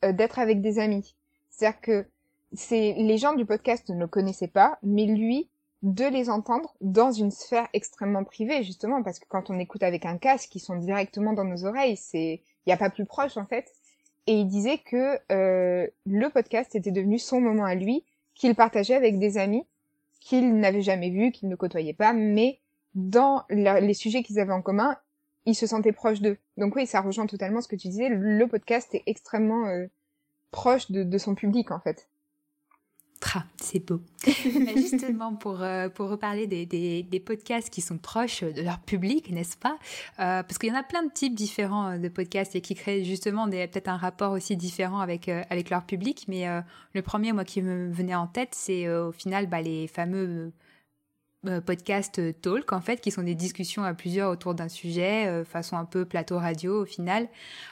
euh, 0.04 0.12
d'être 0.12 0.40
avec 0.40 0.62
des 0.62 0.80
amis. 0.80 1.16
C'est-à-dire 1.50 1.82
que 1.82 2.06
c'est 2.54 2.94
les 2.98 3.18
gens 3.18 3.34
du 3.34 3.46
podcast 3.46 3.90
ne 3.90 4.00
le 4.00 4.08
connaissaient 4.08 4.48
pas, 4.48 4.78
mais 4.84 5.06
lui 5.06 5.50
de 5.84 6.06
les 6.06 6.30
entendre 6.30 6.76
dans 6.82 7.12
une 7.12 7.32
sphère 7.32 7.68
extrêmement 7.74 8.24
privée 8.24 8.64
justement 8.64 9.02
parce 9.02 9.18
que 9.18 9.26
quand 9.28 9.50
on 9.50 9.58
écoute 9.58 9.82
avec 9.82 10.06
un 10.06 10.18
casque 10.18 10.50
qui 10.50 10.60
sont 10.60 10.76
directement 10.76 11.34
dans 11.34 11.44
nos 11.44 11.66
oreilles, 11.66 11.98
c'est 11.98 12.44
il 12.66 12.70
y 12.70 12.74
a 12.74 12.78
pas 12.78 12.90
plus 12.90 13.06
proche 13.06 13.38
en 13.38 13.46
fait. 13.46 13.72
Et 14.28 14.34
il 14.34 14.48
disait 14.48 14.78
que 14.78 15.18
euh, 15.32 15.88
le 16.06 16.30
podcast 16.30 16.76
était 16.76 16.92
devenu 16.92 17.18
son 17.18 17.42
moment 17.42 17.66
à 17.66 17.74
lui, 17.74 18.06
qu'il 18.36 18.54
partageait 18.54 18.96
avec 18.96 19.18
des 19.18 19.38
amis 19.38 19.66
qu'il 20.20 20.56
n'avait 20.56 20.84
jamais 20.84 21.10
vus, 21.10 21.32
qu'il 21.32 21.50
ne 21.50 21.56
côtoyait 21.56 21.94
pas, 21.94 22.14
mais 22.14 22.60
dans 22.94 23.44
les 23.50 23.94
sujets 23.94 24.22
qu'ils 24.24 24.40
avaient 24.40 24.54
en 24.54 24.62
commun, 24.62 24.96
il 25.46 25.56
se 25.56 25.68
sentait 25.68 25.92
proche 25.92 26.22
d'eux. 26.22 26.38
Donc 26.58 26.76
oui, 26.76 26.86
ça 26.86 27.02
rejoint 27.02 27.26
totalement 27.26 27.62
ce 27.62 27.68
que 27.68 27.76
tu 27.76 27.88
disais. 27.88 28.10
Le 28.10 28.46
podcast 28.48 28.94
est 28.94 29.04
extrêmement 29.06 29.68
euh, 29.68 29.88
proche 30.52 30.92
de, 30.92 31.18
son 31.18 31.36
public 31.36 31.72
en 31.72 31.80
fait. 31.80 32.08
Tra, 33.20 33.44
c'est 33.62 33.80
beau. 33.80 34.02
Justement, 34.76 35.36
pour, 35.36 35.62
euh, 35.62 35.89
pour 35.89 36.10
reparler 36.10 36.48
des, 36.48 36.66
des, 36.66 37.20
podcasts 37.20 37.70
qui 37.70 37.82
sont 37.82 38.00
proches 38.00 38.44
de 38.44 38.64
leur 38.64 38.80
public, 38.80 39.30
n'est-ce 39.30 39.58
pas 39.58 39.78
euh, 40.20 40.42
Parce 40.42 40.58
qu'il 40.58 40.70
y 40.70 40.72
en 40.72 40.80
a 40.80 40.82
plein 40.82 41.04
de 41.04 41.12
types 41.12 41.36
différents 41.36 42.00
de 42.00 42.08
podcasts 42.08 42.56
et 42.56 42.62
qui 42.62 42.74
créent 42.74 43.04
justement 43.04 43.48
peut-être 43.48 43.89
un 43.89 43.98
rapport 43.98 44.32
aussi 44.32 44.58
différent 44.58 45.02
avec, 45.02 45.30
avec 45.30 45.70
leur 45.70 45.86
public. 45.86 46.26
Mais 46.28 46.48
le 46.96 47.02
premier, 47.04 47.32
moi, 47.32 47.46
qui 47.46 47.62
me 47.62 47.92
venait 47.92 48.16
en 48.16 48.26
tête, 48.26 48.56
c'est 48.56 48.89
au 48.89 49.12
final 49.12 49.46
bah, 49.46 49.62
les 49.62 49.88
fameux 49.88 50.52
euh, 51.48 51.60
podcast 51.60 52.20
euh, 52.20 52.34
talk 52.34 52.72
en 52.72 52.82
fait 52.82 53.02
qui 53.02 53.10
sont 53.10 53.24
des 53.24 53.34
discussions 53.34 53.84
à 53.84 53.96
plusieurs 53.96 54.30
autour 54.30 54.54
d'un 54.54 54.70
sujet 54.70 55.26
euh, 55.26 55.44
façon 55.44 55.76
un 55.76 55.86
peu 55.86 56.06
plateau 56.06 56.38
radio 56.38 56.84
au 56.84 56.86
final. 56.86 57.30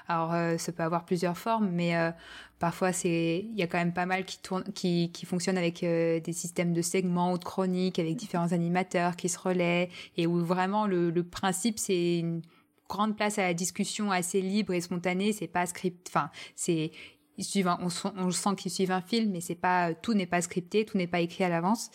Alors 0.07 0.34
ça 0.59 0.72
peut 0.72 0.82
avoir 0.82 1.05
plusieurs 1.05 1.38
formes 1.38 1.70
mais 1.70 1.93
parfois 2.57 2.91
c'est 2.91 3.45
il 3.47 3.55
y 3.55 3.61
a 3.61 3.67
quand 3.67 3.78
même 3.78 3.93
pas 3.93 4.07
mal 4.07 4.26
qui 4.26 4.39
tourne 4.39 4.63
qui 4.74 5.11
qui 5.11 5.28
fonctionnent 5.28 5.59
avec 5.59 5.82
des 5.82 6.34
systèmes 6.34 6.74
de 6.74 6.82
segments 6.82 7.34
ou 7.34 7.38
de 7.38 7.43
chroniques 7.43 7.99
avec 7.99 8.15
différents 8.15 8.53
animateurs 8.53 9.15
qui 9.15 9.30
se 9.30 9.38
relaient 9.38 9.89
et 10.17 10.26
où 10.26 10.43
vraiment 10.43 10.88
le, 10.88 11.11
le 11.11 11.24
principe 11.24 11.78
c'est 11.78 12.17
une 12.17 12.41
grande 12.88 13.15
place 13.15 13.38
à 13.38 13.43
la 13.43 13.53
discussion 13.53 14.11
assez 14.11 14.41
libre 14.41 14.74
et 14.74 14.82
spontanée. 14.82 15.32
C'est 15.32 15.47
pas 15.47 15.67
script 15.67 16.07
enfin 16.09 16.32
c'est 16.55 16.91
ils 17.38 17.45
suivent, 17.45 17.74
on, 17.80 17.88
on 18.17 18.32
sent 18.32 18.49
qu'ils 18.57 18.72
suivent 18.72 18.91
un 18.91 19.01
film, 19.01 19.32
mais 19.32 19.39
c'est 19.39 19.55
pas 19.55 19.93
tout 19.93 20.13
n'est 20.13 20.26
pas 20.26 20.41
scripté, 20.41 20.84
tout 20.84 20.97
n'est 20.97 21.07
pas 21.07 21.22
écrit 21.22 21.45
à 21.45 21.49
l'avance. 21.49 21.89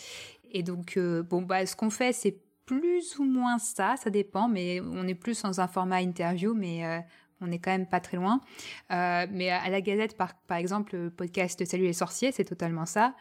Et 0.55 0.63
donc 0.63 0.99
bon 0.99 1.43
bah 1.43 1.67
ce 1.67 1.77
qu'on 1.77 1.91
fait 1.91 2.13
c'est 2.15 2.39
plus 2.65 3.19
ou 3.19 3.25
moins 3.25 3.59
ça, 3.59 3.97
ça 3.97 4.09
dépend, 4.09 4.49
mais 4.49 4.81
on 4.81 5.07
est 5.07 5.15
plus 5.15 5.43
dans 5.43 5.61
un 5.61 5.69
format 5.69 6.01
interview, 6.01 6.55
mais 6.55 7.03
on 7.45 7.47
n'est 7.49 7.59
quand 7.59 7.71
même 7.71 7.87
pas 7.87 8.01
très 8.01 8.17
loin. 8.17 8.41
Euh, 8.93 9.27
mais 9.31 9.51
à 9.51 9.69
la 9.69 9.81
Gazette, 9.81 10.17
par, 10.17 10.57
exemple, 10.57 10.97
le 10.97 11.11
podcast 11.11 11.65
Salut 11.65 11.85
les 11.85 11.93
sorciers, 11.93 12.33
c'est 12.33 12.45
totalement 12.45 12.87
ça. 12.87 13.15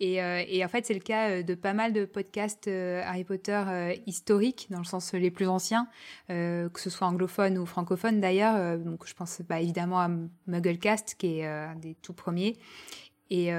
Et, 0.00 0.22
euh, 0.22 0.64
en 0.64 0.68
fait, 0.68 0.86
c'est 0.86 0.94
le 0.94 1.00
cas 1.00 1.30
euh, 1.30 1.42
de 1.42 1.54
pas 1.54 1.72
mal 1.72 1.92
de 1.92 2.04
podcasts 2.04 2.68
Harry 2.68 3.24
Potter 3.24 3.62
historiques, 4.06 4.66
dans 4.70 4.78
le 4.78 4.84
sens 4.84 5.12
les 5.12 5.30
plus 5.30 5.46
anciens, 5.46 5.88
que 6.28 6.70
ce 6.76 6.90
soit 6.90 7.06
anglophone 7.06 7.58
ou 7.58 7.66
francophone 7.66 8.20
d'ailleurs. 8.20 8.78
donc, 8.78 9.06
je 9.06 9.14
pense 9.14 9.40
bah, 9.42 9.60
évidemment 9.60 10.00
à 10.00 10.10
Mugglecast, 10.46 11.16
qui 11.16 11.38
est 11.38 11.46
un 11.46 11.76
des 11.76 11.94
tout 11.94 12.14
premiers, 12.14 12.56
et 13.42 13.50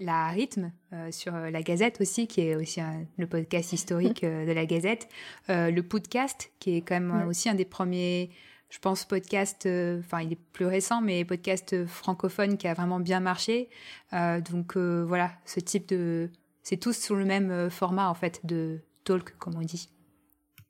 la 0.00 0.28
Rythme 0.28 0.72
sur 1.10 1.32
la 1.32 1.62
Gazette 1.62 2.00
aussi, 2.00 2.26
qui 2.26 2.42
est 2.42 2.54
aussi 2.54 2.80
le 3.18 3.26
podcast 3.26 3.72
historique 3.72 4.22
de 4.24 4.52
la 4.52 4.66
Gazette. 4.66 5.08
le 5.48 5.80
podcast, 5.80 6.50
qui 6.58 6.76
est 6.76 6.80
quand 6.82 7.00
même 7.00 7.26
aussi 7.28 7.48
un 7.48 7.54
des 7.54 7.64
premiers 7.64 8.30
je 8.74 8.80
pense 8.80 9.04
podcast, 9.04 9.66
euh, 9.66 10.00
enfin 10.00 10.20
il 10.20 10.32
est 10.32 10.38
plus 10.52 10.66
récent, 10.66 11.00
mais 11.00 11.24
podcast 11.24 11.86
francophone 11.86 12.56
qui 12.58 12.66
a 12.66 12.74
vraiment 12.74 12.98
bien 12.98 13.20
marché. 13.20 13.68
Euh, 14.12 14.40
donc 14.40 14.76
euh, 14.76 15.04
voilà, 15.06 15.30
ce 15.44 15.60
type 15.60 15.88
de, 15.88 16.28
c'est 16.64 16.78
tous 16.78 16.96
sur 16.96 17.14
le 17.14 17.24
même 17.24 17.70
format 17.70 18.08
en 18.08 18.14
fait 18.14 18.40
de 18.44 18.80
talk 19.04 19.38
comme 19.38 19.54
on 19.56 19.62
dit. 19.62 19.88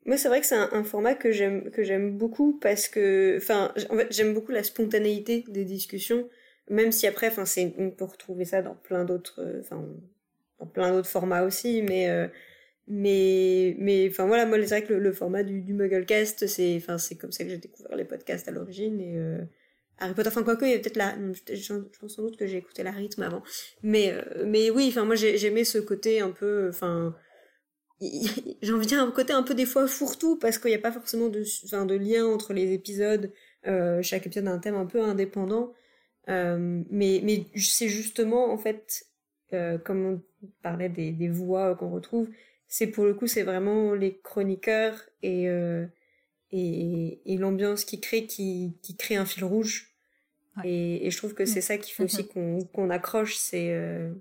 Moi, 0.05 0.19
c'est 0.19 0.29
vrai 0.29 0.43
que 0.43 0.47
c'est 0.47 0.55
un, 0.55 0.85
format 0.85 1.15
que 1.15 1.33
j'aime 1.33 1.71
que 1.71 1.83
j'aime 1.83 2.19
beaucoup 2.19 2.59
parce 2.61 2.89
que, 2.89 3.39
enfin, 3.39 3.73
en 3.89 3.97
fait, 3.97 4.09
j'aime 4.11 4.35
beaucoup 4.35 4.53
la 4.53 4.63
spontanéité 4.63 5.47
des 5.49 5.65
discussions, 5.65 6.29
même 6.71 6.93
si 6.93 7.07
après, 7.07 7.29
enfin, 7.29 7.45
on 7.79 7.91
peut 7.91 8.05
retrouver 8.05 8.45
ça 8.45 8.63
dans 8.63 8.75
plein 8.75 9.05
d'autres, 9.05 9.61
enfin, 9.61 9.85
dans 10.59 10.67
plein 10.67 10.93
d'autres 10.93 11.09
formats 11.09 11.43
aussi, 11.45 11.83
mais 11.83 12.09
mais 12.87 13.77
mais 13.79 14.09
enfin 14.11 14.27
voilà 14.27 14.45
moi 14.45 14.59
c'est 14.61 14.67
vrai 14.67 14.85
que 14.85 14.93
le, 14.93 15.13
format 15.13 15.43
du, 15.43 15.73
Mugglecast 15.73 16.47
c'est 16.47 16.77
enfin 16.77 16.99
c'est 16.99 17.17
comme 17.17 17.33
ça 17.33 17.45
que 17.45 17.51
j'ai 17.51 17.59
découvert 17.59 17.97
les 17.97 18.05
podcasts 18.05 18.47
à 18.47 18.51
l'origine 18.51 19.01
et 19.01 19.17
euh, 19.17 19.39
Harry 19.99 20.15
Potter. 20.15 20.29
Enfin 20.29 20.43
quoi 20.43 20.57
que 20.57 20.67
il 20.67 20.73
y 20.73 20.75
a 20.75 20.79
peut-être 20.79 20.97
la 20.97 21.15
je, 21.51 21.73
pense 21.99 22.17
sans 22.17 22.23
doute 22.23 22.37
que 22.37 22.47
j'ai 22.47 22.59
écouté 22.59 22.83
la 22.83 22.91
rythme 22.91 23.23
avant. 23.23 23.43
Mais 23.83 24.13
euh, 24.13 24.45
mais 24.47 24.71
oui 24.71 24.89
enfin 24.89 25.05
moi 25.05 25.15
j'aimais 25.15 25.65
ce 25.65 25.79
côté 25.79 26.21
un 26.21 26.31
peu 26.31 26.69
enfin 26.69 27.17
j'ai 28.01 28.73
envie 28.73 28.85
de 28.85 28.89
dire 28.89 29.01
un 29.01 29.11
côté 29.11 29.33
un 29.33 29.43
peu 29.43 29.55
des 29.55 29.67
fois 29.67 29.87
fourre-tout 29.87 30.37
parce 30.39 30.59
qu'il 30.59 30.71
n'y 30.71 30.77
a 30.77 30.81
pas 30.81 30.93
forcément 30.93 31.29
de 31.29 31.43
enfin 31.65 31.87
de 31.87 31.95
lien 31.95 32.27
entre 32.27 32.53
les 32.53 32.73
épisodes 32.75 33.33
euh, 33.67 34.03
chaque 34.03 34.27
épisode 34.27 34.49
a 34.49 34.53
un 34.53 34.59
thème 34.59 34.75
un 34.75 34.85
peu 34.85 35.01
indépendant. 35.03 35.73
euh, 35.73 35.75
mais 36.27 37.21
mais 37.23 37.47
c'est 37.57 37.89
justement 37.89 38.53
en 38.53 38.59
fait 38.59 39.07
euh, 39.53 39.79
comme 39.79 40.07
on 40.07 40.23
parlait 40.63 40.89
des, 40.89 41.13
des 41.13 41.29
voix 41.29 41.75
qu'on 41.75 41.91
retrouve 41.91 42.29
c'est 42.75 42.89
pour 42.89 43.05
le 43.05 43.15
coup, 43.15 43.29
c'est 43.29 43.45
vraiment 43.45 43.95
les 43.95 44.19
chroniqueurs 44.19 45.01
et, 45.23 45.49
euh, 45.49 45.87
et, 46.51 47.21
et 47.25 47.37
l'ambiance 47.37 47.85
qui 47.85 48.01
crée, 48.01 48.27
qui, 48.27 48.77
qui 48.83 48.97
crée 48.97 49.15
un 49.15 49.27
fil 49.27 49.45
rouge. 49.45 49.95
Et, 50.65 51.07
et, 51.07 51.11
je 51.13 51.17
trouve 51.17 51.35
que 51.35 51.45
c'est 51.45 51.61
mm. 51.61 51.63
ça 51.63 51.79
qui 51.79 51.93
fait 51.93 52.03
aussi 52.03 52.23
mm-hmm. 52.23 52.67
qu'on 52.73 52.91
accroche, 52.91 53.37
c'est 53.37 53.71
euh, 53.71 54.13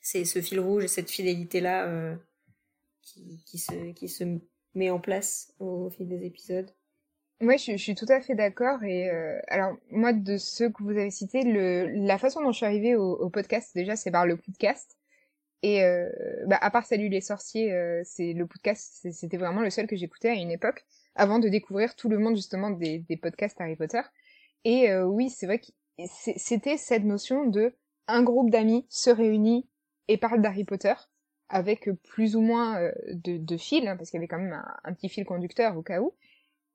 c'est 0.00 0.24
ce 0.24 0.42
fil 0.42 0.58
rouge 0.58 0.84
et 0.84 0.88
cette 0.88 1.08
fidélité-là 1.08 1.86
euh, 1.86 2.16
qui, 3.02 3.44
qui, 3.46 3.58
se, 3.58 3.92
qui 3.92 4.08
se 4.08 4.24
met 4.74 4.90
en 4.90 4.98
place 4.98 5.54
au, 5.60 5.88
fil 5.90 6.08
des 6.08 6.26
épisodes. 6.26 6.70
Moi, 7.40 7.56
je, 7.56 7.72
je, 7.72 7.76
suis 7.76 7.94
tout 7.94 8.06
à 8.08 8.20
fait 8.20 8.34
d'accord. 8.34 8.82
Et 8.82 9.10
euh, 9.10 9.38
alors, 9.48 9.76
moi, 9.90 10.12
de 10.12 10.36
ceux 10.36 10.70
que 10.70 10.82
vous 10.82 10.90
avez 10.90 11.10
cités, 11.10 11.42
le, 11.42 11.86
la 12.06 12.18
façon 12.18 12.42
dont 12.42 12.52
je 12.52 12.56
suis 12.56 12.66
arrivée 12.66 12.96
au, 12.96 13.12
au 13.12 13.30
podcast, 13.30 13.72
déjà, 13.74 13.96
c'est 13.96 14.10
par 14.10 14.26
le 14.26 14.36
podcast. 14.36 14.98
Et 15.62 15.82
euh, 15.82 16.08
bah, 16.46 16.58
à 16.60 16.70
part 16.70 16.86
Salut 16.86 17.08
les 17.08 17.20
sorciers, 17.20 17.72
euh, 17.72 18.02
c'est 18.04 18.32
le 18.32 18.46
podcast, 18.46 19.08
c'était 19.10 19.36
vraiment 19.36 19.60
le 19.60 19.70
seul 19.70 19.86
que 19.86 19.96
j'écoutais 19.96 20.28
à 20.28 20.34
une 20.34 20.50
époque, 20.50 20.84
avant 21.16 21.38
de 21.38 21.48
découvrir 21.48 21.96
tout 21.96 22.08
le 22.08 22.18
monde 22.18 22.36
justement 22.36 22.70
des, 22.70 22.98
des 23.00 23.16
podcasts 23.16 23.60
Harry 23.60 23.74
Potter. 23.74 24.02
Et 24.64 24.90
euh, 24.90 25.04
oui, 25.04 25.30
c'est 25.30 25.46
vrai 25.46 25.58
que 25.58 25.66
c'était 26.36 26.76
cette 26.76 27.04
notion 27.04 27.44
de 27.44 27.74
un 28.06 28.22
groupe 28.22 28.50
d'amis 28.50 28.86
se 28.88 29.10
réunit 29.10 29.68
et 30.06 30.16
parle 30.16 30.40
d'Harry 30.40 30.64
Potter 30.64 30.94
avec 31.48 31.90
plus 32.04 32.36
ou 32.36 32.40
moins 32.40 32.90
de, 33.10 33.38
de 33.38 33.56
fils, 33.56 33.86
hein, 33.86 33.96
parce 33.96 34.10
qu'il 34.10 34.18
y 34.18 34.20
avait 34.20 34.28
quand 34.28 34.38
même 34.38 34.62
un, 34.84 34.92
petit 34.92 35.08
fil 35.08 35.24
conducteur 35.24 35.76
au 35.76 35.82
cas 35.82 36.00
où. 36.00 36.14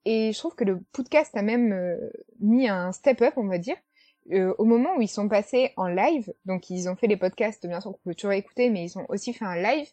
Et 0.05 0.33
je 0.33 0.37
trouve 0.37 0.55
que 0.55 0.63
le 0.63 0.81
podcast 0.91 1.35
a 1.35 1.41
même 1.41 1.99
mis 2.39 2.67
un 2.67 2.91
step 2.91 3.21
up, 3.21 3.33
on 3.37 3.47
va 3.47 3.57
dire, 3.57 3.77
euh, 4.31 4.53
au 4.57 4.65
moment 4.65 4.95
où 4.97 5.01
ils 5.01 5.09
sont 5.09 5.27
passés 5.27 5.73
en 5.75 5.87
live, 5.87 6.33
donc 6.45 6.69
ils 6.69 6.87
ont 6.87 6.95
fait 6.95 7.07
les 7.07 7.17
podcasts, 7.17 7.65
bien 7.67 7.81
sûr 7.81 7.91
qu'on 7.91 8.09
peut 8.09 8.15
toujours 8.15 8.31
écouter, 8.31 8.69
mais 8.69 8.85
ils 8.85 8.97
ont 8.97 9.05
aussi 9.09 9.33
fait 9.33 9.45
un 9.45 9.61
live 9.61 9.87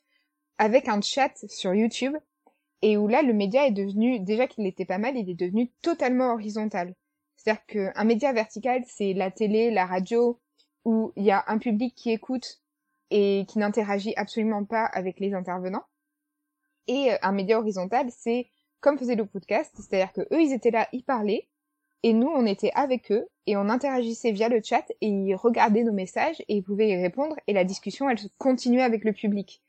avec 0.59 0.89
un 0.89 1.01
chat 1.01 1.33
sur 1.49 1.75
YouTube, 1.75 2.17
et 2.83 2.97
où 2.97 3.09
là 3.09 3.23
le 3.23 3.33
média 3.33 3.67
est 3.67 3.73
devenu, 3.73 4.21
déjà 4.21 4.47
qu'il 4.47 4.67
était 4.67 4.85
pas 4.85 4.99
mal, 4.99 5.17
il 5.17 5.29
est 5.29 5.35
devenu 5.35 5.71
totalement 5.83 6.33
horizontal. 6.33 6.95
C'est-à-dire 7.37 7.65
qu'un 7.67 8.05
média 8.05 8.33
vertical, 8.33 8.85
c'est 8.87 9.15
la 9.15 9.31
télé, 9.31 9.71
la 9.71 9.87
radio, 9.87 10.41
où 10.85 11.13
il 11.17 11.25
y 11.25 11.31
a 11.31 11.45
un 11.49 11.59
public 11.59 11.95
qui 11.95 12.11
écoute 12.11 12.61
et 13.11 13.45
qui 13.49 13.59
n'interagit 13.59 14.15
absolument 14.17 14.65
pas 14.65 14.85
avec 14.85 15.19
les 15.19 15.35
intervenants. 15.35 15.85
Et 16.87 17.13
euh, 17.13 17.17
un 17.23 17.33
média 17.33 17.59
horizontal, 17.59 18.09
c'est 18.11 18.49
comme 18.81 18.99
faisait 18.99 19.15
le 19.15 19.27
podcast, 19.27 19.73
c'est-à-dire 19.77 20.13
que 20.13 20.23
eux, 20.23 20.41
ils 20.41 20.53
étaient 20.53 20.71
là, 20.71 20.89
ils 20.93 21.05
parlaient, 21.05 21.49
et 22.03 22.13
nous, 22.13 22.29
on 22.29 22.47
était 22.47 22.73
avec 22.75 23.13
eux 23.13 23.27
et 23.47 23.57
on 23.57 23.69
interagissait 23.69 24.33
via 24.33 24.49
le 24.49 24.61
chat 24.63 24.85
et 25.01 25.09
ils 25.09 25.35
regardaient 25.35 25.85
nos 25.85 25.93
messages 25.93 26.41
et 26.49 26.57
ils 26.57 26.63
pouvaient 26.63 26.89
y 26.89 26.97
répondre 26.97 27.37
et 27.47 27.53
la 27.53 27.65
discussion, 27.65 28.09
elle 28.09 28.19
se 28.19 28.29
continuait 28.39 28.83
avec 28.83 29.05
le 29.05 29.13
public. 29.13 29.63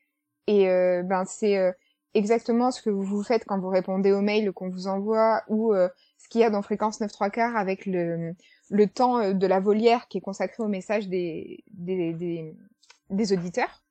Et 0.48 0.70
euh, 0.70 1.04
ben 1.04 1.26
c'est 1.26 1.58
euh, 1.58 1.72
exactement 2.14 2.72
ce 2.72 2.82
que 2.82 2.90
vous 2.90 3.24
faites 3.24 3.44
quand 3.46 3.60
vous 3.60 3.70
répondez 3.70 4.14
aux 4.14 4.22
mails 4.22 4.52
qu'on 4.54 4.70
vous 4.70 4.88
envoie 4.88 5.44
ou 5.50 5.74
euh, 5.74 5.90
ce 6.18 6.30
qu'il 6.30 6.42
y 6.42 6.44
a 6.44 6.50
dans 6.50 6.62
Fréquence 6.62 7.02
9 7.02 7.12
3 7.12 7.30
quarts 7.32 7.58
avec 7.58 7.86
le, 7.86 8.34
le 8.70 8.88
temps 8.88 9.34
de 9.34 9.48
la 9.48 9.60
volière 9.60 10.08
qui 10.08 10.20
est 10.20 10.22
consacré 10.22 10.64
au 10.64 10.68
message 10.68 11.10
des, 11.10 11.64
des, 11.72 12.14
des, 12.14 12.56
des 13.10 13.34
auditeurs. 13.34 13.84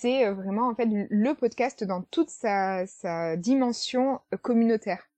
C'est 0.00 0.30
vraiment 0.30 0.68
en 0.68 0.76
fait 0.76 0.86
le 0.88 1.34
podcast 1.34 1.82
dans 1.82 2.02
toute 2.02 2.30
sa, 2.30 2.86
sa 2.86 3.36
dimension 3.36 4.20
communautaire. 4.42 5.08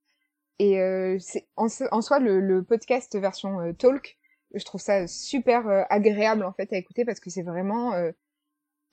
Et 0.58 0.80
euh, 0.80 1.18
c'est 1.20 1.46
en, 1.56 1.66
en, 1.90 2.00
soi 2.00 2.18
le, 2.18 2.40
le 2.40 2.62
podcast 2.62 3.14
version 3.14 3.60
euh, 3.60 3.72
talk, 3.74 4.16
je 4.54 4.64
trouve 4.64 4.80
ça 4.80 5.06
super 5.06 5.68
euh, 5.68 5.82
agréable 5.90 6.44
en 6.44 6.52
fait 6.52 6.72
à 6.72 6.78
écouter 6.78 7.04
parce 7.04 7.20
que 7.20 7.28
c'est 7.28 7.42
vraiment 7.42 7.92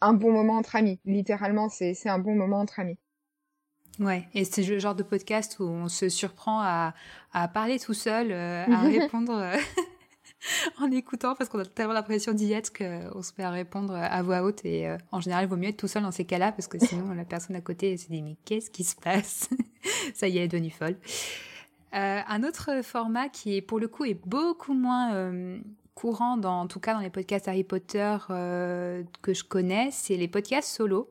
un 0.02 0.14
bon 0.14 0.34
moment 0.34 0.58
entre 0.58 0.76
amis. 0.76 1.00
Littéralement, 1.06 1.70
c'est 1.70 1.94
c'est 1.94 2.10
un 2.10 2.20
bon 2.20 2.36
moment 2.36 2.60
entre 2.60 2.82
amis. 2.82 2.98
Ouais, 3.98 4.28
et 4.34 4.44
c'est 4.44 4.64
le 4.64 4.80
genre 4.80 4.94
de 4.96 5.04
podcast 5.04 5.58
où 5.60 5.64
on 5.64 5.88
se 5.88 6.10
surprend 6.10 6.60
à, 6.60 6.96
à 7.32 7.48
parler 7.48 7.80
tout 7.80 7.94
seul, 7.94 8.34
à 8.34 8.82
répondre 8.82 9.54
en 10.80 10.92
écoutant 10.92 11.36
parce 11.36 11.50
qu'on 11.50 11.60
a 11.60 11.66
tellement 11.66 11.94
l'impression 11.94 12.34
d'y 12.34 12.54
être 12.54 12.72
qu'on 12.72 13.22
se 13.22 13.32
met 13.38 13.44
à 13.44 13.50
répondre 13.50 13.94
à 13.96 14.22
voix 14.22 14.44
haute 14.44 14.64
et 14.66 14.88
en 15.12 15.20
général 15.20 15.46
il 15.46 15.48
vaut 15.48 15.58
mieux 15.58 15.70
être 15.70 15.78
tout 15.78 15.88
seul 15.88 16.04
dans 16.04 16.12
ces 16.12 16.26
cas-là 16.26 16.52
parce 16.52 16.68
que 16.68 16.78
sinon 16.80 17.14
la 17.14 17.26
personne 17.26 17.56
à 17.56 17.62
côté 17.62 17.98
se 17.98 18.08
dit 18.08 18.22
mais 18.22 18.38
qu'est-ce 18.46 18.70
qui 18.70 18.84
se 18.84 18.96
passe? 18.96 19.50
Ça 20.14 20.28
y 20.28 20.38
est, 20.38 20.42
elle 20.42 20.46
est 20.46 20.48
devenue 20.48 20.70
folle. 20.70 20.98
Euh, 21.96 22.20
un 22.28 22.44
autre 22.44 22.82
format 22.84 23.30
qui 23.30 23.62
pour 23.62 23.80
le 23.80 23.88
coup 23.88 24.06
est 24.06 24.20
beaucoup 24.26 24.74
moins 24.74 25.14
euh, 25.16 25.58
courant, 25.96 26.38
dans, 26.38 26.62
en 26.62 26.68
tout 26.68 26.80
cas 26.80 26.94
dans 26.94 27.00
les 27.00 27.10
podcasts 27.10 27.48
Harry 27.48 27.64
Potter 27.64 28.18
euh, 28.30 29.04
que 29.22 29.34
je 29.34 29.44
connais, 29.44 29.90
c'est 29.92 30.18
les 30.18 30.28
podcasts 30.28 30.70
solo, 30.70 31.10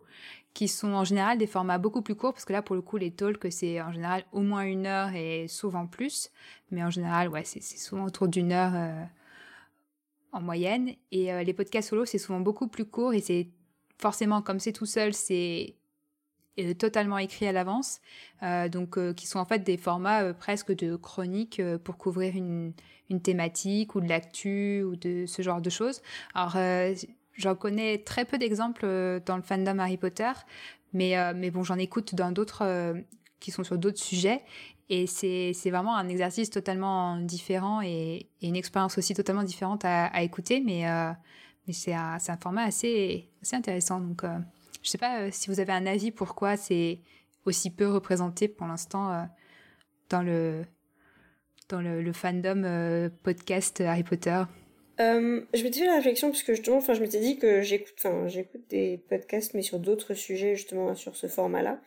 qui 0.57 0.69
sont 0.69 0.95
en 0.95 1.05
général 1.05 1.37
des 1.37 1.47
formats 1.47 1.77
beaucoup 1.77 2.01
plus 2.01 2.15
courts, 2.15 2.33
parce 2.33 2.47
que 2.47 2.53
là 2.55 2.63
pour 2.63 2.75
le 2.77 2.81
coup 2.81 2.97
les 2.97 3.11
talks 3.11 3.47
c'est 3.51 3.79
en 3.83 3.93
général 3.93 4.25
au 4.33 4.41
moins 4.41 4.65
une 4.65 4.87
heure 4.87 5.15
et 5.15 5.49
souvent 5.49 5.87
plus, 5.87 6.31
mais 6.71 6.83
en 6.83 6.89
général 6.89 7.29
ouais 7.29 7.45
c'est 7.45 7.61
souvent 7.61 8.07
autour 8.07 8.27
d'une 8.27 8.53
heure 8.53 8.73
en 10.33 10.41
moyenne. 10.41 10.95
Et 11.13 11.45
les 11.45 11.53
podcasts 11.53 11.91
solo 11.91 12.07
c'est 12.07 12.17
souvent 12.17 12.41
beaucoup 12.41 12.69
plus 12.69 12.87
court 12.87 13.13
et 13.13 13.21
c'est 13.21 13.51
forcément 13.99 14.41
comme 14.41 14.59
c'est 14.59 14.73
tout 14.73 14.87
seul 14.87 15.13
c'est 15.13 15.77
totalement 16.79 17.19
écrit 17.19 17.47
à 17.47 17.53
l'avance, 17.53 18.01
euh, 18.43 18.69
donc 18.69 18.97
euh, 18.97 19.13
qui 19.13 19.27
sont 19.27 19.39
en 19.39 19.45
fait 19.45 19.61
des 19.61 19.77
formats 19.77 20.23
euh, 20.23 20.33
presque 20.33 20.75
de 20.75 20.97
chronique 20.97 21.61
pour 21.85 21.99
couvrir 21.99 22.35
une, 22.35 22.73
une 23.11 23.21
thématique 23.21 23.95
ou 23.95 24.01
de 24.01 24.09
l'actu 24.09 24.83
ou 24.83 24.97
de 24.97 25.27
ce 25.27 25.43
genre 25.43 25.61
de 25.61 25.71
choses. 25.71 26.01
Alors 26.35 26.57
j'en 27.37 27.55
connais 27.55 27.99
très 27.99 28.25
peu 28.25 28.39
d'exemples 28.39 28.87
dans 29.27 29.37
le 29.37 29.43
fandom 29.43 29.79
Harry 29.79 29.97
Potter, 29.97 30.33
mais 30.93 31.15
mais 31.35 31.51
bon 31.51 31.63
j'en 31.63 31.79
écoute 31.79 32.15
dans 32.15 32.33
d'autres 32.33 32.95
qui 33.41 33.51
sont 33.51 33.65
sur 33.65 33.79
d'autres 33.79 34.03
sujets. 34.03 34.43
Et 34.89 35.07
c'est 35.07 35.53
vraiment 35.71 35.97
un 35.97 36.09
exercice 36.09 36.49
totalement 36.51 37.17
différent 37.19 37.81
et, 37.83 38.29
une 38.43 38.57
expérience 38.57 38.99
aussi 38.99 39.15
totalement 39.15 39.43
différente 39.43 39.85
à, 39.85 40.23
écouter, 40.23 40.61
mais 40.61 40.85
mais 41.67 41.73
c'est 41.73 41.95
un, 41.95 42.19
un 42.27 42.37
format 42.37 42.63
assez 42.63 43.29
assez 43.43 43.57
intéressant. 43.57 44.01
Donc 44.01 44.25
je 44.87 44.93
sais 44.93 44.99
pas 44.99 45.23
euh, 45.23 45.31
si 45.33 45.51
vous 45.51 45.59
avez 45.59 45.73
un 45.73 45.85
avis 45.85 46.13
pourquoi 46.13 46.57
c'est 46.57 47.01
aussi 47.45 47.71
peu 47.71 47.89
représenté 47.91 48.47
pour 48.47 48.69
l'instant 48.69 49.13
euh, 49.13 49.25
dans 50.11 50.23
le 50.23 50.65
dans 51.69 51.81
le, 51.81 52.13
fandom 52.13 52.63
euh, 52.63 53.11
podcast 53.25 53.81
Harry 53.81 54.05
Potter. 54.05 54.45
Euh, 55.01 55.41
Je 55.55 55.63
m'étais 55.63 55.81
fait 55.81 55.87
la 55.87 55.97
réflexion 55.97 56.31
parce 56.31 56.43
que 56.43 56.55
justement, 56.55 56.79
enfin, 56.79 56.95
je 56.95 57.01
m'étais 57.01 57.21
dit 57.21 57.39
que 57.39 57.61
j'écoute, 57.61 57.95
enfin, 57.99 58.29
j'écoute 58.29 58.63
des 58.69 58.99
podcasts, 59.09 59.55
mais 59.55 59.63
sur 59.63 59.79
d'autres 59.79 60.15
sujets 60.15 60.57
justement 60.57 60.95
sur 60.95 61.17
ce 61.17 61.27
format-là. 61.27 61.81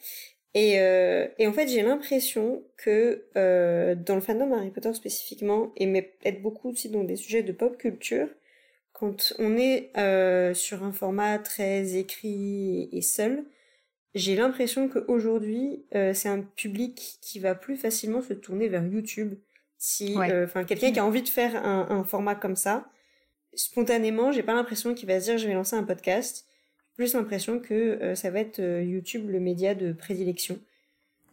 Et, 0.53 0.80
euh, 0.80 1.28
et 1.38 1.47
en 1.47 1.53
fait, 1.53 1.68
j'ai 1.68 1.82
l'impression 1.82 2.64
que 2.78 3.26
euh, 3.36 3.95
dans 3.95 4.16
le 4.16 4.22
fandom 4.22 4.53
Harry 4.53 4.72
Potter 4.72 4.93
spécifiquement, 4.93 5.72
et 5.76 5.86
mais 5.86 6.01
peut-être 6.01 6.41
beaucoup 6.41 6.70
aussi 6.70 6.89
dans 6.89 7.03
des 7.03 7.16
sujets 7.16 7.43
de 7.43 7.51
pop 7.51 7.78
culture, 7.78 8.28
quand 8.93 9.34
on 9.39 9.57
est 9.57 9.91
sur 10.55 10.84
un 10.84 10.91
format 10.91 11.39
très 11.39 11.95
écrit 11.95 12.89
et 12.91 13.01
seul, 13.01 13.45
j'ai 14.14 14.36
l'impression 14.36 14.89
qu'aujourd'hui, 14.89 15.86
c'est 15.91 16.28
un 16.28 16.41
public 16.41 17.18
qui 17.22 17.39
va 17.39 17.55
plus 17.55 17.78
facilement 17.78 18.22
se 18.22 18.34
tourner 18.34 18.68
vers 18.68 18.86
YouTube. 18.86 19.36
Si, 19.78 20.18
enfin, 20.18 20.66
quelqu'un 20.66 20.91
qui 20.91 20.99
a 20.99 21.05
envie 21.05 21.22
de 21.22 21.30
faire 21.30 21.55
un, 21.66 21.88
un 21.89 22.03
format 22.03 22.36
comme 22.36 22.57
ça, 22.57 22.89
spontanément, 23.54 24.32
j'ai 24.32 24.43
pas 24.43 24.54
l'impression 24.54 24.93
qu'il 24.93 25.08
va 25.08 25.20
se 25.20 25.26
dire 25.26 25.38
je 25.38 25.47
vais 25.47 25.54
lancer 25.54 25.76
un 25.76 25.84
podcast. 25.84 26.45
J'ai 26.88 26.95
plus 26.95 27.14
l'impression 27.14 27.60
que 27.60 27.74
euh, 27.74 28.16
ça 28.16 28.30
va 28.30 28.39
être 28.39 28.60
euh, 28.60 28.84
YouTube 28.84 29.30
le 29.30 29.39
média 29.39 29.76
de 29.76 29.93
prédilection. 29.93 30.60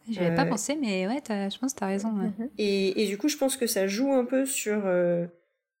J'y 0.09 0.19
avais 0.19 0.35
pas 0.35 0.45
pensé, 0.45 0.75
mais 0.75 1.05
ouais, 1.05 1.21
je 1.27 1.57
pense 1.57 1.73
que 1.73 1.79
t'as 1.79 1.87
raison. 1.87 2.09
Ouais. 2.11 2.27
Mhm. 2.27 2.49
Et, 2.57 3.03
et, 3.03 3.07
du 3.07 3.17
coup, 3.17 3.27
je 3.27 3.35
pense 3.35 3.57
que 3.57 3.67
ça 3.67 3.87
joue 3.87 4.13
un 4.13 4.23
peu 4.23 4.45
sur 4.45 4.83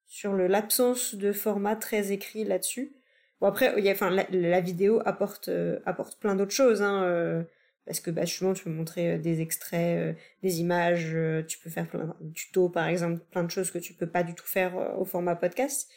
sur 0.07 0.33
le 0.33 0.47
l'absence 0.47 1.15
de 1.15 1.31
format 1.31 1.75
très 1.75 2.11
écrit 2.11 2.43
là-dessus. 2.43 2.91
Bon 3.39 3.47
après, 3.47 3.73
il 3.77 3.83
y 3.83 3.89
a, 3.89 3.91
enfin 3.91 4.09
la, 4.09 4.25
la, 4.31 4.61
vidéo 4.61 5.01
apporte 5.05 5.49
euh, 5.49 5.79
apporte 5.85 6.19
plein 6.19 6.35
d'autres 6.35 6.53
choses, 6.53 6.81
hein, 6.81 7.03
euh, 7.03 7.43
parce 7.85 7.99
que 7.99 8.09
bah 8.09 8.25
justement 8.25 8.53
tu 8.53 8.63
peux 8.63 8.71
montrer 8.71 9.13
euh, 9.13 9.17
des 9.19 9.41
extraits, 9.41 10.17
des 10.41 10.59
images, 10.59 11.15
tu 11.47 11.59
peux 11.59 11.69
faire 11.69 11.87
plein 11.87 12.15
de 12.19 12.33
tutos 12.33 12.69
par 12.69 12.87
exemple, 12.87 13.21
plein 13.31 13.43
de 13.43 13.51
choses 13.51 13.69
que 13.69 13.77
tu 13.77 13.93
peux 13.93 14.07
pas 14.07 14.23
du 14.23 14.33
tout 14.33 14.45
faire 14.45 14.97
au 14.99 15.05
format 15.05 15.35
podcast. 15.35 15.89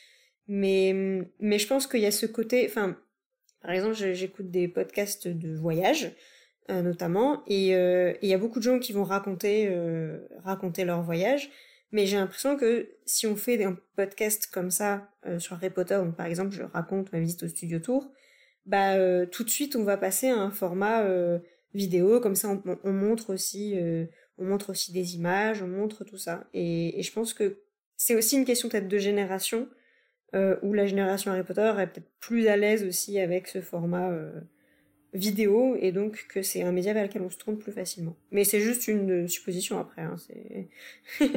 Mais 0.52 0.92
mais 1.38 1.58
je 1.58 1.66
pense 1.66 1.86
qu'il 1.86 2.00
y 2.00 2.06
a 2.06 2.10
ce 2.10 2.26
côté, 2.26 2.66
enfin 2.68 2.96
par 3.62 3.70
exemple 3.70 3.94
j'écoute 3.94 4.50
des 4.50 4.68
podcasts 4.68 5.28
de 5.28 5.54
voyage 5.54 6.12
notamment 6.68 7.42
et 7.46 7.70
il 7.70 8.28
y 8.28 8.34
a 8.34 8.38
beaucoup 8.38 8.58
de 8.58 8.64
gens 8.64 8.78
qui 8.78 8.92
vont 8.92 9.04
raconter 9.04 9.68
raconter 10.44 10.84
leur 10.84 11.02
voyage 11.02 11.50
mais 11.92 12.06
j'ai 12.06 12.16
l'impression 12.16 12.56
que 12.56 12.88
si 13.04 13.26
on 13.26 13.36
fait 13.36 13.62
un 13.64 13.76
podcast 13.96 14.48
comme 14.52 14.70
ça 14.70 15.10
euh, 15.26 15.38
sur 15.38 15.56
Harry 15.56 15.70
Potter, 15.70 15.96
donc 15.96 16.16
par 16.16 16.26
exemple 16.26 16.54
je 16.54 16.62
raconte 16.62 17.12
ma 17.12 17.18
visite 17.20 17.42
au 17.42 17.48
studio 17.48 17.80
tour, 17.80 18.12
bah 18.66 18.94
euh, 18.94 19.26
tout 19.26 19.42
de 19.42 19.50
suite 19.50 19.74
on 19.74 19.82
va 19.82 19.96
passer 19.96 20.28
à 20.28 20.36
un 20.36 20.50
format 20.50 21.02
euh, 21.02 21.40
vidéo, 21.74 22.20
comme 22.20 22.36
ça 22.36 22.48
on, 22.48 22.78
on 22.84 22.92
montre 22.92 23.32
aussi, 23.32 23.76
euh, 23.76 24.06
on 24.38 24.44
montre 24.44 24.70
aussi 24.70 24.92
des 24.92 25.16
images, 25.16 25.62
on 25.62 25.68
montre 25.68 26.04
tout 26.04 26.18
ça. 26.18 26.46
Et, 26.54 26.98
et 26.98 27.02
je 27.02 27.12
pense 27.12 27.34
que 27.34 27.58
c'est 27.96 28.14
aussi 28.14 28.36
une 28.36 28.44
question 28.44 28.68
peut-être 28.68 28.88
de 28.88 28.98
génération, 28.98 29.68
où 30.34 30.72
la 30.72 30.86
génération 30.86 31.32
Harry 31.32 31.42
Potter 31.42 31.72
est 31.78 31.86
peut-être 31.86 32.10
plus 32.20 32.48
à 32.48 32.56
l'aise 32.56 32.84
aussi 32.84 33.18
avec 33.18 33.48
ce 33.48 33.60
format 33.60 34.10
vidéo 35.12 35.76
et 35.78 35.92
donc 35.92 36.26
que 36.28 36.42
c'est 36.42 36.62
un 36.62 36.72
média 36.72 36.92
vers 36.92 37.02
lequel 37.02 37.22
on 37.22 37.30
se 37.30 37.38
tourne 37.38 37.58
plus 37.58 37.72
facilement. 37.72 38.14
Mais 38.30 38.44
c'est 38.44 38.60
juste 38.60 38.86
une 38.88 39.26
supposition 39.28 39.78
après. 39.78 40.02
Hein, 40.02 40.16
c'est... 40.18 40.68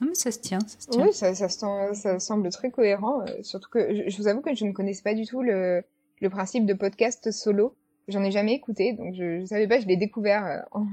non 0.00 0.08
mais 0.08 0.14
ça 0.14 0.30
se 0.30 0.40
tient. 0.40 0.58
Ça 0.60 0.80
se 0.80 0.88
tient. 0.88 1.06
Oui, 1.06 1.12
ça, 1.12 1.34
ça, 1.34 1.48
ça, 1.48 2.18
semble 2.18 2.50
très 2.50 2.70
cohérent. 2.70 3.22
Euh, 3.22 3.42
surtout 3.42 3.70
que 3.70 3.94
je, 3.94 4.10
je, 4.10 4.16
vous 4.16 4.26
avoue 4.26 4.40
que 4.40 4.54
je 4.54 4.64
ne 4.64 4.72
connaissais 4.72 5.02
pas 5.02 5.14
du 5.14 5.26
tout 5.26 5.42
le, 5.42 5.82
le 6.20 6.30
principe 6.30 6.66
de 6.66 6.74
podcast 6.74 7.30
solo. 7.30 7.76
J'en 8.08 8.24
ai 8.24 8.32
jamais 8.32 8.54
écouté, 8.54 8.94
donc 8.94 9.14
je, 9.14 9.40
je 9.40 9.44
savais 9.44 9.68
pas. 9.68 9.78
Je 9.80 9.86
l'ai 9.86 9.96
découvert 9.96 10.44
euh, 10.44 10.58
en, 10.72 10.86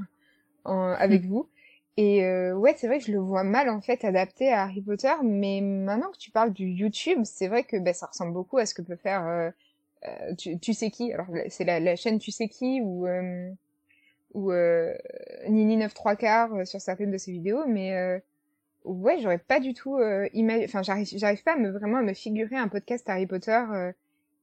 en, 0.65 0.91
avec 0.91 1.25
vous. 1.25 1.49
Et 1.97 2.23
euh, 2.23 2.53
ouais, 2.55 2.75
c'est 2.77 2.87
vrai 2.87 2.99
que 2.99 3.05
je 3.05 3.11
le 3.11 3.19
vois 3.19 3.43
mal 3.43 3.69
en 3.69 3.81
fait 3.81 4.05
adapté 4.05 4.49
à 4.49 4.63
Harry 4.63 4.81
Potter. 4.81 5.13
Mais 5.23 5.59
maintenant 5.61 6.11
que 6.11 6.17
tu 6.17 6.31
parles 6.31 6.53
du 6.53 6.67
YouTube, 6.67 7.19
c'est 7.25 7.47
vrai 7.47 7.63
que 7.63 7.77
ben, 7.77 7.93
ça 7.93 8.07
ressemble 8.07 8.33
beaucoup 8.33 8.57
à 8.57 8.65
ce 8.65 8.73
que 8.73 8.81
peut 8.81 8.95
faire 8.95 9.27
euh, 9.27 9.49
euh, 10.07 10.33
tu, 10.35 10.57
tu, 10.59 10.73
sais 10.73 10.91
qui 10.91 11.11
alors 11.11 11.27
c'est 11.49 11.65
la, 11.65 11.81
la, 11.81 11.97
chaîne 11.97 12.19
tu 12.19 12.31
sais 12.31 12.47
qui 12.47 12.79
ou 12.81 13.05
euh, 13.05 13.51
ou 14.33 14.51
euh, 14.53 14.95
Nini 15.49 15.75
9 15.75 15.93
3 15.93 16.15
quarts 16.15 16.65
sur 16.65 16.79
certaines 16.79 17.11
de 17.11 17.17
ses 17.17 17.33
vidéos 17.33 17.65
mais 17.67 18.21
ouais 18.85 19.19
j'aurais 19.19 19.39
pas 19.39 19.59
du 19.59 19.73
tout 19.73 19.99
imagé 20.33 20.63
enfin 20.63 20.83
j'arrive 20.83 21.05
j'arrive 21.17 21.43
pas 21.43 21.55
à 21.55 21.57
me 21.57 21.69
vraiment 21.69 21.97
à 21.97 22.01
me 22.01 22.13
figurer 22.13 22.55
un 22.55 22.69
podcast 22.69 23.09
Harry 23.09 23.27
Potter 23.27 23.61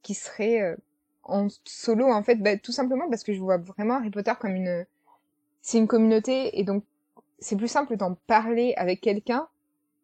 qui 0.03 0.13
serait 0.13 0.77
en 1.23 1.49
solo 1.65 2.07
en 2.13 2.23
fait 2.23 2.37
bah, 2.37 2.59
tout 2.59 2.73
simplement 2.73 3.09
parce 3.09 3.25
que 3.25 3.33
je 3.33 3.41
vois 3.41 3.57
vraiment 3.57 3.95
Harry 3.95 4.11
Potter 4.11 4.33
comme 4.39 4.57
une 4.57 4.85
c'est 5.63 5.79
une 5.79 5.89
communauté 5.89 6.59
et 6.61 6.65
donc 6.65 6.85
c'est 7.39 7.57
plus 7.57 7.69
simple 7.69 7.97
d'en 7.97 8.15
parler 8.27 8.75
avec 8.77 9.01
quelqu'un 9.01 9.47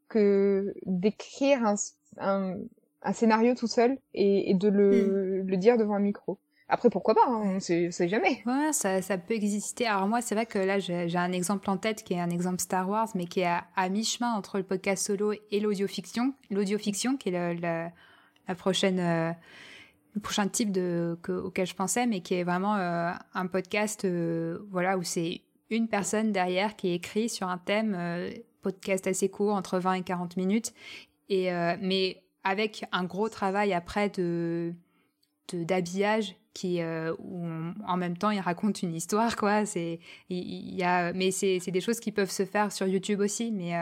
que 0.09 0.75
d'écrire 0.85 1.65
un, 1.65 1.75
un, 2.19 2.57
un 3.03 3.13
scénario 3.13 3.55
tout 3.55 3.67
seul 3.67 3.99
et, 4.15 4.51
et 4.51 4.55
de 4.55 4.69
le, 4.69 5.43
mm. 5.43 5.49
le, 5.49 5.57
dire 5.57 5.77
devant 5.79 5.95
un 5.95 6.01
micro. 6.01 6.39
Après, 6.69 6.89
pourquoi 6.91 7.15
pas 7.15 7.27
hein, 7.27 7.43
On 7.45 7.61
sait, 7.61 7.91
sait 7.91 8.09
jamais. 8.09 8.43
Ouais, 8.47 8.73
ça, 8.73 9.03
ça 9.03 9.19
peut 9.19 9.35
exister. 9.35 9.87
Alors 9.87 10.09
moi, 10.09 10.23
c'est 10.23 10.35
vrai 10.35 10.47
que 10.47 10.59
là, 10.59 10.79
j'ai 10.79 11.17
un 11.17 11.33
exemple 11.33 11.69
en 11.69 11.77
tête 11.77 12.03
qui 12.03 12.15
est 12.15 12.21
un 12.21 12.31
exemple 12.31 12.61
Star 12.61 12.89
Wars, 12.89 13.09
mais 13.15 13.27
qui 13.27 13.41
est 13.41 13.47
à, 13.47 13.65
à 13.77 13.89
mi-chemin 13.89 14.33
entre 14.33 14.59
le 14.59 14.65
podcast 14.65 15.07
solo 15.07 15.33
et 15.51 15.61
l'audio-fiction. 15.61 16.33
L'audio-fiction, 16.51 17.17
qui 17.17 17.29
est 17.31 17.33
le, 17.33 17.61
le, 17.61 17.89
la 18.49 18.55
prochaine... 18.55 19.01
Euh, 19.01 19.33
le 20.15 20.21
prochain 20.21 20.47
type 20.49 20.73
de, 20.73 21.19
que, 21.23 21.33
auquel 21.33 21.67
je 21.67 21.75
pensais, 21.75 22.07
mais 22.07 22.21
qui 22.21 22.35
est 22.35 22.45
vraiment 22.45 22.77
euh, 22.77 23.13
un 23.35 23.47
podcast 23.47 24.05
euh, 24.05 24.59
voilà, 24.71 24.99
où 24.99 25.03
c'est 25.03 25.41
une 25.71 25.89
personne 25.89 26.33
derrière 26.33 26.77
qui 26.77 26.93
écrit 26.93 27.29
sur 27.29 27.49
un 27.49 27.59
thème, 27.59 27.95
euh, 27.97 28.31
podcast 28.63 29.07
assez 29.07 29.29
court, 29.29 29.55
entre 29.55 29.79
20 29.79 29.95
et 29.95 30.03
40 30.03 30.37
minutes. 30.37 30.73
Et, 31.29 31.53
euh, 31.53 31.77
mais 31.81 32.23
avec 32.45 32.85
un 32.93 33.05
gros 33.05 33.29
travail 33.29 33.73
après 33.73 34.09
de 34.11 34.75
d'habillage 35.53 36.35
qui 36.55 36.81
euh, 36.81 37.15
où 37.19 37.45
en 37.87 37.97
même 37.99 38.17
temps 38.17 38.31
il 38.31 38.41
raconte 38.41 38.83
une 38.83 38.95
histoire 38.95 39.37
quoi. 39.37 39.67
C'est 39.67 40.01
il, 40.31 40.75
y 40.75 40.83
a 40.83 41.13
mais 41.13 41.31
c'est 41.31 41.61
des 41.67 41.81
choses 41.83 42.01
qui 42.01 42.11
peuvent 42.11 42.31
se 42.31 42.47
faire 42.47 42.73
sur 42.73 42.87
YouTube 42.87 43.21
aussi. 43.21 43.53
Mais 43.53 43.75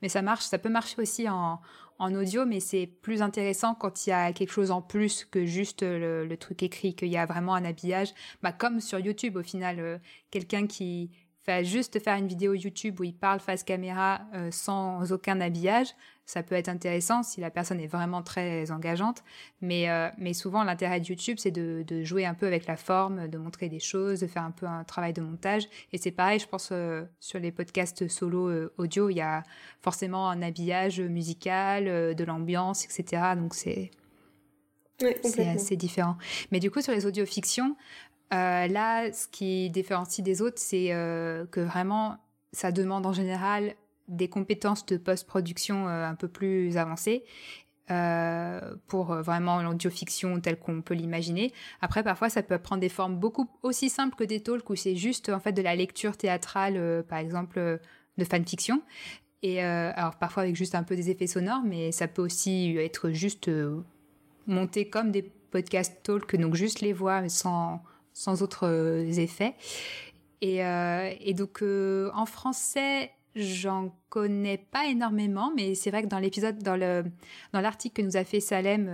mais 0.00 0.08
ça 0.08 0.20
marche 0.20 0.44
ça 0.44 0.58
peut 0.58 0.68
marcher 0.68 1.00
aussi 1.00 1.28
en 1.28 1.60
en 1.98 2.14
audio 2.14 2.44
mais 2.44 2.58
c'est 2.58 2.86
plus 2.86 3.22
intéressant 3.22 3.74
quand 3.74 4.06
il 4.06 4.10
y 4.10 4.12
a 4.12 4.32
quelque 4.32 4.50
chose 4.50 4.72
en 4.72 4.82
plus 4.82 5.24
que 5.24 5.44
juste 5.44 5.82
le, 5.82 6.34
truc 6.36 6.64
écrit 6.64 6.94
qu'il 6.94 7.08
y 7.08 7.16
a 7.16 7.26
vraiment 7.26 7.54
un 7.54 7.64
habillage. 7.64 8.12
Bah 8.42 8.52
comme 8.52 8.80
sur 8.80 8.98
YouTube 8.98 9.36
au 9.36 9.44
final 9.44 10.00
quelqu'un 10.30 10.66
qui 10.66 11.10
juste 11.62 12.02
faire 12.02 12.16
une 12.16 12.28
vidéo 12.28 12.54
YouTube 12.54 13.00
où 13.00 13.04
il 13.04 13.14
parle 13.14 13.40
face 13.40 13.64
caméra 13.64 14.22
euh, 14.34 14.50
sans 14.50 15.12
aucun 15.12 15.40
habillage, 15.40 15.94
ça 16.24 16.42
peut 16.42 16.54
être 16.54 16.68
intéressant 16.68 17.22
si 17.22 17.40
la 17.40 17.50
personne 17.50 17.80
est 17.80 17.86
vraiment 17.86 18.22
très 18.22 18.70
engageante. 18.70 19.22
Mais, 19.60 19.90
euh, 19.90 20.08
mais 20.18 20.32
souvent, 20.32 20.62
l'intérêt 20.62 21.00
de 21.00 21.06
YouTube, 21.06 21.36
c'est 21.38 21.50
de, 21.50 21.84
de, 21.86 22.04
jouer 22.04 22.24
un 22.24 22.34
peu 22.34 22.46
avec 22.46 22.66
la 22.66 22.76
forme, 22.76 23.28
de 23.28 23.38
montrer 23.38 23.68
des 23.68 23.80
choses, 23.80 24.20
de 24.20 24.26
faire 24.26 24.44
un 24.44 24.50
peu 24.50 24.66
un 24.66 24.84
travail 24.84 25.12
de 25.12 25.20
montage. 25.20 25.64
Et 25.92 25.98
c'est 25.98 26.12
pareil, 26.12 26.38
je 26.38 26.46
pense, 26.46 26.70
euh, 26.72 27.02
sur 27.18 27.38
les 27.38 27.52
podcasts 27.52 28.08
solo 28.08 28.48
euh, 28.48 28.72
audio, 28.78 29.10
il 29.10 29.16
y 29.16 29.20
a 29.20 29.42
forcément 29.80 30.30
un 30.30 30.42
habillage 30.42 31.00
musical, 31.00 31.84
de 32.14 32.24
l'ambiance, 32.24 32.84
etc. 32.84 33.22
Donc 33.36 33.54
c'est... 33.54 33.90
C'est 35.24 35.48
assez 35.48 35.76
différent. 35.76 36.16
Mais 36.52 36.60
du 36.60 36.70
coup, 36.70 36.80
sur 36.80 36.92
les 36.92 37.06
audiofictions, 37.06 37.76
euh, 38.32 38.66
là, 38.66 39.12
ce 39.12 39.28
qui 39.28 39.68
différencie 39.70 40.24
des 40.24 40.40
autres, 40.40 40.58
c'est 40.58 40.92
euh, 40.92 41.44
que 41.46 41.60
vraiment, 41.60 42.16
ça 42.52 42.72
demande 42.72 43.04
en 43.04 43.12
général 43.12 43.74
des 44.08 44.28
compétences 44.28 44.86
de 44.86 44.96
post-production 44.96 45.88
euh, 45.88 46.06
un 46.06 46.14
peu 46.14 46.28
plus 46.28 46.76
avancées. 46.76 47.24
Pour 48.86 49.14
vraiment 49.16 49.60
l'audiofiction 49.60 50.40
telle 50.40 50.58
qu'on 50.58 50.80
peut 50.80 50.94
l'imaginer. 50.94 51.52
Après, 51.82 52.02
parfois, 52.02 52.30
ça 52.30 52.42
peut 52.42 52.56
prendre 52.56 52.80
des 52.80 52.88
formes 52.88 53.16
beaucoup 53.16 53.50
aussi 53.62 53.90
simples 53.90 54.16
que 54.16 54.24
des 54.24 54.40
talks 54.40 54.70
où 54.70 54.76
c'est 54.76 54.96
juste 54.96 55.28
en 55.28 55.40
fait 55.40 55.52
de 55.52 55.60
la 55.60 55.76
lecture 55.76 56.16
théâtrale, 56.16 57.04
par 57.06 57.18
exemple, 57.18 57.80
de 58.16 58.24
fanfiction. 58.24 58.80
Et 59.42 59.60
alors 59.60 60.16
parfois 60.16 60.44
avec 60.44 60.56
juste 60.56 60.74
un 60.74 60.84
peu 60.84 60.96
des 60.96 61.10
effets 61.10 61.26
sonores, 61.26 61.60
mais 61.66 61.92
ça 61.92 62.08
peut 62.08 62.22
aussi 62.22 62.78
être 62.78 63.10
juste 63.10 63.50
monté 64.46 64.88
comme 64.88 65.10
des 65.10 65.30
podcast 65.50 65.94
talks, 66.02 66.34
donc 66.36 66.54
juste 66.54 66.80
les 66.80 66.94
voix 66.94 67.28
sans 67.28 67.82
sans 68.12 68.42
autres 68.42 68.66
euh, 68.66 69.04
effets. 69.18 69.54
Et, 70.40 70.64
euh, 70.64 71.12
donc 71.34 71.62
euh, 71.62 72.10
en 72.14 72.26
français, 72.26 73.10
j'en 73.34 73.94
connais 74.08 74.58
pas 74.58 74.86
énormément, 74.86 75.52
mais 75.56 75.74
c'est 75.74 75.90
vrai 75.90 76.02
que 76.02 76.08
dans 76.08 76.18
l'épisode, 76.18 76.58
dans 76.62 76.76
le 76.76 77.04
dans 77.52 77.60
l'article 77.60 78.02
que 78.02 78.06
nous 78.06 78.16
a 78.16 78.24
fait 78.24 78.40
Salem, 78.40 78.86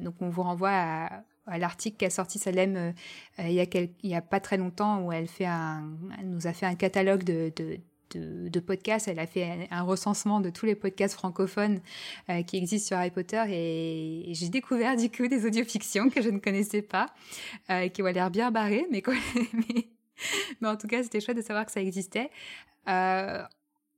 donc 0.00 0.14
on 0.20 0.28
vous 0.28 0.42
renvoie 0.42 0.70
à, 0.72 1.22
à 1.46 1.58
l'article 1.58 1.96
qu'a 1.98 2.10
sorti 2.10 2.38
Salem 2.38 2.94
il 3.38 3.52
y 3.52 3.60
a 3.60 3.66
il 3.74 4.10
y 4.10 4.14
a 4.14 4.22
pas 4.22 4.40
très 4.40 4.56
longtemps 4.56 5.02
où 5.02 5.12
elle 5.12 5.28
fait 5.28 5.46
nous 6.24 6.48
a 6.48 6.52
fait 6.52 6.66
un 6.66 6.74
catalogue 6.74 7.22
de 7.22 7.52
de, 8.10 8.48
de, 8.48 8.60
podcasts. 8.60 9.08
Elle 9.08 9.18
a 9.18 9.26
fait 9.26 9.68
un, 9.70 9.82
recensement 9.82 10.40
de 10.40 10.50
tous 10.50 10.66
les 10.66 10.74
podcasts 10.74 11.14
francophones 11.14 11.80
euh, 12.30 12.42
qui 12.42 12.56
existent 12.56 12.88
sur 12.88 12.96
Harry 12.96 13.10
Potter 13.10 13.42
et, 13.48 14.30
et 14.30 14.34
j'ai 14.34 14.48
découvert 14.48 14.96
du 14.96 15.10
coup 15.10 15.28
des 15.28 15.46
audiofictions 15.46 16.08
que 16.10 16.22
je 16.22 16.30
ne 16.30 16.38
connaissais 16.38 16.82
pas, 16.82 17.06
euh, 17.70 17.88
qui 17.88 18.02
ont 18.02 18.06
l'air 18.06 18.30
bien 18.30 18.50
barrées, 18.50 18.86
mais, 18.90 19.02
mais, 19.52 19.88
mais, 20.60 20.68
en 20.68 20.76
tout 20.76 20.86
cas 20.86 21.02
c'était 21.02 21.20
chouette 21.20 21.36
de 21.36 21.42
savoir 21.42 21.66
que 21.66 21.72
ça 21.72 21.80
existait. 21.80 22.30
Euh, 22.88 23.42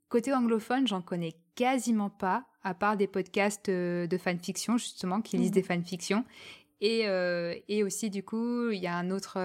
côté 0.09 0.33
anglophone, 0.33 0.87
j'en 0.87 1.03
connais 1.03 1.35
quasiment 1.55 2.11
pas, 2.11 2.47
à 2.63 2.75
part 2.75 2.97
des 2.97 3.07
podcasts 3.07 3.71
de 3.71 4.19
fanfiction, 4.19 4.79
justement, 4.79 5.21
qui 5.21 5.37
lisent 5.37 5.51
mmh. 5.51 5.55
des 5.55 5.63
fanfictions. 5.63 6.25
Et, 6.81 7.07
et 7.69 7.83
aussi, 7.83 8.09
du 8.09 8.23
coup, 8.23 8.71
il 8.71 8.79
y 8.79 8.87
a 8.87 8.97
un 8.97 9.11
autre 9.11 9.37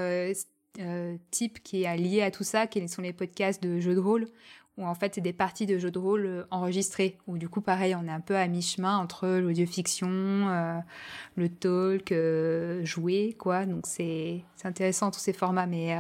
type 1.32 1.62
qui 1.64 1.84
est 1.84 1.98
lié 1.98 2.22
à 2.22 2.32
tout 2.32 2.44
ça, 2.44 2.68
qui 2.68 2.88
sont 2.88 3.02
les 3.02 3.14
podcasts 3.14 3.62
de 3.62 3.80
jeux 3.80 3.96
de 3.96 4.00
rôle, 4.00 4.28
où 4.78 4.86
en 4.86 4.96
fait 4.96 5.16
c'est 5.16 5.22
des 5.22 5.34
parties 5.34 5.66
de 5.66 5.78
jeux 5.78 5.92
de 5.92 6.00
rôle 6.00 6.26
euh, 6.26 6.44
enregistrées, 6.52 7.18
où 7.28 7.38
du 7.38 7.48
coup 7.50 7.62
pareil 7.62 7.96
on 7.96 8.08
est 8.08 8.12
un 8.12 8.20
peu 8.20 8.36
à 8.36 8.48
mi-chemin 8.48 8.98
entre 8.98 9.28
l'audio-fiction, 9.28 10.10
euh, 10.10 10.80
le 11.36 11.50
talk, 11.50 12.12
euh, 12.12 12.84
jouer 12.84 13.36
quoi, 13.38 13.66
donc 13.66 13.86
c'est 13.86 14.44
intéressant 14.64 15.12
tous 15.12 15.20
ces 15.20 15.34
formats, 15.34 15.68
mais, 15.68 15.96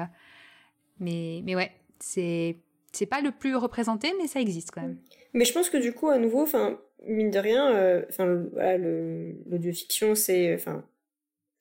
mais, 1.00 1.42
mais 1.46 1.56
ouais, 1.56 1.72
c'est 2.00 2.58
c'est 2.92 3.08
pas 3.08 3.22
le 3.22 3.32
plus 3.32 3.56
représenté, 3.56 4.14
mais 4.20 4.28
ça 4.28 4.40
existe 4.40 4.70
quand 4.72 4.82
même. 4.82 4.98
Mais 5.34 5.46
je 5.46 5.54
pense 5.54 5.70
que 5.70 5.78
du 5.78 5.94
coup 5.94 6.10
à 6.10 6.20
nouveau, 6.20 6.44
enfin 6.44 6.80
mine 7.08 7.32
de 7.32 7.40
rien, 7.40 8.04
enfin 8.10 8.26
l'audio-fiction 8.26 10.16
c'est 10.16 10.54
enfin 10.56 10.84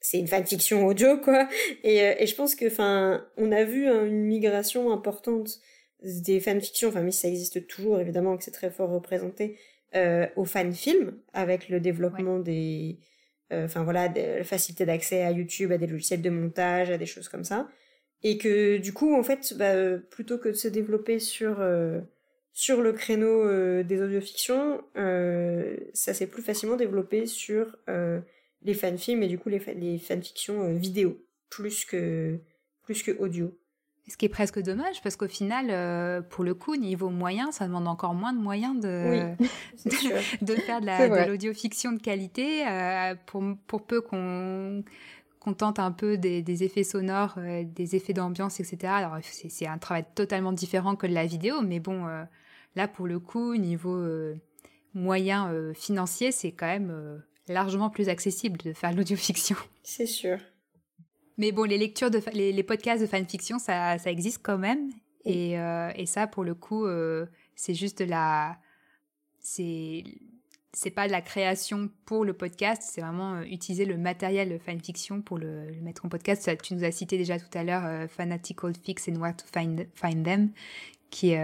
c'est 0.03 0.18
une 0.18 0.28
fanfiction 0.28 0.86
audio 0.86 1.16
quoi. 1.16 1.48
Et, 1.82 1.96
et 1.96 2.26
je 2.26 2.34
pense 2.34 2.55
que 2.55 2.66
enfin 2.66 3.26
on 3.38 3.50
a 3.53 3.64
vu 3.64 3.88
hein, 3.88 4.05
une 4.05 4.24
migration 4.24 4.92
importante 4.92 5.61
des 6.03 6.40
fanfictions, 6.40 6.88
enfin 6.88 7.03
mais 7.03 7.12
ça 7.12 7.28
existe 7.28 7.66
toujours 7.66 8.00
évidemment 8.00 8.36
que 8.36 8.44
c'est 8.44 8.50
très 8.50 8.70
fort 8.70 8.90
représenté, 8.90 9.57
euh, 9.94 10.26
aux 10.36 10.44
fanfilms 10.44 11.18
avec 11.32 11.68
le 11.68 11.80
développement 11.80 12.38
des, 12.38 12.98
euh, 13.53 13.66
enfin 13.66 13.84
voilà, 13.84 14.09
la 14.09 14.44
facilité 14.44 14.86
d'accès 14.86 15.22
à 15.22 15.30
YouTube, 15.30 15.72
à 15.72 15.78
des 15.78 15.86
logiciels 15.86 16.22
de 16.22 16.30
montage, 16.30 16.90
à 16.90 16.98
des 16.98 17.07
choses 17.07 17.28
comme 17.28 17.44
ça, 17.44 17.68
et 18.22 18.38
que 18.38 18.78
du 18.78 18.92
coup 18.92 19.14
en 19.14 19.22
fait, 19.22 19.55
bah, 19.57 19.98
plutôt 20.11 20.38
que 20.38 20.48
de 20.48 20.55
se 20.55 20.68
développer 20.68 21.18
sur 21.18 21.61
euh, 21.61 22.00
sur 22.55 22.82
le 22.82 22.92
créneau 22.92 23.46
euh, 23.46 23.82
des 23.82 24.03
audiofictions, 24.03 24.82
ça 25.94 26.14
s'est 26.14 26.26
plus 26.26 26.42
facilement 26.42 26.76
développé 26.76 27.26
sur 27.26 27.76
les 28.64 28.74
fanfilms 28.74 29.22
et 29.22 29.28
du 29.28 29.38
coup 29.38 29.48
les, 29.48 29.60
les 29.74 29.98
fanfictions 29.98 30.74
vidéo 30.74 31.24
plus 31.50 31.84
que 31.84 32.38
plus 32.82 33.02
que 33.02 33.12
audio. 33.18 33.56
Ce 34.08 34.16
qui 34.16 34.24
est 34.24 34.30
presque 34.30 34.60
dommage 34.60 35.00
parce 35.00 35.14
qu'au 35.14 35.28
final, 35.28 35.68
euh, 35.70 36.22
pour 36.22 36.42
le 36.42 36.54
coup, 36.54 36.74
niveau 36.74 37.08
moyen, 37.08 37.52
ça 37.52 37.66
demande 37.68 37.86
encore 37.86 38.14
moins 38.14 38.32
de 38.32 38.38
moyens 38.38 38.80
de, 38.80 39.32
de, 40.42 40.54
faire 40.54 40.80
de 40.80 41.28
l'audio-fiction 41.28 41.92
de, 41.92 42.00
qualité 42.00 42.66
euh, 42.66 43.14
pour, 43.26 43.44
pour 43.68 43.86
peu 43.86 44.00
qu'on 44.00 44.82
tente 45.56 45.78
un 45.78 45.92
peu 45.92 46.18
des, 46.18 46.64
effets 46.64 46.82
sonores, 46.82 47.34
euh, 47.38 47.62
des 47.64 47.94
effets 47.94 48.12
d'ambiance, 48.12 48.58
etc. 48.58 48.92
Alors, 48.92 49.18
c'est 49.22 49.68
un 49.68 49.78
travail 49.78 50.04
totalement 50.16 50.52
différent 50.52 50.96
que 50.96 51.06
de 51.06 51.14
la 51.14 51.24
vidéo, 51.24 51.60
mais 51.62 51.78
bon, 51.78 52.04
là, 52.74 52.88
pour 52.88 53.06
le 53.06 53.20
coup, 53.20 53.54
niveau 53.54 54.04
moyen 54.94 55.72
financier, 55.74 56.32
c'est 56.32 56.50
quand 56.50 56.66
même 56.66 57.22
largement 57.49 57.90
plus 57.90 58.09
accessible 58.09 58.59
de 58.59 58.72
faire 58.72 58.93
l'audio-fiction. 58.93 59.57
C'est 59.82 60.07
sûr. 60.07 60.38
Mais 61.38 61.53
bon, 61.53 61.64
les 61.64 61.78
lectures 61.78 62.11
de 62.11 62.20
les, 62.32 62.62
podcasts 62.62 63.01
de 63.03 63.07
fanfiction, 63.07 63.59
ça, 63.59 63.99
ça 63.99 64.11
existe 64.11 64.40
quand 64.43 64.59
même. 64.59 64.90
Et, 65.24 65.59
euh, 65.59 65.90
et 65.97 66.07
ça, 66.07 66.26
pour 66.26 66.45
le 66.45 66.55
coup, 66.55 66.84
euh, 66.84 67.26
c'est 67.55 67.74
juste 67.74 68.01
de 68.01 68.05
la. 68.05 68.59
C'est. 69.40 70.05
C'est 70.74 70.90
pas 70.90 71.07
de 71.07 71.12
la 71.12 71.20
création 71.20 71.90
pour 72.07 72.24
le 72.24 72.32
podcast, 72.32 72.82
c'est 72.82 73.03
vraiment 73.03 73.34
euh, 73.34 73.43
utiliser 73.43 73.84
le 73.84 73.99
matériel 73.99 74.59
fanfiction 74.59 75.20
pour 75.20 75.36
le, 75.36 75.70
mettre 75.82 76.07
en 76.07 76.09
podcast. 76.09 76.43
Ça, 76.43 76.57
tu 76.57 76.72
nous 76.74 76.82
as 76.82 76.90
cité 76.90 77.18
déjà 77.18 77.38
tout 77.38 77.59
à 77.59 77.62
l'heure 77.62 78.09
Fanatical 78.09 78.72
Fix 78.82 79.07
and 79.09 79.20
Where 79.20 79.36
to 79.36 79.45
Find, 79.53 79.86
find 79.95 80.24
Them, 80.24 80.51
qui, 81.11 81.34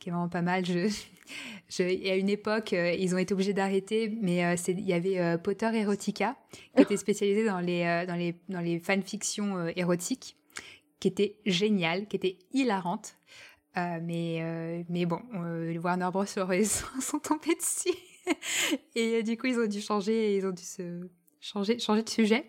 qui 0.00 0.08
est 0.08 0.12
vraiment 0.12 0.28
pas 0.28 0.42
mal. 0.42 0.66
Je, 0.66 0.88
je, 1.68 1.82
à 1.82 2.16
une 2.16 2.28
époque, 2.28 2.72
euh, 2.72 2.92
ils 2.92 3.14
ont 3.14 3.18
été 3.18 3.34
obligés 3.34 3.52
d'arrêter, 3.52 4.16
mais 4.20 4.44
euh, 4.44 4.56
il 4.68 4.80
y 4.80 4.92
avait 4.92 5.18
euh, 5.18 5.38
Potter 5.38 5.70
Erotica, 5.72 6.36
qui 6.74 6.82
était 6.82 6.96
spécialisé 6.96 7.44
dans 7.44 7.60
les, 7.60 8.04
dans 8.06 8.16
les, 8.16 8.34
dans 8.48 8.60
les 8.60 8.78
fanfictions 8.78 9.66
érotiques, 9.76 10.36
qui 10.98 11.08
était 11.08 11.36
géniale, 11.46 12.06
qui 12.06 12.16
était 12.16 12.38
hilarante. 12.52 13.16
mais, 13.76 14.84
mais 14.88 15.06
bon, 15.06 15.20
Warner 15.82 16.08
Bros. 16.12 16.26
sont 16.26 17.18
tombés 17.18 17.54
dessus. 17.54 17.96
et 18.94 19.22
du 19.22 19.36
coup, 19.36 19.46
ils 19.46 19.58
ont 19.58 19.66
dû 19.66 19.80
changer, 19.80 20.36
ils 20.36 20.46
ont 20.46 20.52
dû 20.52 20.62
se 20.62 21.08
changer, 21.40 21.78
changer 21.78 22.02
de 22.02 22.08
sujet. 22.08 22.44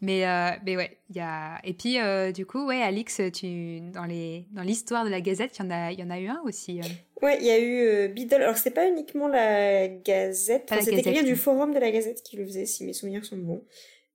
Mais, 0.00 0.26
euh, 0.26 0.50
mais 0.64 0.76
ouais, 0.76 0.98
il 1.10 1.16
y 1.16 1.20
a. 1.20 1.60
Et 1.64 1.72
puis, 1.72 2.00
euh, 2.00 2.32
du 2.32 2.44
coup, 2.46 2.66
ouais, 2.66 2.82
Alix, 2.82 3.20
tu, 3.32 3.80
dans, 3.92 4.04
les, 4.04 4.46
dans 4.52 4.62
l'histoire 4.62 5.04
de 5.04 5.10
la 5.10 5.20
Gazette, 5.20 5.56
il 5.58 5.64
y, 5.64 5.66
en 5.66 5.70
a, 5.70 5.92
y 5.92 6.02
en 6.02 6.10
a 6.10 6.18
eu 6.18 6.28
un 6.28 6.42
aussi. 6.44 6.80
Euh. 6.80 6.84
Ouais, 7.22 7.38
il 7.40 7.46
y 7.46 7.50
a 7.50 7.60
eu 7.60 8.08
Biddle. 8.08 8.42
Alors, 8.42 8.56
c'est 8.56 8.72
pas 8.72 8.88
uniquement 8.88 9.28
la 9.28 9.88
Gazette. 9.88 10.72
c'était 10.80 11.02
quelqu'un 11.02 11.22
du 11.22 11.36
forum 11.36 11.72
de 11.72 11.78
la 11.78 11.90
Gazette 11.90 12.22
qui 12.22 12.36
le 12.36 12.44
faisait, 12.44 12.66
si 12.66 12.84
mes 12.84 12.92
souvenirs 12.92 13.24
sont 13.24 13.36
bons. 13.36 13.64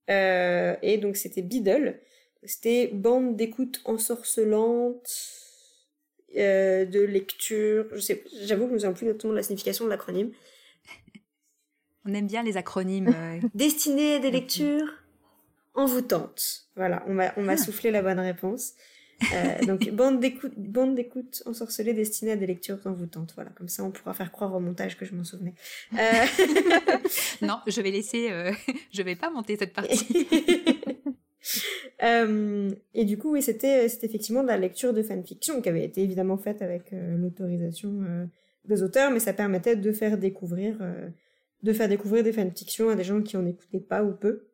et 0.09 0.97
donc, 0.97 1.15
c'était 1.15 1.41
Biddle. 1.41 1.99
C'était 2.43 2.87
bande 2.87 3.35
d'écoute 3.35 3.81
ensorcelante. 3.85 5.09
de 6.35 6.99
lecture, 7.05 7.87
je 7.93 7.99
sais, 7.99 8.23
j'avoue 8.43 8.63
que 8.63 8.67
je 8.67 8.71
ne 8.71 8.73
me 8.73 8.79
souviens 8.79 8.93
plus 8.93 9.05
exactement 9.07 9.31
de 9.31 9.37
la 9.37 9.43
signification 9.43 9.85
de 9.85 9.89
l'acronyme, 9.89 10.31
on 12.07 12.13
aime 12.13 12.27
bien 12.27 12.43
les 12.43 12.57
acronymes. 12.57 13.13
Euh. 13.13 13.39
Destinée 13.53 14.15
à 14.15 14.19
des 14.19 14.31
lectures 14.31 14.93
envoûtantes. 15.75 16.67
Voilà, 16.75 17.03
on 17.07 17.13
m'a, 17.13 17.33
on 17.37 17.47
ah. 17.47 17.57
soufflé 17.57 17.91
la 17.91 18.01
bonne 18.01 18.19
réponse. 18.19 18.73
Euh, 19.33 19.65
donc 19.65 19.89
bande 19.93 20.19
d'écoute, 20.19 20.53
bande 20.57 20.95
d'écoute 20.95 21.41
ensorcelée 21.45 21.93
destinée 21.93 22.31
à 22.31 22.35
des 22.35 22.47
lectures 22.47 22.79
envoûtantes. 22.85 23.33
Voilà, 23.35 23.51
comme 23.51 23.67
ça 23.67 23.83
on 23.83 23.91
pourra 23.91 24.13
faire 24.13 24.31
croire 24.31 24.53
au 24.53 24.59
montage 24.59 24.97
que 24.97 25.05
je 25.05 25.13
m'en 25.13 25.23
souvenais. 25.23 25.55
Euh... 25.93 25.97
non, 27.41 27.59
je 27.67 27.81
vais 27.81 27.91
laisser, 27.91 28.31
euh, 28.31 28.51
je 28.91 29.01
vais 29.01 29.15
pas 29.15 29.29
monter 29.29 29.57
cette 29.57 29.73
partie. 29.73 30.27
Euh, 32.03 32.69
et 32.93 33.05
du 33.05 33.17
coup, 33.17 33.31
oui, 33.31 33.41
c'était, 33.41 33.87
c'était 33.87 34.05
effectivement 34.05 34.43
de 34.43 34.49
la 34.49 34.57
lecture 34.57 34.93
de 34.93 35.01
fanfiction 35.01 35.61
qui 35.61 35.69
avait 35.69 35.85
été 35.85 36.01
évidemment 36.01 36.37
faite 36.37 36.61
avec 36.61 36.91
l'autorisation 36.91 38.27
des 38.65 38.83
auteurs, 38.83 39.11
mais 39.11 39.19
ça 39.19 39.33
permettait 39.33 39.77
de 39.77 39.91
faire 39.93 40.17
découvrir 40.17 40.77
de 41.63 41.73
faire 41.73 41.89
découvrir 41.89 42.23
des 42.23 42.33
fanfictions 42.33 42.89
à 42.89 42.95
des 42.95 43.03
gens 43.03 43.21
qui 43.21 43.37
en 43.37 43.45
écoutaient 43.45 43.79
pas 43.79 44.03
ou 44.03 44.13
peu. 44.13 44.47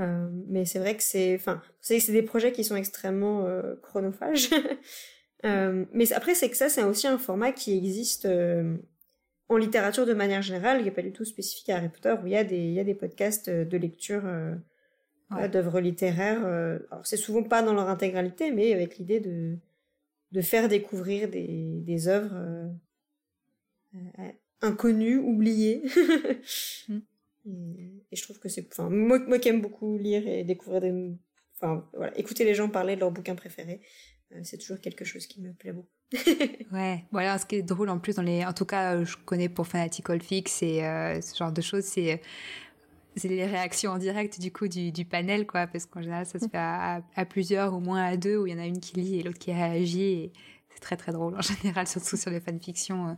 Euh, 0.00 0.28
mais 0.48 0.64
c'est 0.64 0.78
vrai 0.78 0.96
que 0.96 1.02
c'est, 1.02 1.34
enfin, 1.34 1.62
c'est 1.80 2.00
c'est 2.00 2.12
des 2.12 2.22
projets 2.22 2.52
qui 2.52 2.64
sont 2.64 2.76
extrêmement 2.76 3.46
euh, 3.46 3.74
chronophages. 3.82 4.50
euh, 5.44 5.84
mais 5.92 6.12
après, 6.12 6.34
c'est 6.34 6.50
que 6.50 6.56
ça, 6.56 6.68
c'est 6.68 6.82
aussi 6.82 7.06
un 7.06 7.18
format 7.18 7.52
qui 7.52 7.76
existe 7.76 8.26
en 9.48 9.56
littérature 9.56 10.06
de 10.06 10.14
manière 10.14 10.42
générale. 10.42 10.80
Il 10.80 10.84
n'est 10.84 10.90
pas 10.90 11.02
du 11.02 11.12
tout 11.12 11.24
spécifique 11.24 11.68
à 11.68 11.76
Harry 11.76 11.88
Potter 11.88 12.14
où 12.22 12.26
il 12.26 12.32
y 12.32 12.36
a 12.36 12.44
des, 12.44 12.56
il 12.56 12.72
y 12.72 12.80
a 12.80 12.84
des 12.84 12.94
podcasts 12.94 13.50
de 13.50 13.76
lecture 13.76 14.22
ouais. 15.30 15.48
d'œuvres 15.48 15.80
littéraires. 15.80 16.44
alors 16.44 17.06
c'est 17.06 17.16
souvent 17.16 17.42
pas 17.42 17.62
dans 17.62 17.74
leur 17.74 17.88
intégralité, 17.88 18.50
mais 18.50 18.72
avec 18.72 18.98
l'idée 18.98 19.20
de 19.20 19.56
de 20.32 20.40
faire 20.40 20.68
découvrir 20.68 21.28
des 21.28 21.82
des 21.82 22.08
œuvres 22.08 22.72
inconnu, 24.62 25.18
oublié. 25.18 25.82
Mm. 27.44 28.02
et, 28.12 28.16
je 28.16 28.22
trouve 28.22 28.38
que 28.38 28.48
c'est, 28.48 28.68
enfin, 28.70 28.88
moi, 28.88 29.18
moi 29.18 29.38
qui 29.38 29.48
aime 29.48 29.60
beaucoup 29.60 29.98
lire 29.98 30.26
et 30.26 30.44
découvrir 30.44 30.80
des, 30.80 31.12
enfin, 31.56 31.84
voilà, 31.94 32.16
écouter 32.18 32.44
les 32.44 32.54
gens 32.54 32.68
parler 32.68 32.94
de 32.94 33.00
leurs 33.00 33.10
bouquins 33.10 33.34
préférés, 33.34 33.80
euh, 34.32 34.40
c'est 34.44 34.58
toujours 34.58 34.80
quelque 34.80 35.04
chose 35.04 35.26
qui 35.26 35.40
me 35.40 35.52
plaît 35.52 35.72
beaucoup. 35.72 35.88
ouais, 36.72 37.04
voilà, 37.10 37.38
ce 37.38 37.46
qui 37.46 37.56
est 37.56 37.62
drôle 37.62 37.88
en 37.88 37.98
plus 37.98 38.16
dans 38.16 38.22
les, 38.22 38.44
en 38.44 38.52
tout 38.52 38.66
cas, 38.66 38.94
euh, 38.94 39.04
je 39.04 39.16
connais 39.16 39.48
pour 39.48 39.66
Fanatical 39.66 40.20
Fix 40.20 40.62
et 40.62 40.84
euh, 40.84 41.20
ce 41.20 41.36
genre 41.36 41.52
de 41.52 41.62
choses, 41.62 41.84
c'est 41.84 42.20
c'est 43.14 43.28
les 43.28 43.44
réactions 43.44 43.92
en 43.92 43.98
direct 43.98 44.40
du 44.40 44.50
coup 44.50 44.68
du, 44.68 44.90
du 44.90 45.04
panel 45.04 45.46
quoi 45.46 45.66
parce 45.66 45.84
qu'en 45.84 46.00
général 46.00 46.24
ça 46.24 46.38
se 46.38 46.48
fait 46.48 46.56
à, 46.56 47.02
à, 47.14 47.24
plusieurs 47.26 47.74
au 47.74 47.78
moins 47.78 48.02
à 48.02 48.16
deux 48.16 48.38
où 48.38 48.46
il 48.46 48.54
y 48.54 48.56
en 48.56 48.58
a 48.58 48.64
une 48.64 48.80
qui 48.80 48.98
lit 48.98 49.20
et 49.20 49.22
l'autre 49.22 49.38
qui 49.38 49.52
réagit 49.52 50.02
et 50.02 50.32
c'est 50.70 50.80
très 50.80 50.96
très 50.96 51.12
drôle 51.12 51.36
en 51.36 51.42
général 51.42 51.86
surtout 51.86 52.16
sur 52.16 52.30
les 52.30 52.40
fanfictions 52.40 53.14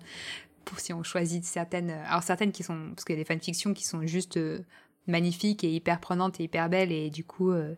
pour 0.54 0.54
si 0.79 0.93
on 0.93 1.03
choisit 1.03 1.45
certaines, 1.45 1.91
euh, 1.91 2.05
alors 2.07 2.23
certaines 2.23 2.53
qui 2.53 2.63
sont, 2.63 2.91
parce 2.95 3.05
qu'il 3.05 3.17
y 3.17 3.19
a 3.19 3.23
des 3.23 3.27
fanfictions 3.27 3.75
qui 3.75 3.85
sont 3.85 4.07
juste 4.07 4.37
euh, 4.37 4.61
magnifiques 5.07 5.65
et 5.65 5.71
hyper 5.71 6.01
prenantes 6.01 6.41
et 6.41 6.45
hyper 6.45 6.69
belles 6.69 6.93
et 6.93 7.11
du 7.11 7.25
coup, 7.25 7.51
euh, 7.51 7.75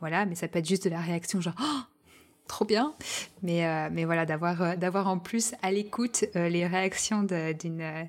voilà, 0.00 0.26
mais 0.26 0.34
ça 0.34 0.48
peut 0.48 0.58
être 0.58 0.68
juste 0.68 0.84
de 0.84 0.90
la 0.90 1.00
réaction 1.00 1.40
genre, 1.40 1.54
oh, 1.60 1.80
trop 2.48 2.64
bien, 2.64 2.94
mais 3.42 3.88
mais 3.90 4.04
voilà, 4.04 4.26
d'avoir 4.26 4.76
d'avoir 4.76 5.06
en 5.06 5.18
plus 5.18 5.54
à 5.62 5.70
l'écoute 5.70 6.24
les 6.34 6.66
réactions 6.66 7.22
d'une 7.22 8.08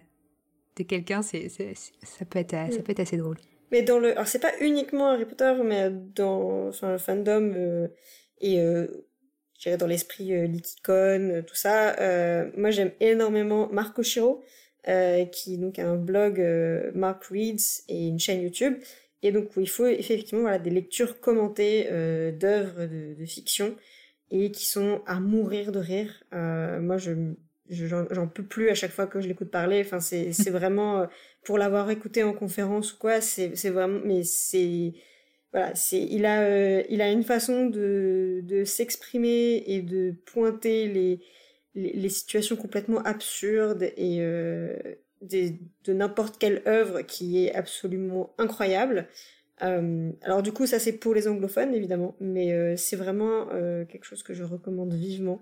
de, 0.75 0.83
quelqu'un, 0.83 1.21
c'est 1.21 1.49
ça 1.49 2.25
peut 2.25 2.39
être 2.39 2.55
ça 2.71 2.81
peut 2.81 2.91
être 2.91 2.99
assez 2.99 3.17
drôle. 3.17 3.37
Mais 3.71 3.83
dans 3.83 3.99
le, 3.99 4.11
alors 4.11 4.27
c'est 4.27 4.39
pas 4.39 4.51
uniquement 4.59 5.11
Harry 5.11 5.25
Potter, 5.25 5.53
mais 5.63 5.91
dans 5.91 6.67
enfin, 6.69 6.93
le 6.93 6.97
fandom 6.97 7.87
et 8.41 8.59
dans 9.77 9.87
l'esprit 9.87 10.33
euh, 10.33 10.47
euh, 10.89 11.41
tout 11.41 11.55
ça. 11.55 11.99
Euh, 11.99 12.49
moi, 12.57 12.71
j'aime 12.71 12.91
énormément 12.99 13.69
Marco 13.71 14.03
Chiro, 14.03 14.43
euh, 14.87 15.25
qui 15.25 15.57
donc 15.57 15.79
a 15.79 15.87
un 15.87 15.95
blog 15.95 16.41
Mark 16.93 17.23
Reads 17.25 17.83
et 17.87 18.07
une 18.07 18.19
chaîne 18.19 18.41
YouTube. 18.41 18.75
Et 19.21 19.31
donc, 19.31 19.51
il 19.55 19.69
faut 19.69 19.87
effectivement 19.87 20.41
voilà, 20.41 20.59
des 20.59 20.69
lectures 20.69 21.19
commentées 21.21 21.85
d'œuvres 22.33 22.85
de, 22.85 23.13
de, 23.17 23.25
fiction 23.25 23.75
et 24.31 24.51
qui 24.51 24.65
sont 24.65 25.01
à 25.05 25.21
mourir 25.21 25.71
de 25.71 25.79
rire. 25.79 26.23
moi, 26.31 26.97
je 26.97 27.13
j'en 27.69 28.27
peux 28.27 28.43
plus 28.43 28.69
à 28.69 28.75
chaque 28.75 28.91
fois 28.91 29.07
que 29.07 29.21
je 29.21 29.29
l'écoute 29.29 29.49
parler. 29.49 29.81
Enfin, 29.85 30.01
c'est 30.01 30.31
vraiment 30.49 31.07
pour 31.45 31.57
l'avoir 31.57 31.89
écouté 31.89 32.21
en 32.23 32.33
conférence 32.33 32.93
ou 32.93 32.97
quoi, 32.97 33.21
c'est 33.21 33.69
vraiment, 33.69 34.01
mais 34.03 34.23
c'est 34.23 34.93
voilà, 35.53 35.73
c'est 35.75 36.01
il 36.01 36.25
a 36.25 37.11
une 37.11 37.23
façon 37.23 37.67
de 37.67 38.63
s'exprimer 38.65 39.63
et 39.67 39.81
de 39.81 40.15
pointer 40.25 40.87
les 40.87 41.21
les, 41.75 42.09
situations 42.09 42.55
complètement 42.55 43.01
absurdes 43.01 43.83
et 43.97 44.19
de 45.21 45.93
n'importe 45.93 46.37
quelle 46.37 46.61
œuvre 46.67 47.01
qui 47.01 47.45
est 47.45 47.55
absolument 47.55 48.33
incroyable. 48.37 49.07
Euh, 49.61 50.11
alors 50.23 50.41
du 50.41 50.51
coup, 50.51 50.65
ça 50.65 50.79
c'est 50.79 50.93
pour 50.93 51.13
les 51.13 51.27
anglophones 51.27 51.73
évidemment, 51.73 52.15
mais 52.19 52.53
euh, 52.53 52.75
c'est 52.75 52.95
vraiment 52.95 53.47
euh, 53.51 53.85
quelque 53.85 54.05
chose 54.05 54.23
que 54.23 54.33
je 54.33 54.43
recommande 54.43 54.93
vivement. 54.93 55.41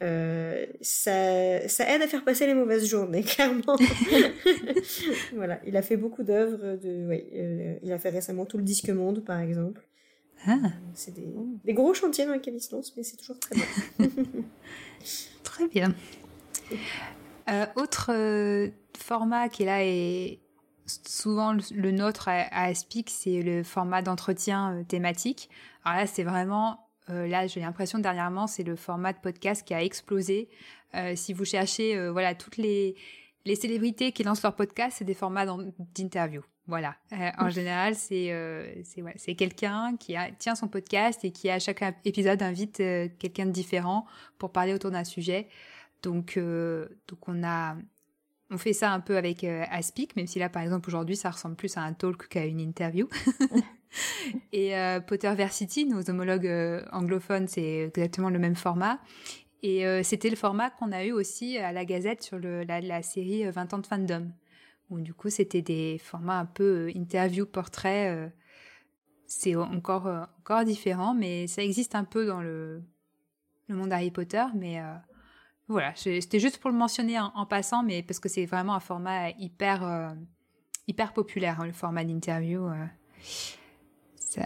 Ça, 0.00 1.68
ça 1.68 1.94
aide 1.94 2.02
à 2.02 2.06
faire 2.06 2.24
passer 2.24 2.46
les 2.46 2.54
mauvaises 2.54 2.86
journées, 2.86 3.22
clairement. 3.24 3.76
voilà, 5.34 5.60
il 5.66 5.76
a 5.76 5.82
fait 5.82 5.96
beaucoup 5.96 6.22
d'œuvres. 6.22 6.76
De, 6.76 7.06
ouais, 7.08 7.80
il 7.82 7.92
a 7.92 7.98
fait 7.98 8.10
récemment 8.10 8.46
tout 8.46 8.58
le 8.58 8.64
disque 8.64 8.90
monde, 8.90 9.24
par 9.24 9.40
exemple. 9.40 9.86
Ah. 10.46 10.56
C'est 10.94 11.14
des, 11.14 11.26
des, 11.64 11.74
gros 11.74 11.92
chantiers 11.92 12.24
dans 12.24 12.32
lesquels 12.32 12.54
il 12.54 12.62
se 12.62 12.74
lance, 12.74 12.96
mais 12.96 13.02
c'est 13.02 13.18
toujours 13.18 13.38
très 13.38 13.56
bien. 13.56 14.08
très 15.42 15.68
bien. 15.68 15.94
autre 17.76 18.70
format 18.96 19.50
qui 19.50 19.64
est 19.64 19.66
là 19.66 19.84
et 19.84 20.40
souvent 21.06 21.52
le 21.52 21.90
nôtre 21.90 22.28
à, 22.28 22.64
Aspic, 22.64 23.10
c'est 23.10 23.42
le 23.42 23.62
format 23.62 24.02
d'entretien 24.02 24.74
euh, 24.74 24.84
thématique. 24.84 25.48
Alors 25.84 26.00
là, 26.00 26.06
c'est 26.06 26.24
vraiment, 26.24 26.89
euh, 27.10 27.26
là, 27.26 27.46
j'ai 27.46 27.60
l'impression 27.60 27.98
dernièrement, 27.98 28.46
c'est 28.46 28.62
le 28.62 28.76
format 28.76 29.12
de 29.12 29.18
podcast 29.18 29.66
qui 29.66 29.74
a 29.74 29.82
explosé. 29.82 30.48
Euh, 30.94 31.14
si 31.16 31.32
vous 31.32 31.44
cherchez, 31.44 32.10
voilà, 32.10 32.34
toutes 32.34 32.56
les, 32.56 32.94
les 33.44 33.54
célébrités 33.54 34.12
qui 34.12 34.22
lancent 34.22 34.42
leur 34.42 34.56
podcast, 34.56 34.96
c'est 34.98 35.04
des 35.04 35.14
formats 35.14 35.46
d'interview. 35.94 36.42
Voilà. 36.66 36.94
en 37.38 37.50
général, 37.50 37.96
c'est 37.96 38.32
c'est 38.84 39.02
ouais, 39.02 39.14
c'est 39.16 39.34
quelqu'un 39.34 39.96
qui 39.98 40.14
a, 40.14 40.30
tient 40.30 40.54
son 40.54 40.68
podcast 40.68 41.24
et 41.24 41.32
qui 41.32 41.50
à 41.50 41.58
chaque 41.58 41.82
épisode 42.04 42.42
invite 42.42 42.76
quelqu'un 43.18 43.46
de 43.46 43.50
différent 43.50 44.06
pour 44.38 44.52
parler 44.52 44.72
autour 44.72 44.92
d'un 44.92 45.02
sujet. 45.02 45.48
Donc 46.02 46.38
donc 46.38 47.28
on 47.28 47.42
a 47.42 47.76
on 48.50 48.58
fait 48.58 48.72
ça 48.72 48.92
un 48.92 49.00
peu 49.00 49.16
avec 49.16 49.44
euh, 49.44 49.64
Aspic, 49.70 50.16
même 50.16 50.26
si 50.26 50.38
là, 50.38 50.48
par 50.48 50.62
exemple, 50.62 50.88
aujourd'hui, 50.88 51.16
ça 51.16 51.30
ressemble 51.30 51.56
plus 51.56 51.76
à 51.76 51.82
un 51.82 51.92
talk 51.92 52.28
qu'à 52.28 52.44
une 52.44 52.60
interview. 52.60 53.08
et 54.52 54.76
euh, 54.76 55.00
Potterversity, 55.00 55.86
nos 55.86 56.08
homologues 56.08 56.46
euh, 56.46 56.84
anglophones, 56.92 57.48
c'est 57.48 57.90
exactement 57.94 58.30
le 58.30 58.38
même 58.38 58.56
format. 58.56 59.00
Et 59.62 59.86
euh, 59.86 60.02
c'était 60.02 60.30
le 60.30 60.36
format 60.36 60.70
qu'on 60.70 60.92
a 60.92 61.04
eu 61.04 61.12
aussi 61.12 61.58
à 61.58 61.72
la 61.72 61.84
Gazette 61.84 62.22
sur 62.22 62.38
la, 62.38 63.02
série 63.02 63.50
20 63.50 63.74
ans 63.74 63.78
de 63.78 63.86
fandom, 63.86 64.30
où 64.88 65.00
du 65.00 65.12
coup, 65.12 65.30
c'était 65.30 65.62
des 65.62 65.98
formats 65.98 66.38
un 66.38 66.46
peu 66.46 66.90
interview, 66.94 67.44
portrait. 67.44 68.32
c'est 69.26 69.54
encore, 69.54 70.06
encore 70.38 70.64
différent, 70.64 71.14
mais 71.14 71.46
ça 71.46 71.62
existe 71.62 71.94
un 71.94 72.04
peu 72.04 72.24
dans 72.24 72.40
le, 72.40 72.82
le 73.68 73.74
monde 73.74 73.92
Harry 73.92 74.10
Potter, 74.10 74.44
mais 74.54 74.80
voilà, 75.70 75.92
c'était 75.94 76.40
juste 76.40 76.58
pour 76.58 76.68
le 76.72 76.76
mentionner 76.76 77.20
en, 77.20 77.46
passant, 77.46 77.84
mais 77.84 78.02
parce 78.02 78.18
que 78.18 78.28
c'est 78.28 78.44
vraiment 78.44 78.74
un 78.74 78.80
format 78.80 79.30
hyper, 79.38 79.84
euh, 79.84 80.10
hyper 80.88 81.12
populaire, 81.12 81.60
hein, 81.60 81.66
le 81.66 81.72
format 81.72 82.02
d'interview. 82.02 82.68
Euh, 84.38 84.42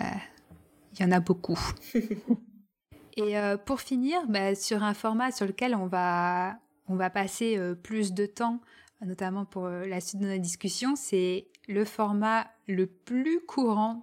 il 0.92 1.02
y 1.02 1.04
en 1.04 1.12
a 1.12 1.20
beaucoup. 1.20 1.58
Et 3.16 3.38
euh, 3.38 3.56
pour 3.56 3.80
finir, 3.80 4.26
bah, 4.28 4.54
sur 4.54 4.82
un 4.82 4.94
format 4.94 5.30
sur 5.30 5.46
lequel 5.46 5.74
on 5.74 5.86
va, 5.86 6.58
on 6.88 6.96
va 6.96 7.10
passer 7.10 7.58
plus 7.82 8.12
de 8.12 8.26
temps, 8.26 8.60
notamment 9.04 9.44
pour 9.44 9.68
la 9.68 10.00
suite 10.00 10.20
de 10.20 10.26
notre 10.26 10.42
discussion, 10.42 10.96
c'est 10.96 11.46
le 11.68 11.84
format 11.84 12.46
le 12.66 12.86
plus 12.86 13.40
courant 13.40 14.02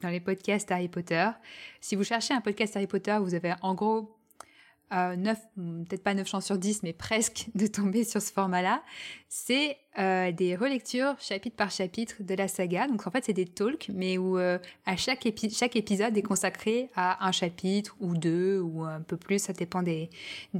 dans 0.00 0.08
les 0.08 0.20
podcasts 0.20 0.70
Harry 0.70 0.88
Potter. 0.88 1.30
Si 1.80 1.96
vous 1.96 2.04
cherchez 2.04 2.34
un 2.34 2.40
podcast 2.40 2.76
Harry 2.76 2.86
Potter, 2.86 3.18
vous 3.20 3.34
avez 3.34 3.54
en 3.62 3.74
gros 3.74 4.16
9, 4.92 5.38
peut-être 5.88 6.02
pas 6.02 6.14
9 6.14 6.28
chances 6.28 6.46
sur 6.46 6.58
10, 6.58 6.82
mais 6.82 6.92
presque 6.92 7.46
de 7.54 7.66
tomber 7.66 8.04
sur 8.04 8.20
ce 8.20 8.32
format-là, 8.32 8.82
c'est 9.28 9.78
euh, 9.98 10.30
des 10.32 10.56
relectures 10.56 11.14
chapitre 11.18 11.56
par 11.56 11.70
chapitre 11.70 12.16
de 12.20 12.34
la 12.34 12.48
saga. 12.48 12.86
Donc 12.86 13.06
en 13.06 13.10
fait, 13.10 13.24
c'est 13.24 13.32
des 13.32 13.46
talks, 13.46 13.88
mais 13.92 14.18
où 14.18 14.38
euh, 14.38 14.58
à 14.84 14.96
chaque, 14.96 15.24
épisode 15.26 16.16
est 16.16 16.22
consacré 16.22 16.90
à 16.94 17.26
un 17.26 17.32
chapitre 17.32 17.96
ou 18.00 18.14
deux 18.16 18.60
ou 18.60 18.84
un 18.84 19.00
peu 19.00 19.16
plus, 19.16 19.38
ça 19.38 19.52
dépend 19.52 19.82
des, 19.82 20.10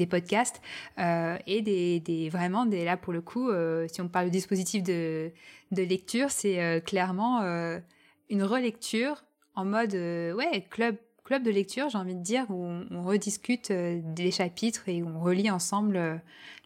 podcasts. 0.08 0.60
Euh, 0.98 1.36
et 1.46 1.60
des, 1.62 2.28
vraiment, 2.30 2.66
des, 2.66 2.84
là 2.84 2.96
pour 2.96 3.12
le 3.12 3.20
coup, 3.20 3.50
si 3.88 4.00
on 4.00 4.08
parle 4.08 4.26
de 4.26 4.30
dispositif 4.30 4.82
de, 4.82 5.30
de 5.70 5.82
lecture, 5.82 6.30
c'est 6.30 6.82
clairement 6.86 7.42
une 8.30 8.42
relecture 8.42 9.24
en 9.54 9.66
mode 9.66 9.94
ouais 9.94 10.66
club 10.70 10.96
club 11.24 11.42
de 11.42 11.50
lecture, 11.50 11.88
j'ai 11.88 11.98
envie 11.98 12.14
de 12.14 12.22
dire, 12.22 12.46
où 12.50 12.64
on, 12.90 13.02
rediscute 13.02 13.70
euh, 13.70 14.00
des 14.02 14.30
chapitres 14.30 14.88
et 14.88 15.02
où 15.02 15.08
on 15.08 15.20
relit 15.20 15.50
ensemble 15.50 15.96
euh, 15.96 16.16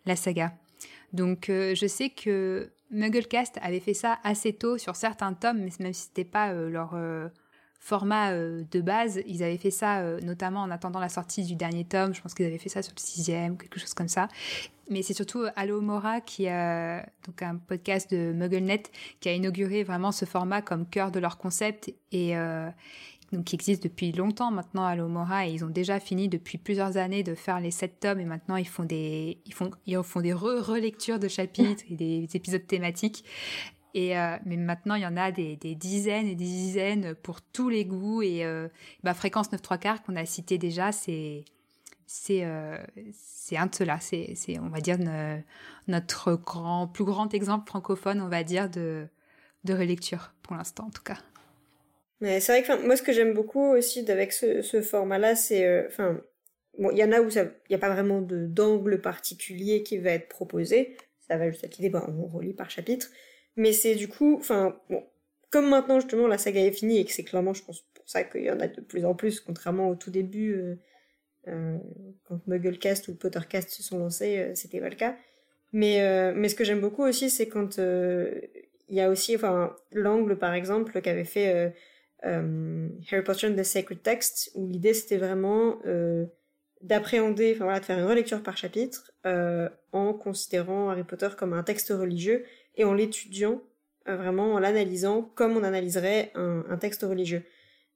la 0.07 0.17
saga. 0.17 0.53
Donc 1.13 1.49
euh, 1.49 1.75
je 1.75 1.87
sais 1.87 2.11
que 2.11 2.71
Mugglecast 2.91 3.59
avait 3.63 3.81
fait 3.81 3.95
ça 3.95 4.19
assez 4.23 4.53
tôt 4.53 4.79
sur 4.79 4.97
certains 4.97 5.33
tomes, 5.35 5.59
mais 5.59 5.71
même 5.81 5.93
si 5.93 6.03
c'était 6.03 6.25
pas 6.25 6.53
leur 6.53 6.97
format 7.81 8.33
de 8.33 8.81
base, 8.81 9.21
ils 9.27 9.43
avaient 9.43 9.57
fait 9.57 9.73
ça 9.73 10.21
notamment 10.21 10.61
en 10.61 10.71
attendant 10.71 11.01
la 11.01 11.09
sortie 11.09 11.43
du 11.43 11.57
dernier 11.57 11.85
tome. 11.85 12.15
Je 12.15 12.21
pense 12.21 12.33
qu'ils 12.33 12.47
avaient 12.47 12.59
fait 12.59 12.69
ça 12.69 12.83
sur 12.83 12.93
le 12.95 13.01
sixième, 13.01 13.59
quelque 13.59 13.81
chose 13.81 13.93
comme 13.93 14.07
ça. 14.07 14.29
Mais 14.89 15.03
c'est 15.03 15.15
surtout 15.15 15.47
Allo 15.57 15.81
Mora 15.81 16.21
qui 16.21 16.47
a 16.47 17.05
donc 17.27 17.43
un 17.43 17.57
podcast 17.57 18.09
de 18.15 18.33
MuggleNet 18.33 18.85
qui 19.19 19.29
a 19.29 19.33
inauguré 19.33 19.83
vraiment 19.83 20.13
ce 20.13 20.27
format 20.27 20.63
comme 20.63 20.87
cœur 20.87 21.11
de 21.11 21.19
leur 21.19 21.39
concept 21.39 21.93
et 22.13 22.37
donc 23.33 23.45
qui 23.45 23.55
existe 23.57 23.83
depuis 23.83 24.13
longtemps 24.13 24.51
maintenant 24.51 24.85
à 24.85 24.95
l'Omora 24.95 25.47
et 25.47 25.53
ils 25.53 25.65
ont 25.65 25.71
déjà 25.71 25.99
fini 25.99 26.29
depuis 26.29 26.59
plusieurs 26.59 26.97
années 26.97 27.23
de 27.23 27.35
faire 27.35 27.61
les 27.61 27.71
sept 27.71 27.99
tomes 28.01 28.21
et 28.21 28.25
maintenant 28.25 28.57
ils 28.57 28.69
font 28.69 28.85
des 28.85 29.39
ils 29.47 29.55
font 29.55 29.71
ils 29.87 30.01
font 30.03 30.21
des 30.21 30.33
relectures 30.33 31.19
de 31.19 31.29
chapitres 31.29 31.85
et 31.91 31.95
des 31.95 32.29
épisodes 32.35 32.67
thématiques. 32.67 33.25
Et 33.95 34.17
euh, 34.19 34.37
mais 34.45 34.57
maintenant 34.57 34.95
il 34.95 35.03
y 35.03 35.07
en 35.07 35.17
a 35.17 35.33
des, 35.33 35.57
des, 35.57 35.75
dizaines 35.75 36.27
et 36.27 36.35
des 36.35 36.45
dizaines 36.45 37.15
pour 37.15 37.41
tous 37.41 37.69
les 37.69 37.85
goûts 37.85 38.23
et 38.23 38.45
euh, 38.45 38.69
bah, 39.03 39.15
fréquence 39.15 39.51
9 39.51 39.63
3 39.63 39.79
quarts 39.79 40.03
qu'on 40.03 40.17
a 40.17 40.27
cité 40.27 40.59
déjà 40.59 40.93
c'est 40.93 41.45
c'est 42.07 42.45
euh, 42.45 42.79
c'est 43.13 43.57
un 43.57 43.67
de 43.67 43.75
ceux-là. 43.75 43.99
C'est 44.01 44.35
c'est 44.37 44.59
on 44.61 44.69
va 44.69 44.81
dire 44.81 44.99
notre 45.89 46.35
grand 46.35 46.87
plus 46.87 47.05
grand 47.05 47.33
exemple 47.35 47.69
francophone 47.69 48.21
on 48.21 48.29
va 48.29 48.45
dire 48.45 48.71
de 48.71 49.09
de 49.65 49.75
relecture 49.75 50.33
pour 50.43 50.55
l'instant 50.55 50.87
en 50.87 50.91
tout 50.91 51.03
cas 51.03 51.19
mais 52.21 52.41
c'est 52.41 52.53
vrai 52.53 52.63
que 52.63 52.87
moi, 52.87 52.97
ce 52.97 53.03
que 53.03 53.13
j'aime 53.13 53.35
beaucoup 53.35 53.73
aussi 53.73 54.11
avec 54.11 54.33
ce, 54.33 54.63
ce 54.63 54.81
format-là, 54.83 55.37
c'est. 55.37 55.67
Euh, 55.67 55.87
enfin, 55.89 56.21
bon, 56.79 56.91
il 56.91 56.99
y 56.99 57.05
en 57.05 57.13
a 57.13 57.21
où 57.21 57.29
il 57.29 57.51
n'y 57.71 57.77
a 57.77 57.79
pas 57.79 57.91
vraiment 57.93 58.21
d'angle 58.21 59.01
particulier 59.01 59.83
qui 59.83 59.99
va 59.99 60.11
être 60.13 60.29
proposé. 60.29 60.97
Ça 61.29 61.37
va 61.37 61.51
juste 61.51 61.65
être 61.65 61.77
l'idée, 61.77 61.91
ben, 61.91 62.05
on 62.09 62.27
relit 62.27 62.55
par 62.55 62.71
chapitre. 62.71 63.11
Mais 63.57 63.73
c'est 63.73 63.95
du 63.95 64.09
coup. 64.09 64.37
Enfin, 64.39 64.81
bon, 64.91 65.05
comme 65.51 65.69
maintenant, 65.69 66.01
justement, 66.01 66.27
la 66.27 66.39
saga 66.39 66.61
est 66.61 66.73
finie 66.73 66.99
et 66.99 67.05
que 67.05 67.13
c'est 67.13 67.25
clairement, 67.25 67.55
je 67.55 67.65
pense, 67.65 67.83
pour 67.95 68.09
ça 68.09 68.25
qu'il 68.25 68.43
y 68.43 68.51
en 68.51 68.61
a 68.61 68.69
de 68.69 68.81
plus 68.81 69.05
en 69.05 69.15
plus, 69.15 69.41
contrairement 69.41 69.89
au 69.89 69.95
tout 69.95 70.11
début, 70.11 70.55
euh, 70.55 70.77
euh, 71.49 71.79
quand 72.25 72.45
Mugglecast 72.49 73.09
ou 73.09 73.15
Pottercast 73.15 73.71
se 73.71 73.83
sont 73.83 73.99
lancés, 73.99 74.39
euh, 74.39 74.55
c'était 74.55 74.81
pas 74.81 74.89
le 74.89 74.97
cas. 74.97 75.17
Mais, 75.73 76.01
euh, 76.03 76.33
mais 76.35 76.49
ce 76.49 76.55
que 76.55 76.65
j'aime 76.65 76.81
beaucoup 76.81 77.05
aussi, 77.05 77.31
c'est 77.31 77.49
quand 77.49 77.79
il 77.79 78.95
y 78.95 79.01
a 79.01 79.11
aussi, 79.11 79.37
enfin, 79.37 79.75
l'angle, 79.93 80.39
par 80.39 80.55
exemple, 80.55 81.01
qu'avait 81.01 81.25
fait 81.25 81.75
euh, 82.25 82.89
Harry 83.11 83.23
Potter 83.23 83.47
and 83.47 83.57
the 83.57 83.63
Sacred 83.63 84.03
Text, 84.03 84.51
où 84.55 84.67
l'idée 84.67 84.95
c'était 84.95 85.19
vraiment 85.19 85.79
euh, 85.87 86.27
d'appréhender, 86.83 87.53
enfin 87.55 87.65
voilà, 87.65 87.81
de 87.81 87.85
faire 87.85 87.99
une 87.99 88.07
relecture 88.07 88.43
par 88.43 88.57
chapitre 88.57 89.13
euh, 89.27 89.69
en 89.93 90.13
considérant 90.13 90.89
Harry 90.89 91.05
Potter 91.05 91.29
comme 91.37 91.53
un 91.53 91.63
texte 91.63 91.91
religieux 91.91 92.45
et 92.77 92.85
en 92.85 92.95
l'étudiant 92.95 93.63
vraiment 94.07 94.55
en 94.55 94.61
l'analysant 94.61 95.23
comme 95.35 95.57
on 95.57 95.65
analyserait 95.65 96.31
un, 96.37 96.65
un 96.71 96.77
texte 96.77 97.03
religieux. 97.03 97.43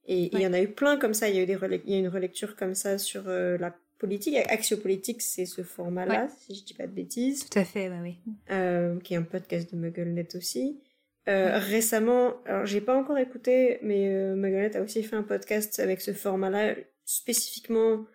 Et 0.05 0.29
il 0.33 0.41
y 0.41 0.47
en 0.47 0.51
a 0.51 0.59
eu 0.59 0.67
plein 0.67 0.97
comme 0.97 1.13
ça. 1.13 1.29
Il 1.29 1.35
y 1.35 1.39
a 1.39 1.43
eu 1.43 1.45
des 1.45 1.57
il 1.85 1.93
y 1.93 1.95
a 1.95 1.99
une 1.99 2.09
relecture 2.09 2.57
comme 2.57 2.75
ça 2.75 2.97
sur 2.97 3.29
la 3.29 3.73
politique. 3.97 4.35
Axiopolitique, 4.49 5.21
c'est 5.21 5.45
ce 5.45 5.63
format-là, 5.63 6.27
si 6.39 6.55
je 6.55 6.65
dis 6.65 6.73
pas 6.73 6.87
de 6.87 6.91
bêtises. 6.91 7.47
Tout 7.47 7.59
à 7.59 7.63
fait, 7.63 7.87
oui, 7.89 8.17
oui. 8.25 8.99
Qui 9.03 9.13
est 9.13 9.17
un 9.17 9.21
podcast 9.21 9.73
de 9.73 9.77
MuggleNet 9.77 10.35
aussi. 10.35 10.81
Euh, 11.27 11.59
récemment, 11.59 12.33
alors 12.45 12.65
j'ai 12.65 12.81
pas 12.81 12.97
encore 12.97 13.17
écouté, 13.17 13.77
mais 13.83 14.07
euh, 14.09 14.71
a 14.73 14.81
aussi 14.81 15.03
fait 15.03 15.15
un 15.15 15.23
podcast 15.23 15.79
avec 15.79 16.01
ce 16.01 16.13
format-là, 16.13 16.75
spécifiquement 17.05 18.05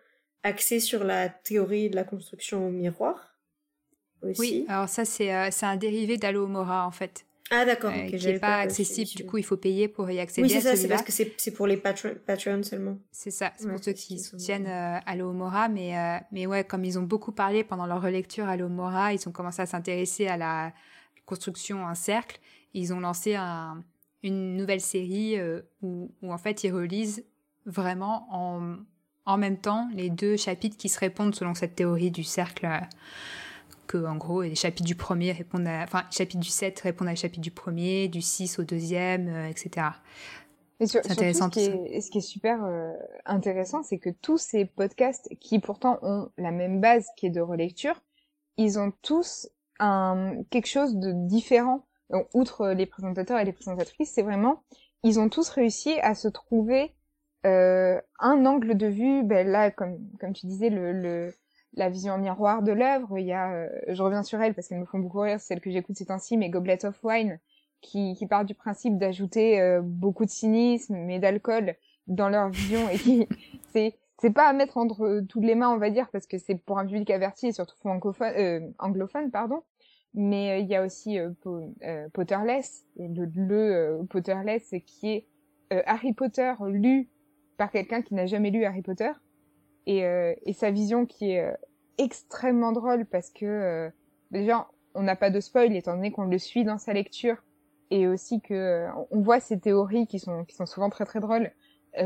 axé 0.43 0.81
sur 0.81 1.05
la 1.05 1.29
théorie 1.29 1.91
de 1.91 1.97
la 1.97 2.05
construction 2.05 2.67
au 2.67 2.71
miroir. 2.71 3.37
Aussi. 4.23 4.41
Oui, 4.41 4.65
alors 4.69 4.89
ça 4.89 5.05
c'est 5.05 5.33
euh, 5.33 5.51
un 5.63 5.77
dérivé 5.77 6.17
d'Alo 6.17 6.47
Mora 6.47 6.87
en 6.87 6.91
fait. 6.91 7.27
Ah 7.51 7.65
d'accord, 7.65 7.93
euh, 7.95 8.09
qui 8.09 8.27
n'est 8.27 8.41
pas 8.41 8.57
accessible. 8.57 9.09
Du 9.15 9.25
coup, 9.25 9.39
il 9.39 9.45
faut 9.45 9.57
payer 9.57 9.87
pour 9.87 10.11
y 10.11 10.19
accéder. 10.19 10.49
Oui, 10.49 10.53
c'est 10.53 10.63
ça, 10.63 10.75
c'est 10.75 10.89
parce 10.89 11.03
que 11.03 11.13
c'est 11.13 11.51
pour 11.53 11.69
les 11.69 11.77
Patreon 11.77 12.65
seulement. 12.65 12.99
C'est 13.13 13.31
ça, 13.31 13.53
c'est 13.57 13.69
pour 13.69 13.79
ceux 13.85 13.93
qui 13.93 14.19
soutiennent 14.19 14.67
euh, 14.67 15.33
Mora. 15.33 15.69
Mais, 15.69 15.95
mais 16.33 16.47
ouais, 16.47 16.65
comme 16.65 16.85
ils 16.85 16.99
ont 16.99 17.05
beaucoup 17.05 17.31
parlé 17.31 17.63
pendant 17.63 17.87
leur 17.87 18.03
relecture 18.03 18.49
Allo 18.49 18.69
Mora, 18.69 19.13
ils 19.13 19.29
ont 19.29 19.33
commencé 19.33 19.63
à 19.63 19.67
s'intéresser 19.67 20.27
à 20.27 20.37
la 20.37 20.73
construction 21.25 21.85
en 21.85 21.95
cercle. 21.95 22.41
Ils 22.77 22.93
ont 22.93 23.01
lancé 23.01 23.35
un, 23.35 23.83
une 24.23 24.57
nouvelle 24.57 24.81
série 24.81 25.39
euh, 25.39 25.63
où, 25.83 26.13
où, 26.23 26.33
en 26.33 26.39
fait 26.39 26.63
ils 26.65 26.73
relisent 26.73 27.25
vraiment 27.65 28.29
en, 28.31 28.77
en 29.25 29.39
même 29.39 29.59
temps 29.59 29.89
les 29.95 30.11
deux 30.11 30.37
chapitres 30.37 30.77
qui 30.77 30.89
se 30.89 30.99
répondent 30.99 31.35
selon 31.35 31.55
cette 31.55 31.75
théorie 31.75 32.11
du 32.11 32.23
cercle 32.23 32.69
que 33.87 34.05
en 34.05 34.17
gros 34.17 34.43
les 34.43 34.55
chapitres 34.55 34.87
du 34.87 34.95
premier 34.95 35.33
répondent 35.33 35.67
à, 35.67 35.83
enfin 35.83 36.05
chapitre 36.11 36.41
du 36.41 36.49
7 36.49 36.81
répondent 36.81 37.09
à 37.09 37.15
chapitre 37.15 37.43
du 37.43 37.51
premier, 37.51 38.09
du 38.09 38.21
6 38.21 38.59
au 38.59 38.65
deuxième, 38.65 39.29
euh, 39.29 39.49
etc. 39.49 39.89
c'est 40.85 41.11
intéressant. 41.11 41.47
Ce 41.47 41.51
qui, 41.51 41.61
est, 41.61 42.01
ce 42.01 42.11
qui 42.11 42.19
est 42.19 42.21
super 42.21 42.65
euh, 42.65 42.93
intéressant, 43.25 43.83
c'est 43.83 43.99
que 43.99 44.11
tous 44.11 44.39
ces 44.39 44.65
podcasts 44.65 45.29
qui 45.41 45.59
pourtant 45.61 45.99
ont 46.03 46.31
la 46.37 46.51
même 46.51 46.81
base 46.81 47.07
qui 47.17 47.27
est 47.27 47.31
de 47.31 47.41
relecture, 47.41 48.03
ils 48.57 48.79
ont 48.79 48.93
tous 49.03 49.49
un 49.79 50.43
quelque 50.51 50.69
chose 50.69 50.97
de 50.97 51.13
différent. 51.13 51.87
Donc, 52.11 52.29
outre 52.35 52.69
les 52.69 52.87
présentateurs 52.87 53.39
et 53.39 53.45
les 53.45 53.53
présentatrices, 53.53 54.13
c'est 54.13 54.23
vraiment 54.23 54.63
ils 55.03 55.21
ont 55.21 55.29
tous 55.29 55.49
réussi 55.51 55.99
à 56.01 56.15
se 56.15 56.27
trouver 56.29 56.95
euh, 57.45 58.01
un 58.19 58.45
angle 58.47 58.77
de 58.77 58.87
vue. 58.87 59.23
Ben 59.23 59.47
là, 59.47 59.71
comme 59.71 59.99
comme 60.19 60.33
tu 60.33 60.47
disais, 60.47 60.71
le, 60.71 60.93
le 60.93 61.33
la 61.77 61.91
vision 61.91 62.19
miroir 62.19 62.63
de 62.63 62.73
l'œuvre. 62.73 63.19
Il 63.19 63.27
y 63.27 63.33
a, 63.33 63.53
euh, 63.53 63.69
je 63.89 64.03
reviens 64.03 64.23
sur 64.23 64.41
elle 64.41 64.55
parce 64.55 64.69
qu'elles 64.69 64.81
me 64.81 64.87
font 64.87 64.99
beaucoup 64.99 65.21
rire, 65.21 65.41
celle 65.41 65.61
que 65.61 65.71
j'écoute 65.71 65.97
ces 65.97 66.07
temps-ci, 66.07 66.37
mais 66.37 66.49
Goblet 66.49 66.85
of 66.85 66.99
Wine, 67.05 67.39
qui, 67.83 68.15
qui 68.15 68.27
part 68.27 68.45
du 68.45 68.55
principe 68.55 68.99
d'ajouter 68.99 69.61
euh, 69.61 69.81
beaucoup 69.83 70.25
de 70.25 70.31
cynisme, 70.31 70.97
mais 70.97 71.19
d'alcool 71.19 71.77
dans 72.07 72.29
leur 72.29 72.49
vision 72.49 72.89
et 72.89 72.99
qui, 72.99 73.29
c'est, 73.73 73.95
c'est 74.19 74.31
pas 74.31 74.49
à 74.49 74.53
mettre 74.53 74.79
entre 74.79 75.21
toutes 75.29 75.45
les 75.45 75.55
mains, 75.55 75.69
on 75.69 75.79
va 75.79 75.91
dire, 75.91 76.09
parce 76.11 76.27
que 76.27 76.39
c'est 76.39 76.55
pour 76.55 76.79
un 76.79 76.87
public 76.87 77.11
averti 77.11 77.49
et 77.49 77.53
surtout 77.53 77.77
francophone, 77.77 78.33
euh, 78.37 78.61
anglophone, 78.79 79.31
pardon. 79.31 79.63
Mais 80.17 80.63
il 80.63 80.67
y 80.67 80.75
a 80.75 80.83
aussi 80.83 81.19
Potterless, 82.15 82.85
le, 82.99 83.31
le 83.37 84.03
Potterless 84.09 84.75
qui 84.87 85.11
est 85.11 85.27
Harry 85.71 86.15
Potter 86.15 86.55
lu 86.69 87.09
par 87.57 87.71
quelqu'un 87.71 88.03
qui 88.03 88.15
n'a 88.15 88.27
jamais 88.27 88.51
lu 88.51 88.65
Harry 88.65 88.83
Potter. 88.83 89.11
Et, 89.87 90.05
euh, 90.05 90.35
et 90.45 90.53
sa 90.53 90.71
vision 90.71 91.07
qui 91.07 91.33
est 91.33 91.45
euh, 91.45 91.55
extrêmement 91.99 92.73
drôle 92.73 93.07
parce 93.07 93.31
que 93.31 93.47
euh, 93.47 93.91
déjà 94.31 94.69
on 94.95 95.03
n'a 95.03 95.17
pas 95.17 95.31
de 95.31 95.41
spoil 95.41 95.75
étant 95.77 95.95
donné 95.95 96.11
qu'on 96.11 96.25
le 96.25 96.39
suit 96.39 96.65
dans 96.65 96.79
sa 96.79 96.93
lecture. 96.93 97.37
Et 97.91 98.09
aussi 98.09 98.41
que 98.41 98.89
on 99.13 99.21
voit 99.21 99.39
ces 99.39 99.61
théories 99.61 100.09
qui 100.09 100.19
sont 100.19 100.45
qui 100.45 100.57
sont 100.57 100.67
souvent 100.67 100.91
très 100.91 101.05
très 101.05 101.21
drôles 101.21 101.53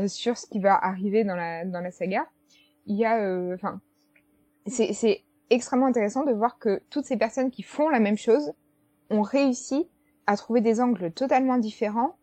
sur 0.07 0.37
ce 0.37 0.45
qui 0.45 0.59
va 0.59 0.75
arriver 0.75 1.23
dans 1.23 1.35
la 1.35 1.65
dans 1.65 1.81
la 1.81 1.89
saga. 1.89 2.27
Il 2.85 2.95
y 2.97 3.05
a 3.05 3.17
enfin 3.55 3.81
c'est 4.67 4.93
c'est 4.93 5.23
extrêmement 5.51 5.85
intéressant 5.85 6.23
de 6.23 6.31
voir 6.31 6.57
que 6.57 6.81
toutes 6.89 7.05
ces 7.05 7.17
personnes 7.17 7.51
qui 7.51 7.61
font 7.61 7.89
la 7.89 7.99
même 7.99 8.17
chose 8.17 8.53
ont 9.09 9.21
réussi 9.21 9.87
à 10.25 10.37
trouver 10.37 10.61
des 10.61 10.81
angles 10.81 11.11
totalement 11.11 11.57
différents 11.57 12.15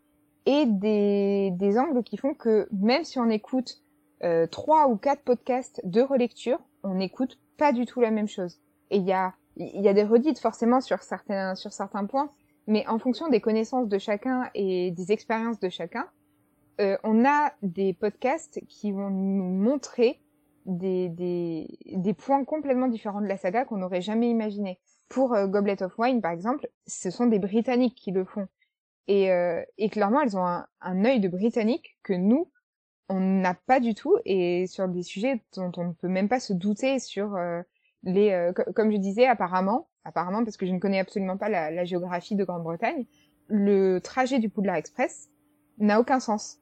et 0.47 0.65
des, 0.67 1.51
des 1.53 1.79
angles 1.79 2.03
qui 2.03 2.17
font 2.17 2.35
que 2.35 2.69
même 2.73 3.05
si 3.05 3.19
on 3.19 3.29
écoute 3.29 3.83
euh, 4.25 4.47
trois 4.47 4.89
ou 4.89 4.97
quatre 4.97 5.23
podcasts 5.23 5.81
de 5.85 6.01
relecture, 6.01 6.59
on 6.83 6.95
n'écoute 6.95 7.39
pas 7.59 7.73
du 7.73 7.85
tout 7.85 8.01
la 8.01 8.11
même 8.11 8.29
chose. 8.29 8.59
Et 8.91 8.97
il 8.97 9.05
y 9.05 9.13
a, 9.13 9.35
y 9.57 9.89
a 9.89 9.93
des 9.93 10.05
redites 10.05 10.39
forcément 10.39 10.81
sur 10.81 11.03
certains, 11.03 11.55
sur 11.55 11.73
certains 11.73 12.07
points, 12.07 12.31
mais 12.67 12.87
en 12.87 12.99
fonction 12.99 13.29
des 13.29 13.41
connaissances 13.41 13.89
de 13.89 13.99
chacun 13.99 14.51
et 14.55 14.91
des 14.91 15.13
expériences 15.13 15.61
de 15.61 15.69
chacun, 15.69 16.07
euh, 16.81 16.97
on 17.05 17.25
a 17.27 17.53
des 17.63 17.93
podcasts 17.93 18.61
qui 18.69 18.93
vont 18.93 19.11
nous 19.11 19.51
montrer 19.51 20.21
des, 20.69 21.09
des, 21.09 21.79
des 21.87 22.15
points 22.15 22.45
complètement 22.45 22.89
différents 22.89 23.23
de 23.23 23.27
la 23.27 23.39
saga 23.39 23.65
qu'on 23.65 23.79
n'aurait 23.79 24.03
jamais 24.03 24.29
imaginé. 24.29 24.79
Pour 25.09 25.35
euh, 25.35 25.47
Goblet 25.47 25.83
of 25.83 25.99
Wine, 25.99 26.21
par 26.21 26.33
exemple, 26.33 26.69
ce 26.87 27.11
sont 27.11 27.27
des 27.27 27.39
Britanniques 27.39 27.97
qui 27.97 28.13
le 28.13 28.25
font. 28.25 28.47
Et, 29.09 29.33
euh, 29.33 29.63
et 29.79 29.89
clairement, 29.89 30.21
elles 30.21 30.37
ont 30.37 30.47
un, 30.47 30.67
un 30.83 31.05
œil 31.07 31.21
de 31.21 31.29
Britannique 31.29 31.97
que 32.03 32.13
nous, 32.13 32.51
on 33.09 33.21
n'a 33.21 33.55
pas 33.55 33.81
du 33.81 33.95
tout 33.95 34.17
et 34.27 34.67
sur 34.67 34.87
des 34.87 35.03
sujets 35.03 35.43
dont 35.57 35.73
on 35.79 35.85
ne 35.87 35.93
peut 35.93 36.09
même 36.09 36.29
pas 36.29 36.41
se 36.41 36.53
douter 36.53 36.99
sur 36.99 37.37
euh, 37.37 37.63
les 38.03 38.53
comme 38.77 38.93
je 38.93 38.99
disais 38.99 39.27
apparemment 39.27 39.89
apparemment 40.05 40.45
parce 40.45 40.59
que 40.59 40.67
je 40.67 40.73
ne 40.73 40.79
connais 40.79 40.99
absolument 40.99 41.39
pas 41.39 41.49
la, 41.49 41.85
géographie 41.87 42.37
de 42.37 42.45
Grande-Bretagne 42.45 43.07
le 43.47 43.99
trajet 44.01 44.41
du 44.41 44.51
Poudlard 44.51 44.77
Express 44.77 45.31
n'a 45.79 45.99
aucun 45.99 46.21
sens 46.21 46.61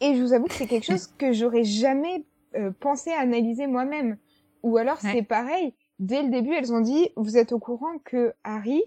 et 0.00 0.14
je 0.14 0.20
vous 0.20 0.34
avoue 0.34 0.48
que 0.48 0.52
c'est 0.52 0.66
quelque 0.66 0.84
chose 0.92 1.06
que 1.06 1.32
j'aurais 1.32 1.64
jamais 1.64 2.26
euh, 2.56 2.70
pensé 2.70 3.10
à 3.12 3.20
analyser 3.20 3.66
moi-même 3.66 4.18
ou 4.62 4.76
alors 4.76 4.98
c'est 4.98 5.22
pareil 5.22 5.74
dès 5.98 6.22
le 6.22 6.30
début 6.30 6.52
elles 6.54 6.72
ont 6.72 6.80
dit 6.80 7.10
vous 7.16 7.36
êtes 7.36 7.52
au 7.52 7.58
courant 7.58 7.98
que 8.04 8.34
Harry 8.44 8.82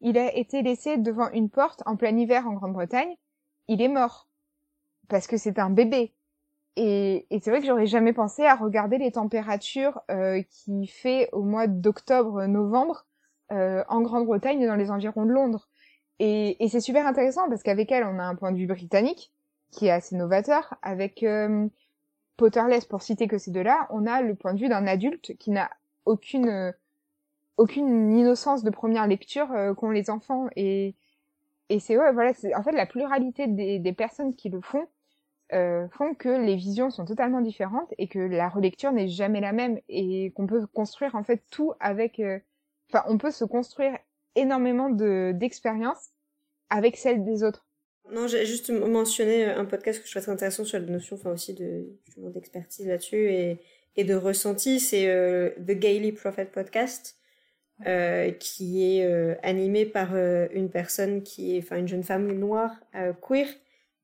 il 0.00 0.18
a 0.18 0.34
été 0.34 0.62
laissé 0.62 0.96
devant 0.96 1.30
une 1.30 1.50
porte 1.50 1.82
en 1.86 1.96
plein 1.96 2.16
hiver 2.16 2.46
en 2.48 2.54
Grande-Bretagne 2.54 3.14
il 3.68 3.80
est 3.82 3.88
mort 3.88 4.30
parce 5.10 5.26
que 5.26 5.36
c'est 5.36 5.58
un 5.58 5.68
bébé. 5.68 6.14
Et, 6.76 7.26
et 7.30 7.40
c'est 7.40 7.50
vrai 7.50 7.60
que 7.60 7.66
j'aurais 7.66 7.86
jamais 7.86 8.14
pensé 8.14 8.46
à 8.46 8.54
regarder 8.54 8.96
les 8.96 9.12
températures 9.12 10.00
euh, 10.10 10.40
qui 10.48 10.86
fait 10.86 11.28
au 11.32 11.42
mois 11.42 11.66
d'octobre-novembre 11.66 13.06
euh, 13.52 13.84
en 13.88 14.00
Grande-Bretagne 14.00 14.62
et 14.62 14.66
dans 14.66 14.76
les 14.76 14.90
environs 14.90 15.26
de 15.26 15.32
Londres. 15.32 15.68
Et, 16.20 16.64
et 16.64 16.68
c'est 16.68 16.80
super 16.80 17.06
intéressant 17.06 17.48
parce 17.48 17.62
qu'avec 17.62 17.90
elle, 17.92 18.04
on 18.04 18.18
a 18.18 18.22
un 18.22 18.36
point 18.36 18.52
de 18.52 18.56
vue 18.56 18.68
britannique 18.68 19.32
qui 19.72 19.86
est 19.86 19.90
assez 19.90 20.16
novateur. 20.16 20.74
Avec 20.82 21.22
euh, 21.22 21.66
Potterless, 22.40 22.86
pour 22.86 23.02
citer 23.02 23.28
que 23.28 23.36
ces 23.36 23.50
deux-là, 23.50 23.86
on 23.90 24.06
a 24.06 24.22
le 24.22 24.34
point 24.34 24.54
de 24.54 24.60
vue 24.60 24.70
d'un 24.70 24.86
adulte 24.86 25.36
qui 25.36 25.50
n'a 25.50 25.70
aucune 26.06 26.72
aucune 27.58 28.16
innocence 28.16 28.64
de 28.64 28.70
première 28.70 29.06
lecture 29.06 29.52
euh, 29.52 29.74
qu'ont 29.74 29.90
les 29.90 30.08
enfants. 30.08 30.48
Et, 30.56 30.94
et 31.68 31.80
c'est 31.80 31.98
ouais, 31.98 32.12
voilà, 32.14 32.32
en 32.56 32.62
fait 32.62 32.72
la 32.72 32.86
pluralité 32.86 33.46
des, 33.46 33.92
personnes 33.92 34.34
qui 34.34 34.48
le 34.48 34.62
font 34.62 34.88
euh, 35.52 35.86
font 35.90 36.14
que 36.14 36.30
les 36.30 36.56
visions 36.56 36.88
sont 36.88 37.04
totalement 37.04 37.42
différentes 37.42 37.92
et 37.98 38.08
que 38.08 38.18
la 38.18 38.48
relecture 38.48 38.92
n'est 38.92 39.08
jamais 39.08 39.42
la 39.42 39.52
même 39.52 39.78
et 39.90 40.30
qu'on 40.30 40.46
peut 40.46 40.66
construire 40.68 41.14
en 41.14 41.24
fait 41.24 41.42
tout 41.50 41.74
avec 41.80 42.20
euh, 42.20 42.38
enfin 42.90 43.04
on 43.08 43.18
peut 43.18 43.32
se 43.32 43.44
construire 43.44 43.98
énormément 44.36 44.88
de 44.88 45.32
d'expériences 45.34 46.10
avec 46.70 46.96
celle 46.96 47.24
des 47.24 47.42
autres 47.42 47.66
non 48.12 48.26
j'ai 48.26 48.46
juste 48.46 48.70
mentionné 48.70 49.44
un 49.44 49.64
podcast 49.64 50.00
que 50.00 50.06
je 50.06 50.10
trouve 50.10 50.22
très 50.22 50.32
intéressant 50.32 50.64
sur 50.64 50.78
la 50.78 50.86
notion 50.86 51.16
enfin 51.16 51.32
aussi 51.32 51.54
de 51.54 51.86
d'expertise 52.16 52.86
là-dessus 52.86 53.58
et 53.96 54.04
de 54.04 54.14
ressenti. 54.14 54.80
C'est 54.80 55.08
euh, 55.08 55.50
The 55.58 55.72
Gaily 55.72 56.12
Prophet 56.12 56.46
podcast 56.46 57.16
euh, 57.86 58.30
qui 58.32 58.98
est 58.98 59.04
euh, 59.04 59.34
animé 59.42 59.86
par 59.86 60.14
une 60.16 60.70
personne 60.70 61.22
qui 61.22 61.56
est 61.56 61.70
une 61.70 61.88
jeune 61.88 62.04
femme 62.04 62.32
noire 62.32 62.72
queer 63.22 63.46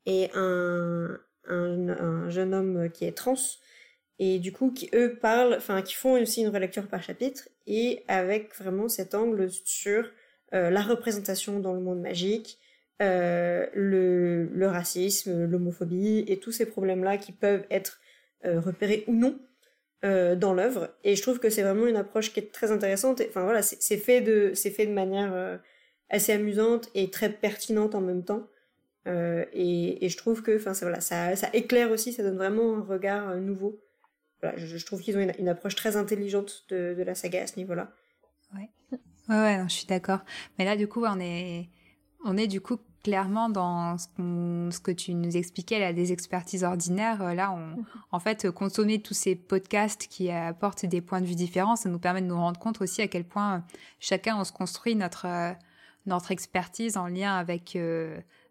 et 0.07 0.31
un, 0.35 1.19
un, 1.49 2.31
jeune 2.31 2.55
homme 2.55 2.91
qui 2.91 3.05
est 3.05 3.17
trans. 3.17 3.35
Et 4.19 4.39
du 4.39 4.51
coup 4.51 4.71
qui 4.73 4.89
eux 4.95 5.19
parlent 5.21 5.55
enfin 5.57 5.83
qui 5.83 5.95
font 5.95 6.21
aussi 6.21 6.41
une 6.41 6.49
relecture 6.49 6.87
par 6.89 7.03
chapitre 7.03 7.51
et 7.67 8.03
avec 8.09 8.55
vraiment 8.57 8.89
cet 8.89 9.15
angle 9.15 9.51
sur 9.65 10.11
la 10.53 10.81
représentation 10.81 11.61
dans 11.61 11.75
le 11.75 11.81
monde 11.81 12.01
magique 12.01 12.59
euh, 13.03 13.67
le, 13.75 14.67
racisme 14.67 15.45
l'homophobie 15.45 16.25
et 16.29 16.39
tous 16.39 16.53
ces 16.53 16.67
problèmes 16.67 17.05
là 17.05 17.19
qui 17.19 17.33
peuvent 17.33 17.65
être 17.71 18.01
euh, 18.45 18.61
repérés 18.61 19.05
ou 19.07 19.15
non 19.15 19.39
dans 20.03 20.55
l'œuvre 20.55 20.95
et 21.03 21.17
je 21.17 21.23
trouve 21.23 21.41
que 21.41 21.51
c'est 21.51 21.63
vraiment 21.63 21.89
une 21.89 21.97
approche 21.97 22.33
qui 22.33 22.39
est 22.39 22.53
très 22.53 22.71
intéressante 22.71 23.21
enfin 23.29 23.43
voilà 23.43 23.61
c'est 23.61 23.97
fait 23.97 24.21
de 24.21 24.53
fait 24.55 24.87
de 24.87 24.93
manière 24.93 25.61
assez 26.11 26.31
amusante 26.31 26.89
et 26.95 27.11
très 27.11 27.29
pertinente 27.29 27.97
en 27.97 28.01
même 28.01 28.23
temps 28.23 28.47
euh, 29.07 29.45
et, 29.53 30.09
je 30.09 30.17
trouve 30.17 30.43
que 30.43 30.57
enfin 30.57 30.73
voilà, 30.83 31.01
ça, 31.01 31.33
éclaire 31.53 31.91
aussi, 31.91 32.13
ça 32.13 32.23
donne 32.23 32.37
vraiment 32.37 32.77
un 32.77 32.83
regard 32.83 33.29
euh, 33.29 33.41
nouveau. 33.41 33.81
Voilà, 34.43 34.57
je, 34.59 34.85
trouve 34.85 35.01
qu'ils 35.01 35.17
ont 35.17 35.21
une, 35.39 35.49
approche 35.49 35.77
très 35.77 35.97
intelligente 35.97 36.65
de, 36.69 36.95
de 36.97 37.03
la 37.03 37.15
saga 37.15 37.43
à 37.43 37.47
ce 37.47 37.57
niveau-là. 37.57 37.93
Ouais, 38.55 38.69
ouais, 39.29 39.37
ouais 39.37 39.65
je 39.69 39.73
suis 39.73 39.87
d'accord. 39.87 40.21
Mais 40.59 40.65
là, 40.65 40.77
du 40.77 40.89
coup, 40.89 41.05
on 41.05 41.19
est, 41.21 41.69
on 42.27 42.37
est 42.37 42.47
du 42.47 42.61
coup 42.61 42.77
clairement 43.03 43.49
dans 43.49 43.97
ce, 43.99 44.07
ce 44.71 44.81
que 44.81 44.91
tu 44.91 45.15
nous 45.15 45.37
expliquais 45.37 45.79
là, 45.79 45.93
des 45.93 46.13
expertises 46.13 46.65
ordinaires. 46.65 47.23
Euh, 47.23 47.35
là, 47.35 47.53
on, 47.53 47.85
en 48.11 48.19
fait, 48.19 48.51
consommer 48.51 49.01
tous 49.01 49.15
ces 49.15 49.37
podcasts 49.37 50.09
qui 50.09 50.31
apportent 50.31 50.85
des 50.85 51.01
points 51.01 51.21
de 51.21 51.27
vue 51.27 51.37
différents, 51.37 51.77
ça 51.77 51.89
nous 51.89 52.01
permet 52.01 52.23
de 52.23 52.27
nous 52.27 52.37
rendre 52.37 52.59
compte 52.59 52.81
aussi 52.81 53.03
à 53.03 53.09
quel 53.09 53.25
point 53.25 53.65
chacun 54.01 54.37
on 54.39 54.45
se 54.45 54.53
construit 54.53 54.95
notre 54.95 55.55
notre 56.07 56.31
expertise 56.31 56.97
en 56.97 57.09
lien 57.09 57.35
avec 57.35 57.77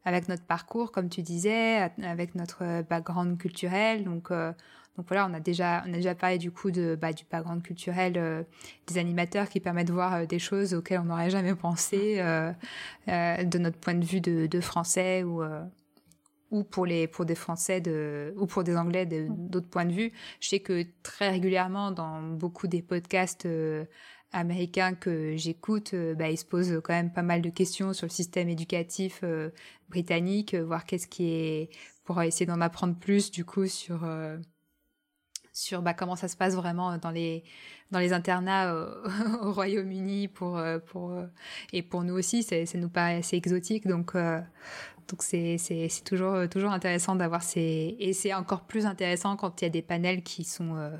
avec 0.05 0.29
notre 0.29 0.43
parcours, 0.43 0.91
comme 0.91 1.09
tu 1.09 1.23
disais, 1.23 1.89
avec 2.03 2.35
notre 2.35 2.83
background 2.83 3.37
culturel. 3.39 4.03
Donc, 4.03 4.29
euh, 4.29 4.53
Donc 4.97 5.07
voilà, 5.07 5.27
on 5.29 5.33
a 5.33 5.39
déjà, 5.39 5.83
on 5.87 5.93
a 5.93 5.97
déjà 5.97 6.15
parlé 6.15 6.37
du 6.37 6.51
coup 6.51 6.71
de, 6.71 6.97
bah, 6.99 7.11
du 7.11 7.25
background 7.29 7.61
culturel 7.61 8.45
des 8.87 8.97
animateurs 8.97 9.49
qui 9.49 9.59
permettent 9.59 9.87
de 9.87 9.93
voir 9.93 10.25
des 10.25 10.39
choses 10.39 10.73
auxquelles 10.73 10.99
on 10.99 11.05
n'aurait 11.05 11.29
jamais 11.29 11.53
pensé 11.55 12.17
de 13.07 13.57
notre 13.57 13.77
point 13.77 13.95
de 13.95 14.05
vue 14.05 14.21
de, 14.21 14.47
de 14.47 14.59
français 14.61 15.23
ou 15.23 15.43
ou 16.51 16.63
pour 16.63 16.85
les 16.85 17.07
pour 17.07 17.25
des 17.25 17.35
Français 17.35 17.81
de 17.81 18.33
ou 18.37 18.45
pour 18.45 18.63
des 18.63 18.77
Anglais 18.77 19.05
d'autres 19.05 19.69
points 19.69 19.85
de 19.85 19.91
vue. 19.93 20.11
Je 20.39 20.49
sais 20.49 20.59
que 20.59 20.85
très 21.03 21.29
régulièrement 21.29 21.91
dans 21.91 22.21
beaucoup 22.21 22.67
des 22.67 22.81
podcasts 22.81 23.45
euh, 23.45 23.85
américains 24.31 24.93
que 24.95 25.35
j'écoute, 25.35 25.93
euh, 25.93 26.13
bah, 26.15 26.29
ils 26.29 26.37
se 26.37 26.45
posent 26.45 26.81
quand 26.83 26.93
même 26.93 27.11
pas 27.11 27.23
mal 27.23 27.41
de 27.41 27.49
questions 27.49 27.93
sur 27.93 28.05
le 28.05 28.11
système 28.11 28.49
éducatif 28.49 29.21
euh, 29.23 29.49
britannique, 29.89 30.55
voir 30.55 30.85
qu'est-ce 30.85 31.07
qui 31.07 31.29
est 31.29 31.69
pour 32.03 32.21
essayer 32.21 32.45
d'en 32.45 32.61
apprendre 32.61 32.95
plus 32.95 33.31
du 33.31 33.45
coup 33.45 33.67
sur 33.67 34.07
sur 35.55 35.81
bah, 35.81 35.93
comment 35.93 36.15
ça 36.15 36.27
se 36.27 36.37
passe 36.37 36.55
vraiment 36.55 36.97
dans 36.97 37.11
les 37.11 37.43
dans 37.91 37.99
les 37.99 38.13
internats 38.13 38.75
au, 39.41 39.51
Royaume-Uni 39.51 40.27
pour 40.27 40.61
pour 40.87 41.13
et 41.73 41.81
pour 41.81 42.03
nous 42.03 42.13
aussi 42.13 42.43
ça 42.43 42.57
nous 42.77 42.89
paraît 42.89 43.17
assez 43.17 43.37
exotique 43.37 43.87
donc 43.87 44.15
donc 45.07 45.21
c'est 45.21 45.57
toujours, 46.03 46.33
euh, 46.33 46.47
toujours 46.47 46.71
intéressant 46.71 47.15
d'avoir 47.15 47.43
ces... 47.43 47.95
Et 47.99 48.13
c'est 48.13 48.33
encore 48.33 48.61
plus 48.61 48.85
intéressant 48.85 49.35
quand 49.35 49.61
il 49.61 49.65
y 49.65 49.67
a 49.67 49.69
des 49.69 49.81
panels 49.81 50.23
qui 50.23 50.43
sont 50.43 50.75
euh, 50.75 50.95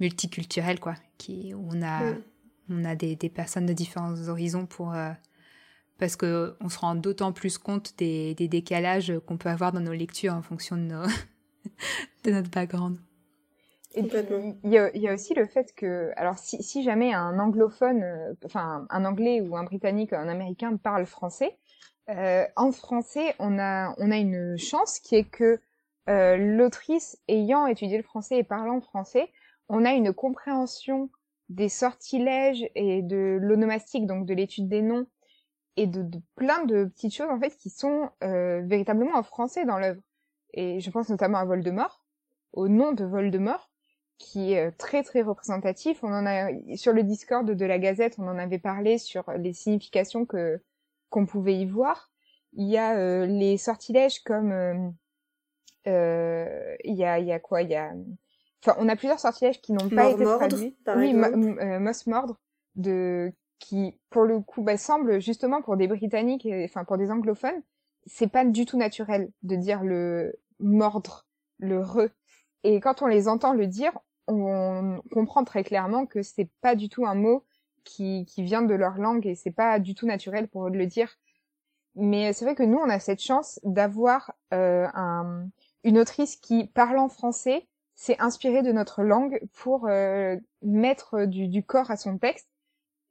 multiculturels, 0.00 0.80
quoi. 0.80 0.94
Qui, 1.18 1.52
on 1.54 1.82
a, 1.82 2.14
on 2.70 2.84
a 2.84 2.94
des, 2.94 3.16
des, 3.16 3.28
personnes 3.28 3.66
de 3.66 3.72
différents 3.72 4.28
horizons 4.28 4.66
pour... 4.66 4.94
Euh, 4.94 5.10
parce 5.98 6.16
qu'on 6.16 6.68
se 6.68 6.78
rend 6.78 6.94
d'autant 6.94 7.32
plus 7.32 7.56
compte 7.56 7.94
des, 7.96 8.34
des 8.34 8.48
décalages 8.48 9.12
qu'on 9.26 9.38
peut 9.38 9.48
avoir 9.48 9.72
dans 9.72 9.80
nos 9.80 9.94
lectures 9.94 10.34
en 10.34 10.42
fonction 10.42 10.76
de, 10.76 10.82
nos 10.82 11.06
de 12.24 12.30
notre 12.30 12.50
background. 12.50 12.98
Et 13.96 14.02
il 14.02 14.70
y, 14.70 14.78
a, 14.78 14.90
il 14.94 15.00
y, 15.00 15.08
a, 15.08 15.14
aussi 15.14 15.32
le 15.32 15.46
fait 15.46 15.74
que, 15.74 16.12
alors 16.16 16.38
si, 16.38 16.62
si 16.62 16.82
jamais 16.82 17.14
un 17.14 17.38
anglophone, 17.38 18.36
enfin 18.44 18.86
un 18.90 19.04
anglais 19.06 19.40
ou 19.40 19.56
un 19.56 19.64
britannique, 19.64 20.12
un 20.12 20.28
américain 20.28 20.76
parle 20.76 21.06
français, 21.06 21.56
euh, 22.08 22.44
en 22.56 22.72
français, 22.72 23.34
on 23.38 23.58
a, 23.58 23.94
on 23.98 24.10
a 24.10 24.16
une 24.16 24.56
chance 24.56 25.00
qui 25.00 25.16
est 25.16 25.28
que 25.28 25.60
euh, 26.08 26.36
l'autrice 26.36 27.18
ayant 27.26 27.66
étudié 27.66 27.96
le 27.96 28.04
français 28.04 28.38
et 28.38 28.44
parlant 28.44 28.80
français, 28.80 29.32
on 29.68 29.84
a 29.84 29.92
une 29.92 30.12
compréhension 30.12 31.10
des 31.48 31.68
sortilèges 31.68 32.68
et 32.74 33.02
de 33.02 33.38
l'onomastique, 33.40 34.06
donc 34.06 34.26
de 34.26 34.34
l'étude 34.34 34.68
des 34.68 34.82
noms, 34.82 35.06
et 35.76 35.86
de, 35.86 36.02
de, 36.02 36.20
plein 36.36 36.64
de 36.64 36.84
petites 36.84 37.14
choses 37.14 37.30
en 37.30 37.38
fait 37.38 37.56
qui 37.56 37.70
sont 37.70 38.10
euh, 38.22 38.62
véritablement 38.64 39.16
en 39.16 39.22
français 39.22 39.64
dans 39.64 39.78
l'œuvre. 39.78 40.00
Et 40.54 40.80
je 40.80 40.90
pense 40.90 41.08
notamment 41.08 41.38
à 41.38 41.44
Voldemort, 41.44 42.04
au 42.52 42.68
nom 42.68 42.92
de 42.92 43.04
Voldemort, 43.04 43.70
qui 44.18 44.52
est 44.52 44.66
euh, 44.66 44.70
très 44.76 45.02
très 45.02 45.22
représentatif. 45.22 46.02
On 46.02 46.12
en 46.12 46.26
a 46.26 46.48
sur 46.76 46.92
le 46.92 47.02
Discord 47.02 47.48
de 47.50 47.66
la 47.66 47.78
Gazette, 47.78 48.16
on 48.18 48.28
en 48.28 48.38
avait 48.38 48.58
parlé 48.58 48.98
sur 48.98 49.30
les 49.32 49.52
significations 49.52 50.26
que 50.26 50.60
qu'on 51.10 51.26
pouvait 51.26 51.56
y 51.56 51.66
voir. 51.66 52.10
Il 52.52 52.66
y 52.66 52.78
a 52.78 52.96
euh, 52.96 53.26
les 53.26 53.58
sortilèges 53.58 54.20
comme 54.20 54.52
euh, 54.52 54.90
euh, 55.86 56.76
il 56.84 56.94
y 56.94 57.04
a 57.04 57.18
il 57.18 57.26
y 57.26 57.32
a 57.32 57.38
quoi? 57.38 57.62
Il 57.62 57.70
y 57.70 57.74
a 57.74 57.92
enfin 58.62 58.76
on 58.78 58.88
a 58.88 58.96
plusieurs 58.96 59.20
sortilèges 59.20 59.60
qui 59.60 59.72
n'ont 59.72 59.88
pas 59.88 60.10
été 60.10 60.24
traduits. 60.24 60.76
oui, 60.96 61.14
Moss 61.14 62.06
Mordre 62.06 62.40
de 62.74 63.32
qui 63.58 63.98
pour 64.10 64.24
le 64.24 64.40
coup 64.40 64.62
bah, 64.62 64.76
semble 64.76 65.20
justement 65.20 65.62
pour 65.62 65.76
des 65.76 65.86
britanniques 65.86 66.46
enfin 66.64 66.84
pour 66.84 66.98
des 66.98 67.10
anglophones 67.10 67.62
c'est 68.04 68.30
pas 68.30 68.44
du 68.44 68.66
tout 68.66 68.76
naturel 68.76 69.30
de 69.42 69.56
dire 69.56 69.82
le 69.82 70.34
mordre 70.60 71.26
le 71.58 71.80
re 71.80 72.08
et 72.64 72.80
quand 72.80 73.00
on 73.00 73.06
les 73.06 73.28
entend 73.28 73.54
le 73.54 73.66
dire 73.66 73.98
on 74.26 75.00
comprend 75.12 75.44
très 75.44 75.64
clairement 75.64 76.06
que 76.06 76.22
c'est 76.22 76.50
pas 76.60 76.74
du 76.74 76.88
tout 76.88 77.06
un 77.06 77.14
mot 77.14 77.44
qui, 77.84 78.24
qui 78.26 78.42
vient 78.42 78.62
de 78.62 78.74
leur 78.74 78.98
langue 78.98 79.26
et 79.26 79.34
c'est 79.34 79.50
pas 79.50 79.78
du 79.78 79.94
tout 79.94 80.06
naturel 80.06 80.48
pour 80.48 80.66
eux 80.66 80.70
de 80.70 80.78
le 80.78 80.86
dire. 80.86 81.16
Mais 81.94 82.32
c'est 82.32 82.44
vrai 82.44 82.54
que 82.54 82.62
nous, 82.62 82.78
on 82.78 82.90
a 82.90 82.98
cette 82.98 83.22
chance 83.22 83.58
d'avoir 83.62 84.32
euh, 84.52 84.86
un, 84.94 85.48
une 85.84 85.98
autrice 85.98 86.36
qui, 86.36 86.66
parlant 86.66 87.08
français, 87.08 87.68
s'est 87.94 88.16
inspirée 88.18 88.62
de 88.62 88.72
notre 88.72 89.02
langue 89.02 89.40
pour 89.54 89.86
euh, 89.86 90.36
mettre 90.62 91.24
du, 91.24 91.48
du, 91.48 91.64
corps 91.64 91.90
à 91.90 91.96
son 91.96 92.18
texte. 92.18 92.48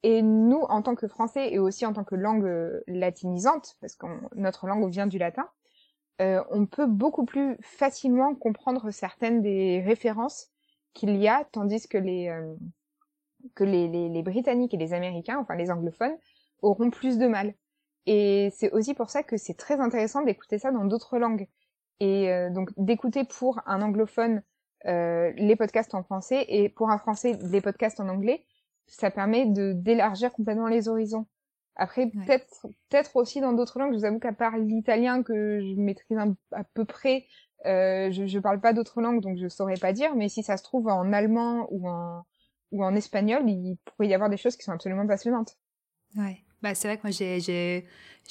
Et 0.03 0.21
nous, 0.21 0.61
en 0.69 0.83
tant 0.83 0.93
que 0.93 1.07
français 1.07 1.51
et 1.51 1.57
aussi 1.57 1.85
en 1.87 1.93
tant 1.93 2.03
que 2.03 2.13
langue 2.13 2.45
euh, 2.45 2.81
latinisante, 2.85 3.75
parce 3.81 3.95
que 3.95 4.05
notre 4.35 4.67
langue 4.67 4.87
vient 4.91 5.07
du 5.07 5.17
latin, 5.17 5.49
euh, 6.21 6.43
on 6.51 6.65
peut 6.65 6.85
beaucoup 6.85 7.25
plus 7.25 7.57
facilement 7.61 8.35
comprendre 8.35 8.91
certaines 8.91 9.41
des 9.41 9.81
références 9.81 10.51
qu'il 10.95 11.15
y 11.17 11.27
a, 11.27 11.45
tandis 11.51 11.87
que 11.87 11.99
les, 11.99 12.29
euh, 12.29 12.55
que 13.53 13.63
les, 13.63 13.87
les, 13.87 14.09
les, 14.09 14.23
Britanniques 14.23 14.73
et 14.73 14.77
les 14.77 14.93
Américains, 14.93 15.37
enfin 15.37 15.55
les 15.55 15.69
anglophones, 15.69 16.17
auront 16.63 16.89
plus 16.89 17.19
de 17.19 17.27
mal. 17.27 17.53
Et 18.07 18.49
c'est 18.55 18.71
aussi 18.71 18.95
pour 18.95 19.09
ça 19.11 19.21
que 19.21 19.37
c'est 19.37 19.53
très 19.53 19.79
intéressant 19.79 20.23
d'écouter 20.23 20.57
ça 20.57 20.71
dans 20.71 20.85
d'autres 20.85 21.19
langues. 21.19 21.47
Et 21.99 22.31
euh, 22.31 22.49
donc 22.49 22.71
d'écouter 22.77 23.23
pour 23.23 23.61
un 23.67 23.81
anglophone 23.81 24.41
euh, 24.85 25.31
les 25.37 25.55
podcasts 25.55 25.95
en 25.95 26.03
français 26.03 26.45
et 26.47 26.69
pour 26.69 26.89
un 26.89 26.97
français 26.97 27.37
les 27.41 27.61
podcasts 27.61 27.99
en 27.99 28.09
anglais, 28.09 28.45
ça 28.87 29.11
permet 29.11 29.45
de 29.45 29.73
d'élargir 29.73 30.31
complètement 30.31 30.67
les 30.67 30.87
horizons. 30.87 31.25
Après, 31.77 32.07
peut-être 32.07 32.67
peut-être 32.89 33.15
aussi 33.15 33.41
dans 33.41 33.53
d'autres 33.53 33.79
langues. 33.79 33.93
Je 33.93 33.99
vous 33.99 34.05
avoue 34.05 34.19
qu'à 34.19 34.31
part 34.31 34.57
l'italien 34.57 35.23
que 35.23 35.59
je 35.59 35.79
maîtrise 35.79 36.17
à 36.51 36.63
peu 36.63 36.85
près, 36.85 37.25
euh, 37.65 38.11
je, 38.11 38.27
je 38.27 38.39
parle 38.39 38.59
pas 38.59 38.73
d'autres 38.73 39.01
langues, 39.01 39.21
donc 39.21 39.37
je 39.37 39.47
saurais 39.47 39.77
pas 39.77 39.93
dire. 39.93 40.15
Mais 40.15 40.29
si 40.29 40.43
ça 40.43 40.57
se 40.57 40.63
trouve 40.63 40.87
en 40.87 41.11
allemand 41.13 41.67
ou 41.71 41.87
en 41.87 42.95
espagnol, 42.95 43.43
il 43.47 43.77
pourrait 43.85 44.07
y 44.07 44.13
avoir 44.13 44.29
des 44.29 44.37
choses 44.37 44.55
qui 44.55 44.63
sont 44.63 44.73
absolument 44.73 45.07
passionnantes. 45.07 45.57
Ouais. 46.15 46.39
Bah, 46.61 46.73
c'est 46.73 46.87
vrai 46.87 46.97
que 46.97 47.03
moi, 47.03 47.11
j'ai, 47.11 47.85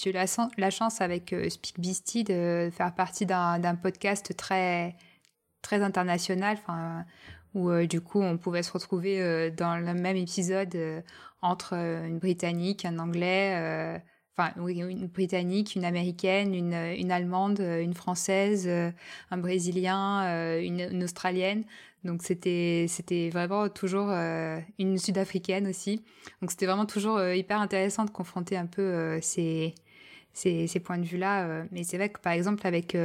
eu 0.07 0.13
la, 0.13 0.71
chance 0.71 1.01
avec 1.01 1.33
euh, 1.33 1.49
Speak 1.49 1.79
Beastie 1.79 2.25
de 2.25 2.71
faire 2.73 2.95
partie 2.95 3.27
d'un, 3.27 3.77
podcast 3.81 4.37
très, 4.37 4.97
international, 5.71 6.59
où 7.55 7.71
euh, 7.71 7.87
du 7.87 8.01
coup, 8.01 8.21
on 8.21 8.37
pouvait 8.37 8.63
se 8.63 8.73
retrouver 8.73 9.51
dans 9.53 9.77
le 9.77 9.95
même 9.95 10.17
épisode 10.17 11.05
entre 11.43 11.75
une 11.75 12.19
Britannique, 12.19 12.85
un 12.85 12.99
Anglais, 12.99 14.03
enfin 14.37 14.53
une 14.69 15.07
britannique, 15.07 15.75
une 15.77 15.85
américaine, 15.85 16.55
une, 16.55 16.75
une 16.75 17.13
allemande, 17.13 17.61
une 17.61 17.95
française, 17.95 18.69
un 19.31 19.39
brésilien, 19.39 20.59
une, 20.61 21.03
australienne. 21.03 21.65
Donc 22.05 22.23
c'était 22.23 22.85
c'était 22.89 23.31
vraiment 23.31 23.69
toujours 23.69 24.09
euh, 24.11 24.61
une 24.79 24.99
sud-africaine 24.99 25.67
aussi. 25.67 26.05
Donc 26.41 26.51
c'était 26.51 26.67
vraiment 26.67 26.87
toujours 26.87 27.17
euh, 27.17 27.35
hyper 27.35 27.61
intéressant 27.61 28.05
de 28.05 28.11
confronter 28.11 28.57
un 28.57 28.67
peu 28.67 28.83
euh, 28.83 29.19
ces, 29.23 29.75
ces, 30.35 30.67
ces 30.67 30.81
points 30.81 30.99
de 30.99 31.07
vue 31.07 31.17
là. 31.17 31.65
mais 31.73 31.83
c'est 31.83 31.97
vrai 31.97 32.11
que 32.11 32.21
par 32.21 32.35
exemple 32.35 32.67
avec 32.67 32.97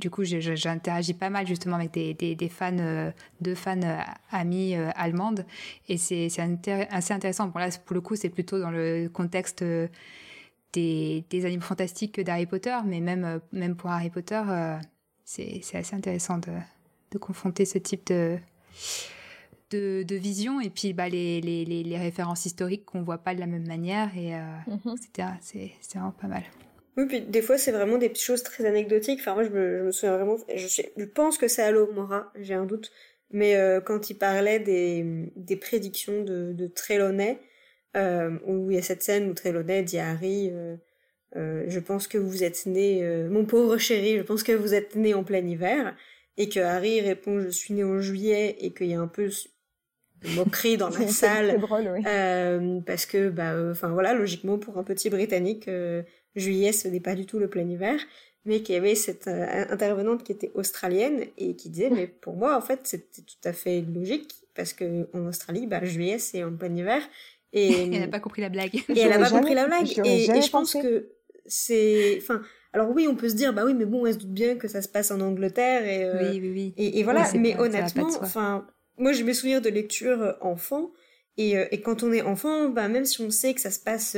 du 0.00 0.10
coup 0.10 0.24
j'interagis 0.24 1.14
pas 1.14 1.30
mal 1.30 1.46
justement 1.46 1.76
avec 1.76 1.92
des, 1.92 2.14
des, 2.14 2.34
des 2.34 2.48
fans 2.48 3.12
deux 3.40 3.54
fans 3.54 3.80
amies 4.30 4.74
allemandes 4.74 5.44
et 5.88 5.96
c'est 5.98 6.28
assez 6.90 7.12
intéressant. 7.12 7.48
Bon 7.48 7.58
là 7.58 7.68
pour 7.84 7.94
le 7.94 8.00
coup 8.00 8.16
c'est 8.16 8.30
plutôt 8.30 8.58
dans 8.58 8.70
le 8.70 9.08
contexte 9.08 9.64
des, 10.72 11.24
des 11.30 11.44
animaux 11.44 11.62
fantastiques 11.62 12.12
que 12.12 12.22
d'Harry 12.22 12.46
Potter, 12.46 12.76
mais 12.86 13.00
même 13.00 13.40
même 13.52 13.76
pour 13.76 13.90
Harry 13.90 14.10
Potter 14.10 14.42
c'est 15.24 15.62
assez 15.74 15.94
intéressant 15.94 16.38
de 16.38 16.52
de 17.10 17.18
confronter 17.18 17.64
ce 17.64 17.78
type 17.78 18.06
de, 18.06 18.38
de, 19.70 20.04
de 20.06 20.16
vision 20.16 20.60
et 20.60 20.70
puis 20.70 20.92
bah, 20.92 21.08
les, 21.08 21.40
les, 21.40 21.64
les, 21.64 21.98
références 21.98 22.46
historiques 22.46 22.84
qu'on 22.84 23.02
voit 23.02 23.18
pas 23.18 23.34
de 23.34 23.40
la 23.40 23.46
même 23.46 23.66
manière 23.66 24.16
et 24.16 24.34
euh, 24.34 24.56
mhm. 24.68 24.96
c'est 25.40 25.72
vraiment 25.94 26.12
pas 26.12 26.28
mal. 26.28 26.42
Oui, 27.00 27.06
puis 27.06 27.20
des 27.22 27.40
fois 27.42 27.56
c'est 27.58 27.72
vraiment 27.72 27.96
des 27.98 28.14
choses 28.14 28.42
très 28.42 28.66
anecdotiques. 28.66 29.20
Enfin 29.20 29.34
moi 29.34 29.44
je 29.44 29.48
me, 29.50 29.78
je 29.78 29.82
me 29.84 29.92
souviens 29.92 30.16
vraiment, 30.16 30.36
je, 30.54 30.82
je 30.96 31.04
pense 31.04 31.38
que 31.38 31.48
c'est 31.48 31.62
Allo 31.62 31.90
Mora, 31.92 32.30
j'ai 32.38 32.54
un 32.54 32.66
doute, 32.66 32.92
mais 33.30 33.56
euh, 33.56 33.80
quand 33.80 34.10
il 34.10 34.14
parlait 34.18 34.58
des, 34.60 35.32
des 35.36 35.56
prédictions 35.56 36.22
de, 36.22 36.52
de 36.52 36.66
Trelawney, 36.66 37.38
euh, 37.96 38.38
où 38.44 38.70
il 38.70 38.76
y 38.76 38.78
a 38.78 38.82
cette 38.82 39.02
scène 39.02 39.30
où 39.30 39.34
Trelawney 39.34 39.82
dit 39.82 39.98
à 39.98 40.10
Harry 40.10 40.52
euh, 41.36 41.64
je 41.68 41.78
pense 41.80 42.06
que 42.08 42.18
vous 42.18 42.42
êtes 42.44 42.66
né, 42.66 43.02
mon 43.30 43.44
pauvre 43.44 43.78
chéri, 43.78 44.16
je 44.18 44.22
pense 44.22 44.42
que 44.42 44.52
vous 44.52 44.74
êtes 44.74 44.96
né 44.96 45.14
en 45.14 45.24
plein 45.24 45.46
hiver 45.46 45.96
et 46.36 46.48
que 46.48 46.60
Harry 46.60 47.00
répond 47.00 47.40
je 47.40 47.48
suis 47.48 47.72
né 47.74 47.84
en 47.84 48.00
juillet 48.00 48.56
et 48.60 48.72
qu'il 48.72 48.88
y 48.88 48.94
a 48.94 49.00
un 49.00 49.08
peu 49.08 49.30
de 50.22 50.28
moquerie 50.34 50.76
dans 50.76 50.88
la 50.88 51.06
salle. 51.08 51.60
euh, 52.06 52.80
parce 52.80 53.06
que 53.06 53.28
bah 53.30 53.52
euh, 53.52 53.74
voilà 53.82 54.14
logiquement 54.14 54.58
pour 54.58 54.78
un 54.78 54.84
petit 54.84 55.10
britannique 55.10 55.68
euh, 55.68 56.02
juillet 56.36 56.72
ce 56.72 56.88
n'est 56.88 57.00
pas 57.00 57.14
du 57.14 57.26
tout 57.26 57.38
le 57.38 57.48
plein 57.48 57.68
hiver 57.68 57.98
mais 58.44 58.62
qu'il 58.62 58.74
y 58.74 58.78
avait 58.78 58.94
cette 58.94 59.28
intervenante 59.28 60.24
qui 60.24 60.32
était 60.32 60.50
australienne 60.54 61.26
et 61.36 61.56
qui 61.56 61.68
disait 61.68 61.90
mais 61.90 62.06
pour 62.06 62.36
moi 62.36 62.56
en 62.56 62.60
fait 62.60 62.80
c'était 62.84 63.22
tout 63.22 63.48
à 63.48 63.52
fait 63.52 63.82
logique 63.82 64.34
parce 64.54 64.72
que 64.72 65.06
en 65.12 65.26
Australie 65.26 65.66
bah 65.66 65.84
juillet 65.84 66.18
c'est 66.18 66.42
en 66.42 66.54
plein 66.54 66.74
hiver 66.74 67.02
et 67.52 67.82
elle 67.92 68.00
n'a 68.00 68.08
pas 68.08 68.20
compris 68.20 68.42
la 68.42 68.48
blague 68.48 68.74
et 68.74 68.98
elle 68.98 69.10
n'a 69.10 69.18
pas 69.18 69.30
compris 69.30 69.54
la 69.54 69.66
blague 69.66 70.00
et, 70.04 70.30
et 70.30 70.42
je 70.42 70.50
pense 70.50 70.72
que 70.72 71.10
c'est 71.46 72.18
enfin 72.20 72.42
Alors 72.72 72.90
oui, 72.90 73.06
on 73.08 73.16
peut 73.16 73.28
se 73.28 73.34
dire, 73.34 73.52
bah 73.52 73.64
oui, 73.64 73.74
mais 73.74 73.84
bon, 73.84 74.06
elle 74.06 74.14
se 74.14 74.18
doute 74.18 74.32
bien 74.32 74.56
que 74.56 74.68
ça 74.68 74.80
se 74.82 74.88
passe 74.88 75.10
en 75.10 75.20
Angleterre 75.20 75.86
et 75.86 76.30
oui, 76.30 76.40
oui, 76.40 76.50
oui. 76.50 76.74
et, 76.76 77.02
voilà. 77.02 77.28
mais 77.34 77.58
honnêtement, 77.58 78.08
enfin, 78.20 78.66
moi, 78.96 79.12
je 79.12 79.24
me 79.24 79.32
souviens 79.32 79.60
de 79.60 79.68
lecture 79.68 80.36
enfant 80.40 80.92
et, 81.36 81.52
et 81.70 81.80
quand 81.80 82.02
on 82.02 82.12
est 82.12 82.22
enfant, 82.22 82.68
bah 82.68 82.88
même 82.88 83.04
si 83.04 83.20
on 83.20 83.30
sait 83.30 83.54
que 83.54 83.60
ça 83.60 83.70
se 83.70 83.80
passe 83.80 84.16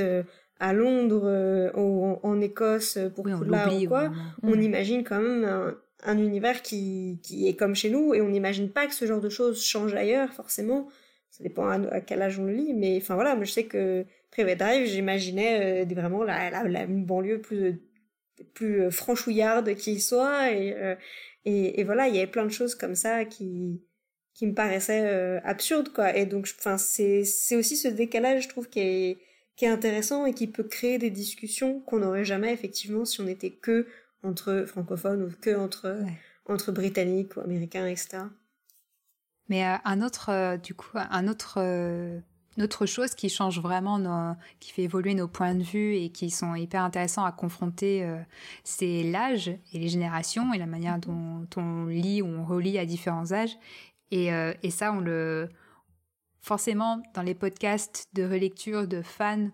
à 0.61 0.73
Londres, 0.73 1.73
ou 1.77 2.19
en, 2.23 2.41
Écosse 2.41 2.99
pour 3.15 3.27
oui, 3.27 3.33
ou 3.33 3.89
quoi, 3.89 4.13
on 4.43 4.61
imagine 4.61 5.03
quand 5.03 5.21
même 5.21 5.45
un, 5.45 5.75
un 6.03 6.19
univers 6.19 6.63
qui, 6.63 7.21
qui 7.23 7.49
est 7.49 7.55
comme 7.55 7.75
chez 7.75 7.91
nous 7.91 8.15
et 8.15 8.21
on 8.21 8.29
n'imagine 8.29 8.71
pas 8.71 8.87
que 8.87 8.95
ce 8.95 9.07
genre 9.07 9.21
de 9.21 9.29
choses 9.29 9.65
change 9.65 9.95
ailleurs 9.95 10.33
forcément. 10.33 10.89
Ça 11.31 11.43
dépend 11.43 11.67
à, 11.69 12.01
quel 12.01 12.21
âge 12.23 12.39
on 12.39 12.45
le 12.45 12.53
lit 12.53 12.75
mais 12.75 12.99
enfin 12.99 13.15
voilà 13.15 13.35
moi 13.35 13.45
je 13.45 13.53
sais 13.53 13.65
que 13.65 14.05
Private 14.31 14.59
Drive 14.59 14.87
j'imaginais 14.87 15.85
euh, 15.85 15.95
vraiment 15.95 16.25
la, 16.25 16.51
la, 16.51 16.65
la, 16.65 16.87
banlieue 16.87 17.41
plus 17.41 17.81
plus 18.53 18.83
euh, 18.83 18.91
franchouillarde 18.91 19.75
qui 19.75 20.01
soit 20.01 20.53
et, 20.53 20.75
euh, 20.77 20.95
et, 21.47 21.81
et 21.81 21.85
voilà 21.85 22.09
il 22.09 22.15
y 22.15 22.19
avait 22.19 22.31
plein 22.31 22.45
de 22.45 22.51
choses 22.51 22.75
comme 22.75 22.95
ça 22.95 23.25
qui 23.25 23.81
qui 24.35 24.47
me 24.47 24.55
paraissaient 24.55 25.41
absurdes 25.45 25.91
quoi. 25.91 26.17
Et 26.17 26.27
donc 26.27 26.49
enfin 26.59 26.79
c'est 26.79 27.25
c'est 27.25 27.57
aussi 27.57 27.77
ce 27.77 27.89
décalage 27.89 28.45
je 28.45 28.49
trouve 28.49 28.69
qui 28.69 28.81
est 28.81 29.19
qui 29.57 29.65
est 29.65 29.69
intéressant 29.69 30.27
et 30.27 30.35
qui 30.35 30.47
peut 30.47 30.65
créer 30.65 30.99
des 30.99 31.11
discussions 31.11 31.81
qu'on 31.81 31.99
n'aurait 31.99 32.25
jamais 32.25 32.53
effectivement 32.53 33.05
si 33.05 33.21
on 33.21 33.27
était 33.27 33.51
que 33.51 33.87
entre 34.23 34.65
francophones 34.67 35.23
ou 35.23 35.31
que 35.41 35.57
entre, 35.57 35.99
entre 36.47 36.73
britanniques 36.73 37.37
ou 37.37 37.41
américains, 37.41 37.87
etc. 37.87 38.25
Mais 39.49 39.67
euh, 39.67 39.77
un 39.85 40.03
autre, 40.03 40.31
euh, 40.31 40.57
du 40.57 40.75
coup, 40.75 40.89
un 40.95 41.29
autre, 41.29 41.55
euh, 41.59 42.21
autre 42.59 42.87
chose 42.87 43.15
qui 43.15 43.29
change 43.29 43.61
vraiment, 43.61 43.99
nos, 43.99 44.35
qui 44.61 44.73
fait 44.73 44.83
évoluer 44.83 45.15
nos 45.15 45.29
points 45.29 45.55
de 45.55 45.63
vue 45.63 45.97
et 45.97 46.11
qui 46.11 46.31
sont 46.31 46.55
hyper 46.55 46.83
intéressants 46.83 47.25
à 47.25 47.33
confronter, 47.33 48.07
c'est 48.65 49.03
l'âge 49.03 49.49
et 49.49 49.79
les 49.79 49.89
générations 49.89 50.53
et 50.53 50.59
la 50.59 50.67
manière 50.67 50.99
dont 50.99 51.47
on 51.57 51.87
lit 51.87 52.23
ou 52.23 52.27
on 52.27 52.45
relit 52.45 52.79
à 52.79 52.87
différents 52.87 53.33
âges. 53.33 53.57
Et, 54.11 54.29
et 54.63 54.71
ça, 54.71 54.93
on 54.93 55.01
le. 55.01 55.49
Forcément, 56.43 57.01
dans 57.15 57.23
les 57.23 57.35
podcasts 57.35 58.09
de 58.15 58.25
relecture 58.25 58.89
de 58.89 59.01
fans, 59.01 59.49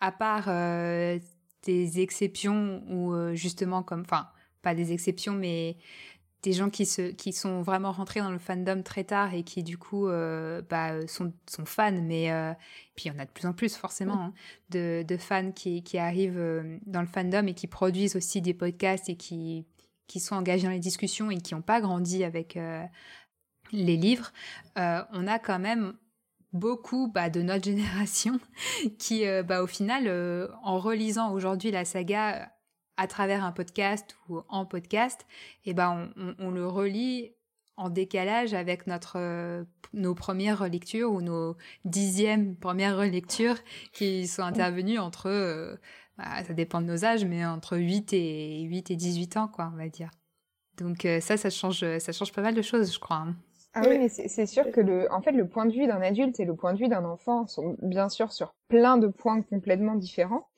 à 0.00 0.12
part 0.12 0.48
des 1.64 2.00
exceptions 2.00 2.82
ou 2.88 3.12
euh, 3.14 3.34
justement 3.34 3.82
comme, 3.82 4.02
enfin, 4.02 4.28
pas 4.62 4.74
des 4.74 4.92
exceptions, 4.92 5.32
mais 5.32 5.76
des 6.42 6.52
gens 6.52 6.68
qui, 6.68 6.84
se, 6.84 7.10
qui 7.10 7.32
sont 7.32 7.62
vraiment 7.62 7.90
rentrés 7.90 8.20
dans 8.20 8.30
le 8.30 8.38
fandom 8.38 8.82
très 8.82 9.04
tard 9.04 9.32
et 9.32 9.44
qui 9.44 9.62
du 9.62 9.78
coup 9.78 10.08
euh, 10.08 10.60
bah, 10.68 11.06
sont, 11.06 11.32
sont, 11.48 11.64
fans, 11.64 12.02
mais 12.02 12.30
euh, 12.30 12.52
puis 12.94 13.06
il 13.06 13.12
y 13.12 13.16
en 13.16 13.18
a 13.18 13.24
de 13.24 13.30
plus 13.30 13.46
en 13.46 13.54
plus 13.54 13.76
forcément 13.76 14.20
hein, 14.20 14.34
de, 14.68 15.02
de, 15.08 15.16
fans 15.16 15.52
qui, 15.52 15.82
qui 15.82 15.96
arrivent 15.96 16.78
dans 16.84 17.00
le 17.00 17.06
fandom 17.06 17.46
et 17.46 17.54
qui 17.54 17.66
produisent 17.66 18.14
aussi 18.14 18.42
des 18.42 18.52
podcasts 18.52 19.08
et 19.08 19.16
qui, 19.16 19.64
qui 20.06 20.20
sont 20.20 20.36
engagés 20.36 20.64
dans 20.64 20.72
les 20.72 20.78
discussions 20.78 21.30
et 21.30 21.38
qui 21.38 21.54
n'ont 21.54 21.62
pas 21.62 21.80
grandi 21.80 22.24
avec 22.24 22.58
les 23.72 23.96
livres. 23.96 24.30
on 24.76 25.26
a 25.26 25.38
quand 25.38 25.58
même 25.58 25.94
beaucoup 26.54 27.08
bah, 27.08 27.28
de 27.28 27.42
notre 27.42 27.64
génération 27.70 28.40
qui, 28.98 29.26
euh, 29.26 29.42
bah, 29.42 29.62
au 29.62 29.66
final, 29.66 30.04
euh, 30.06 30.48
en 30.62 30.78
relisant 30.78 31.32
aujourd'hui 31.32 31.70
la 31.70 31.84
saga 31.84 32.36
euh, 32.36 32.46
à 32.96 33.06
travers 33.06 33.44
un 33.44 33.52
podcast 33.52 34.16
ou 34.28 34.40
en 34.48 34.64
podcast, 34.64 35.26
eh 35.64 35.74
ben 35.74 36.12
on, 36.38 36.52
le 36.52 36.64
relit 36.68 37.32
en 37.76 37.90
décalage 37.90 38.54
avec 38.54 38.86
notre 38.86 39.66
nos 39.92 40.14
premières 40.14 40.68
lectures 40.68 41.10
ou 41.10 41.20
nos 41.20 41.56
dixièmes 41.84 42.54
premières 42.54 43.00
lectures 43.00 43.56
qui 43.92 44.28
sont 44.28 44.42
intervenues 44.42 45.00
entre 45.00 45.76
bah, 46.16 46.44
ça 46.44 46.54
dépend 46.54 46.80
de 46.80 46.86
nos 46.86 47.04
âges 47.04 47.24
mais 47.24 47.44
entre 47.44 47.76
8 47.76 48.12
et 48.12 48.62
8 48.62 48.92
et 48.92 48.96
18 48.96 49.36
ans 49.38 49.48
quoi 49.48 49.72
on 49.74 49.76
va 49.76 49.88
dire. 49.88 50.12
Donc 50.78 51.04
ça 51.20 51.36
ça 51.36 51.50
change 51.50 51.84
ça 51.98 52.12
change 52.12 52.30
pas 52.30 52.42
mal 52.42 52.54
de 52.54 52.62
choses 52.62 52.94
je 52.94 53.00
crois. 53.00 53.24
Hein. 53.26 53.34
Ah 53.76 53.82
oui, 53.88 53.98
mais 53.98 54.08
c'est 54.08 54.46
sûr 54.46 54.70
que 54.70 54.80
le, 54.80 55.12
en 55.12 55.20
fait, 55.20 55.32
le 55.32 55.48
point 55.48 55.66
de 55.66 55.72
vue 55.72 55.86
d'un 55.86 56.00
adulte 56.00 56.38
et 56.38 56.44
le 56.44 56.54
point 56.54 56.72
de 56.74 56.78
vue 56.78 56.88
d'un 56.88 57.04
enfant 57.04 57.46
sont 57.48 57.76
bien 57.82 58.08
sûr 58.08 58.30
sur 58.32 58.54
plein 58.68 58.98
de 58.98 59.08
points 59.08 59.42
complètement 59.42 59.96
différents. 59.96 60.48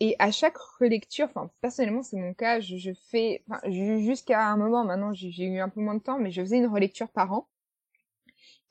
Et 0.00 0.16
à 0.18 0.30
chaque 0.32 0.58
relecture, 0.80 1.26
enfin 1.28 1.50
personnellement 1.62 2.02
c'est 2.02 2.18
mon 2.18 2.34
cas, 2.34 2.60
je, 2.60 2.76
je 2.76 2.92
fais, 3.10 3.44
enfin, 3.50 3.60
jusqu'à 3.70 4.46
un 4.48 4.56
moment 4.56 4.84
maintenant 4.84 5.12
j'ai 5.14 5.44
eu 5.46 5.60
un 5.60 5.68
peu 5.70 5.80
moins 5.80 5.94
de 5.94 6.02
temps, 6.02 6.18
mais 6.18 6.30
je 6.30 6.40
faisais 6.42 6.58
une 6.58 6.66
relecture 6.66 7.08
par 7.10 7.32
an. 7.32 7.48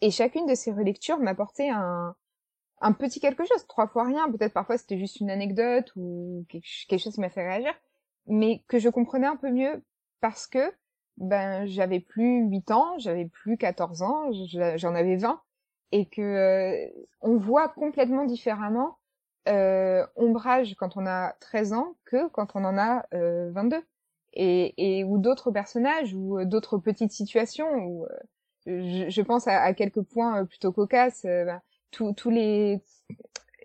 Et 0.01 0.11
chacune 0.11 0.45
de 0.45 0.55
ces 0.55 0.71
relectures 0.71 1.19
m'apportait 1.19 1.69
un, 1.69 2.15
un 2.81 2.93
petit 2.93 3.19
quelque 3.19 3.45
chose, 3.45 3.67
trois 3.67 3.87
fois 3.87 4.05
rien, 4.05 4.31
peut-être 4.31 4.53
parfois 4.53 4.77
c'était 4.77 4.99
juste 4.99 5.19
une 5.21 5.31
anecdote 5.31 5.91
ou 5.95 6.45
quelque, 6.49 6.67
quelque 6.87 7.01
chose 7.01 7.15
qui 7.15 7.21
m'a 7.21 7.29
fait 7.29 7.47
réagir, 7.47 7.73
mais 8.27 8.63
que 8.67 8.79
je 8.79 8.89
comprenais 8.89 9.27
un 9.27 9.37
peu 9.37 9.51
mieux 9.51 9.83
parce 10.21 10.47
que 10.47 10.73
ben 11.19 11.65
j'avais 11.65 11.99
plus 11.99 12.47
8 12.49 12.71
ans, 12.71 12.97
j'avais 12.97 13.25
plus 13.25 13.57
14 13.57 14.01
ans, 14.01 14.31
j'en 14.75 14.95
avais 14.95 15.17
20 15.17 15.41
et 15.91 16.05
que 16.05 16.21
euh, 16.21 16.87
on 17.21 17.37
voit 17.37 17.69
complètement 17.69 18.25
différemment 18.25 18.97
euh, 19.47 20.05
ombrage 20.15 20.75
quand 20.75 20.97
on 20.97 21.05
a 21.05 21.33
13 21.39 21.73
ans 21.73 21.95
que 22.05 22.27
quand 22.29 22.55
on 22.55 22.63
en 22.65 22.77
a 22.77 23.05
euh, 23.13 23.51
22 23.51 23.81
et, 24.33 24.99
et 24.99 25.03
ou 25.03 25.17
d'autres 25.17 25.51
personnages 25.51 26.13
ou 26.13 26.39
euh, 26.39 26.45
d'autres 26.45 26.77
petites 26.77 27.11
situations 27.11 27.67
où 27.73 28.05
euh, 28.05 28.09
je, 28.65 29.09
je, 29.09 29.21
pense 29.21 29.47
à, 29.47 29.61
à, 29.61 29.73
quelques 29.73 30.03
points 30.03 30.45
plutôt 30.45 30.71
cocasses 30.71 31.23
ben, 31.23 31.61
tous 31.91 32.29
les 32.29 32.81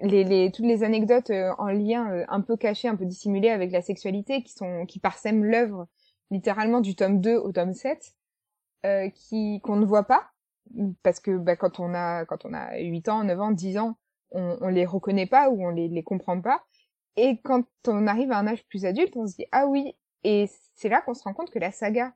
les, 0.02 0.24
les, 0.24 0.50
toutes 0.50 0.66
les 0.66 0.82
anecdotes 0.82 1.30
en 1.58 1.68
lien 1.68 2.24
un 2.28 2.40
peu 2.40 2.56
cachées, 2.56 2.88
un 2.88 2.96
peu 2.96 3.04
dissimulées 3.04 3.50
avec 3.50 3.70
la 3.70 3.82
sexualité 3.82 4.42
qui 4.42 4.52
sont 4.52 4.86
qui 4.86 4.98
parsèment 4.98 5.44
l'œuvre 5.44 5.86
littéralement 6.30 6.80
du 6.80 6.96
tome 6.96 7.20
2 7.20 7.36
au 7.36 7.52
tome 7.52 7.74
7 7.74 8.14
euh, 8.86 9.08
qui 9.10 9.60
qu'on 9.62 9.76
ne 9.76 9.86
voit 9.86 10.04
pas 10.04 10.30
parce 11.02 11.20
que 11.20 11.36
bah, 11.36 11.56
quand 11.56 11.80
on 11.80 11.94
a 11.94 12.24
quand 12.24 12.44
on 12.44 12.54
a 12.54 12.78
8 12.78 13.08
ans, 13.08 13.24
9 13.24 13.40
ans, 13.40 13.50
10 13.50 13.78
ans, 13.78 13.98
on, 14.30 14.56
on 14.60 14.68
les 14.68 14.86
reconnaît 14.86 15.26
pas 15.26 15.50
ou 15.50 15.64
on 15.64 15.70
les, 15.70 15.88
les 15.88 16.02
comprend 16.02 16.40
pas. 16.40 16.64
Et 17.16 17.40
quand 17.42 17.64
on 17.86 18.06
arrive 18.06 18.32
à 18.32 18.38
un 18.38 18.46
âge 18.46 18.64
plus 18.66 18.84
adulte, 18.84 19.16
on 19.16 19.26
se 19.26 19.36
dit 19.36 19.46
ah 19.52 19.66
oui, 19.66 19.94
et 20.24 20.50
c'est 20.74 20.88
là 20.88 21.00
qu'on 21.02 21.14
se 21.14 21.22
rend 21.22 21.34
compte 21.34 21.50
que 21.50 21.58
la 21.58 21.70
saga, 21.70 22.14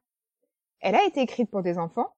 elle 0.81 0.95
a 0.95 1.05
été 1.05 1.21
écrite 1.21 1.51
pour 1.51 1.63
des 1.63 1.79
enfants, 1.79 2.15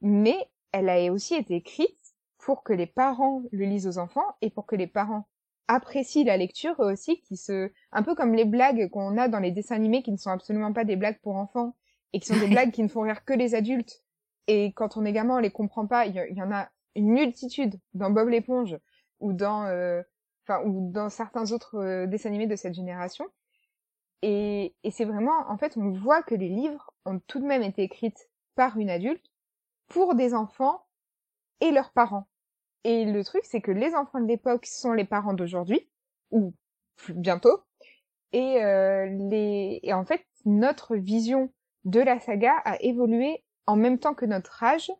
mais 0.00 0.36
elle 0.72 0.88
a 0.88 1.12
aussi 1.12 1.34
été 1.34 1.54
écrite 1.54 1.98
pour 2.38 2.62
que 2.62 2.72
les 2.72 2.86
parents 2.86 3.42
le 3.52 3.64
lisent 3.64 3.86
aux 3.86 3.98
enfants 3.98 4.36
et 4.42 4.50
pour 4.50 4.66
que 4.66 4.76
les 4.76 4.86
parents 4.86 5.26
apprécient 5.68 6.24
la 6.24 6.36
lecture 6.36 6.78
aussi, 6.80 7.20
qui 7.22 7.36
se, 7.36 7.70
un 7.92 8.02
peu 8.02 8.14
comme 8.14 8.34
les 8.34 8.44
blagues 8.44 8.88
qu'on 8.90 9.16
a 9.16 9.28
dans 9.28 9.38
les 9.38 9.50
dessins 9.50 9.76
animés 9.76 10.02
qui 10.02 10.12
ne 10.12 10.16
sont 10.16 10.30
absolument 10.30 10.72
pas 10.72 10.84
des 10.84 10.96
blagues 10.96 11.20
pour 11.22 11.36
enfants 11.36 11.74
et 12.12 12.20
qui 12.20 12.26
sont 12.26 12.38
des 12.38 12.48
blagues 12.48 12.70
qui 12.70 12.82
ne 12.82 12.88
font 12.88 13.02
rire 13.02 13.24
que 13.24 13.32
les 13.32 13.54
adultes. 13.54 14.02
Et 14.46 14.72
quand 14.72 14.96
on 14.96 15.04
est 15.04 15.12
gamin, 15.12 15.36
on 15.36 15.40
les 15.40 15.50
comprend 15.50 15.86
pas. 15.86 16.06
Il 16.06 16.14
y, 16.14 16.42
en 16.42 16.52
a 16.52 16.68
une 16.94 17.08
multitude 17.08 17.80
dans 17.94 18.10
Bob 18.10 18.28
l'éponge 18.28 18.76
ou 19.20 19.32
dans, 19.32 19.64
euh, 19.64 20.02
enfin, 20.46 20.62
ou 20.64 20.92
dans 20.92 21.08
certains 21.08 21.52
autres 21.52 21.76
euh, 21.76 22.06
dessins 22.06 22.28
animés 22.28 22.46
de 22.46 22.56
cette 22.56 22.74
génération. 22.74 23.24
Et, 24.22 24.74
et 24.84 24.90
c'est 24.90 25.04
vraiment, 25.04 25.48
en 25.48 25.56
fait, 25.56 25.76
on 25.76 25.90
voit 25.90 26.22
que 26.22 26.34
les 26.34 26.48
livres 26.48 26.92
ont 27.04 27.20
tout 27.26 27.40
de 27.40 27.46
même 27.46 27.62
été 27.62 27.82
écrits 27.82 28.14
par 28.54 28.78
une 28.78 28.90
adulte 28.90 29.24
pour 29.88 30.14
des 30.14 30.34
enfants 30.34 30.84
et 31.60 31.70
leurs 31.70 31.92
parents. 31.92 32.26
Et 32.84 33.06
le 33.06 33.24
truc, 33.24 33.42
c'est 33.44 33.60
que 33.60 33.72
les 33.72 33.94
enfants 33.94 34.20
de 34.20 34.26
l'époque 34.26 34.66
sont 34.66 34.92
les 34.92 35.04
parents 35.04 35.32
d'aujourd'hui, 35.32 35.88
ou 36.30 36.54
bientôt. 37.08 37.60
Et, 38.32 38.62
euh, 38.62 39.06
les... 39.06 39.80
et 39.82 39.92
en 39.94 40.04
fait, 40.04 40.24
notre 40.44 40.96
vision 40.96 41.50
de 41.84 42.00
la 42.00 42.20
saga 42.20 42.56
a 42.64 42.80
évolué 42.82 43.44
en 43.66 43.76
même 43.76 43.98
temps 43.98 44.14
que 44.14 44.26
notre 44.26 44.62
âge. 44.62 44.92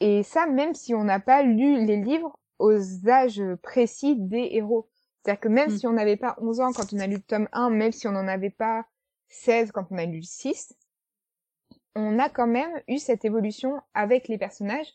Et 0.00 0.22
ça, 0.22 0.46
même 0.46 0.74
si 0.74 0.94
on 0.94 1.04
n'a 1.04 1.20
pas 1.20 1.42
lu 1.42 1.84
les 1.84 1.96
livres 1.96 2.38
aux 2.58 3.08
âges 3.08 3.42
précis 3.62 4.16
des 4.16 4.48
héros. 4.52 4.88
C'est-à-dire 5.22 5.40
que 5.40 5.48
même 5.48 5.70
hmm. 5.70 5.78
si 5.78 5.86
on 5.86 5.92
n'avait 5.92 6.16
pas 6.16 6.36
11 6.40 6.60
ans 6.60 6.72
quand 6.72 6.92
on 6.92 6.98
a 6.98 7.06
lu 7.06 7.16
le 7.16 7.22
tome 7.22 7.48
1, 7.52 7.70
même 7.70 7.92
si 7.92 8.06
on 8.06 8.12
n'en 8.12 8.28
avait 8.28 8.50
pas 8.50 8.86
16 9.28 9.72
quand 9.72 9.86
on 9.90 9.98
a 9.98 10.04
lu 10.04 10.18
le 10.18 10.22
6, 10.22 10.74
on 11.94 12.18
a 12.18 12.28
quand 12.28 12.46
même 12.46 12.80
eu 12.88 12.98
cette 12.98 13.24
évolution 13.24 13.80
avec 13.94 14.28
les 14.28 14.38
personnages 14.38 14.94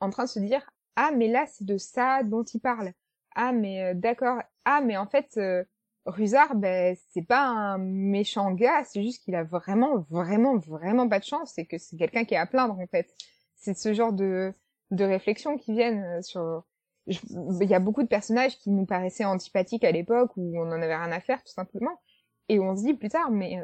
en 0.00 0.10
train 0.10 0.24
de 0.24 0.28
se 0.28 0.38
dire 0.38 0.68
ah 0.96 1.10
mais 1.12 1.28
là 1.28 1.46
c'est 1.46 1.64
de 1.64 1.76
ça 1.78 2.22
dont 2.22 2.42
il 2.42 2.60
parle. 2.60 2.92
Ah 3.34 3.52
mais 3.52 3.82
euh, 3.82 3.94
d'accord. 3.94 4.40
Ah 4.64 4.80
mais 4.80 4.96
en 4.96 5.06
fait 5.06 5.36
euh, 5.36 5.64
Rusard 6.06 6.54
ben 6.56 6.96
c'est 7.10 7.22
pas 7.26 7.46
un 7.46 7.78
méchant 7.78 8.52
gars, 8.52 8.84
c'est 8.84 9.02
juste 9.02 9.22
qu'il 9.24 9.34
a 9.34 9.44
vraiment 9.44 9.98
vraiment 10.10 10.56
vraiment 10.58 11.08
pas 11.08 11.20
de 11.20 11.24
chance 11.24 11.56
et 11.58 11.66
que 11.66 11.78
c'est 11.78 11.96
quelqu'un 11.96 12.24
qui 12.24 12.34
est 12.34 12.38
à 12.38 12.46
plaindre 12.46 12.78
en 12.78 12.86
fait. 12.86 13.14
C'est 13.56 13.74
ce 13.74 13.94
genre 13.94 14.12
de 14.12 14.52
de 14.90 15.04
réflexions 15.04 15.56
qui 15.56 15.72
viennent 15.72 16.02
euh, 16.02 16.22
sur 16.22 16.64
il 17.06 17.70
y 17.70 17.74
a 17.74 17.80
beaucoup 17.80 18.02
de 18.02 18.08
personnages 18.08 18.56
qui 18.58 18.70
nous 18.70 18.86
paraissaient 18.86 19.24
antipathiques 19.24 19.84
à 19.84 19.90
l'époque 19.90 20.32
où 20.36 20.60
on 20.60 20.68
en 20.68 20.82
avait 20.82 20.96
rien 20.96 21.10
à 21.12 21.20
faire 21.20 21.42
tout 21.42 21.52
simplement 21.52 22.00
et 22.48 22.60
on 22.60 22.76
se 22.76 22.84
dit 22.84 22.94
plus 22.94 23.08
tard 23.08 23.30
mais 23.30 23.58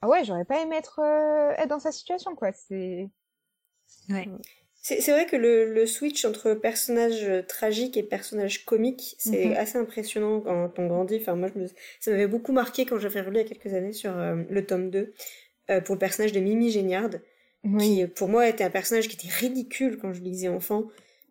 ah 0.00 0.08
ouais 0.08 0.24
j'aurais 0.24 0.46
pas 0.46 0.60
aimé 0.60 0.76
être, 0.76 1.00
être 1.58 1.68
dans 1.68 1.78
sa 1.78 1.92
situation 1.92 2.34
quoi 2.34 2.50
c'est 2.52 3.08
ouais 4.08 4.26
C'est 4.82 5.10
vrai 5.10 5.26
que 5.26 5.36
le, 5.36 5.72
le, 5.74 5.86
switch 5.86 6.24
entre 6.24 6.54
personnage 6.54 7.30
tragique 7.46 7.98
et 7.98 8.02
personnage 8.02 8.64
comique, 8.64 9.14
c'est 9.18 9.46
mhm. 9.46 9.56
assez 9.56 9.76
impressionnant 9.76 10.40
quand 10.40 10.78
on 10.78 10.86
grandit. 10.86 11.18
Enfin, 11.20 11.34
moi, 11.34 11.50
je 11.54 11.60
me... 11.60 11.66
ça 12.00 12.10
m'avait 12.10 12.26
beaucoup 12.26 12.52
marqué 12.52 12.86
quand 12.86 12.98
j'avais 12.98 13.20
relu 13.20 13.40
il 13.40 13.42
y 13.42 13.44
a 13.44 13.48
quelques 13.48 13.74
années 13.74 13.92
sur 13.92 14.16
euh, 14.16 14.42
le 14.48 14.64
tome 14.64 14.90
2, 14.90 15.12
euh, 15.70 15.80
pour 15.82 15.94
le 15.94 15.98
personnage 15.98 16.32
de 16.32 16.40
Mimi 16.40 16.70
Géniard, 16.70 17.10
qui, 17.78 18.06
pour 18.06 18.28
moi, 18.28 18.48
était 18.48 18.64
un 18.64 18.70
personnage 18.70 19.08
qui 19.08 19.16
était 19.16 19.32
ridicule 19.32 19.98
quand 19.98 20.14
je 20.14 20.22
lisais 20.22 20.48
enfant. 20.48 20.84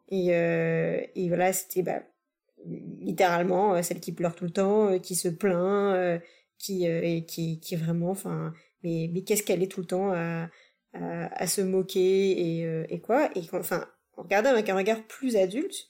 Et, 0.09 0.27
euh, 0.35 1.01
et 1.15 1.27
voilà, 1.27 1.51
c'était 1.51 1.81
bah, 1.81 2.03
littéralement 2.65 3.73
euh, 3.73 3.81
celle 3.81 3.99
qui 3.99 4.11
pleure 4.11 4.35
tout 4.35 4.45
le 4.45 4.51
temps, 4.51 4.99
qui 4.99 5.15
se 5.15 5.27
plaint, 5.27 6.21
qui, 6.59 6.85
et 6.85 7.25
qui, 7.25 7.75
vraiment... 7.75 8.11
Enfin, 8.11 8.53
mais, 8.83 9.09
mais 9.11 9.23
qu'est-ce 9.23 9.43
qu'elle 9.43 9.63
est 9.63 9.71
tout 9.71 9.81
le 9.81 9.87
temps 9.87 10.11
à 10.13 10.49
à, 10.93 11.47
se 11.47 11.61
moquer 11.61 12.59
et, 12.59 12.65
euh, 12.65 12.85
et 12.89 12.99
quoi. 12.99 13.29
Et 13.35 13.41
enfin, 13.53 13.85
en 14.17 14.23
regardant 14.23 14.49
avec 14.49 14.69
un 14.69 14.75
regard 14.75 15.01
plus 15.03 15.35
adulte, 15.35 15.87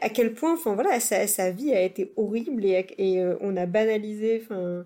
à 0.00 0.08
quel 0.08 0.34
point, 0.34 0.54
enfin 0.54 0.74
voilà, 0.74 1.00
sa, 1.00 1.26
sa 1.26 1.50
vie 1.50 1.72
a 1.72 1.80
été 1.80 2.12
horrible 2.16 2.64
et, 2.64 2.86
et 2.98 3.20
euh, 3.20 3.36
on 3.40 3.56
a 3.56 3.66
banalisé, 3.66 4.42
enfin 4.42 4.84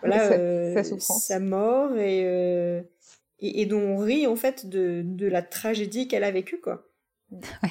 voilà, 0.00 0.32
euh, 0.32 0.82
sa, 0.82 1.40
mort 1.40 1.96
et, 1.96 2.20
et, 3.40 3.60
et 3.62 3.66
dont 3.66 3.80
on 3.80 3.98
rit 3.98 4.26
en 4.26 4.36
fait 4.36 4.68
de, 4.68 5.02
de 5.04 5.26
la 5.26 5.42
tragédie 5.42 6.08
qu'elle 6.08 6.24
a 6.24 6.30
vécue 6.30 6.60
quoi. 6.60 6.84
Ouais. 7.30 7.70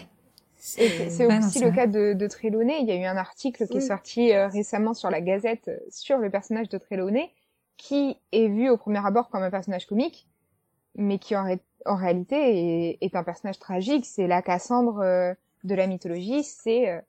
C'est 0.59 1.25
aussi 1.25 1.59
le 1.59 1.71
cas 1.71 1.87
de, 1.87 2.11
de 2.13 2.27
Trelawney. 2.27 2.81
Il 2.81 2.87
y 2.87 2.91
a 2.91 2.95
eu 2.95 3.05
un 3.05 3.15
article 3.15 3.65
qui 3.67 3.77
est 3.77 3.81
sorti 3.81 4.33
récemment 4.33 4.93
sur 4.93 5.09
la 5.09 5.21
Gazette 5.21 5.71
sur 5.89 6.17
le 6.17 6.29
personnage 6.29 6.67
de 6.67 6.77
Trelawney, 6.77 7.31
qui 7.77 8.17
est 8.33 8.47
vu 8.49 8.69
au 8.69 8.75
premier 8.75 9.05
abord 9.05 9.29
comme 9.29 9.43
un 9.43 9.49
personnage 9.49 9.85
comique, 9.85 10.27
mais 10.97 11.19
qui 11.19 11.35
en, 11.35 11.47
en 11.87 11.95
réalité 11.95 12.97
est, 13.01 13.15
un 13.15 13.23
personnage 13.23 13.59
tragique. 13.59 14.05
C'est 14.05 14.27
la 14.27 14.41
Cassandre 14.41 14.99
euh, 14.99 15.33
de 15.63 15.75
la 15.75 15.87
mythologie. 15.87 16.43
C'est 16.43 16.89
euh, 16.89 16.99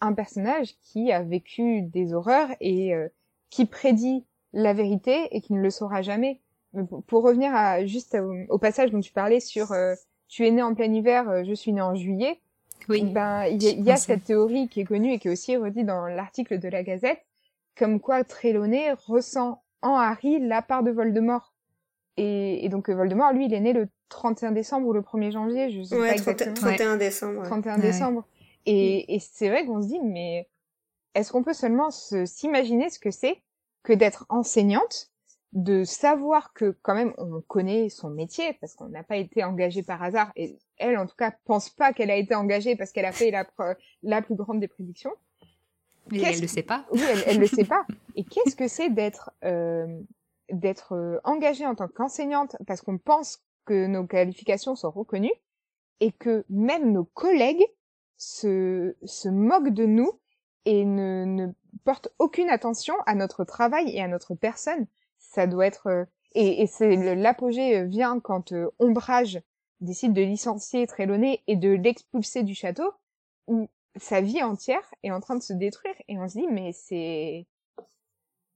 un 0.00 0.12
personnage 0.12 0.74
qui 0.82 1.12
a 1.12 1.22
vécu 1.22 1.82
des 1.82 2.12
horreurs 2.12 2.50
et 2.60 2.94
euh, 2.94 3.08
qui 3.48 3.66
prédit 3.66 4.24
la 4.52 4.72
vérité 4.72 5.28
et 5.30 5.40
qui 5.40 5.52
ne 5.54 5.60
le 5.60 5.70
saura 5.70 6.02
jamais. 6.02 6.40
Pour 7.08 7.24
revenir 7.24 7.52
à 7.54 7.84
juste 7.84 8.16
au, 8.48 8.58
passage 8.58 8.92
dont 8.92 9.00
tu 9.00 9.12
parlais 9.12 9.40
sur 9.40 9.74
tu 10.28 10.46
es 10.46 10.52
né 10.52 10.62
en 10.62 10.72
plein 10.72 10.92
hiver, 10.92 11.44
je 11.44 11.52
suis 11.52 11.72
né 11.72 11.80
en 11.80 11.96
juillet. 11.96 12.38
Oui. 12.88 13.02
Ben 13.02 13.46
il 13.46 13.60
y, 13.60 13.90
a, 13.90 13.96
cette 13.96 14.24
théorie 14.24 14.68
qui 14.68 14.80
est 14.80 14.84
connue 14.84 15.12
et 15.12 15.18
qui 15.18 15.26
est 15.26 15.32
aussi 15.32 15.56
redite 15.56 15.86
dans 15.86 16.06
l'article 16.06 16.60
de 16.60 16.68
la 16.68 16.84
Gazette, 16.84 17.20
comme 17.76 17.98
quoi 17.98 18.22
Trelawney 18.22 18.92
ressent 18.92 19.62
en 19.82 19.96
Harry 19.96 20.38
la 20.38 20.62
part 20.62 20.84
de 20.84 20.92
Voldemort. 20.92 21.49
Et, 22.22 22.68
donc 22.68 22.90
euh, 22.90 22.94
Voldemort, 22.94 23.32
lui, 23.32 23.46
il 23.46 23.54
est 23.54 23.60
né 23.60 23.72
le 23.72 23.88
31 24.10 24.52
décembre 24.52 24.88
ou 24.88 24.92
le 24.92 25.00
1er 25.00 25.32
janvier, 25.32 25.70
je 25.70 25.82
sais 25.82 25.96
pas 25.96 26.12
exactement. 26.12 26.54
31 26.54 26.96
décembre. 26.96 27.42
31 27.44 27.78
décembre. 27.78 28.24
Et, 28.66 29.14
et 29.14 29.20
c'est 29.20 29.48
vrai 29.48 29.64
qu'on 29.64 29.80
se 29.80 29.88
dit, 29.88 30.00
mais 30.02 30.46
est-ce 31.14 31.32
qu'on 31.32 31.42
peut 31.42 31.54
seulement 31.54 31.90
s'imaginer 31.90 32.90
ce 32.90 32.98
que 32.98 33.10
c'est 33.10 33.40
que 33.82 33.94
d'être 33.94 34.26
enseignante, 34.28 35.10
de 35.52 35.82
savoir 35.82 36.52
que 36.52 36.76
quand 36.82 36.94
même 36.94 37.14
on 37.16 37.40
connaît 37.40 37.88
son 37.88 38.10
métier 38.10 38.52
parce 38.60 38.74
qu'on 38.74 38.88
n'a 38.88 39.02
pas 39.02 39.16
été 39.16 39.42
engagé 39.42 39.82
par 39.82 40.00
hasard 40.00 40.30
et 40.36 40.58
elle 40.76 40.96
en 40.96 41.06
tout 41.06 41.16
cas 41.16 41.32
pense 41.44 41.70
pas 41.70 41.92
qu'elle 41.92 42.10
a 42.10 42.16
été 42.16 42.34
engagée 42.34 42.76
parce 42.76 42.92
qu'elle 42.92 43.06
a 43.06 43.12
fait 43.12 43.30
la, 43.30 43.46
la 44.02 44.22
plus 44.22 44.36
grande 44.36 44.60
des 44.60 44.68
prédictions. 44.68 45.12
Mais 46.12 46.20
elle 46.22 46.40
le 46.40 46.46
sait 46.46 46.62
pas. 46.62 46.84
Oui, 46.92 47.00
elle, 47.08 47.22
elle 47.26 47.38
le 47.38 47.46
sait 47.46 47.64
pas. 47.76 47.86
Et 48.14 48.24
qu'est-ce 48.24 48.54
que 48.54 48.68
c'est 48.68 48.90
d'être 48.90 49.30
euh, 49.44 49.86
d'être 50.52 50.94
euh, 50.94 51.20
engagée 51.24 51.66
en 51.66 51.74
tant 51.74 51.88
qu'enseignante 51.88 52.56
parce 52.66 52.80
qu'on 52.80 52.98
pense 52.98 53.40
que 53.64 53.86
nos 53.86 54.06
qualifications 54.06 54.76
sont 54.76 54.90
reconnues 54.90 55.32
et 56.00 56.12
que 56.12 56.44
même 56.48 56.92
nos 56.92 57.04
collègues 57.04 57.64
se, 58.16 58.96
se 59.04 59.28
moquent 59.28 59.72
de 59.72 59.86
nous 59.86 60.12
et 60.64 60.84
ne, 60.84 61.24
ne 61.24 61.48
portent 61.84 62.08
aucune 62.18 62.50
attention 62.50 62.94
à 63.06 63.14
notre 63.14 63.44
travail 63.44 63.90
et 63.90 64.02
à 64.02 64.08
notre 64.08 64.34
personne. 64.34 64.86
Ça 65.18 65.46
doit 65.46 65.66
être 65.66 65.86
euh, 65.88 66.04
et, 66.32 66.62
et 66.62 66.66
c'est 66.66 66.96
l'apogée 67.14 67.78
euh, 67.78 67.84
vient 67.84 68.20
quand 68.20 68.52
Ombrage 68.78 69.40
décide 69.80 70.12
de 70.12 70.22
licencier 70.22 70.86
Trelawney 70.86 71.42
et 71.46 71.56
de 71.56 71.70
l'expulser 71.70 72.42
du 72.42 72.54
château 72.54 72.92
où 73.46 73.68
sa 73.96 74.20
vie 74.20 74.42
entière 74.42 74.88
est 75.02 75.10
en 75.10 75.20
train 75.20 75.36
de 75.36 75.42
se 75.42 75.52
détruire 75.52 75.94
et 76.08 76.18
on 76.18 76.28
se 76.28 76.38
dit 76.38 76.46
mais 76.48 76.72
c'est 76.72 77.46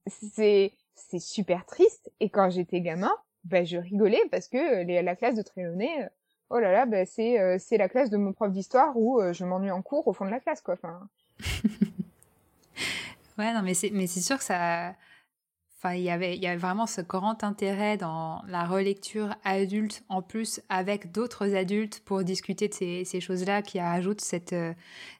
c'est 0.07 0.73
c'est 0.95 1.19
super 1.19 1.65
triste. 1.65 2.11
Et 2.19 2.29
quand 2.29 2.49
j'étais 2.49 2.81
gamin, 2.81 3.13
ben, 3.43 3.65
je 3.65 3.77
rigolais 3.77 4.21
parce 4.31 4.47
que 4.47 4.83
les, 4.83 5.01
la 5.01 5.15
classe 5.15 5.35
de 5.35 5.41
Trelawney, 5.41 6.03
euh, 6.03 6.07
oh 6.49 6.59
là 6.59 6.71
là, 6.71 6.85
ben, 6.85 7.05
c'est 7.05 7.39
euh, 7.39 7.57
c'est 7.59 7.77
la 7.77 7.89
classe 7.89 8.09
de 8.09 8.17
mon 8.17 8.33
prof 8.33 8.51
d'histoire 8.51 8.97
où 8.97 9.21
euh, 9.21 9.33
je 9.33 9.45
m'ennuie 9.45 9.71
en 9.71 9.81
cours 9.81 10.07
au 10.07 10.13
fond 10.13 10.25
de 10.25 10.31
la 10.31 10.39
classe, 10.39 10.61
quoi. 10.61 10.73
Enfin. 10.75 11.07
ouais, 13.37 13.53
non, 13.53 13.61
mais 13.61 13.73
c'est 13.73 13.91
mais 13.91 14.07
c'est 14.07 14.21
sûr 14.21 14.37
que 14.37 14.43
ça 14.43 14.95
il 15.93 16.01
y 16.01 16.09
avait, 16.09 16.35
il 16.35 16.41
y 16.41 16.47
avait 16.47 16.57
vraiment 16.57 16.87
ce 16.87 17.01
grand 17.01 17.43
intérêt 17.43 17.97
dans 17.97 18.41
la 18.47 18.65
relecture 18.65 19.35
adulte, 19.43 20.03
en 20.09 20.21
plus 20.21 20.61
avec 20.69 21.11
d'autres 21.11 21.55
adultes 21.55 22.01
pour 22.05 22.23
discuter 22.23 22.67
de 22.67 22.73
ces, 22.73 23.19
choses-là 23.19 23.61
qui 23.61 23.79
ajoutent 23.79 24.21
cette, 24.21 24.53
euh, 24.53 24.73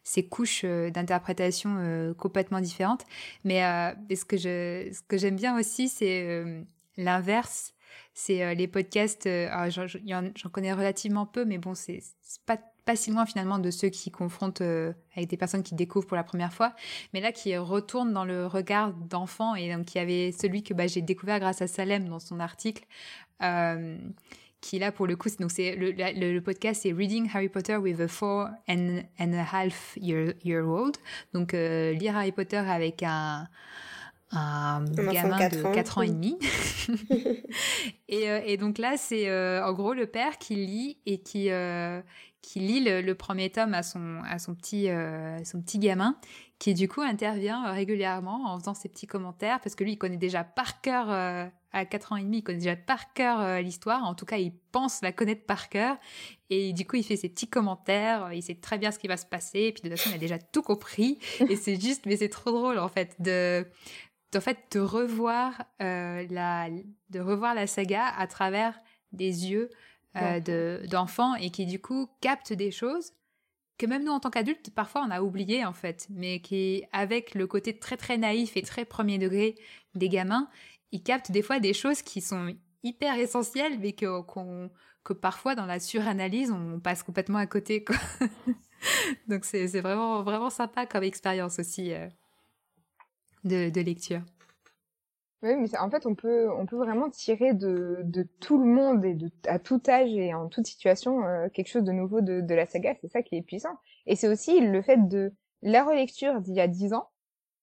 ces 0.03 0.27
couches 0.27 0.61
euh, 0.63 0.89
d'interprétation 0.89 1.75
euh, 1.77 2.13
complètement 2.13 2.61
différentes. 2.61 3.05
Mais 3.43 3.61
ce 4.09 4.25
que 4.25 4.37
je, 4.37 4.89
ce 4.91 5.01
que 5.07 5.17
j'aime 5.17 5.35
bien 5.35 5.59
aussi, 5.59 5.89
c'est 5.89 6.43
l'inverse. 6.97 7.73
C'est 8.13 8.55
les 8.55 8.67
podcasts. 8.67 9.29
J'en 9.67 10.49
connais 10.51 10.73
relativement 10.73 11.25
peu, 11.25 11.45
mais 11.45 11.57
bon, 11.57 11.75
c'est 11.75 12.01
pas 12.45 12.57
pas 12.85 12.95
si 12.95 13.11
loin 13.11 13.25
finalement 13.25 13.57
de 13.57 13.71
ceux 13.71 13.89
qui 13.89 14.11
confrontent 14.11 14.61
euh, 14.61 14.93
avec 15.15 15.29
des 15.29 15.37
personnes 15.37 15.63
qui 15.63 15.73
découvrent 15.73 16.07
pour 16.07 16.17
la 16.17 16.23
première 16.23 16.53
fois, 16.53 16.73
mais 17.13 17.19
là 17.19 17.31
qui 17.31 17.57
retournent 17.57 18.13
dans 18.13 18.25
le 18.25 18.45
regard 18.45 18.93
d'enfant 18.93 19.55
et 19.55 19.73
donc 19.73 19.93
il 19.93 19.97
y 19.97 20.01
avait 20.01 20.31
celui 20.31 20.63
que 20.63 20.73
bah, 20.73 20.85
j'ai 20.87 21.01
découvert 21.01 21.39
grâce 21.39 21.61
à 21.61 21.67
Salem 21.67 22.07
dans 22.07 22.19
son 22.19 22.39
article. 22.39 22.85
Euh, 23.43 23.97
qui 24.61 24.79
là 24.79 24.91
pour 24.91 25.05
le 25.05 25.15
coup, 25.15 25.29
donc 25.39 25.51
c'est 25.51 25.75
le, 25.75 25.91
le, 25.91 26.39
podcast 26.39 26.81
c'est 26.83 26.91
Reading 26.91 27.29
Harry 27.31 27.49
Potter 27.49 27.75
with 27.77 27.99
a 27.99 28.07
four 28.07 28.49
and, 28.67 29.01
and 29.19 29.33
a 29.33 29.43
half 29.43 29.95
year, 29.97 30.33
year 30.43 30.65
old, 30.65 30.95
donc 31.33 31.53
euh, 31.53 31.91
lire 31.93 32.15
Harry 32.15 32.31
Potter 32.31 32.57
avec 32.57 33.03
un 33.03 33.47
un, 34.31 34.83
gamin 34.85 35.49
de 35.49 35.73
4 35.73 35.97
ans. 35.99 36.01
et 36.01 36.09
demi. 36.09 36.37
et, 38.09 38.23
et, 38.23 38.57
donc 38.57 38.79
là, 38.79 38.97
c'est 38.97 39.31
en 39.61 39.71
gros 39.71 39.93
le 39.93 40.07
père 40.07 40.39
qui 40.39 40.55
lit 40.55 40.97
et 41.05 41.19
qui, 41.19 41.49
qui 42.45 42.59
lit 42.59 42.79
le, 42.79 43.13
premier 43.13 43.49
tome 43.49 43.73
à 43.73 43.81
son, 43.81 44.21
à 44.23 44.37
son, 44.37 44.53
petit, 44.53 44.89
euh, 44.89 45.43
son 45.43 45.61
petit 45.61 45.79
gamin, 45.79 46.15
qui 46.59 46.75
du 46.75 46.87
coup 46.87 47.01
intervient 47.01 47.67
euh, 47.67 47.71
régulièrement 47.71 48.45
en 48.45 48.59
faisant 48.59 48.75
ses 48.75 48.87
petits 48.87 49.07
commentaires, 49.07 49.59
parce 49.61 49.73
que 49.73 49.83
lui, 49.83 49.93
il 49.93 49.97
connaît 49.97 50.15
déjà 50.17 50.43
par 50.43 50.79
cœur, 50.81 51.11
euh, 51.11 51.47
à 51.71 51.85
4 51.85 52.13
ans 52.13 52.17
et 52.17 52.23
demi, 52.23 52.37
il 52.37 52.43
connaît 52.43 52.59
déjà 52.59 52.75
par 52.75 53.13
cœur 53.13 53.61
l'histoire, 53.61 54.03
en 54.05 54.13
tout 54.13 54.25
cas, 54.25 54.37
il 54.37 54.53
pense 54.71 55.01
la 55.01 55.11
connaître 55.11 55.45
par 55.45 55.69
cœur, 55.69 55.97
et 56.51 56.71
du 56.71 56.85
coup, 56.85 56.97
il 56.97 57.03
fait 57.03 57.15
ses 57.15 57.29
petits 57.29 57.49
commentaires, 57.49 58.31
il 58.31 58.43
sait 58.43 58.55
très 58.55 58.77
bien 58.77 58.91
ce 58.91 58.99
qui 58.99 59.07
va 59.07 59.17
se 59.17 59.25
passer, 59.25 59.61
et 59.61 59.71
puis 59.71 59.81
de 59.81 59.89
toute 59.89 59.97
façon, 59.97 60.11
il 60.11 60.15
a 60.15 60.19
déjà 60.19 60.37
tout 60.37 60.61
compris, 60.61 61.17
et 61.49 61.55
c'est 61.55 61.81
juste, 61.81 62.05
mais 62.05 62.15
c'est 62.15 62.29
trop 62.29 62.51
drôle, 62.51 62.77
en 62.77 62.89
fait, 62.89 63.15
de 63.19 63.65
en 64.35 64.41
fait 64.41 64.57
de 64.73 64.81
revoir 64.81 65.63
la 65.79 66.67
de 67.09 67.19
revoir 67.21 67.55
la 67.55 67.67
saga 67.67 68.05
à 68.05 68.27
travers 68.27 68.77
des 69.13 69.49
yeux 69.49 69.69
euh, 70.15 70.85
d'enfants 70.87 71.35
et 71.35 71.49
qui 71.49 71.65
du 71.65 71.79
coup 71.79 72.09
captent 72.21 72.53
des 72.53 72.71
choses 72.71 73.11
que 73.77 73.85
même 73.85 74.03
nous 74.03 74.11
en 74.11 74.19
tant 74.19 74.29
qu'adultes 74.29 74.71
parfois 74.73 75.05
on 75.05 75.11
a 75.11 75.21
oublié 75.21 75.65
en 75.65 75.73
fait, 75.73 76.07
mais 76.09 76.39
qui 76.39 76.83
avec 76.93 77.35
le 77.35 77.47
côté 77.47 77.77
très 77.77 77.97
très 77.97 78.17
naïf 78.17 78.55
et 78.55 78.61
très 78.61 78.85
premier 78.85 79.17
degré 79.17 79.55
des 79.95 80.09
gamins, 80.09 80.49
ils 80.91 81.03
captent 81.03 81.31
des 81.31 81.41
fois 81.41 81.59
des 81.59 81.73
choses 81.73 82.01
qui 82.01 82.21
sont 82.21 82.55
hyper 82.83 83.17
essentielles 83.17 83.79
mais 83.79 83.93
que 83.93 84.05
que 85.03 85.13
parfois 85.13 85.55
dans 85.55 85.65
la 85.65 85.79
suranalyse 85.79 86.51
on 86.51 86.79
passe 86.79 87.03
complètement 87.03 87.39
à 87.39 87.47
côté 87.47 87.83
quoi. 87.83 87.97
Donc 89.27 89.45
c'est 89.45 89.67
vraiment 89.81 90.23
vraiment 90.23 90.49
sympa 90.49 90.85
comme 90.85 91.03
expérience 91.03 91.59
aussi 91.59 91.93
euh, 91.93 92.07
de, 93.43 93.69
de 93.69 93.81
lecture. 93.81 94.21
Oui, 95.45 95.55
mais 95.57 95.77
en 95.77 95.91
fait, 95.91 96.07
on 96.07 96.15
peut, 96.15 96.49
on 96.51 96.65
peut 96.65 96.75
vraiment 96.75 97.07
tirer 97.11 97.53
de, 97.53 97.99
de 98.03 98.23
tout 98.39 98.57
le 98.57 98.65
monde 98.65 99.05
et 99.05 99.13
de, 99.13 99.29
à 99.45 99.59
tout 99.59 99.79
âge 99.87 100.11
et 100.11 100.33
en 100.33 100.47
toute 100.49 100.65
situation 100.65 101.23
euh, 101.23 101.49
quelque 101.49 101.67
chose 101.67 101.83
de 101.83 101.91
nouveau 101.91 102.21
de, 102.21 102.41
de 102.41 102.55
la 102.55 102.65
saga. 102.65 102.95
C'est 102.99 103.11
ça 103.11 103.21
qui 103.21 103.35
est 103.35 103.43
puissant. 103.43 103.77
Et 104.07 104.15
c'est 104.15 104.27
aussi 104.27 104.59
le 104.59 104.81
fait 104.81 105.07
de 105.07 105.33
la 105.61 105.83
relecture 105.83 106.41
d'il 106.41 106.55
y 106.55 106.61
a 106.61 106.67
dix 106.67 106.93
ans. 106.93 107.09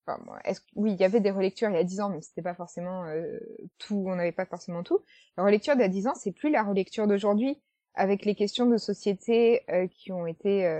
Enfin, 0.07 0.17
est 0.45 0.63
oui, 0.75 0.93
il 0.93 0.99
y 0.99 1.03
avait 1.03 1.19
des 1.19 1.31
relectures 1.31 1.69
il 1.69 1.75
y 1.75 1.79
a 1.79 1.83
dix 1.83 1.99
ans, 1.99 2.09
mais 2.09 2.21
c'était 2.21 2.41
pas 2.41 2.55
forcément 2.55 3.03
euh, 3.03 3.37
tout. 3.79 4.01
On 4.07 4.15
n'avait 4.15 4.31
pas 4.31 4.45
forcément 4.45 4.83
tout. 4.83 4.99
La 5.35 5.43
relecture 5.43 5.75
d'il 5.75 5.81
y 5.81 5.85
a 5.85 5.89
dix 5.89 6.07
ans, 6.07 6.15
c'est 6.15 6.31
plus 6.31 6.51
la 6.51 6.63
relecture 6.63 7.05
d'aujourd'hui, 7.05 7.61
avec 7.95 8.23
les 8.23 8.35
questions 8.35 8.65
de 8.65 8.77
société 8.77 9.63
euh, 9.69 9.87
qui 9.87 10.13
ont 10.13 10.25
été 10.25 10.79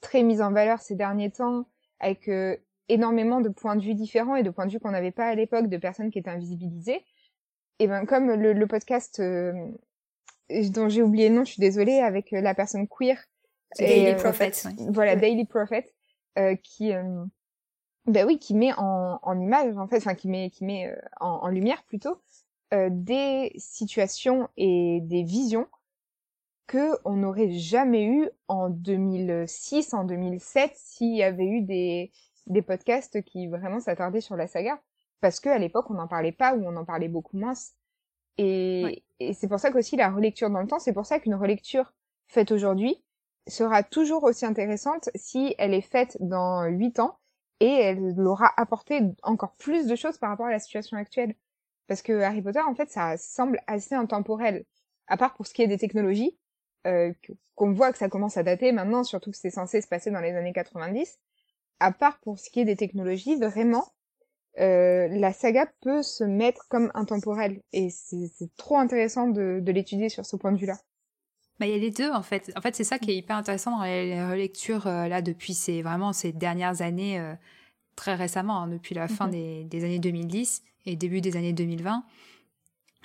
très 0.00 0.22
mises 0.22 0.40
en 0.40 0.52
valeur 0.52 0.78
ces 0.78 0.94
derniers 0.94 1.32
temps, 1.32 1.66
avec 1.98 2.30
énormément 2.88 3.40
de 3.40 3.48
points 3.48 3.76
de 3.76 3.82
vue 3.82 3.94
différents 3.94 4.36
et 4.36 4.42
de 4.42 4.50
points 4.50 4.66
de 4.66 4.72
vue 4.72 4.80
qu'on 4.80 4.90
n'avait 4.90 5.10
pas 5.10 5.26
à 5.26 5.34
l'époque 5.34 5.68
de 5.68 5.76
personnes 5.76 6.10
qui 6.10 6.18
étaient 6.18 6.30
invisibilisées. 6.30 7.04
Et 7.78 7.86
ben 7.86 8.06
comme 8.06 8.30
le, 8.30 8.66
podcast 8.66 9.20
euh, 9.20 9.52
dont 10.70 10.88
j'ai 10.88 11.02
oublié 11.02 11.28
le 11.28 11.36
nom, 11.36 11.44
je 11.44 11.52
suis 11.52 11.60
désolée, 11.60 11.98
avec 11.98 12.32
euh, 12.32 12.40
la 12.40 12.54
personne 12.54 12.86
queer 12.86 13.18
Daily 13.78 14.14
Prophet. 14.14 14.52
Voilà, 14.90 15.16
Daily 15.16 15.44
Prophet, 15.44 15.92
qui 16.62 16.92
ben 18.06 18.26
oui, 18.26 18.38
qui 18.38 18.54
met 18.54 18.72
en, 18.74 19.18
en 19.22 19.40
image 19.40 19.76
en 19.78 19.88
fait, 19.88 19.96
enfin 19.96 20.14
qui 20.14 20.28
met 20.28 20.50
qui 20.50 20.64
met 20.64 20.94
en, 21.20 21.40
en, 21.42 21.48
lumière 21.48 21.82
plutôt 21.84 22.20
des 22.70 23.52
situations 23.56 24.48
et 24.56 25.00
des 25.02 25.24
visions 25.24 25.66
que 26.66 26.96
on 27.04 27.16
n'aurait 27.16 27.50
jamais 27.50 28.04
eu 28.04 28.28
en 28.48 28.70
2006, 28.70 29.94
en 29.94 30.04
2007, 30.04 30.72
s'il 30.74 31.14
y 31.14 31.22
avait 31.22 31.46
eu 31.46 31.62
des, 31.62 32.10
des 32.46 32.62
podcasts 32.62 33.22
qui 33.22 33.46
vraiment 33.46 33.80
s'attardaient 33.80 34.20
sur 34.20 34.36
la 34.36 34.46
saga. 34.46 34.80
Parce 35.20 35.40
que 35.40 35.48
à 35.48 35.58
l'époque, 35.58 35.90
on 35.90 35.94
n'en 35.94 36.08
parlait 36.08 36.32
pas 36.32 36.54
ou 36.54 36.64
on 36.66 36.76
en 36.76 36.84
parlait 36.84 37.08
beaucoup 37.08 37.36
moins. 37.36 37.54
Et, 38.36 39.04
et 39.20 39.32
c'est 39.32 39.48
pour 39.48 39.60
ça 39.60 39.70
qu'aussi 39.70 39.96
la 39.96 40.10
relecture 40.10 40.50
dans 40.50 40.60
le 40.60 40.66
temps, 40.66 40.78
c'est 40.78 40.92
pour 40.92 41.06
ça 41.06 41.20
qu'une 41.20 41.34
relecture 41.34 41.92
faite 42.26 42.52
aujourd'hui 42.52 43.02
sera 43.46 43.82
toujours 43.82 44.24
aussi 44.24 44.46
intéressante 44.46 45.10
si 45.14 45.54
elle 45.58 45.74
est 45.74 45.80
faite 45.80 46.16
dans 46.20 46.64
huit 46.64 46.98
ans 46.98 47.18
et 47.60 47.72
elle 47.72 48.20
aura 48.20 48.52
apporté 48.56 49.00
encore 49.22 49.54
plus 49.56 49.86
de 49.86 49.94
choses 49.96 50.18
par 50.18 50.30
rapport 50.30 50.46
à 50.46 50.50
la 50.50 50.58
situation 50.58 50.96
actuelle. 50.96 51.34
Parce 51.86 52.02
que 52.02 52.20
Harry 52.20 52.42
Potter, 52.42 52.60
en 52.60 52.74
fait, 52.74 52.90
ça 52.90 53.16
semble 53.16 53.60
assez 53.66 53.94
intemporel. 53.94 54.64
À 55.06 55.16
part 55.16 55.34
pour 55.34 55.46
ce 55.46 55.54
qui 55.54 55.62
est 55.62 55.66
des 55.66 55.78
technologies, 55.78 56.38
euh, 56.86 57.12
qu'on 57.54 57.72
voit 57.72 57.92
que 57.92 57.98
ça 57.98 58.08
commence 58.08 58.36
à 58.36 58.42
dater 58.42 58.72
maintenant, 58.72 59.04
surtout 59.04 59.30
que 59.30 59.36
c'est 59.36 59.50
censé 59.50 59.80
se 59.80 59.88
passer 59.88 60.10
dans 60.10 60.20
les 60.20 60.34
années 60.34 60.52
90. 60.52 61.18
À 61.80 61.92
part 61.92 62.18
pour 62.20 62.38
ce 62.38 62.50
qui 62.50 62.60
est 62.60 62.64
des 62.64 62.76
technologies, 62.76 63.36
vraiment, 63.36 63.84
euh, 64.60 65.08
la 65.08 65.32
saga 65.32 65.66
peut 65.80 66.02
se 66.02 66.24
mettre 66.24 66.66
comme 66.68 66.90
intemporelle. 66.94 67.60
Et 67.72 67.90
c'est 67.90 68.30
trop 68.56 68.78
intéressant 68.78 69.28
de, 69.28 69.60
de 69.60 69.72
l'étudier 69.72 70.08
sur 70.08 70.24
ce 70.24 70.36
point 70.36 70.52
de 70.52 70.58
vue-là. 70.58 70.78
Bah, 71.60 71.66
il 71.66 71.72
y 71.72 71.74
a 71.74 71.78
les 71.78 71.90
deux 71.90 72.10
en 72.10 72.22
fait. 72.22 72.52
En 72.56 72.60
fait, 72.60 72.74
c'est 72.74 72.84
ça 72.84 72.98
qui 72.98 73.10
est 73.10 73.16
hyper 73.16 73.36
intéressant 73.36 73.76
dans 73.76 73.84
les, 73.84 74.24
relectures 74.24 74.86
euh, 74.86 75.06
là 75.06 75.22
depuis 75.22 75.54
ces 75.54 75.82
vraiment 75.82 76.12
ces 76.12 76.32
dernières 76.32 76.82
années, 76.82 77.20
euh, 77.20 77.34
très 77.96 78.14
récemment, 78.14 78.62
hein, 78.62 78.68
depuis 78.68 78.94
la 78.94 79.06
fin 79.06 79.26
mhm. 79.26 79.32
des, 79.32 79.64
des, 79.64 79.84
années 79.84 79.98
2010 80.00 80.62
et 80.86 80.96
début 80.96 81.20
des 81.20 81.36
années 81.36 81.52
2020. 81.52 82.04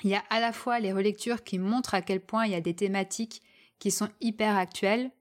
Il 0.03 0.09
y 0.09 0.15
a 0.15 0.23
à 0.29 0.39
la 0.39 0.51
fois 0.51 0.79
les 0.79 0.93
relectures 0.93 1.43
qui 1.43 1.59
montrent 1.59 1.93
à 1.93 2.01
quel 2.01 2.21
point 2.21 2.45
il 2.45 2.51
y 2.51 2.55
a 2.55 2.61
des 2.61 2.73
thématiques 2.73 3.41
qui 3.77 3.91
sont 3.91 4.09
hyper 4.19 4.57
actuelles 4.57 5.11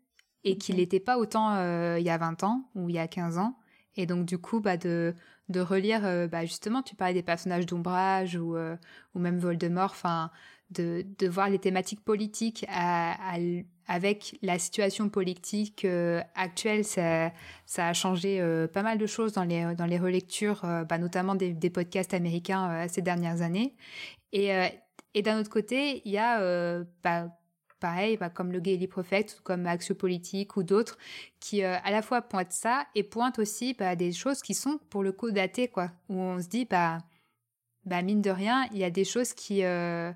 et 0.49 0.57
qui 0.57 0.75
n'étaient 0.75 1.01
pas 1.01 1.19
autant 1.19 1.55
euh, 1.55 1.97
il 1.99 2.07
y 2.07 2.11
a 2.11 2.19
20 2.19 2.43
ans 2.45 2.65
ou 2.75 2.89
il 2.89 2.95
y 2.95 2.99
a 2.99 3.09
15 3.09 3.39
ans. 3.39 3.57
Et 3.97 4.07
donc, 4.07 4.25
du 4.25 4.39
coup, 4.39 4.61
bah, 4.61 4.77
de, 4.77 5.15
de 5.49 5.61
relire, 5.61 6.05
euh, 6.05 6.27
bah, 6.27 6.45
justement, 6.45 6.83
tu 6.83 6.95
parlais 6.95 7.15
des 7.15 7.23
personnages 7.23 7.67
d'ombrage 7.67 8.37
ou, 8.37 8.57
euh, 8.57 8.77
ou 9.15 9.19
même 9.19 9.39
Voldemort, 9.39 9.91
enfin, 9.91 10.31
de, 10.71 11.05
de 11.19 11.29
voir 11.29 11.51
les 11.51 11.59
thématiques 11.59 12.05
politiques 12.05 12.67
avec 13.89 14.39
la 14.43 14.59
situation 14.59 15.09
politique 15.09 15.87
actuelle, 16.35 16.85
ça, 16.85 17.33
ça 17.65 17.89
a 17.89 17.93
changé 17.95 18.39
pas 18.75 18.83
mal 18.83 18.99
de 18.99 19.07
choses 19.07 19.33
dans 19.33 19.45
les, 19.45 19.75
dans 19.75 19.87
les 19.87 19.99
relectures, 19.99 20.61
bah, 20.87 20.99
notamment 20.99 21.35
des, 21.35 21.55
des, 21.55 21.71
podcasts 21.71 22.13
américains 22.13 22.87
ces 22.89 23.01
dernières 23.01 23.41
années. 23.41 23.75
Et, 24.35 24.51
et 25.15 25.23
d'un 25.23 25.41
autre 25.41 25.49
côté, 25.49 26.03
il 26.05 26.13
y 26.13 26.19
a 26.19 26.85
bah, 27.03 27.29
pareil, 27.79 28.17
bah, 28.17 28.31
comme 28.31 28.53
le 28.53 28.61
Gaily 28.61 28.87
Prophet 28.87 29.27
ou 29.39 29.43
comme 29.43 29.67
Action 29.67 29.95
Politique 29.95 30.57
ou 30.57 30.63
d'autres, 30.63 30.99
qui 31.41 31.65
euh, 31.65 31.77
à 31.85 31.91
la 31.91 32.03
fois 32.03 32.23
pointent 32.23 32.53
ça 32.53 32.87
et 32.95 33.03
pointent 33.03 33.39
aussi 33.39 33.75
bah, 33.75 33.97
des 33.97 34.13
choses 34.13 34.43
qui 34.43 34.55
sont 34.55 34.79
pour 34.91 35.03
le 35.03 35.13
coup 35.13 35.31
datées, 35.31 35.69
quoi. 35.69 35.91
Où 36.09 36.21
on 36.21 36.41
se 36.41 36.49
dit, 36.49 36.65
bah, 36.65 36.99
bah 37.85 38.03
mine 38.03 38.23
de 38.23 38.31
rien, 38.31 38.67
il 38.73 38.79
y 38.79 38.85
a 38.85 38.91
des 38.91 39.05
choses 39.05 39.33
qui, 39.33 39.65
euh, 39.65 40.13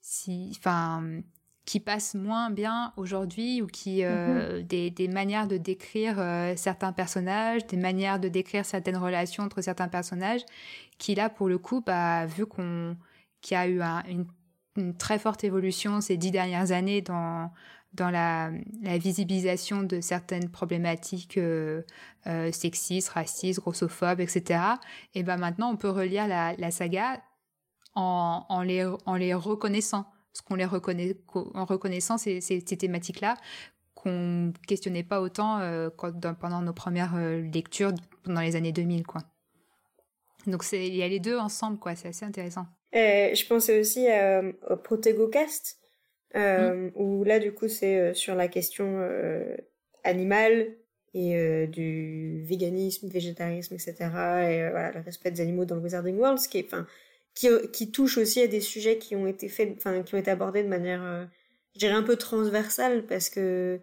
si, 0.00 0.52
enfin, 0.58 1.22
qui 1.64 1.80
passent 1.80 2.14
moins 2.14 2.50
bien 2.50 2.92
aujourd'hui 2.96 3.62
ou 3.62 3.66
qui 3.66 4.04
euh, 4.04 4.60
mm-hmm. 4.60 4.94
des, 4.94 5.08
manières 5.08 5.46
de 5.46 5.56
décrire 5.56 6.16
certains 6.56 6.92
personnages, 6.92 7.66
des 7.66 7.76
manières 7.76 8.18
de 8.18 8.28
décrire 8.28 8.64
certaines 8.64 8.96
relations 8.96 9.44
entre 9.44 9.62
certains 9.62 9.88
personnages, 9.88 10.42
qui 10.98 11.14
là 11.14 11.30
pour 11.30 11.48
le 11.48 11.58
coup, 11.58 11.80
bah, 11.80 12.26
vu 12.26 12.46
qu'on 12.46 12.96
qu'il 13.40 13.54
y 13.54 13.58
a 13.58 13.68
eu 13.68 13.80
une 14.10 14.26
une 14.76 14.96
très 14.96 15.18
forte 15.18 15.44
évolution 15.44 16.00
ces 16.00 16.16
dix 16.16 16.30
dernières 16.30 16.72
années 16.72 17.02
dans, 17.02 17.50
dans 17.92 18.10
la, 18.10 18.50
visibilisation 18.98 19.82
de 19.82 20.00
certaines 20.00 20.48
problématiques 20.48 21.38
euh, 21.38 21.82
euh, 22.26 22.52
sexistes, 22.52 23.08
racistes, 23.08 23.60
grossophobes, 23.60 24.20
etc. 24.20 24.60
Et 25.14 25.22
ben 25.22 25.36
maintenant, 25.36 25.70
on 25.70 25.76
peut 25.76 25.90
relire 25.90 26.28
la, 26.28 26.54
la 26.56 26.70
saga 26.70 27.22
en, 27.94 28.44
en, 28.48 28.62
les, 28.62 28.84
en 29.06 29.16
les 29.16 29.34
reconnaissant, 29.34 30.06
ce 30.32 30.42
qu'on 30.42 30.54
les 30.54 30.64
reconnaît, 30.64 31.16
en 31.34 31.64
reconnaissant 31.64 32.18
ces, 32.18 32.40
ces, 32.40 32.60
thématiques-là 32.62 33.36
qu'on 33.94 34.52
questionnait 34.66 35.02
pas 35.02 35.20
autant 35.20 35.58
euh, 35.58 35.90
pendant 35.90 36.62
nos 36.62 36.72
premières 36.72 37.18
lectures 37.18 37.92
pendant 38.22 38.40
les 38.40 38.56
années 38.56 38.72
2000, 38.72 39.06
quoi. 39.06 39.22
Donc 40.46 40.62
c'est 40.62 40.86
il 40.86 40.94
y 40.94 41.02
a 41.02 41.08
les 41.08 41.20
deux 41.20 41.36
ensemble, 41.36 41.78
quoi. 41.78 41.94
C'est 41.96 42.08
assez 42.08 42.24
intéressant. 42.24 42.66
Euh, 42.94 43.34
je 43.34 43.46
pensais 43.46 43.78
aussi 43.78 44.08
euh, 44.08 44.52
au 44.68 44.76
Protégocast, 44.76 45.78
euh, 46.36 46.90
où 46.94 47.24
là, 47.24 47.38
du 47.38 47.52
coup, 47.52 47.68
c'est 47.68 47.98
euh, 47.98 48.14
sur 48.14 48.34
la 48.34 48.48
question 48.48 49.00
animale 50.04 50.74
et 51.12 51.66
du 51.66 52.42
véganisme, 52.44 53.08
végétarisme, 53.08 53.74
etc. 53.74 53.94
Et 53.98 54.70
voilà, 54.70 54.92
le 54.92 55.00
respect 55.00 55.32
des 55.32 55.40
animaux 55.40 55.64
dans 55.64 55.74
le 55.74 55.82
Wizarding 55.82 56.16
World, 56.16 56.38
ce 56.38 56.48
qui 56.48 56.58
est, 56.58 57.70
qui, 57.72 57.90
touche 57.90 58.16
aussi 58.16 58.40
à 58.42 58.46
des 58.46 58.60
sujets 58.60 58.98
qui 58.98 59.16
ont 59.16 59.26
été 59.26 59.48
faits, 59.48 59.76
qui 59.78 60.14
ont 60.14 60.18
été 60.18 60.30
abordés 60.30 60.62
de 60.62 60.68
manière, 60.68 61.28
je 61.74 61.80
dirais, 61.80 61.94
un 61.94 62.04
peu 62.04 62.16
transversale, 62.16 63.06
parce 63.06 63.28
que 63.28 63.80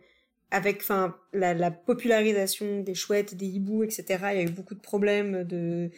avec 0.50 0.78
enfin 0.78 1.16
la, 1.34 1.54
la, 1.54 1.72
popularisation 1.72 2.80
des 2.82 2.94
chouettes, 2.94 3.36
des 3.36 3.48
hiboux, 3.48 3.84
etc. 3.84 4.06
Il 4.32 4.38
y 4.38 4.40
a 4.40 4.44
eu 4.44 4.50
beaucoup 4.50 4.76
de 4.76 4.80
problèmes 4.80 5.44
de, 5.44 5.90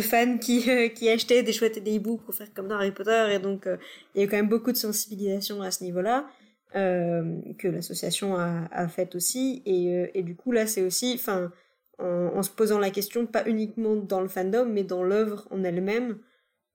fans 0.00 0.38
qui, 0.40 1.08
achetaient 1.08 1.42
des 1.42 1.52
chouettes 1.52 1.76
et 1.76 1.80
des 1.80 1.92
hiboux 1.92 2.16
pour 2.16 2.34
faire 2.34 2.52
comme 2.54 2.68
dans 2.68 2.76
Harry 2.76 2.92
Potter 2.92 3.28
et 3.34 3.38
donc 3.38 3.66
euh, 3.66 3.76
il 4.14 4.20
y 4.20 4.22
a 4.22 4.26
eu 4.26 4.30
quand 4.30 4.36
même 4.36 4.48
beaucoup 4.48 4.72
de 4.72 4.76
sensibilisation 4.76 5.60
à 5.60 5.70
ce 5.70 5.84
niveau-là 5.84 6.26
euh, 6.74 7.36
que 7.58 7.68
l'association 7.68 8.36
a, 8.36 8.68
a 8.72 8.88
fait 8.88 9.14
aussi 9.14 9.62
et, 9.66 9.94
euh, 9.94 10.06
et 10.14 10.22
du 10.22 10.36
coup 10.36 10.52
là 10.52 10.66
c'est 10.66 10.82
aussi 10.82 11.14
enfin 11.14 11.52
en, 11.98 12.30
en, 12.34 12.42
se 12.42 12.50
posant 12.50 12.78
la 12.78 12.90
question 12.90 13.26
pas 13.26 13.46
uniquement 13.46 13.96
dans 13.96 14.20
le 14.20 14.28
fandom 14.28 14.66
mais 14.66 14.84
dans 14.84 15.02
l'œuvre 15.02 15.46
en 15.50 15.64
elle-même 15.64 16.18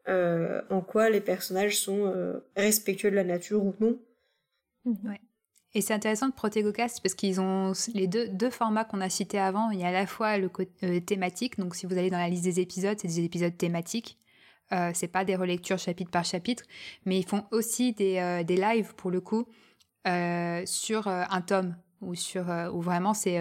en 0.05 0.81
quoi 0.81 1.09
les 1.09 1.21
personnages 1.21 1.79
sont 1.79 2.13
respectueux 2.57 3.09
de 3.09 3.15
la 3.15 3.23
nature 3.23 3.63
ou 3.63 3.73
non. 3.79 3.97
Ouais. 4.85 5.21
Et 5.75 5.81
c'est 5.81 5.93
intéressant 5.93 6.27
de 6.27 6.33
Protégocast 6.33 7.01
parce 7.01 7.15
qu'ils 7.15 7.41
ont 7.41 7.73
les 7.93 8.07
deux, 8.07 8.27
deux 8.27 8.51
formats 8.51 8.85
qu'on 8.85 9.01
a 9.01 9.09
cités 9.09 9.39
avant. 9.39 9.71
Il 9.71 9.79
y 9.79 9.83
a 9.83 9.87
à 9.87 9.91
la 9.91 10.05
fois 10.05 10.37
le 10.37 10.47
côté 10.49 10.71
euh, 10.83 10.99
thématique, 10.99 11.57
donc 11.57 11.75
si 11.75 11.87
vous 11.87 11.97
allez 11.97 12.11
dans 12.11 12.19
la 12.19 12.29
liste 12.29 12.43
des 12.43 12.59
épisodes, 12.59 12.97
c'est 12.99 13.07
des 13.07 13.21
épisodes 13.21 13.57
thématiques. 13.57 14.19
Euh, 14.71 14.91
c'est 14.93 15.07
pas 15.07 15.25
des 15.25 15.35
relectures 15.35 15.77
chapitre 15.77 16.09
par 16.09 16.25
chapitre, 16.25 16.63
mais 17.05 17.19
ils 17.19 17.25
font 17.25 17.45
aussi 17.51 17.93
des, 17.93 18.17
euh, 18.17 18.43
des 18.43 18.57
lives 18.57 18.95
pour 18.95 19.11
le 19.11 19.21
coup 19.21 19.45
euh, 20.07 20.63
sur 20.65 21.07
un 21.07 21.41
tome 21.41 21.75
ou 22.01 22.15
sur 22.15 22.45
où 22.73 22.81
vraiment 22.81 23.13
c'est 23.13 23.39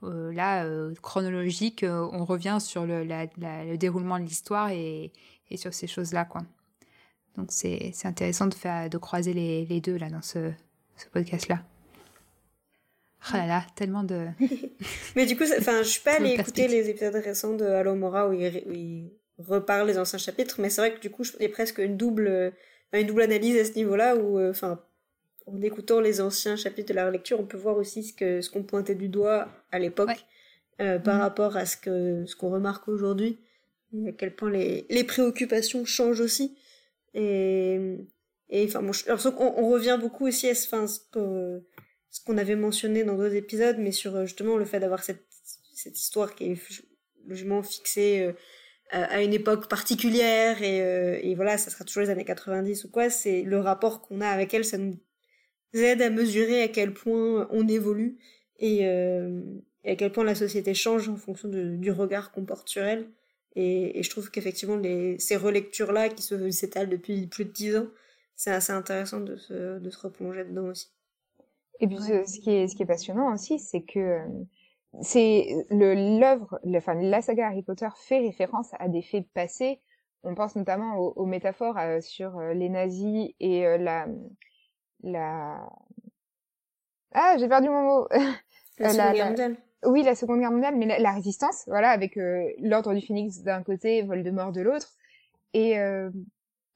là 0.00 0.66
chronologique. 1.02 1.84
on 1.84 2.24
revient 2.24 2.58
sur 2.60 2.86
le, 2.86 3.04
le 3.04 3.76
déroulement 3.76 4.18
de 4.18 4.24
l'histoire 4.24 4.70
et, 4.70 5.12
et 5.50 5.56
sur 5.56 5.74
ces 5.74 5.86
choses-là 5.86 6.24
quoi. 6.24 6.42
Donc 7.36 7.48
c'est 7.50 7.92
intéressant 8.04 8.46
de 8.46 8.54
faire 8.54 8.88
de 8.88 8.96
croiser 8.96 9.34
les, 9.34 9.66
les 9.66 9.80
deux 9.80 9.96
là 9.96 10.08
dans 10.08 10.22
ce 10.22 10.52
ce 10.96 11.06
podcast-là. 11.08 11.62
Oh 13.30 13.36
là 13.36 13.46
là, 13.46 13.66
tellement 13.74 14.04
de. 14.04 14.26
Mais 15.16 15.26
du 15.26 15.36
coup, 15.36 15.44
enfin, 15.58 15.82
je 15.82 15.88
suis 15.88 16.02
pas 16.02 16.16
allée 16.16 16.32
écouter 16.32 16.68
les 16.68 16.90
épisodes 16.90 17.14
récents 17.14 17.54
de 17.54 17.64
Halo 17.64 17.94
Mora 17.94 18.28
où 18.28 18.32
il, 18.34 19.10
reparle 19.38 19.88
les 19.88 19.98
anciens 19.98 20.18
chapitres, 20.18 20.60
mais 20.60 20.70
c'est 20.70 20.80
vrai 20.80 20.94
que 20.94 21.00
du 21.00 21.10
coup, 21.10 21.24
a 21.24 21.48
presque 21.48 21.78
une 21.78 21.96
double, 21.96 22.52
une 22.92 23.06
double 23.06 23.22
analyse 23.22 23.58
à 23.58 23.64
ce 23.64 23.72
niveau-là 23.72 24.14
où, 24.14 24.38
euh, 24.38 24.50
enfin, 24.50 24.80
en 25.46 25.60
écoutant 25.60 25.98
les 26.00 26.20
anciens 26.20 26.54
chapitres 26.54 26.90
de 26.90 26.94
la 26.94 27.10
lecture, 27.10 27.40
on 27.40 27.44
peut 27.44 27.56
voir 27.56 27.76
aussi 27.76 28.04
ce 28.04 28.12
que 28.12 28.40
ce 28.40 28.48
qu'on 28.48 28.62
pointait 28.62 28.94
du 28.94 29.08
doigt 29.08 29.48
à 29.72 29.80
l'époque 29.80 30.24
euh, 30.80 31.00
par 31.00 31.16
mhm. 31.16 31.20
rapport 31.22 31.56
à 31.56 31.66
ce 31.66 31.76
que 31.76 32.24
ce 32.26 32.36
qu'on 32.36 32.50
remarque 32.50 32.86
aujourd'hui, 32.86 33.40
à 34.06 34.12
quel 34.12 34.36
point 34.36 34.50
les, 34.50 34.86
les 34.88 35.02
préoccupations 35.02 35.84
changent 35.84 36.20
aussi. 36.20 36.56
Et 37.14 38.06
et 38.50 38.64
enfin, 38.66 38.82
bon, 38.82 38.92
j'ai 38.92 39.06
l'impression 39.06 39.32
qu'on 39.32 39.54
on 39.56 39.70
revient 39.70 39.98
beaucoup 40.00 40.26
aussi 40.26 40.48
à 40.48 40.54
ce, 40.54 40.66
enfin, 40.66 40.86
ce 40.86 41.00
qu'on 42.24 42.38
avait 42.38 42.56
mentionné 42.56 43.04
dans 43.04 43.16
d'autres 43.16 43.34
épisodes, 43.34 43.76
mais 43.78 43.92
sur 43.92 44.14
euh, 44.16 44.26
justement 44.26 44.56
le 44.56 44.64
fait 44.64 44.80
d'avoir 44.80 45.02
cette, 45.02 45.24
cette 45.74 45.98
histoire 45.98 46.34
qui 46.34 46.52
est 46.52 46.82
logiquement 47.26 47.62
fixée 47.62 48.20
euh, 48.20 48.32
à 48.90 49.22
une 49.22 49.32
époque 49.32 49.68
particulière 49.68 50.62
et, 50.62 50.82
euh, 50.82 51.18
et 51.22 51.34
voilà, 51.34 51.58
ça 51.58 51.70
sera 51.70 51.84
toujours 51.84 52.02
les 52.02 52.10
années 52.10 52.24
90 52.24 52.84
ou 52.84 52.90
quoi. 52.90 53.10
C'est 53.10 53.42
le 53.42 53.58
rapport 53.58 54.02
qu'on 54.02 54.20
a 54.20 54.28
avec 54.28 54.52
elle, 54.52 54.64
ça 54.64 54.78
nous 54.78 54.98
aide 55.72 56.02
à 56.02 56.10
mesurer 56.10 56.62
à 56.62 56.68
quel 56.68 56.92
point 56.92 57.48
on 57.50 57.66
évolue 57.66 58.18
et, 58.60 58.82
et 58.82 59.90
à 59.90 59.96
quel 59.96 60.12
point 60.12 60.22
la 60.22 60.36
société 60.36 60.74
change 60.74 61.08
en 61.08 61.16
fonction 61.16 61.48
de, 61.48 61.76
du 61.76 61.90
regard 61.90 62.30
qu'on 62.30 62.44
porte 62.44 62.68
sur 62.68 62.84
elle. 62.84 63.08
Et, 63.56 63.98
et 63.98 64.02
je 64.04 64.10
trouve 64.10 64.30
qu'effectivement, 64.30 64.80
ces 65.18 65.36
relectures-là 65.36 66.10
qui 66.10 66.22
s'étalent 66.52 66.88
depuis 66.88 67.26
plus 67.26 67.46
de 67.46 67.50
dix 67.50 67.76
ans, 67.76 67.88
c'est 68.36 68.50
assez 68.50 68.72
intéressant 68.72 69.20
de 69.20 69.36
se, 69.36 69.78
de 69.78 69.90
se 69.90 69.98
replonger 69.98 70.44
dedans 70.44 70.66
aussi. 70.66 70.92
Et 71.80 71.86
puis 71.86 71.98
ce, 71.98 72.40
qui 72.40 72.50
est 72.50 72.68
ce 72.68 72.76
qui 72.76 72.82
est 72.82 72.86
passionnant 72.86 73.32
aussi, 73.32 73.58
c'est 73.58 73.82
que 73.82 73.98
euh, 73.98 74.28
c'est 75.02 75.66
le 75.70 76.18
l'œuvre, 76.20 76.58
enfin 76.76 76.94
la 76.94 77.20
saga 77.20 77.48
Harry 77.48 77.62
Potter 77.62 77.88
fait 77.96 78.20
référence 78.20 78.70
à 78.78 78.88
des 78.88 79.02
faits 79.02 79.26
passés. 79.34 79.80
On 80.22 80.34
pense 80.34 80.56
notamment 80.56 80.96
aux, 80.96 81.26
métaphores 81.26 81.76
euh, 81.78 82.00
sur 82.00 82.38
euh, 82.38 82.54
les 82.54 82.68
nazis 82.68 83.32
et 83.40 83.62
la 83.78 84.06
la 85.02 85.68
ah 87.12 87.36
j'ai 87.38 87.48
perdu 87.48 87.68
mon 87.68 87.82
mot. 87.82 88.08
La 88.76 88.90
Seconde 88.90 89.12
Guerre 89.14 89.26
mondiale. 89.28 89.56
Oui, 89.84 90.02
la 90.02 90.16
Seconde 90.16 90.40
Guerre 90.40 90.50
mondiale, 90.50 90.74
mais 90.76 90.98
la, 90.98 91.12
résistance, 91.12 91.62
voilà, 91.68 91.90
avec 91.90 92.18
l'ordre 92.58 92.92
du 92.92 93.00
Phénix 93.00 93.42
d'un 93.42 93.62
côté, 93.62 94.02
Voldemort 94.02 94.50
de 94.50 94.62
l'autre. 94.62 94.88
Et 95.52 95.78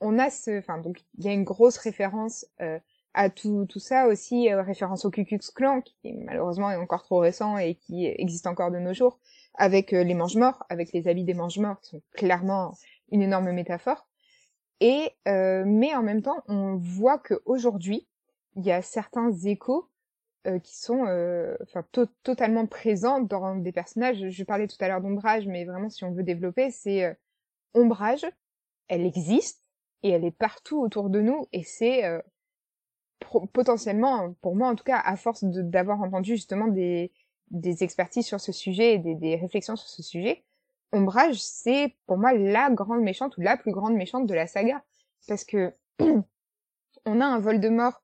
on 0.01 0.19
a 0.19 0.31
ce, 0.31 0.59
enfin 0.59 0.79
donc 0.79 1.05
il 1.19 1.25
y 1.25 1.29
a 1.29 1.33
une 1.33 1.45
grosse 1.45 1.79
référence 1.79 2.47
euh, 2.61 2.79
à 3.15 3.31
tout, 3.31 3.67
tout 3.69 3.81
ça 3.81 4.07
aussi, 4.07 4.53
euh, 4.53 4.63
référence 4.63 5.05
au 5.05 5.11
Ku 5.11 5.25
Klux 5.25 5.41
Klan 5.55 5.81
qui 5.81 6.13
malheureusement 6.13 6.71
est 6.71 6.77
encore 6.77 7.03
trop 7.03 7.19
récent 7.19 7.59
et 7.59 7.75
qui 7.75 8.07
existe 8.07 8.47
encore 8.47 8.71
de 8.71 8.79
nos 8.79 8.95
jours, 8.95 9.19
avec 9.55 9.93
euh, 9.93 10.05
les 10.05 10.15
mange-morts, 10.15 10.65
avec 10.69 10.93
les 10.93 11.09
habits 11.09 11.25
des 11.25 11.35
mange-morts 11.35 11.81
qui 11.81 11.91
sont 11.91 12.03
clairement 12.13 12.75
une 13.11 13.23
énorme 13.23 13.51
métaphore. 13.53 14.07
Et 14.81 15.11
mais 15.27 15.93
en 15.97 16.05
même 16.05 16.23
temps, 16.23 16.45
on 16.47 16.77
voit 16.77 17.19
que 17.19 17.35
aujourd'hui 17.47 18.07
il 18.55 18.65
y 18.65 18.71
a 18.71 18.81
certains 18.81 19.33
échos 19.33 19.91
qui 20.63 20.79
sont 20.79 21.03
enfin 21.65 21.85
totalement 22.23 22.65
présents 22.67 23.19
dans 23.19 23.57
des 23.57 23.73
personnages. 23.73 24.29
Je 24.29 24.45
parlais 24.45 24.69
tout 24.69 24.77
à 24.79 24.87
l'heure 24.87 25.01
d'ombrage, 25.01 25.49
mais 25.49 25.65
vraiment 25.65 25.91
si 25.91 26.05
on 26.05 26.13
veut 26.13 26.23
développer, 26.23 26.71
c'est 26.71 27.19
ombrage, 27.75 28.25
elle 28.87 29.05
existe 29.05 29.65
et 30.03 30.11
elle 30.11 30.25
est 30.25 30.31
partout 30.31 30.81
autour 30.81 31.11
de 31.11 31.21
nous 31.21 31.47
et 31.53 31.63
c'est 31.63 32.05
euh, 32.05 32.21
potentiellement, 33.53 34.35
pour 34.41 34.57
moi 34.57 34.69
en 34.69 34.75
tout 34.75 34.85
cas, 34.85 35.01
à 35.05 35.17
force 35.17 35.45
d'avoir 35.45 36.01
entendu 36.01 36.37
justement 36.37 36.69
des, 36.69 37.13
des 37.51 37.83
expertises 37.83 38.27
sur 38.27 38.41
ce 38.41 38.53
sujet 38.53 38.95
et 38.95 38.99
des, 38.99 39.15
des 39.15 39.37
réflexions 39.37 39.77
sur 39.77 39.89
ce 39.89 40.03
sujet, 40.03 40.45
Ombrage, 40.93 41.41
c'est 41.41 41.95
pour 42.07 42.17
moi 42.17 42.33
la 42.33 42.71
grande 42.71 43.03
méchante 43.03 43.37
ou 43.37 43.43
la 43.43 43.57
plus 43.57 43.73
grande 43.73 43.95
méchante 43.95 44.27
de 44.27 44.35
la 44.35 44.47
saga. 44.47 44.83
Parce 45.27 45.45
que 45.45 45.75
on 47.05 47.21
a 47.21 47.27
un 47.27 47.39
Voldemort 47.39 48.03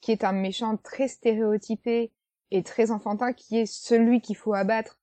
qui 0.00 0.12
est 0.12 0.24
un 0.24 0.32
méchant 0.32 0.76
très 0.76 1.08
stéréotypé 1.08 2.12
et 2.50 2.62
très 2.62 2.90
enfantin, 2.90 3.32
qui 3.32 3.58
est 3.58 3.66
celui 3.66 4.20
qu'il 4.20 4.36
faut 4.36 4.52
abattre 4.52 5.00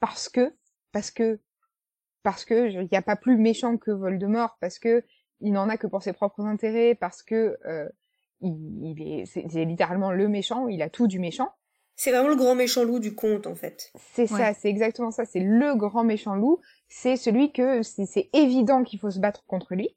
parce 0.00 0.28
que, 0.28 0.54
parce 0.90 1.10
que, 1.10 1.40
parce 2.24 2.44
que 2.44 2.70
il 2.70 2.88
n'y 2.90 2.98
a 2.98 3.02
pas 3.02 3.16
plus 3.16 3.38
méchant 3.38 3.76
que 3.76 3.92
Voldemort, 3.92 4.56
parce 4.60 4.78
que 4.78 5.04
il 5.44 5.52
n'en 5.52 5.68
a 5.68 5.76
que 5.76 5.86
pour 5.86 6.02
ses 6.02 6.14
propres 6.14 6.40
intérêts 6.40 6.94
parce 6.94 7.22
que 7.22 7.58
euh, 7.66 7.88
il, 8.40 8.96
est, 9.00 9.26
c'est, 9.26 9.64
littéralement 9.64 10.10
le 10.10 10.26
méchant, 10.26 10.68
il 10.68 10.82
a 10.82 10.88
tout 10.88 11.06
du 11.06 11.20
méchant. 11.20 11.50
C'est 11.96 12.10
vraiment 12.10 12.30
le 12.30 12.34
grand 12.34 12.54
méchant 12.54 12.82
loup 12.82 12.98
du 12.98 13.14
conte 13.14 13.46
en 13.46 13.54
fait. 13.54 13.92
C'est 14.14 14.26
ça, 14.26 14.52
c'est 14.54 14.68
exactement 14.68 15.12
ça. 15.12 15.24
C'est 15.24 15.40
le 15.40 15.74
grand 15.76 16.02
méchant 16.02 16.34
loup. 16.34 16.60
C'est 16.88 17.16
celui 17.16 17.52
que 17.52 17.82
c'est, 17.82 18.30
évident 18.32 18.82
qu'il 18.82 18.98
faut 18.98 19.10
se 19.10 19.20
battre 19.20 19.44
contre 19.46 19.74
lui. 19.74 19.96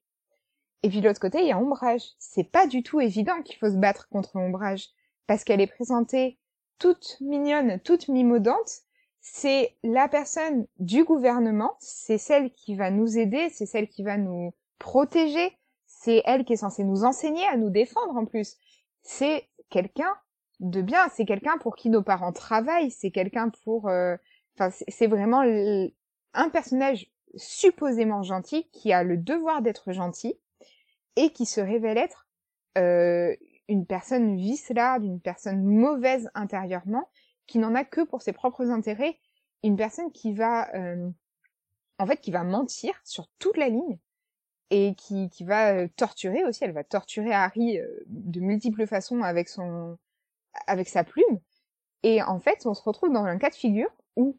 Et 0.84 0.90
puis 0.90 1.02
de 1.02 1.08
l'autre 1.08 1.20
côté, 1.20 1.40
il 1.40 1.48
y 1.48 1.52
a 1.52 1.58
Ombrage. 1.58 2.04
C'est 2.20 2.44
pas 2.44 2.68
du 2.68 2.84
tout 2.84 3.00
évident 3.00 3.42
qu'il 3.42 3.58
faut 3.58 3.70
se 3.70 3.78
battre 3.78 4.10
contre 4.10 4.36
Ombrage 4.36 4.90
parce 5.26 5.44
qu'elle 5.44 5.62
est 5.62 5.68
présentée 5.68 6.38
toute 6.78 7.18
mignonne, 7.22 7.80
toute 7.80 8.10
mimaudante. 8.10 8.82
C'est 9.22 9.76
la 9.84 10.08
personne 10.08 10.68
du 10.78 11.04
gouvernement, 11.04 11.76
c'est 11.80 12.20
celle 12.20 12.52
qui 12.52 12.76
va 12.76 12.92
nous 12.92 13.18
aider, 13.18 13.50
c'est 13.50 13.66
celle 13.66 13.88
qui 13.90 14.04
va 14.04 14.18
nous 14.18 14.54
protéger. 14.80 15.58
C'est 15.86 16.22
elle 16.26 16.46
qui 16.46 16.54
est 16.54 16.58
censée 16.58 16.84
nous 16.84 17.04
enseigner 17.04 17.46
à 17.48 17.58
nous 17.58 17.70
défendre 17.70 18.16
en 18.16 18.26
plus. 18.26 18.58
C'est 19.02 19.48
quelqu'un 19.70 20.16
de 20.60 20.82
bien. 20.82 21.08
C'est 21.10 21.26
quelqu'un 21.26 21.58
pour 21.58 21.76
qui 21.76 21.90
nos 21.90 22.04
parents 22.04 22.34
travaillent. 22.34 22.92
C'est 22.92 23.12
quelqu'un 23.12 23.50
pour. 23.64 23.88
Euh, 23.88 24.16
enfin, 24.56 24.70
c'est 24.88 25.08
vraiment 25.08 25.42
un 26.34 26.50
personnage 26.50 27.12
supposément 27.36 28.24
gentil 28.24 28.70
qui 28.72 28.94
a 28.94 29.04
le 29.04 29.18
devoir 29.18 29.62
d'être 29.62 29.92
gentil 29.92 30.40
et 31.16 31.32
qui 31.32 31.46
se 31.46 31.62
révèle 31.62 31.98
être 31.98 32.28
euh, 32.78 33.36
une 33.68 33.86
personne 33.86 34.38
vicelarde, 34.38 35.04
une 35.04 35.20
personne 35.20 35.64
mauvaise 35.64 36.30
intérieurement, 36.36 37.10
qui 37.48 37.60
n'en 37.60 37.76
a 37.76 37.84
que 37.84 38.02
pour 38.02 38.22
ses 38.22 38.34
propres 38.34 38.70
intérêts, 38.70 39.20
une 39.64 39.76
personne 39.76 40.12
qui 40.12 40.34
va, 40.34 40.74
euh, 40.76 41.10
en 41.98 42.06
fait, 42.06 42.18
qui 42.18 42.32
va 42.32 42.44
mentir 42.44 42.94
sur 43.04 43.28
toute 43.40 43.58
la 43.58 43.70
ligne, 43.70 43.98
et 44.70 44.96
qui, 44.96 45.30
qui 45.30 45.44
va 45.44 45.74
euh, 45.74 45.88
torturer 45.96 46.44
aussi. 46.44 46.64
Elle 46.64 46.74
va 46.74 46.84
torturer 46.84 47.34
Harry 47.34 47.80
euh, 47.80 47.88
de 48.08 48.40
multiples 48.40 48.86
façons 48.88 49.22
avec 49.22 49.50
son, 49.50 49.98
avec 50.68 50.90
sa 50.90 51.04
plume. 51.04 51.40
Et 52.04 52.22
en 52.22 52.40
fait, 52.40 52.66
on 52.66 52.74
se 52.74 52.84
retrouve 52.84 53.12
dans 53.12 53.26
un 53.26 53.38
cas 53.38 53.50
de 53.50 53.56
figure 53.56 53.90
où 54.16 54.38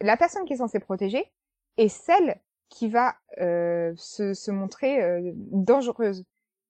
la 0.00 0.16
personne 0.16 0.44
qui 0.44 0.54
est 0.54 0.58
censée 0.58 0.80
protéger 0.80 1.32
est 1.76 1.88
celle 1.88 2.40
qui 2.68 2.88
va 2.88 3.16
euh, 3.40 3.92
se, 3.96 4.34
se, 4.34 4.50
montrer 4.50 5.02
euh, 5.02 5.32
dangereuse. 5.34 6.24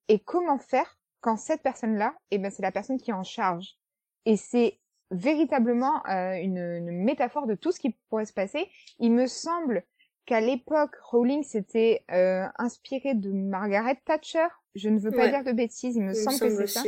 Et 0.08 0.20
comment 0.20 0.58
faire 0.58 0.96
quand 1.20 1.36
cette 1.36 1.62
personne-là, 1.62 2.14
eh 2.30 2.38
ben 2.38 2.50
c'est 2.50 2.62
la 2.62 2.70
personne 2.70 2.98
qui 2.98 3.10
est 3.10 3.14
en 3.14 3.24
charge? 3.24 3.76
Et 4.24 4.36
c'est 4.36 4.78
véritablement 5.10 6.04
une, 6.06 6.58
une, 6.58 7.04
métaphore 7.04 7.46
de 7.46 7.54
tout 7.54 7.72
ce 7.72 7.80
qui 7.80 7.96
pourrait 8.08 8.26
se 8.26 8.32
passer. 8.32 8.68
Il 8.98 9.12
me 9.12 9.26
semble 9.26 9.84
qu'à 10.28 10.40
l'époque, 10.42 10.94
Rowling 11.02 11.42
s'était 11.42 12.04
euh, 12.10 12.44
inspiré 12.58 13.14
de 13.14 13.32
Margaret 13.32 13.98
Thatcher. 14.04 14.46
Je 14.74 14.90
ne 14.90 14.98
veux 14.98 15.10
pas 15.10 15.28
dire 15.28 15.42
de 15.42 15.52
bêtises, 15.52 15.96
il 15.96 16.02
me 16.02 16.12
semble, 16.12 16.38
que 16.38 16.50
c'est 16.50 16.66
ça. 16.66 16.82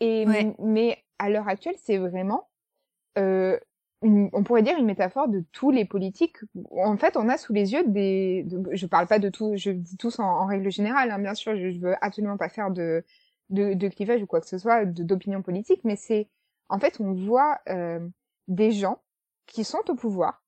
Et 0.00 0.24
mais 0.58 1.04
à 1.18 1.28
l'heure 1.28 1.48
actuelle, 1.48 1.76
c'est 1.76 1.98
vraiment, 1.98 2.48
euh, 3.18 3.58
on 4.02 4.42
pourrait 4.42 4.62
dire 4.62 4.78
une 4.78 4.86
métaphore 4.86 5.28
de 5.28 5.44
tous 5.52 5.70
les 5.70 5.84
politiques. 5.84 6.38
En 6.70 6.96
fait, 6.96 7.18
on 7.18 7.28
a 7.28 7.36
sous 7.36 7.52
les 7.52 7.74
yeux 7.74 7.84
des. 7.86 8.44
De, 8.44 8.70
je 8.72 8.86
parle 8.86 9.06
pas 9.06 9.18
de 9.18 9.28
tout, 9.28 9.52
je 9.56 9.70
dis 9.70 9.98
tous 9.98 10.18
en, 10.18 10.46
règle 10.46 10.70
générale, 10.70 11.10
hein, 11.10 11.18
bien 11.18 11.34
sûr. 11.34 11.54
Je, 11.56 11.70
je 11.70 11.78
veux 11.78 11.94
absolument 12.00 12.38
pas 12.38 12.48
faire 12.48 12.70
de, 12.70 13.04
de, 13.50 13.74
de 13.74 13.88
clivage 13.88 14.22
ou 14.22 14.26
quoi 14.26 14.40
que 14.40 14.48
ce 14.48 14.56
soit, 14.56 14.86
d'opinion 14.86 15.42
politique, 15.42 15.82
mais 15.84 15.96
c'est 15.96 16.28
en 16.70 16.78
fait, 16.78 17.00
on 17.00 17.12
voit 17.12 17.58
euh, 17.68 18.00
des 18.48 18.72
gens 18.72 19.02
qui 19.46 19.62
sont 19.62 19.82
au 19.88 19.94
pouvoir 19.94 20.42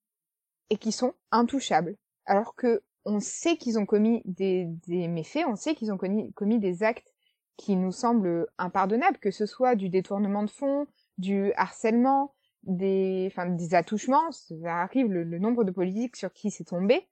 et 0.71 0.77
qui 0.77 0.93
sont 0.93 1.15
intouchables. 1.31 1.97
Alors 2.27 2.55
que 2.55 2.83
on 3.05 3.21
sait 3.21 3.57
qu'ils 3.57 3.79
ont 3.79 3.87
commis 3.87 4.23
des, 4.25 4.67
des, 4.87 5.09
méfaits, 5.09 5.47
on 5.49 5.57
sait 5.57 5.75
qu'ils 5.75 5.93
ont 5.93 5.97
commis, 5.97 6.33
commis 6.35 6.59
des 6.59 6.83
actes 6.83 7.15
qui 7.57 7.75
nous 7.75 7.93
semblent 7.93 8.47
impardonnables, 8.59 9.19
que 9.19 9.31
ce 9.31 9.47
soit 9.47 9.75
du 9.75 9.89
détournement 9.89 10.43
de 10.43 10.51
fonds, 10.51 10.87
du 11.17 11.53
harcèlement, 11.55 12.35
des, 12.63 13.29
enfin, 13.31 13.47
des 13.47 13.75
attouchements, 13.75 14.31
ça 14.31 14.83
arrive 14.83 15.11
le, 15.11 15.39
nombre 15.39 15.65
de 15.65 15.71
politiques 15.71 16.17
sur 16.17 16.33
qui 16.33 16.51
c'est 16.51 16.65
tombé. 16.65 17.09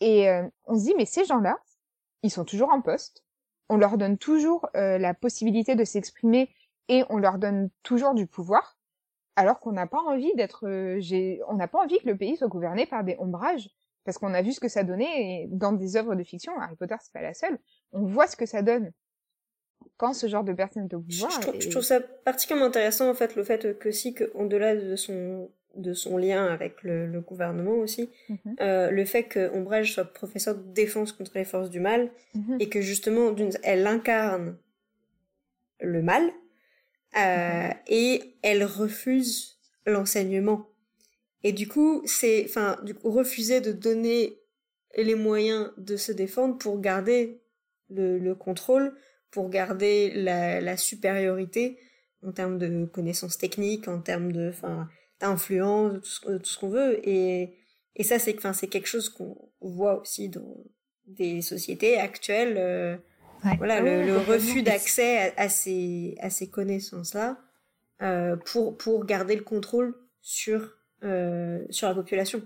Et 0.00 0.28
euh, 0.28 0.46
on 0.66 0.78
se 0.78 0.84
dit, 0.84 0.94
mais 0.96 1.06
ces 1.06 1.24
gens-là, 1.24 1.58
ils 2.22 2.30
sont 2.30 2.44
toujours 2.44 2.70
en 2.70 2.80
poste, 2.80 3.24
on 3.68 3.76
leur 3.76 3.96
donne 3.96 4.18
toujours 4.18 4.68
euh, 4.76 4.98
la 4.98 5.14
possibilité 5.14 5.74
de 5.74 5.84
s'exprimer 5.84 6.54
et 6.88 7.04
on 7.08 7.16
leur 7.16 7.38
donne 7.38 7.70
toujours 7.82 8.14
du 8.14 8.26
pouvoir 8.26 8.76
alors 9.36 9.60
qu'on 9.60 9.72
n'a 9.72 9.86
pas 9.86 10.00
envie 10.00 10.32
d'être, 10.34 10.66
euh, 10.66 11.00
on 11.48 11.54
n'a 11.54 11.68
pas 11.68 11.82
envie 11.82 11.98
que 11.98 12.06
le 12.06 12.16
pays 12.16 12.36
soit 12.36 12.48
gouverné 12.48 12.86
par 12.86 13.04
des 13.04 13.16
ombrages, 13.18 13.68
parce 14.04 14.18
qu'on 14.18 14.34
a 14.34 14.42
vu 14.42 14.52
ce 14.52 14.60
que 14.60 14.68
ça 14.68 14.84
donnait 14.84 15.46
dans 15.50 15.72
des 15.72 15.96
œuvres 15.96 16.14
de 16.14 16.22
fiction. 16.22 16.52
Harry 16.60 16.76
Potter, 16.76 16.96
c'est 17.00 17.12
pas 17.12 17.22
la 17.22 17.34
seule. 17.34 17.58
On 17.92 18.04
voit 18.04 18.26
ce 18.26 18.36
que 18.36 18.46
ça 18.46 18.62
donne 18.62 18.92
quand 19.96 20.12
ce 20.12 20.26
genre 20.26 20.44
de 20.44 20.52
personne 20.52 20.84
est 20.84 20.94
au 20.94 21.00
pouvoir. 21.00 21.30
Je, 21.58 21.68
trouve, 21.68 21.82
ça 21.82 22.00
particulièrement 22.00 22.66
intéressant 22.66 23.08
en 23.08 23.14
fait 23.14 23.36
le 23.36 23.44
fait 23.44 23.78
que 23.78 23.90
si, 23.90 24.14
qu'au-delà 24.14 24.76
de 24.76 24.96
son 24.96 25.50
de 25.76 25.92
son 25.92 26.16
lien 26.16 26.46
avec 26.46 26.84
le, 26.84 27.20
gouvernement 27.20 27.72
aussi, 27.72 28.08
mhm. 28.28 28.38
euh, 28.60 28.90
le 28.90 29.04
fait 29.04 29.24
que 29.24 29.52
Ombrage 29.56 29.92
soit 29.92 30.04
professeur 30.04 30.54
de 30.54 30.62
défense 30.72 31.12
contre 31.12 31.32
les 31.34 31.44
forces 31.44 31.68
du 31.68 31.80
mal 31.80 32.10
mhm. 32.34 32.58
et 32.60 32.68
que 32.68 32.80
justement 32.80 33.34
elle 33.64 33.86
incarne 33.86 34.56
le 35.80 36.02
mal 36.02 36.30
euh, 37.16 37.70
et 37.86 38.36
elle 38.42 38.64
refuse 38.64 39.58
l'enseignement. 39.86 40.68
Et 41.42 41.52
du 41.52 41.68
coup, 41.68 42.02
c'est, 42.06 42.44
enfin, 42.48 42.76
refuser 43.02 43.60
de 43.60 43.72
donner 43.72 44.40
les 44.96 45.14
moyens 45.14 45.70
de 45.76 45.96
se 45.96 46.12
défendre 46.12 46.56
pour 46.58 46.80
garder 46.80 47.42
le, 47.90 48.18
le 48.18 48.34
contrôle, 48.34 48.96
pour 49.30 49.50
garder 49.50 50.12
la, 50.14 50.76
supériorité 50.76 51.78
en 52.22 52.32
termes 52.32 52.58
de 52.58 52.86
connaissances 52.86 53.36
techniques, 53.36 53.88
en 53.88 54.00
termes 54.00 54.32
de, 54.32 54.48
enfin, 54.48 54.88
d'influence, 55.20 56.20
tout 56.22 56.44
ce, 56.44 56.58
qu'on 56.58 56.70
veut. 56.70 57.06
Et, 57.06 57.58
et 57.96 58.04
ça, 58.04 58.18
c'est, 58.18 58.36
enfin, 58.36 58.52
c'est 58.52 58.68
quelque 58.68 58.88
chose 58.88 59.08
qu'on 59.08 59.50
voit 59.60 60.00
aussi 60.00 60.28
dans 60.28 60.64
des 61.06 61.42
sociétés 61.42 61.98
actuelles. 61.98 62.56
Euh, 62.56 62.96
voilà, 63.58 63.80
le, 63.80 64.18
refus 64.18 64.62
d'accès 64.62 65.34
à, 65.36 65.48
ces, 65.48 66.16
à 66.20 66.30
ces 66.30 66.48
connaissances-là 66.48 67.38
euh, 68.02 68.36
pour, 68.36 68.76
pour 68.76 69.04
garder 69.04 69.36
le 69.36 69.42
contrôle 69.42 69.94
sur, 70.20 70.76
euh, 71.02 71.64
sur 71.70 71.88
la 71.88 71.94
population. 71.94 72.42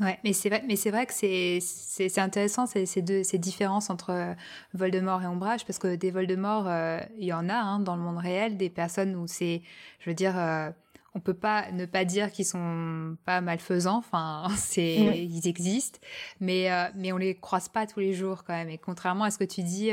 Ouais, 0.00 0.18
mais 0.24 0.32
c'est 0.32 0.48
vrai, 0.48 0.62
mais 0.66 0.76
c'est 0.76 0.90
vrai 0.90 1.04
que 1.04 1.12
c'est 1.12 1.58
c'est 1.60 2.18
intéressant 2.18 2.64
ces, 2.64 2.86
ces 2.86 3.02
deux 3.02 3.22
ces 3.22 3.36
différences 3.36 3.90
entre 3.90 4.10
euh, 4.10 4.32
Voldemort 4.72 5.22
et 5.22 5.26
Ombrage 5.26 5.66
parce 5.66 5.78
que 5.78 5.94
des 5.94 6.10
Voldemort 6.10 6.66
euh, 6.68 7.00
il 7.18 7.26
y 7.26 7.34
en 7.34 7.50
a 7.50 7.54
hein, 7.54 7.80
dans 7.80 7.96
le 7.96 8.02
monde 8.02 8.16
réel 8.16 8.56
des 8.56 8.70
personnes 8.70 9.14
où 9.14 9.26
c'est 9.26 9.60
je 9.98 10.08
veux 10.08 10.14
dire 10.14 10.38
euh, 10.38 10.70
on 11.14 11.20
peut 11.20 11.34
pas 11.34 11.70
ne 11.72 11.86
pas 11.86 12.04
dire 12.04 12.30
qu'ils 12.30 12.44
sont 12.44 13.16
pas 13.24 13.40
malfaisants 13.40 13.98
enfin 13.98 14.48
c'est 14.56 14.94
ils 14.94 15.48
existent 15.48 15.98
mais 16.40 16.70
euh, 16.70 16.86
mais 16.94 17.12
on 17.12 17.16
les 17.16 17.34
croise 17.34 17.68
pas 17.68 17.86
tous 17.86 18.00
les 18.00 18.12
jours 18.12 18.44
quand 18.44 18.54
même 18.54 18.70
et 18.70 18.78
contrairement 18.78 19.24
à 19.24 19.30
ce 19.30 19.38
que 19.38 19.44
tu 19.44 19.62
dis 19.62 19.90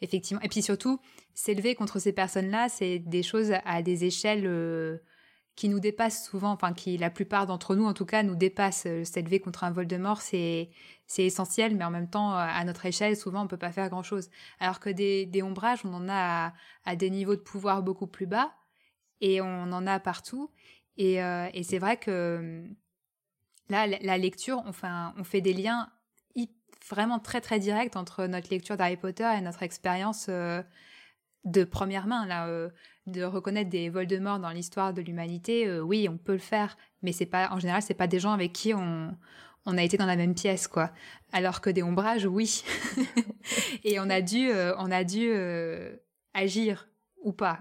effectivement 0.00 0.42
et 0.42 0.48
puis 0.48 0.62
surtout 0.62 1.00
s'élever 1.34 1.74
contre 1.74 1.98
ces 1.98 2.12
personnes 2.12 2.50
là 2.50 2.68
c'est 2.68 2.98
des 2.98 3.22
choses 3.22 3.52
à 3.64 3.82
des 3.82 4.04
échelles 4.04 5.00
qui 5.56 5.68
nous 5.68 5.80
dépasse 5.80 6.24
souvent, 6.24 6.50
enfin 6.50 6.72
qui 6.72 6.98
la 6.98 7.10
plupart 7.10 7.46
d'entre 7.46 7.76
nous 7.76 7.86
en 7.86 7.94
tout 7.94 8.06
cas 8.06 8.22
nous 8.22 8.34
dépassent. 8.34 8.86
Euh, 8.86 9.04
s'élever 9.04 9.40
contre 9.40 9.64
un 9.64 9.70
Voldemort, 9.70 10.20
c'est 10.20 10.70
c'est 11.06 11.24
essentiel, 11.24 11.76
mais 11.76 11.84
en 11.84 11.90
même 11.90 12.08
temps 12.08 12.32
à 12.32 12.64
notre 12.64 12.86
échelle 12.86 13.16
souvent 13.16 13.44
on 13.44 13.46
peut 13.46 13.58
pas 13.58 13.72
faire 13.72 13.88
grand 13.90 14.02
chose. 14.02 14.30
Alors 14.58 14.80
que 14.80 14.90
des, 14.90 15.26
des 15.26 15.42
ombrages, 15.42 15.84
on 15.84 15.92
en 15.92 16.08
a 16.08 16.52
à, 16.84 16.96
des 16.96 17.10
niveaux 17.10 17.36
de 17.36 17.40
pouvoir 17.40 17.82
beaucoup 17.82 18.06
plus 18.06 18.26
bas 18.26 18.54
et 19.24 19.40
on 19.40 19.72
en 19.72 19.86
a 19.86 19.98
partout. 20.00 20.50
Et, 20.98 21.22
euh, 21.22 21.48
c'est 21.62 21.78
vrai 21.78 21.96
que 21.96 22.62
là 23.70 23.86
la, 23.86 24.18
lecture, 24.18 24.62
on 24.66 24.72
fait 24.72 24.86
on 25.16 25.24
fait 25.24 25.40
des 25.40 25.54
liens 25.54 25.90
vraiment 26.90 27.18
très 27.18 27.40
très 27.40 27.58
directs 27.58 27.96
entre 27.96 28.26
notre 28.26 28.50
lecture 28.50 28.76
d'Harry 28.76 28.98
Potter 28.98 29.26
et 29.38 29.40
notre 29.40 29.62
expérience 29.62 30.26
euh, 30.28 30.62
de 31.46 31.64
première 31.64 32.06
main 32.06 32.26
là 32.26 32.46
euh, 32.46 32.68
de 33.06 33.22
reconnaître 33.22 33.70
des 33.70 33.88
Voldemort 33.88 34.38
dans 34.38 34.50
l'histoire 34.50 34.92
de 34.92 35.00
l'humanité 35.00 35.80
oui 35.80 36.10
on 36.10 36.18
peut 36.18 36.34
le 36.34 36.38
faire 36.38 36.76
mais 37.00 37.12
c'est 37.12 37.24
pas 37.24 37.48
en 37.52 37.58
général 37.58 37.80
c'est 37.80 37.94
pas 37.94 38.06
des 38.06 38.20
gens 38.20 38.32
avec 38.32 38.52
qui 38.52 38.74
on 38.74 39.16
a 39.64 39.82
été 39.82 39.96
dans 39.96 40.04
la 40.04 40.16
même 40.16 40.34
pièce 40.34 40.68
quoi. 40.68 40.90
Alors 41.32 41.62
que 41.62 41.70
des 41.70 41.82
ombrages 41.82 42.26
oui. 42.26 42.64
Et 43.84 43.98
on 43.98 44.10
a 44.10 44.20
dû 44.20 44.50
on 44.76 44.90
a 44.90 45.04
dû 45.04 45.32
agir 46.34 46.86
ou 47.24 47.32
pas 47.32 47.60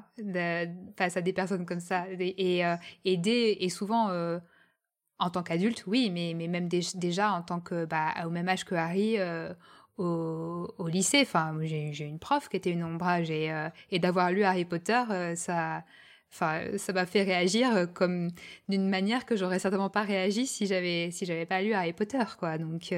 face 0.96 1.18
à 1.18 1.22
des 1.22 1.34
personnes 1.34 1.66
comme 1.66 1.80
ça 1.80 2.06
et, 2.12 2.60
et 2.60 2.78
aider 3.06 3.58
et 3.60 3.70
souvent 3.70 4.12
en 5.20 5.30
tant 5.30 5.42
qu'adulte 5.42 5.86
oui 5.88 6.12
mais 6.12 6.34
mais 6.36 6.48
même 6.48 6.68
déjà 6.68 7.32
en 7.32 7.42
tant 7.42 7.60
que 7.60 7.86
bah 7.86 8.14
au 8.26 8.30
même 8.30 8.48
âge 8.50 8.66
que 8.66 8.76
Harry 8.76 9.18
au, 9.98 10.88
lycée. 10.88 11.22
Enfin, 11.22 11.58
j'ai 11.62 12.06
une 12.06 12.20
prof 12.20 12.50
qui 12.50 12.58
était 12.58 12.72
une 12.72 12.84
ombrage 12.84 13.30
et, 13.30 13.52
euh, 13.52 13.70
et 13.92 14.00
d'avoir 14.00 14.32
lu 14.32 14.44
Harry 14.44 14.66
Potter, 14.66 15.02
euh, 15.10 15.36
ça, 15.36 15.84
enfin, 16.32 16.78
ça 16.78 16.94
m'a 16.94 17.06
fait 17.06 17.24
réagir 17.24 17.76
euh, 17.76 17.86
comme 17.86 18.32
d'une 18.70 18.90
manière 18.90 19.26
que 19.26 19.36
j'aurais 19.36 19.60
certainement 19.60 19.90
pas 19.90 20.04
réagi 20.04 20.48
si 20.48 20.66
j'avais 20.66 21.12
si 21.12 21.26
j'avais 21.26 21.46
pas 21.46 21.62
lu 21.62 21.74
Harry 21.74 21.94
Potter, 21.94 22.24
quoi. 22.40 22.58
Donc, 22.58 22.94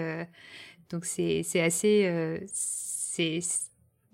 donc 0.89 1.05
c'est 1.05 1.43
c'est 1.43 1.61
assez 1.61 2.45
c'est 2.47 3.39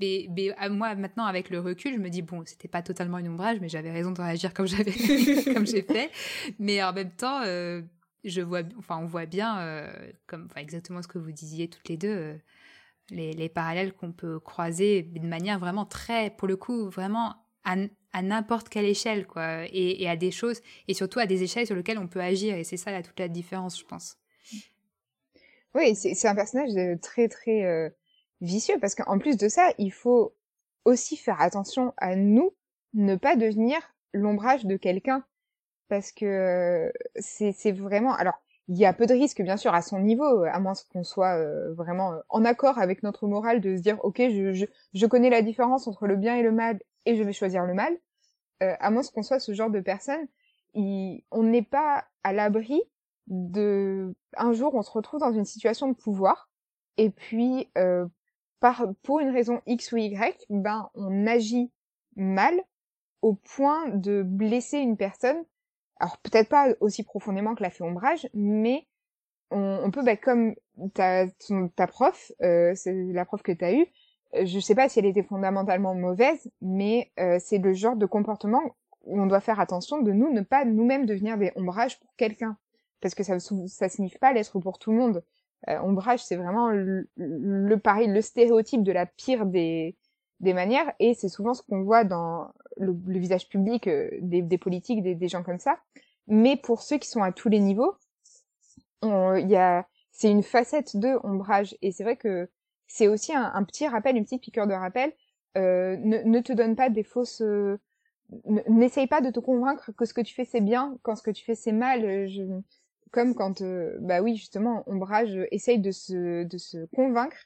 mais, 0.02 0.70
moi 0.70 0.96
maintenant 0.96 1.26
avec 1.26 1.50
le 1.50 1.60
recul 1.60 1.94
je 1.94 2.00
me 2.00 2.10
dis 2.10 2.22
bon 2.22 2.44
c'était 2.46 2.68
pas 2.68 2.82
totalement 2.82 3.20
une 3.20 3.30
ombrage 3.30 3.60
mais 3.62 3.70
j'avais 3.70 3.92
raison 3.92 4.12
de 4.12 4.22
réagir 4.22 4.54
comme 4.54 4.68
j'avais 4.68 4.92
comme 5.54 5.68
j'ai 5.68 5.84
fait 5.84 6.10
mais 6.60 6.84
en 6.84 6.94
même 6.94 7.12
temps 7.12 7.44
je 7.44 8.42
vois 8.42 8.62
enfin 8.78 8.98
on 8.98 9.06
voit 9.06 9.26
bien 9.26 9.88
comme 10.28 10.48
enfin, 10.50 10.62
exactement 10.62 11.02
ce 11.02 11.08
que 11.08 11.18
vous 11.18 11.32
disiez 11.32 11.68
toutes 11.70 11.88
les 11.90 11.98
deux 11.98 12.40
les, 13.12 13.50
parallèles 13.50 13.94
qu'on 13.94 14.12
peut 14.12 14.40
croiser 14.40 15.04
de 15.04 15.28
manière 15.28 15.60
vraiment 15.60 15.86
très, 15.86 16.32
pour 16.32 16.48
le 16.48 16.56
coup, 16.56 16.90
vraiment 16.90 17.36
à, 17.64 18.22
n'importe 18.22 18.70
quelle 18.70 18.86
échelle, 18.86 19.28
quoi, 19.28 19.66
et, 19.72 20.08
à 20.08 20.16
des 20.16 20.32
choses, 20.32 20.62
et 20.88 20.94
surtout 20.94 21.20
à 21.20 21.26
des 21.26 21.44
échelles 21.44 21.66
sur 21.66 21.76
lesquelles 21.76 22.00
on 22.00 22.08
peut 22.08 22.22
agir, 22.22 22.56
et 22.56 22.64
c'est 22.64 22.78
ça 22.78 22.92
là, 22.92 23.04
toute 23.04 23.20
la 23.20 23.28
différence, 23.28 23.80
je 23.80 23.86
pense. 23.86 24.18
Oui, 25.74 25.96
c'est 25.96 26.28
un 26.28 26.36
personnage 26.36 27.00
très 27.02 27.30
très 27.30 27.64
euh, 27.64 27.90
vicieux, 28.42 28.78
parce 28.80 28.96
qu'en 28.96 29.18
plus 29.20 29.38
de 29.38 29.48
ça, 29.48 29.72
il 29.78 29.92
faut 29.92 30.34
aussi 30.86 31.18
faire 31.18 31.40
attention 31.42 31.94
à 31.98 32.16
nous, 32.16 32.52
ne 32.94 33.16
pas 33.16 33.36
devenir 33.36 33.80
l'ombrage 34.14 34.66
de 34.66 34.76
quelqu'un, 34.76 35.24
parce 35.88 36.12
que 36.12 36.26
euh, 36.26 36.92
c'est 37.20 37.72
vraiment... 37.72 38.14
Alors, 38.16 38.42
il 38.68 38.78
y 38.78 38.86
a 38.86 38.94
peu 38.94 39.06
de 39.06 39.14
risques, 39.14 39.42
bien 39.42 39.58
sûr, 39.58 39.74
à 39.74 39.82
son 39.82 40.00
niveau, 40.00 40.44
à 40.44 40.60
moins 40.60 40.74
qu'on 40.94 41.04
soit 41.04 41.36
euh, 41.36 41.74
vraiment 41.74 42.14
euh, 42.14 42.20
en 42.30 42.46
accord 42.46 42.80
avec 42.80 43.04
notre 43.04 43.28
morale 43.28 43.60
de 43.60 43.76
se 43.76 43.82
dire, 43.82 43.98
ok, 44.04 44.18
je, 44.18 44.66
je, 44.94 45.06
connais 45.08 45.30
la 45.30 45.42
différence 45.42 45.88
entre 45.88 46.08
le 46.08 46.16
bien 46.16 46.38
et 46.38 46.42
le 46.42 46.52
mal 46.52 46.80
et 47.06 47.16
je 47.18 47.24
vais 47.24 47.34
choisir 47.34 47.66
le 47.66 47.74
mal. 47.74 47.94
Euh, 48.64 48.74
à 48.80 48.92
moins 48.92 49.02
qu'on 49.04 49.24
soit 49.24 49.40
ce 49.40 49.54
genre 49.54 49.72
de 49.72 49.82
personne, 49.82 50.26
on 50.74 51.44
n'est 51.44 51.64
pas 51.64 52.06
à 52.24 52.32
l'abri 52.32 52.82
de 53.28 54.16
un 54.38 54.54
jour 54.54 54.74
on 54.74 54.82
se 54.82 54.92
retrouve 54.92 55.20
dans 55.20 55.34
une 55.34 55.46
situation 55.46 55.90
de 55.90 55.94
pouvoir 55.94 56.50
et 56.98 57.10
puis 57.10 57.70
euh, 57.78 58.06
pour 59.04 59.20
une 59.20 59.32
raison 59.32 59.62
X 59.66 59.92
ou 59.92 59.98
Y, 59.98 60.46
ben 60.50 60.90
on 60.96 61.28
agit 61.28 61.72
mal 62.16 62.54
au 63.22 63.34
point 63.34 63.90
de 63.90 64.24
blesser 64.24 64.78
une 64.78 64.98
personne 64.98 65.44
alors 66.02 66.18
peut-être 66.18 66.50
pas 66.50 66.68
aussi 66.80 67.04
profondément 67.04 67.54
que 67.54 67.62
l'a 67.62 67.70
fait 67.70 67.84
Ombrage, 67.84 68.28
mais 68.34 68.88
on, 69.52 69.92
peut, 69.92 70.02
bah, 70.02 70.16
comme 70.16 70.56
ta, 70.94 71.26
ta 71.76 71.86
prof, 71.86 72.32
euh, 72.42 72.72
c'est 72.74 72.94
la 72.94 73.26
prof 73.26 73.44
que 73.44 73.52
tu 73.52 73.64
as 73.64 73.74
eue, 73.74 73.86
euh, 74.34 74.46
je 74.46 74.60
sais 74.60 74.76
pas 74.76 74.90
si 74.90 74.98
elle 74.98 75.06
était 75.06 75.24
fondamentalement 75.24 75.94
mauvaise, 75.94 76.50
mais 76.62 77.12
euh, 77.20 77.38
c'est 77.40 77.60
le 77.60 77.74
genre 77.74 77.96
de 77.96 78.06
comportement 78.06 78.62
où 79.04 79.22
on 79.22 79.28
doit 79.28 79.42
faire 79.42 79.60
attention 79.60 80.02
de 80.02 80.12
nous 80.12 80.32
ne 80.32 80.42
pas 80.42 80.66
nous-mêmes 80.66 81.06
devenir 81.06 81.38
des 81.38 81.52
ombrages 81.56 82.00
pour 82.00 82.16
quelqu'un, 82.16 82.58
parce 83.00 83.14
que 83.14 83.24
ça 83.24 83.38
ça 83.40 83.90
signifie 83.90 84.18
pas 84.18 84.34
l'être 84.34 84.60
pour 84.60 84.80
tout 84.80 84.92
le 84.92 84.98
monde. 84.98 85.24
Ombrage, 85.68 86.24
c'est 86.24 86.36
vraiment 86.36 86.70
le, 86.70 87.08
le, 87.16 87.78
pareil, 87.78 88.08
le 88.08 88.22
stéréotype 88.22 88.84
de 88.84 88.92
la 88.92 89.06
pire 89.06 89.46
des 89.46 89.96
des 90.42 90.54
manières, 90.54 90.92
et 91.00 91.14
c'est 91.14 91.30
souvent 91.30 91.54
ce 91.54 91.62
qu'on 91.62 91.84
voit 91.84 92.04
dans 92.04 92.52
le, 92.78 92.94
visage 93.08 93.48
public 93.48 93.88
euh, 93.88 94.10
des, 94.22 94.42
des, 94.42 94.58
politiques, 94.58 95.04
des, 95.04 95.16
des, 95.16 95.28
gens 95.28 95.44
comme 95.44 95.60
ça. 95.60 95.78
Mais 96.28 96.58
pour 96.58 96.82
ceux 96.82 96.98
qui 96.98 97.08
sont 97.08 97.22
à 97.22 97.32
tous 97.32 97.48
les 97.48 97.60
niveaux, 97.60 97.96
c'est 99.02 100.30
une 100.30 100.44
facette 100.44 100.98
de 100.98 101.20
ombrage, 101.24 101.78
et 101.82 101.92
c'est 101.92 102.04
vrai 102.04 102.18
que 102.18 102.50
c'est 102.88 103.08
aussi 103.08 103.34
un, 103.34 103.52
un, 103.54 103.64
petit 103.64 103.88
rappel, 103.88 104.18
une 104.18 104.24
petite 104.24 104.42
piqûre 104.42 104.68
de 104.68 104.74
rappel. 104.74 105.14
Euh, 105.58 105.98
ne, 105.98 106.18
ne, 106.20 106.40
te 106.40 106.54
donne 106.54 106.76
pas 106.76 106.90
des 106.90 107.04
fausses, 107.04 107.42
euh, 107.42 107.78
n'essaye 108.68 109.08
pas 109.08 109.22
de 109.22 109.30
te 109.30 109.40
convaincre 109.40 109.92
que 109.92 110.06
ce 110.06 110.14
que 110.14 110.22
tu 110.22 110.34
fais 110.34 110.46
c'est 110.46 110.62
bien 110.62 110.98
quand 111.04 111.18
ce 111.18 111.24
que 111.24 111.32
tu 111.32 111.44
fais 111.44 111.56
c'est 111.56 111.74
mal. 111.74 112.06
Euh, 112.06 112.28
je, 112.28 112.42
comme 113.12 113.36
quand, 113.36 113.62
euh, 113.62 113.98
bah 114.00 114.22
oui 114.22 114.36
justement, 114.36 114.84
ombrage 114.88 115.38
essaye 115.52 115.80
de 115.80 115.92
se, 115.92 116.44
de 116.44 116.58
se 116.58 116.86
convaincre 116.96 117.38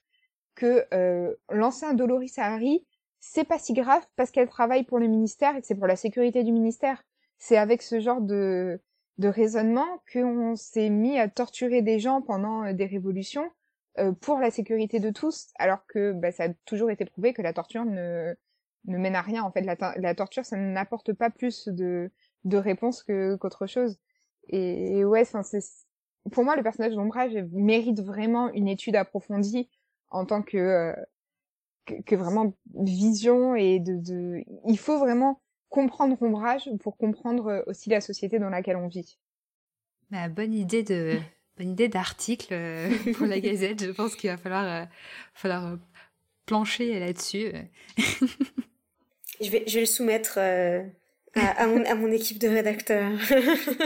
que 0.55 0.85
euh, 0.93 1.33
l'ancien 1.49 1.93
Doloris 1.93 2.37
Harry, 2.37 2.85
c'est 3.19 3.43
pas 3.43 3.59
si 3.59 3.73
grave 3.73 4.05
parce 4.15 4.31
qu'elle 4.31 4.47
travaille 4.47 4.83
pour 4.83 4.99
le 4.99 5.07
ministère 5.07 5.55
et 5.55 5.61
que 5.61 5.67
c'est 5.67 5.75
pour 5.75 5.87
la 5.87 5.95
sécurité 5.95 6.43
du 6.43 6.51
ministère. 6.51 7.03
C'est 7.37 7.57
avec 7.57 7.81
ce 7.81 7.99
genre 7.99 8.21
de, 8.21 8.79
de 9.17 9.27
raisonnement 9.27 10.01
qu'on 10.11 10.55
s'est 10.55 10.89
mis 10.89 11.19
à 11.19 11.27
torturer 11.27 11.81
des 11.81 11.99
gens 11.99 12.21
pendant 12.21 12.63
euh, 12.63 12.73
des 12.73 12.85
révolutions 12.85 13.49
euh, 13.97 14.11
pour 14.13 14.39
la 14.39 14.51
sécurité 14.51 14.99
de 14.99 15.09
tous, 15.09 15.47
alors 15.57 15.85
que 15.87 16.13
bah, 16.13 16.31
ça 16.31 16.45
a 16.45 16.49
toujours 16.65 16.91
été 16.91 17.05
prouvé 17.05 17.33
que 17.33 17.41
la 17.41 17.53
torture 17.53 17.85
ne, 17.85 18.33
ne 18.85 18.97
mène 18.97 19.15
à 19.15 19.21
rien. 19.21 19.43
En 19.43 19.51
fait, 19.51 19.61
la, 19.61 19.75
la 19.97 20.15
torture, 20.15 20.45
ça 20.45 20.57
n'apporte 20.57 21.13
pas 21.13 21.29
plus 21.29 21.67
de, 21.67 22.11
de 22.43 22.57
réponses 22.57 23.03
que, 23.03 23.35
qu'autre 23.35 23.67
chose. 23.67 23.97
Et, 24.49 24.99
et 24.99 25.05
ouais, 25.05 25.26
c'est, 25.26 25.59
pour 26.31 26.43
moi, 26.43 26.55
le 26.55 26.63
personnage 26.63 26.93
d'Ombrage 26.93 27.35
mérite 27.51 28.01
vraiment 28.01 28.51
une 28.53 28.67
étude 28.67 28.95
approfondie 28.95 29.69
en 30.09 30.26
tant 30.26 30.43
euh, 30.53 30.93
que, 31.85 32.01
que, 32.01 32.15
vraiment 32.15 32.53
vision 32.73 33.55
et 33.55 33.80
de, 33.80 33.95
de, 33.97 34.43
il 34.67 34.77
faut 34.77 34.99
vraiment 34.99 35.41
comprendre 35.69 36.17
Ombrage 36.22 36.69
pour 36.80 36.97
comprendre 36.97 37.47
euh, 37.47 37.61
aussi 37.67 37.89
la 37.89 38.01
société 38.01 38.39
dans 38.39 38.49
laquelle 38.49 38.77
on 38.77 38.88
vit. 38.88 39.17
Bah, 40.09 40.30
bonne 40.30 40.53
idée 40.53 40.84
de 40.84 41.17
bonne 41.57 41.69
idée 41.69 41.88
d'article 41.88 42.53
euh, 42.53 42.89
pour 43.17 43.26
la 43.26 43.39
Gazette. 43.39 43.84
Je 43.84 43.91
pense 43.91 44.15
qu'il 44.15 44.30
va 44.30 44.38
falloir 44.38 44.88
falloir 45.34 45.77
plancher 46.45 46.99
là-dessus. 46.99 47.51
je 49.41 49.49
vais 49.49 49.63
je 49.67 49.73
vais 49.73 49.81
le 49.81 49.85
soumettre 49.85 50.39
à, 51.35 51.67
mon, 51.67 51.83
à, 51.83 51.95
mon, 51.95 52.11
équipe 52.11 52.39
de 52.39 52.47
rédacteurs. 52.47 53.11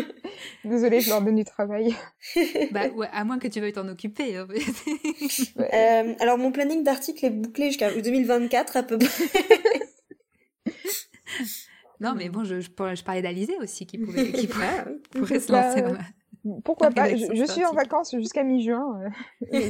Désolée, 0.63 1.01
je 1.01 1.09
leur 1.09 1.21
donne 1.21 1.35
du 1.35 1.43
travail. 1.43 1.95
bah, 2.71 2.87
ouais, 2.89 3.07
à 3.11 3.23
moins 3.23 3.39
que 3.39 3.47
tu 3.47 3.59
veuilles 3.59 3.73
t'en 3.73 3.87
occuper. 3.87 4.37
Hein. 4.37 4.47
euh, 5.59 6.13
alors, 6.19 6.37
mon 6.37 6.51
planning 6.51 6.83
d'article 6.83 7.25
est 7.25 7.31
bouclé 7.31 7.67
jusqu'à 7.67 7.91
2024 7.91 8.77
à 8.77 8.83
peu 8.83 8.97
près. 8.97 9.29
non, 11.99 12.13
mais 12.15 12.29
bon, 12.29 12.43
je, 12.43 12.59
je, 12.59 12.69
je 12.69 13.03
parlais 13.03 13.21
d'Alizé 13.21 13.55
aussi 13.61 13.85
qui 13.87 13.97
pourrait, 13.97 14.31
qui 14.31 14.47
pourrait, 14.47 14.85
pourrait 15.11 15.39
se 15.39 15.51
lancer. 15.51 15.81
Bah, 15.81 15.97
pourquoi 16.63 16.91
pas? 16.91 17.09
Je, 17.15 17.33
je 17.33 17.45
suis 17.45 17.65
en 17.65 17.73
vacances 17.73 18.15
jusqu'à 18.15 18.43
mi-juin. 18.43 19.01
Euh, 19.53 19.69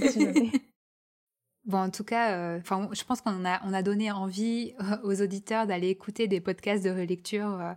Bon, 1.65 1.77
en 1.77 1.90
tout 1.90 2.03
cas, 2.03 2.31
euh, 2.31 2.60
je 2.94 3.03
pense 3.03 3.22
qu'on 3.22 3.45
a, 3.45 3.61
on 3.65 3.73
a 3.73 3.84
donné 3.84 4.11
envie 4.11 4.73
euh, 4.81 4.98
aux 5.03 5.22
auditeurs 5.22 5.68
d'aller 5.68 5.90
écouter 5.90 6.27
des 6.27 6.40
podcasts 6.40 6.84
de 6.84 6.90
relecture. 6.90 7.60
Euh. 7.60 7.73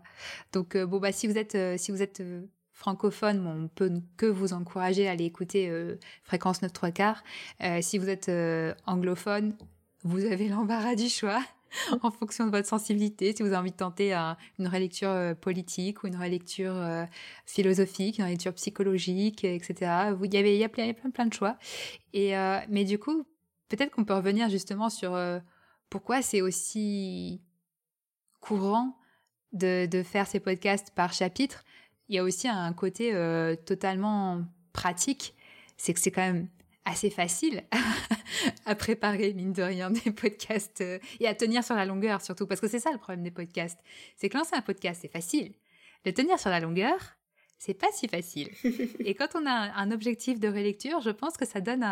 Donc, 0.53 0.77
bon, 0.77 0.99
bah, 0.99 1.13
si 1.13 1.27
vous 1.27 1.37
êtes, 1.37 1.59
si 1.79 1.91
vous 1.91 2.01
êtes 2.01 2.23
francophone, 2.73 3.47
on 3.47 3.69
peut 3.69 3.91
que 4.17 4.27
vous 4.27 4.53
encourager 4.53 5.09
à 5.09 5.13
aller 5.13 5.25
écouter 5.25 5.71
Fréquence 6.23 6.63
9 6.63 6.73
3 6.73 6.91
quarts. 6.91 7.23
si 7.81 7.99
vous 7.99 8.09
êtes 8.09 8.31
anglophone, 8.87 9.57
vous 10.05 10.25
avez 10.25 10.49
l'embarras 10.49 10.95
du 10.95 11.09
choix. 11.09 11.43
en 12.03 12.11
fonction 12.11 12.45
de 12.45 12.51
votre 12.51 12.69
sensibilité, 12.69 13.35
si 13.35 13.43
vous 13.43 13.49
avez 13.49 13.57
envie 13.57 13.71
de 13.71 13.77
tenter 13.77 14.13
une 14.59 14.69
relecture 14.69 15.35
politique 15.41 16.03
ou 16.03 16.07
une 16.07 16.17
relecture 16.17 16.75
philosophique, 17.47 18.19
une 18.19 18.25
relecture 18.25 18.53
psychologique, 18.55 19.45
etc. 19.45 20.15
Il 20.23 20.35
y 20.35 20.37
avait, 20.37 20.57
y 20.59 20.65
a 20.65 20.69
plein, 20.69 20.93
plein, 20.93 21.27
de 21.27 21.33
choix. 21.33 21.57
Et 22.13 22.35
mais 22.69 22.85
du 22.85 22.99
coup, 22.99 23.25
peut-être 23.77 23.91
qu'on 23.91 24.05
peut 24.05 24.15
revenir 24.15 24.49
justement 24.49 24.91
sur 24.91 25.19
pourquoi 25.91 26.23
c'est 26.23 26.41
aussi 26.41 27.43
courant 28.41 28.97
de, 29.53 29.87
de, 29.87 30.03
faire 30.03 30.27
ces 30.27 30.41
podcasts 30.41 30.91
par 30.95 31.13
chapitre. 31.13 31.65
Il 32.09 32.17
y 32.17 32.19
a 32.19 32.25
aussi 32.25 32.49
un 32.49 32.73
côté 32.73 33.13
totalement 33.67 34.43
pratique, 34.73 35.35
c'est 35.77 35.95
que 35.95 36.01
c'est 36.01 36.11
quand 36.11 36.23
même 36.23 36.49
assez 36.85 37.11
facile 37.11 37.63
à 38.67 38.75
préparer, 38.75 39.35
mine 39.35 39.53
de 39.53 39.63
rien, 39.63 39.91
des 39.91 40.11
podcasts 40.11 40.81
euh, 40.81 40.99
et 41.21 41.29
à 41.29 41.35
tenir 41.35 41.63
sur 41.63 41.75
la 41.75 41.85
longueur 41.85 42.21
surtout, 42.23 42.47
parce 42.47 42.61
que 42.61 42.69
c'est 42.69 42.81
ça 42.81 42.91
le 42.93 42.99
problème 42.99 43.23
des 43.23 43.31
podcasts. 43.31 43.79
C'est 44.17 44.29
que 44.29 44.37
lancer 44.37 44.55
un 44.55 44.63
podcast, 44.63 45.01
c'est 45.03 45.13
facile. 45.13 45.53
Le 46.05 46.13
tenir 46.13 46.39
sur 46.39 46.51
la 46.51 46.61
longueur, 46.61 46.99
c'est 47.59 47.75
pas 47.75 47.93
si 47.93 48.09
facile. 48.09 48.51
et 48.99 49.15
quand 49.15 49.29
on 49.35 49.47
a 49.47 49.73
un 49.77 49.91
objectif 49.93 50.41
de 50.41 50.49
relecture, 50.49 51.01
je 51.01 51.11
pense 51.11 51.37
que 51.37 51.47
ça 51.47 51.61
donne, 51.61 51.85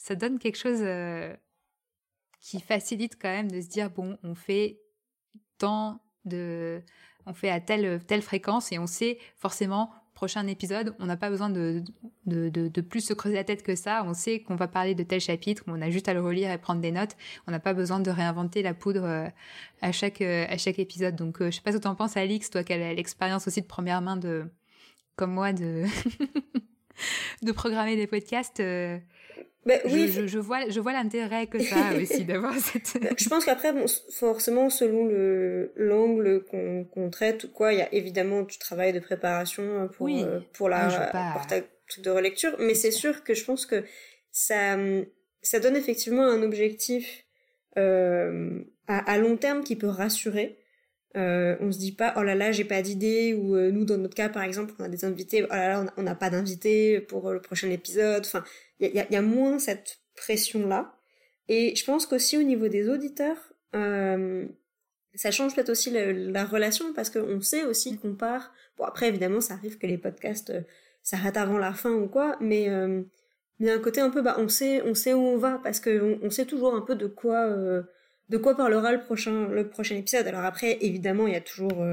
ça 0.00 0.14
donne 0.14 0.38
quelque 0.38 0.56
chose 0.56 0.80
euh, 0.80 1.36
qui 2.40 2.58
facilite 2.58 3.20
quand 3.20 3.28
même 3.28 3.50
de 3.50 3.60
se 3.60 3.68
dire, 3.68 3.90
bon, 3.90 4.18
on 4.22 4.34
fait 4.34 4.80
tant 5.58 6.00
de... 6.24 6.82
On 7.26 7.34
fait 7.34 7.50
à 7.50 7.60
telle, 7.60 8.02
telle 8.06 8.22
fréquence 8.22 8.72
et 8.72 8.78
on 8.78 8.86
sait 8.86 9.18
forcément 9.36 9.92
prochain 10.14 10.46
épisode, 10.46 10.94
on 10.98 11.06
n'a 11.06 11.18
pas 11.18 11.28
besoin 11.28 11.50
de 11.50 11.84
de, 12.26 12.80
plus 12.80 13.02
se 13.02 13.12
creuser 13.12 13.36
la 13.36 13.44
tête 13.44 13.62
que 13.62 13.74
ça. 13.74 14.04
On 14.06 14.14
sait 14.14 14.40
qu'on 14.40 14.56
va 14.56 14.68
parler 14.68 14.94
de 14.94 15.02
tel 15.02 15.20
chapitre, 15.20 15.62
on 15.66 15.80
a 15.80 15.90
juste 15.90 16.08
à 16.08 16.14
le 16.14 16.20
relire 16.22 16.50
et 16.50 16.58
prendre 16.58 16.80
des 16.80 16.92
notes. 16.92 17.16
On 17.46 17.50
n'a 17.50 17.60
pas 17.60 17.74
besoin 17.74 18.00
de 18.00 18.10
réinventer 18.10 18.62
la 18.62 18.72
poudre 18.72 19.04
euh, 19.04 19.28
à 19.82 19.92
chaque, 19.92 20.22
euh, 20.22 20.46
à 20.48 20.56
chaque 20.56 20.78
épisode. 20.78 21.14
Donc, 21.14 21.42
je 21.42 21.50
sais 21.50 21.60
pas 21.60 21.72
ce 21.72 21.78
que 21.78 21.88
en 21.88 21.94
penses, 21.94 22.16
Alix, 22.16 22.50
toi 22.50 22.64
qui 22.64 22.72
as 22.72 22.94
l'expérience 22.94 23.46
aussi 23.46 23.60
de 23.60 23.66
première 23.66 24.00
main 24.00 24.16
de, 24.16 24.44
comme 25.16 25.32
moi, 25.32 25.52
de, 25.52 25.84
de 27.42 27.52
programmer 27.52 27.96
des 27.96 28.06
podcasts. 28.06 28.62
Bah, 29.66 29.74
oui, 29.84 30.10
je, 30.26 30.38
vois, 30.38 30.70
je 30.70 30.80
vois 30.80 30.92
l'intérêt 30.94 31.46
que 31.46 31.58
ça 31.62 31.92
aussi 32.00 32.24
d'avoir 32.24 32.54
cette. 32.54 32.98
Bah, 33.02 33.10
je 33.16 33.28
pense 33.28 33.44
qu'après, 33.44 33.72
bon, 33.72 33.84
forcément, 34.10 34.70
selon 34.70 35.06
le 35.06 35.72
l'angle 35.76 36.44
qu'on 36.44 37.10
traite 37.10 37.44
ou 37.44 37.48
quoi, 37.48 37.72
il 37.72 37.78
y 37.78 37.82
a 37.82 37.92
évidemment 37.94 38.42
du 38.42 38.58
travail 38.58 38.92
de 38.92 39.00
préparation 39.00 39.88
pour 39.88 40.08
euh, 40.08 40.40
pour 40.54 40.68
la 40.70 40.88
pour 41.34 41.46
ta 41.46 41.60
truc 41.88 42.04
de 42.04 42.10
relecture, 42.10 42.56
mais 42.58 42.74
c'est 42.74 42.90
sûr 42.90 43.22
que 43.22 43.34
je 43.34 43.44
pense 43.44 43.66
que 43.66 43.84
ça 44.32 44.78
ça 45.42 45.60
donne 45.60 45.76
effectivement 45.76 46.24
un 46.24 46.42
objectif 46.42 47.24
euh, 47.76 48.62
à, 48.86 49.12
à, 49.12 49.18
long 49.18 49.36
terme 49.36 49.62
qui 49.62 49.76
peut 49.76 49.88
rassurer. 49.88 50.58
Euh, 51.16 51.56
on 51.60 51.72
se 51.72 51.78
dit 51.78 51.90
pas 51.90 52.14
oh 52.16 52.22
là 52.22 52.36
là 52.36 52.52
j'ai 52.52 52.62
pas 52.64 52.82
d'idée 52.82 53.34
ou 53.34 53.56
euh, 53.56 53.72
nous 53.72 53.84
dans 53.84 53.98
notre 53.98 54.14
cas 54.14 54.28
par 54.28 54.44
exemple 54.44 54.74
on 54.78 54.84
a 54.84 54.88
des 54.88 55.04
invités 55.04 55.42
oh 55.42 55.48
là 55.50 55.82
là 55.82 55.92
on 55.96 56.04
n'a 56.04 56.14
pas 56.14 56.30
d'invités 56.30 57.00
pour 57.00 57.32
le 57.32 57.40
prochain 57.40 57.68
épisode. 57.70 58.24
Enfin 58.24 58.44
il 58.78 58.94
y 58.94 59.00
a, 59.00 59.10
y 59.10 59.16
a, 59.16 59.22
moins 59.22 59.58
cette 59.58 59.98
pression 60.14 60.68
là 60.68 60.94
et 61.48 61.74
je 61.74 61.84
pense 61.84 62.06
qu'aussi 62.06 62.38
au 62.38 62.44
niveau 62.44 62.68
des 62.68 62.88
auditeurs 62.88 63.52
euh, 63.74 64.46
ça 65.14 65.30
change 65.30 65.54
peut-être 65.54 65.70
aussi 65.70 65.90
la, 65.90 66.44
relation 66.44 66.92
parce 66.92 67.10
qu'on 67.10 67.40
sait 67.40 67.64
aussi 67.64 67.98
qu'on 67.98 68.14
part. 68.14 68.52
Bon 68.78 68.84
après 68.84 69.08
évidemment 69.08 69.40
ça 69.40 69.54
arrive 69.54 69.78
que 69.78 69.86
les 69.86 69.98
podcasts 69.98 70.50
euh, 70.50 70.62
s'arrêtent 71.02 71.36
avant 71.36 71.58
la 71.58 71.72
fin 71.72 71.90
ou 71.90 72.06
quoi 72.06 72.36
mais 72.40 72.68
euh, 72.68 73.02
il 73.58 73.66
y 73.66 73.70
a 73.70 73.74
un 73.74 73.78
côté 73.78 74.00
un 74.00 74.10
peu 74.10 74.22
bah 74.22 74.36
on 74.38 74.48
sait 74.48 74.82
on 74.82 74.94
sait 74.94 75.12
où 75.12 75.20
on 75.20 75.36
va 75.36 75.60
parce 75.62 75.80
que 75.80 76.18
on, 76.22 76.30
sait 76.30 76.46
toujours 76.46 76.74
un 76.74 76.80
peu 76.80 76.94
de 76.94 77.06
quoi 77.06 77.46
euh, 77.46 77.82
de 78.30 78.38
quoi 78.38 78.56
parlera 78.56 78.92
le 78.92 79.00
prochain 79.00 79.48
le 79.48 79.68
prochain 79.68 79.96
épisode? 79.96 80.26
Alors 80.26 80.44
après 80.44 80.78
évidemment 80.80 81.26
il 81.26 81.34
y 81.34 81.36
a 81.36 81.40
toujours 81.42 81.84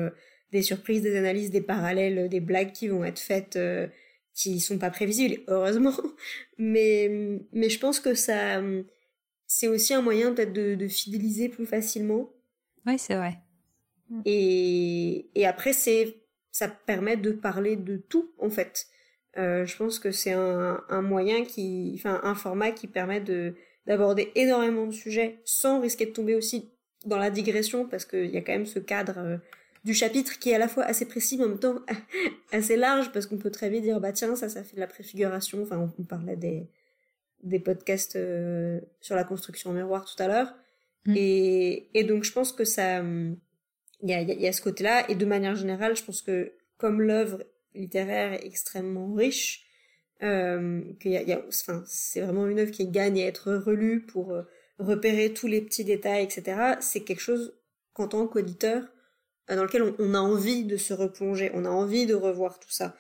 des 0.51 0.61
surprises 0.61 1.01
des 1.01 1.17
analyses 1.17 1.51
des 1.51 1.61
parallèles 1.61 2.29
des 2.29 2.39
blagues 2.39 2.71
qui 2.71 2.87
vont 2.87 3.03
être 3.03 3.19
faites 3.19 3.57
qui 4.37 4.59
sont 4.59 4.77
pas 4.77 4.91
prévisibles, 4.91 5.41
heureusement. 5.47 5.95
Mais, 6.59 7.39
mais 7.51 7.69
je 7.69 7.79
pense 7.79 7.99
que 7.99 8.15
ça, 8.15 8.63
c'est 9.45 9.67
aussi 9.67 9.93
un 9.93 10.01
moyen 10.01 10.33
peut-être 10.33 10.53
de, 10.53 10.73
de, 10.73 10.87
fidéliser 10.87 11.49
plus 11.49 11.67
facilement. 11.67 12.31
Oui, 12.87 12.97
c'est 12.97 13.15
vrai. 13.15 13.37
Et, 14.25 15.29
et 15.35 15.45
après, 15.45 15.73
c'est, 15.73 16.23
ça 16.51 16.67
permet 16.67 17.15
de 17.15 17.31
parler 17.31 17.75
de 17.75 17.97
tout, 17.97 18.31
en 18.39 18.49
fait. 18.49 18.87
Euh, 19.37 19.67
je 19.67 19.77
pense 19.77 19.99
que 19.99 20.09
c'est 20.11 20.31
un, 20.31 20.83
un 20.89 21.01
moyen 21.03 21.45
qui, 21.45 21.93
enfin, 21.95 22.21
un 22.23 22.33
format 22.33 22.71
qui 22.71 22.87
permet 22.87 23.21
de, 23.21 23.53
d'aborder 23.87 24.31
énormément 24.35 24.85
de 24.85 24.91
sujets 24.91 25.39
sans 25.45 25.79
risquer 25.81 26.05
de 26.05 26.11
tomber 26.11 26.35
aussi 26.35 26.69
dans 27.05 27.17
la 27.17 27.31
digression 27.31 27.87
parce 27.87 28.05
qu'il 28.05 28.29
y 28.29 28.37
a 28.37 28.41
quand 28.41 28.51
même 28.51 28.65
ce 28.65 28.79
cadre 28.79 29.17
euh, 29.17 29.37
du 29.85 29.93
chapitre 29.93 30.37
qui 30.39 30.49
est 30.49 30.55
à 30.55 30.59
la 30.59 30.67
fois 30.67 30.83
assez 30.83 31.05
précis 31.05 31.37
mais 31.37 31.45
en 31.45 31.49
même 31.49 31.59
temps 31.59 31.79
assez 32.51 32.75
large 32.75 33.11
parce 33.13 33.25
qu'on 33.25 33.37
peut 33.37 33.49
très 33.49 33.69
vite 33.69 33.83
dire 33.83 33.99
bah 34.01 34.11
tiens 34.11 34.35
ça 34.35 34.49
ça 34.49 34.63
fait 34.63 34.75
de 34.75 34.81
la 34.81 34.87
préfiguration. 34.87 35.63
Enfin 35.63 35.89
on, 35.97 36.03
parlait 36.03 36.35
des 36.35 36.67
des 37.43 37.59
podcasts 37.59 38.17
euh, 38.17 38.81
sur 38.99 39.15
la 39.15 39.23
construction 39.23 39.69
en 39.69 39.73
miroir 39.73 40.05
tout 40.05 40.21
à 40.21 40.27
l'heure. 40.27 40.53
Mm. 41.05 41.13
et, 41.15 41.89
et 41.93 42.03
donc 42.03 42.25
je 42.25 42.33
pense 42.33 42.51
que 42.51 42.65
ça 42.65 43.01
il 43.01 44.09
y 44.09 44.13
a, 44.13 44.21
y 44.21 44.47
a 44.47 44.51
ce 44.51 44.61
côté 44.61 44.83
là 44.83 45.09
et 45.09 45.15
de 45.15 45.25
manière 45.25 45.55
générale 45.55 45.95
je 45.95 46.03
pense 46.03 46.21
que 46.21 46.51
comme 46.77 47.01
l'œuvre 47.01 47.43
littéraire 47.73 48.33
est 48.33 48.45
extrêmement 48.45 49.13
riche 49.13 49.66
euh, 50.23 50.81
y 51.05 51.31
a, 51.31 51.41
c'est 51.85 52.21
vraiment 52.21 52.47
une 52.47 52.59
œuvre 52.59 52.71
qui 52.71 52.87
gagne 52.87 53.21
à 53.21 53.25
être 53.25 53.53
relue 53.53 54.05
pour 54.05 54.33
euh, 54.33 54.41
repérer 54.79 55.33
tous 55.33 55.47
les 55.47 55.61
petits 55.61 55.83
détails 55.83 56.23
etc 56.23 56.75
c'est 56.79 57.01
quelque 57.01 57.19
chose 57.19 57.53
qu'en 57.93 58.07
tant 58.07 58.27
qu'auditeur 58.27 58.83
dans 59.55 59.63
lequel 59.63 59.93
on, 59.97 60.13
a 60.13 60.19
envie 60.19 60.65
de 60.65 60.77
se 60.77 60.93
replonger, 60.93 61.51
on 61.53 61.65
a 61.65 61.69
envie 61.69 62.05
de 62.05 62.15
revoir 62.15 62.59
tout 62.59 62.69
ça. 62.69 62.95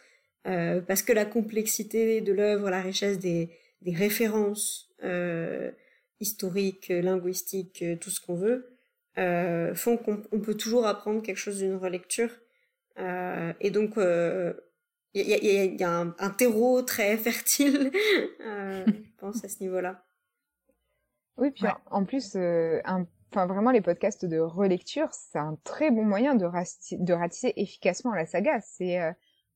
Euh, 0.47 0.79
parce 0.79 1.01
que 1.01 1.11
la 1.11 1.25
complexité 1.25 2.21
de 2.21 2.31
l'œuvre, 2.31 2.69
la 2.69 2.81
richesse 2.81 3.19
des, 3.19 3.49
des 3.81 3.93
références 3.93 4.89
euh, 5.03 5.71
historiques, 6.19 6.87
linguistiques, 6.87 7.83
tout 7.99 8.09
ce 8.09 8.21
qu'on 8.21 8.35
veut, 8.35 8.69
euh, 9.17 9.75
font 9.75 9.97
qu'on 9.97 10.39
peut 10.39 10.55
toujours 10.55 10.87
apprendre 10.87 11.21
quelque 11.21 11.37
chose 11.37 11.57
d'une 11.57 11.75
relecture. 11.75 12.29
Euh, 12.97 13.51
et 13.59 13.69
donc, 13.69 13.97
il 15.21 15.33
euh, 15.33 15.37
y, 15.37 15.49
a, 15.49 15.53
y, 15.53 15.57
a, 15.57 15.65
y 15.65 15.83
a 15.83 15.91
un, 15.91 16.15
un, 16.19 16.29
terreau 16.29 16.81
très 16.81 17.17
fertile, 17.17 17.91
euh, 18.41 18.85
je 18.87 19.17
pense, 19.17 19.43
à 19.43 19.49
ce 19.49 19.61
niveau-là. 19.61 20.03
Oui, 21.37 21.51
puis 21.51 21.65
en 21.91 22.03
plus, 22.03 22.35
un 22.35 23.05
Enfin, 23.31 23.45
vraiment, 23.45 23.71
les 23.71 23.81
podcasts 23.81 24.25
de 24.25 24.39
relecture, 24.39 25.09
c'est 25.11 25.37
un 25.37 25.57
très 25.63 25.91
bon 25.91 26.05
moyen 26.05 26.35
de, 26.35 26.45
de 26.45 27.13
ratisser 27.13 27.53
efficacement 27.57 28.13
la 28.13 28.25
saga. 28.25 28.61
C'est, 28.61 29.01
euh, 29.01 29.11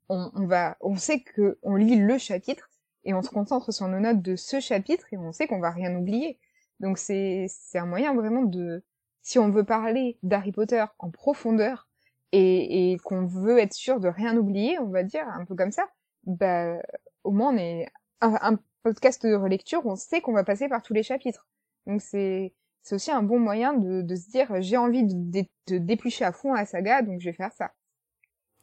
on, 0.10 0.30
on, 0.36 0.46
va, 0.46 0.78
on 0.82 0.98
sait 0.98 1.22
que 1.22 1.58
on 1.64 1.76
lit 1.76 1.96
le 1.96 2.18
chapitre 2.18 2.70
et 3.06 3.14
on 3.14 3.22
se 3.22 3.30
concentre 3.30 3.74
sur 3.74 3.88
nos 3.88 4.00
notes 4.00 4.22
de 4.22 4.36
ce 4.36 4.60
chapitre 4.60 5.08
et 5.14 5.18
on 5.18 5.32
sait 5.32 5.48
qu'on 5.48 5.62
va 5.62 5.72
rien 5.72 5.96
oublier. 5.96 6.40
Donc 6.82 6.98
c'est, 6.98 7.46
c'est 7.48 7.78
un 7.78 7.86
moyen 7.86 8.14
vraiment 8.14 8.42
de, 8.42 8.84
si 9.22 9.40
on 9.40 9.50
veut 9.50 9.64
parler 9.64 10.20
d'Harry 10.22 10.52
Potter 10.52 10.84
en 11.00 11.10
profondeur 11.10 11.88
et, 12.32 12.92
et 12.92 12.98
qu'on 12.98 13.26
veut 13.26 13.60
être 13.60 13.74
sûr 13.74 14.00
de 14.00 14.08
rien 14.08 14.38
oublier, 14.38 14.80
on 14.80 14.90
va 14.90 15.04
dire 15.04 15.28
un 15.28 15.46
peu 15.46 15.56
comme 15.56 15.72
ça, 15.72 15.88
bah, 16.26 16.78
au 17.24 17.32
moins 17.32 17.54
on 17.54 17.58
est 17.58 17.88
un, 18.22 18.38
un 18.42 18.60
podcast 18.84 19.26
de 19.26 19.34
relecture, 19.34 19.86
on 19.86 19.96
sait 19.96 20.22
qu'on 20.22 20.34
va 20.34 20.44
passer 20.44 20.70
par 20.70 20.82
tous 20.82 20.94
les 20.94 21.04
chapitres. 21.04 21.48
Donc 21.88 22.02
c'est, 22.02 22.54
c'est 22.84 22.96
aussi 22.96 23.12
un 23.12 23.24
bon 23.24 23.40
moyen 23.40 23.74
de, 23.74 24.02
de 24.02 24.16
se 24.16 24.30
dire 24.30 24.62
j'ai 24.62 24.78
envie 24.78 25.04
de, 25.04 25.46
de, 25.68 25.78
déplucher 25.78 26.26
à 26.26 26.32
fond 26.32 26.54
la 26.54 26.66
saga, 26.66 27.02
donc 27.02 27.20
je 27.20 27.30
vais 27.30 27.36
faire 27.36 27.52
ça. 27.54 27.72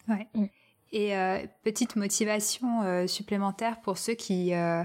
Ouais. 0.08 0.26
Mm. 0.34 0.46
Et 0.90 1.16
euh, 1.16 1.46
petite 1.62 1.96
motivation 1.96 2.82
euh, 2.82 3.06
supplémentaire 3.06 3.80
pour 3.82 3.98
ceux 3.98 4.14
qui 4.14 4.54
euh, 4.54 4.82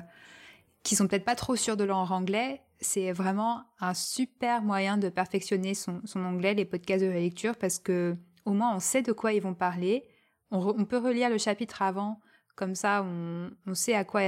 qui 0.84 0.95
sont 0.95 1.07
peut-être 1.07 1.23
pas 1.23 1.35
trop 1.35 1.55
sûrs 1.55 1.77
de 1.77 1.85
leur 1.85 2.11
anglais, 2.11 2.61
c'est 2.81 3.14
vraiment 3.14 3.64
un 3.80 3.93
super 3.93 4.61
moyen 4.61 4.97
de 4.97 5.07
perfectionner 5.07 5.73
son, 5.73 6.01
son 6.03 6.26
anglais, 6.26 6.53
les 6.53 6.65
podcasts 6.65 7.05
de 7.05 7.10
lecture, 7.10 7.55
parce 7.55 7.80
que 7.80 8.18
au 8.45 8.53
moins 8.53 8.76
on 8.76 8.80
sait 8.80 9.02
de 9.02 9.11
quoi 9.11 9.34
ils 9.34 9.41
vont 9.41 9.53
parler. 9.53 10.06
On, 10.52 10.86
peut 10.86 10.98
relire 10.98 11.32
le 11.32 11.40
chapitre 11.40 11.82
avant, 11.82 12.20
comme 12.56 12.76
ça 12.76 13.03
on, 13.03 13.49
on 13.65 13.74
sait 13.74 13.95
à 13.95 14.03
quoi 14.03 14.22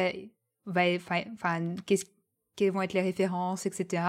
va, 0.66 0.82
enfin, 0.96 1.76
qu'est-ce 1.86 2.06
quelles 2.56 2.72
vont 2.72 2.82
être 2.82 2.94
les 2.94 3.02
références, 3.02 3.66
etc. 3.66 4.04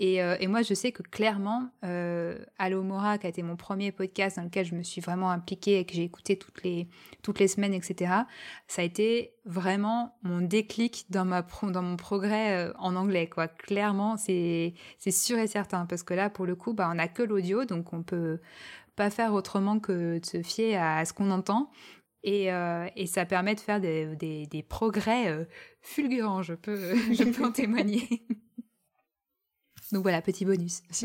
Euh, 0.00 0.36
et, 0.40 0.46
moi, 0.48 0.62
je 0.62 0.74
sais 0.74 0.90
que 0.90 1.02
clairement, 1.02 1.70
euh, 1.84 2.38
Allo 2.58 2.82
Mora, 2.82 3.18
qui 3.18 3.26
a 3.26 3.28
été 3.28 3.42
mon 3.42 3.56
premier 3.56 3.92
podcast 3.92 4.36
dans 4.36 4.42
lequel 4.42 4.66
je 4.66 4.74
me 4.74 4.82
suis 4.82 5.00
vraiment 5.00 5.30
impliquée 5.30 5.78
et 5.78 5.84
que 5.84 5.94
j'ai 5.94 6.02
écouté 6.02 6.36
toutes 6.36 6.64
les, 6.64 6.88
toutes 7.22 7.38
les 7.38 7.46
semaines, 7.46 7.74
etc., 7.74 8.12
ça 8.66 8.82
a 8.82 8.84
été 8.84 9.34
vraiment 9.44 10.16
mon 10.22 10.40
déclic 10.40 11.06
dans, 11.10 11.24
ma 11.24 11.42
dans 11.42 11.82
mon 11.82 11.96
progrès 11.96 12.56
euh, 12.56 12.72
en 12.78 12.96
anglais. 12.96 13.28
Quoi. 13.28 13.46
Clairement, 13.46 14.16
c'est 14.16 14.74
sûr 14.98 15.38
et 15.38 15.46
certain. 15.46 15.86
Parce 15.86 16.02
que 16.02 16.14
là, 16.14 16.30
pour 16.30 16.46
le 16.46 16.56
coup, 16.56 16.74
bah, 16.74 16.88
on 16.90 16.94
n'a 16.94 17.08
que 17.08 17.22
l'audio, 17.22 17.64
donc 17.64 17.92
on 17.92 18.02
peut 18.02 18.40
pas 18.96 19.10
faire 19.10 19.34
autrement 19.34 19.80
que 19.80 20.18
de 20.18 20.26
se 20.26 20.42
fier 20.42 20.76
à, 20.76 21.04
ce 21.04 21.12
qu'on 21.12 21.30
entend. 21.30 21.70
Et, 22.24 22.50
et, 22.96 23.06
ça 23.06 23.26
permet 23.26 23.56
de 23.56 23.60
faire 23.60 23.80
des, 23.80 24.14
des, 24.14 24.46
des 24.46 24.62
progrès 24.62 25.48
fulgurants, 25.80 26.42
je 26.42 26.54
peux, 26.54 26.94
je 27.12 27.24
peux 27.24 27.44
en 27.44 27.52
témoigner. 27.52 28.24
Donc 29.92 30.02
voilà, 30.02 30.22
petit 30.22 30.44
bonus. 30.44 30.82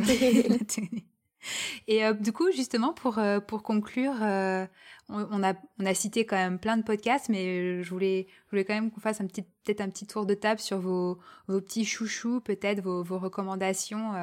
Et 1.87 2.03
euh, 2.03 2.13
du 2.13 2.33
coup, 2.33 2.51
justement, 2.51 2.93
pour, 2.93 3.19
euh, 3.19 3.39
pour 3.39 3.63
conclure, 3.63 4.15
euh, 4.21 4.65
on, 5.09 5.43
a, 5.43 5.53
on 5.79 5.85
a 5.85 5.93
cité 5.93 6.25
quand 6.25 6.35
même 6.35 6.59
plein 6.59 6.77
de 6.77 6.83
podcasts, 6.83 7.29
mais 7.29 7.83
je 7.83 7.89
voulais, 7.89 8.27
je 8.45 8.51
voulais 8.51 8.65
quand 8.65 8.73
même 8.73 8.91
qu'on 8.91 8.99
fasse 8.99 9.21
un 9.21 9.27
petit, 9.27 9.43
peut-être 9.43 9.81
un 9.81 9.89
petit 9.89 10.07
tour 10.07 10.25
de 10.25 10.33
table 10.33 10.59
sur 10.59 10.79
vos, 10.79 11.19
vos 11.47 11.61
petits 11.61 11.85
chouchous, 11.85 12.41
peut-être 12.41 12.81
vos, 12.81 13.03
vos 13.03 13.19
recommandations 13.19 14.13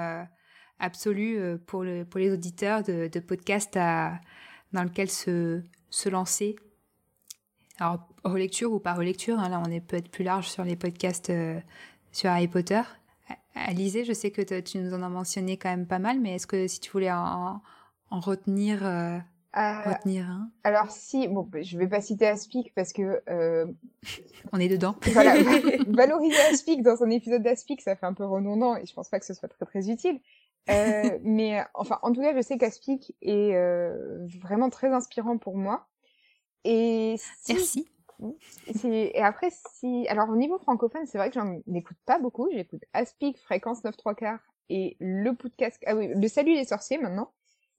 absolues 0.79 1.59
pour, 1.67 1.85
le, 1.85 2.05
pour 2.05 2.21
les 2.21 2.33
auditeurs 2.33 2.83
de, 2.83 3.09
de 3.09 3.21
podcasts 3.21 3.77
à, 3.77 4.21
dans 4.73 4.83
lequel 4.83 5.11
se, 5.11 5.63
se 5.91 6.09
lancer. 6.09 6.57
Alors, 7.79 8.07
relecture 8.25 8.73
ou 8.73 8.79
pas 8.79 8.95
relecture, 8.95 9.39
hein, 9.39 9.49
là 9.49 9.63
on 9.65 9.71
est 9.71 9.81
peut-être 9.81 10.11
plus 10.11 10.25
large 10.25 10.49
sur 10.49 10.65
les 10.65 10.77
podcasts 10.77 11.33
sur 12.13 12.31
Harry 12.31 12.49
Potter. 12.49 12.83
Alizé, 13.55 14.05
je 14.05 14.13
sais 14.13 14.31
que 14.31 14.61
tu 14.61 14.79
nous 14.79 14.95
en 14.95 15.03
as 15.03 15.09
mentionné 15.09 15.57
quand 15.57 15.69
même 15.69 15.87
pas 15.87 16.01
mal, 16.01 16.19
mais 16.21 16.35
est-ce 16.35 16.47
que 16.47 16.67
si 16.67 16.81
tu 16.81 16.91
voulais 16.91 17.13
en, 17.13 17.61
retenir, 18.11 18.85
euh, 18.85 19.19
euh, 19.57 19.83
retenir 19.85 20.29
un? 20.29 20.51
Alors 20.65 20.91
si, 20.91 21.29
bon, 21.29 21.43
bah, 21.43 21.63
je 21.63 21.79
vais 21.79 21.87
pas 21.87 22.01
citer 22.01 22.27
Aspic 22.27 22.75
parce 22.75 22.93
que 22.93 23.23
euh, 23.29 23.67
on 24.53 24.59
est 24.59 24.69
dedans. 24.69 24.97
Voilà, 25.13 25.37
valoriser 25.87 26.41
Aspic 26.53 26.83
dans 26.83 27.05
un 27.05 27.11
épisode 27.11 27.43
d'Aspic, 27.43 27.81
ça 27.81 27.95
fait 27.95 28.07
un 28.07 28.13
peu 28.13 28.25
redondant 28.25 28.77
et 28.77 28.87
je 28.87 28.93
pense 28.93 29.09
pas 29.09 29.21
que 29.21 29.27
ce 29.27 29.35
soit 29.35 29.49
très 29.49 29.65
très 29.67 29.89
utile. 29.89 30.21
mais 31.23 31.63
enfin, 31.75 31.99
en 32.03 32.13
tout 32.13 32.21
cas, 32.21 32.35
je 32.35 32.43
sais 32.43 32.59
qu'Aspic 32.59 33.15
est 33.21 33.55
vraiment 34.41 34.71
très 34.71 34.89
inspirant 34.89 35.39
pour 35.39 35.57
moi. 35.57 35.87
Et 36.65 37.17
Merci. 37.49 37.89
Et 38.85 39.21
après, 39.21 39.51
si, 39.51 40.07
alors 40.09 40.31
au 40.31 40.37
niveau 40.37 40.59
francophone, 40.59 41.07
c'est 41.07 41.19
vrai 41.19 41.31
que 41.31 41.35
j'en 41.35 41.61
écoute 41.75 41.97
pas 42.07 42.19
beaucoup. 42.19 42.49
J'écoute 42.53 42.83
Aspic, 42.93 43.39
Fréquence 43.39 43.85
9 43.85 43.97
3 43.97 44.15
quarts 44.15 44.41
et 44.69 44.97
le 45.01 45.35
podcast, 45.35 45.83
ah 45.87 45.95
oui, 45.95 46.09
le 46.15 46.29
Salut 46.29 46.55
les 46.55 46.65
sorciers 46.65 46.99
maintenant. 46.99 47.33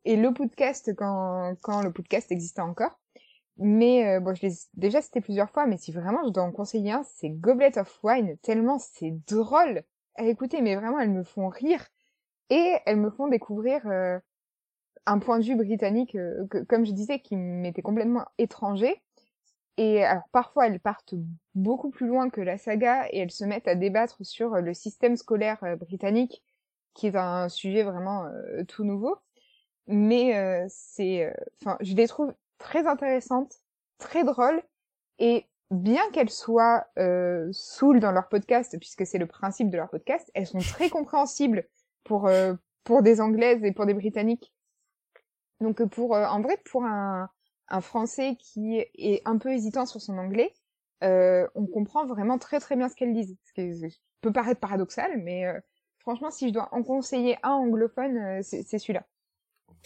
Et 0.03 0.17
le 0.17 0.33
podcast 0.33 0.93
quand, 0.95 1.55
quand 1.63 1.81
le 1.81 1.91
podcast 1.91 2.31
existait 2.31 2.61
encore. 2.61 2.99
Mais 3.57 4.17
euh, 4.17 4.19
bon, 4.19 4.35
je 4.35 4.45
l'ai 4.45 4.53
déjà 4.73 5.01
cité 5.01 5.21
plusieurs 5.21 5.49
fois, 5.49 5.65
mais 5.65 5.77
si 5.77 5.91
vraiment 5.91 6.23
je 6.25 6.29
dois 6.29 6.43
en 6.43 6.51
conseiller 6.51 6.91
un, 6.91 7.03
c'est 7.03 7.29
Goblet 7.29 7.77
of 7.77 7.99
Wine, 8.03 8.37
tellement 8.43 8.77
c'est 8.77 9.11
drôle 9.27 9.83
à 10.15 10.25
écouter, 10.25 10.61
mais 10.61 10.75
vraiment 10.75 10.99
elles 10.99 11.09
me 11.09 11.23
font 11.23 11.47
rire 11.47 11.85
et 12.49 12.77
elles 12.85 12.97
me 12.97 13.09
font 13.09 13.27
découvrir 13.27 13.81
euh, 13.87 14.19
un 15.05 15.19
point 15.19 15.39
de 15.39 15.45
vue 15.45 15.55
britannique, 15.55 16.15
euh, 16.15 16.45
que, 16.47 16.59
comme 16.59 16.85
je 16.85 16.91
disais, 16.91 17.19
qui 17.19 17.35
m'était 17.35 17.81
complètement 17.81 18.25
étranger. 18.37 19.01
Et 19.77 20.05
alors 20.05 20.23
parfois 20.31 20.67
elles 20.67 20.79
partent 20.79 21.15
beaucoup 21.53 21.89
plus 21.89 22.07
loin 22.07 22.29
que 22.29 22.39
la 22.39 22.57
saga 22.57 23.07
et 23.11 23.19
elles 23.19 23.31
se 23.31 23.43
mettent 23.43 23.67
à 23.67 23.75
débattre 23.75 24.25
sur 24.25 24.53
euh, 24.53 24.61
le 24.61 24.73
système 24.73 25.17
scolaire 25.17 25.61
euh, 25.63 25.75
britannique, 25.75 26.43
qui 26.93 27.07
est 27.07 27.15
un 27.17 27.49
sujet 27.49 27.83
vraiment 27.83 28.25
euh, 28.25 28.63
tout 28.63 28.85
nouveau. 28.85 29.17
Mais 29.87 30.65
c'est, 30.67 31.31
enfin, 31.61 31.77
je 31.79 31.93
les 31.93 32.07
trouve 32.07 32.33
très 32.57 32.87
intéressantes, 32.87 33.61
très 33.99 34.23
drôles. 34.23 34.63
Et 35.19 35.45
bien 35.71 36.01
qu'elles 36.11 36.29
soient 36.29 36.87
euh, 36.97 37.49
saoules 37.51 37.99
dans 37.99 38.11
leur 38.11 38.27
podcast, 38.27 38.77
puisque 38.79 39.05
c'est 39.05 39.17
le 39.17 39.27
principe 39.27 39.69
de 39.69 39.77
leur 39.77 39.89
podcast, 39.89 40.29
elles 40.33 40.47
sont 40.47 40.59
très 40.59 40.89
compréhensibles 40.89 41.67
pour 42.05 42.29
pour 42.85 43.01
des 43.01 43.19
Anglaises 43.19 43.63
et 43.63 43.73
pour 43.73 43.85
des 43.85 43.93
Britanniques. 43.93 44.53
Donc 45.59 45.83
pour 45.89 46.11
en 46.13 46.41
vrai 46.41 46.57
pour 46.63 46.85
un 46.85 47.29
un 47.67 47.81
Français 47.81 48.37
qui 48.39 48.77
est 48.77 49.21
un 49.25 49.37
peu 49.37 49.51
hésitant 49.51 49.85
sur 49.85 50.01
son 50.01 50.17
anglais, 50.17 50.53
euh, 51.03 51.47
on 51.55 51.65
comprend 51.65 52.05
vraiment 52.05 52.37
très 52.37 52.59
très 52.59 52.75
bien 52.75 52.89
ce 52.89 52.95
qu'elle 52.95 53.13
dit. 53.13 53.37
Ce 53.45 53.53
qui 53.53 53.99
peut 54.21 54.31
paraître 54.31 54.59
paradoxal, 54.59 55.21
mais 55.21 55.45
euh, 55.45 55.59
franchement, 55.99 56.31
si 56.31 56.47
je 56.47 56.53
dois 56.53 56.69
en 56.71 56.83
conseiller 56.83 57.37
un 57.43 57.51
anglophone, 57.51 58.17
euh, 58.17 58.39
c'est 58.41 58.63
celui-là. 58.63 59.03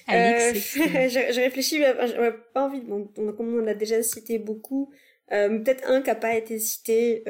Euh, 0.10 0.54
j'ai 1.10 1.42
réfléchi, 1.42 1.78
j'aurais 1.78 2.38
pas 2.54 2.66
envie, 2.66 2.82
bon, 2.82 3.10
comme 3.16 3.60
on 3.60 3.68
a 3.68 3.74
déjà 3.74 4.02
cité 4.02 4.40
beaucoup, 4.40 4.92
peut-être 5.30 5.88
un 5.88 6.02
qui 6.02 6.10
a 6.10 6.16
pas 6.16 6.36
été 6.36 6.58
cité 6.58 7.24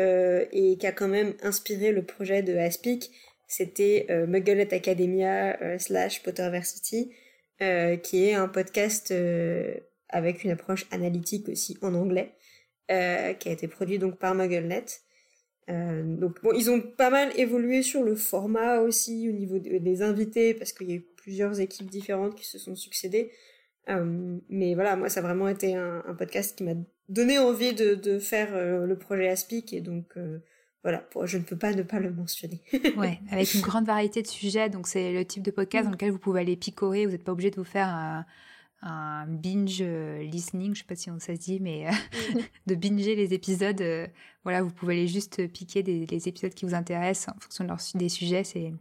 et 0.51 0.77
qui 0.77 0.87
a 0.87 0.91
quand 0.91 1.07
même 1.07 1.33
inspiré 1.41 1.91
le 1.91 2.05
projet 2.05 2.43
de 2.43 2.55
Aspic, 2.55 3.11
c'était 3.49 4.07
Mugglet 4.27 4.73
Academia 4.73 5.77
slash 5.77 6.23
Potterversity, 6.23 7.11
qui 7.59 8.25
est 8.25 8.33
un 8.35 8.47
podcast 8.47 9.11
avec 10.09 10.43
une 10.43 10.51
approche 10.51 10.85
analytique 10.91 11.47
aussi 11.49 11.77
en 11.81 11.93
anglais, 11.93 12.33
euh, 12.91 13.33
qui 13.33 13.49
a 13.49 13.51
été 13.51 13.67
produit 13.67 13.99
donc 13.99 14.17
par 14.17 14.35
MuggleNet. 14.35 15.01
Euh, 15.69 16.01
donc 16.03 16.41
bon, 16.41 16.51
ils 16.53 16.71
ont 16.71 16.81
pas 16.81 17.11
mal 17.11 17.31
évolué 17.39 17.83
sur 17.83 18.03
le 18.03 18.15
format 18.15 18.79
aussi 18.79 19.29
au 19.29 19.31
niveau 19.31 19.59
des 19.59 20.01
invités 20.01 20.55
parce 20.55 20.73
qu'il 20.73 20.89
y 20.89 20.93
a 20.93 20.95
eu 20.95 21.05
plusieurs 21.15 21.59
équipes 21.59 21.89
différentes 21.89 22.35
qui 22.35 22.45
se 22.45 22.57
sont 22.57 22.75
succédées. 22.75 23.31
Euh, 23.89 24.37
mais 24.49 24.73
voilà, 24.73 24.95
moi 24.95 25.09
ça 25.09 25.19
a 25.19 25.23
vraiment 25.23 25.47
été 25.47 25.75
un, 25.75 26.01
podcast 26.17 26.57
qui 26.57 26.63
m'a 26.63 26.73
donné 27.07 27.37
envie 27.37 27.73
de, 27.73 27.93
de 27.93 28.19
faire 28.19 28.55
euh, 28.55 28.85
le 28.85 28.97
projet 28.97 29.29
Aspic 29.29 29.73
et 29.73 29.81
donc 29.81 30.05
euh, 30.17 30.39
voilà, 30.83 31.07
je 31.25 31.37
ne 31.37 31.43
peux 31.43 31.57
pas 31.57 31.73
ne 31.73 31.83
pas 31.83 31.99
le 31.99 32.11
mentionner. 32.11 32.61
ouais, 32.97 33.19
avec 33.31 33.53
une 33.53 33.61
grande 33.61 33.85
variété 33.85 34.21
de 34.21 34.27
sujets, 34.27 34.69
donc 34.69 34.87
c'est 34.87 35.11
le 35.11 35.25
type 35.25 35.43
de 35.43 35.51
podcast 35.51 35.85
dans 35.85 35.91
lequel 35.91 36.11
vous 36.11 36.19
pouvez 36.19 36.41
aller 36.41 36.55
picorer, 36.55 37.05
vous 37.05 37.11
n'êtes 37.11 37.23
pas 37.23 37.33
obligé 37.33 37.51
de 37.51 37.57
vous 37.57 37.63
faire 37.63 37.87
un 37.87 38.25
un 38.81 39.25
binge 39.27 39.79
euh, 39.81 40.23
listening, 40.23 40.73
je 40.73 40.79
sais 40.79 40.85
pas 40.87 40.95
si 40.95 41.09
on 41.09 41.19
ça 41.19 41.35
se 41.35 41.39
dit, 41.39 41.59
mais 41.59 41.87
euh, 41.87 41.91
mhm. 42.33 42.41
de 42.67 42.75
binger 42.75 43.15
les 43.15 43.33
épisodes. 43.33 43.81
Euh, 43.81 44.07
voilà, 44.43 44.61
vous 44.61 44.71
pouvez 44.71 44.95
aller 44.95 45.07
juste 45.07 45.47
piquer 45.47 45.83
des, 45.83 46.05
les 46.05 46.27
épisodes 46.27 46.53
qui 46.53 46.65
vous 46.65 46.73
intéressent 46.73 47.35
en 47.35 47.39
fonction 47.39 47.63
de 47.65 47.69
leur, 47.69 47.79
des 47.95 48.09
sujets. 48.09 48.43
C'est 48.43 48.71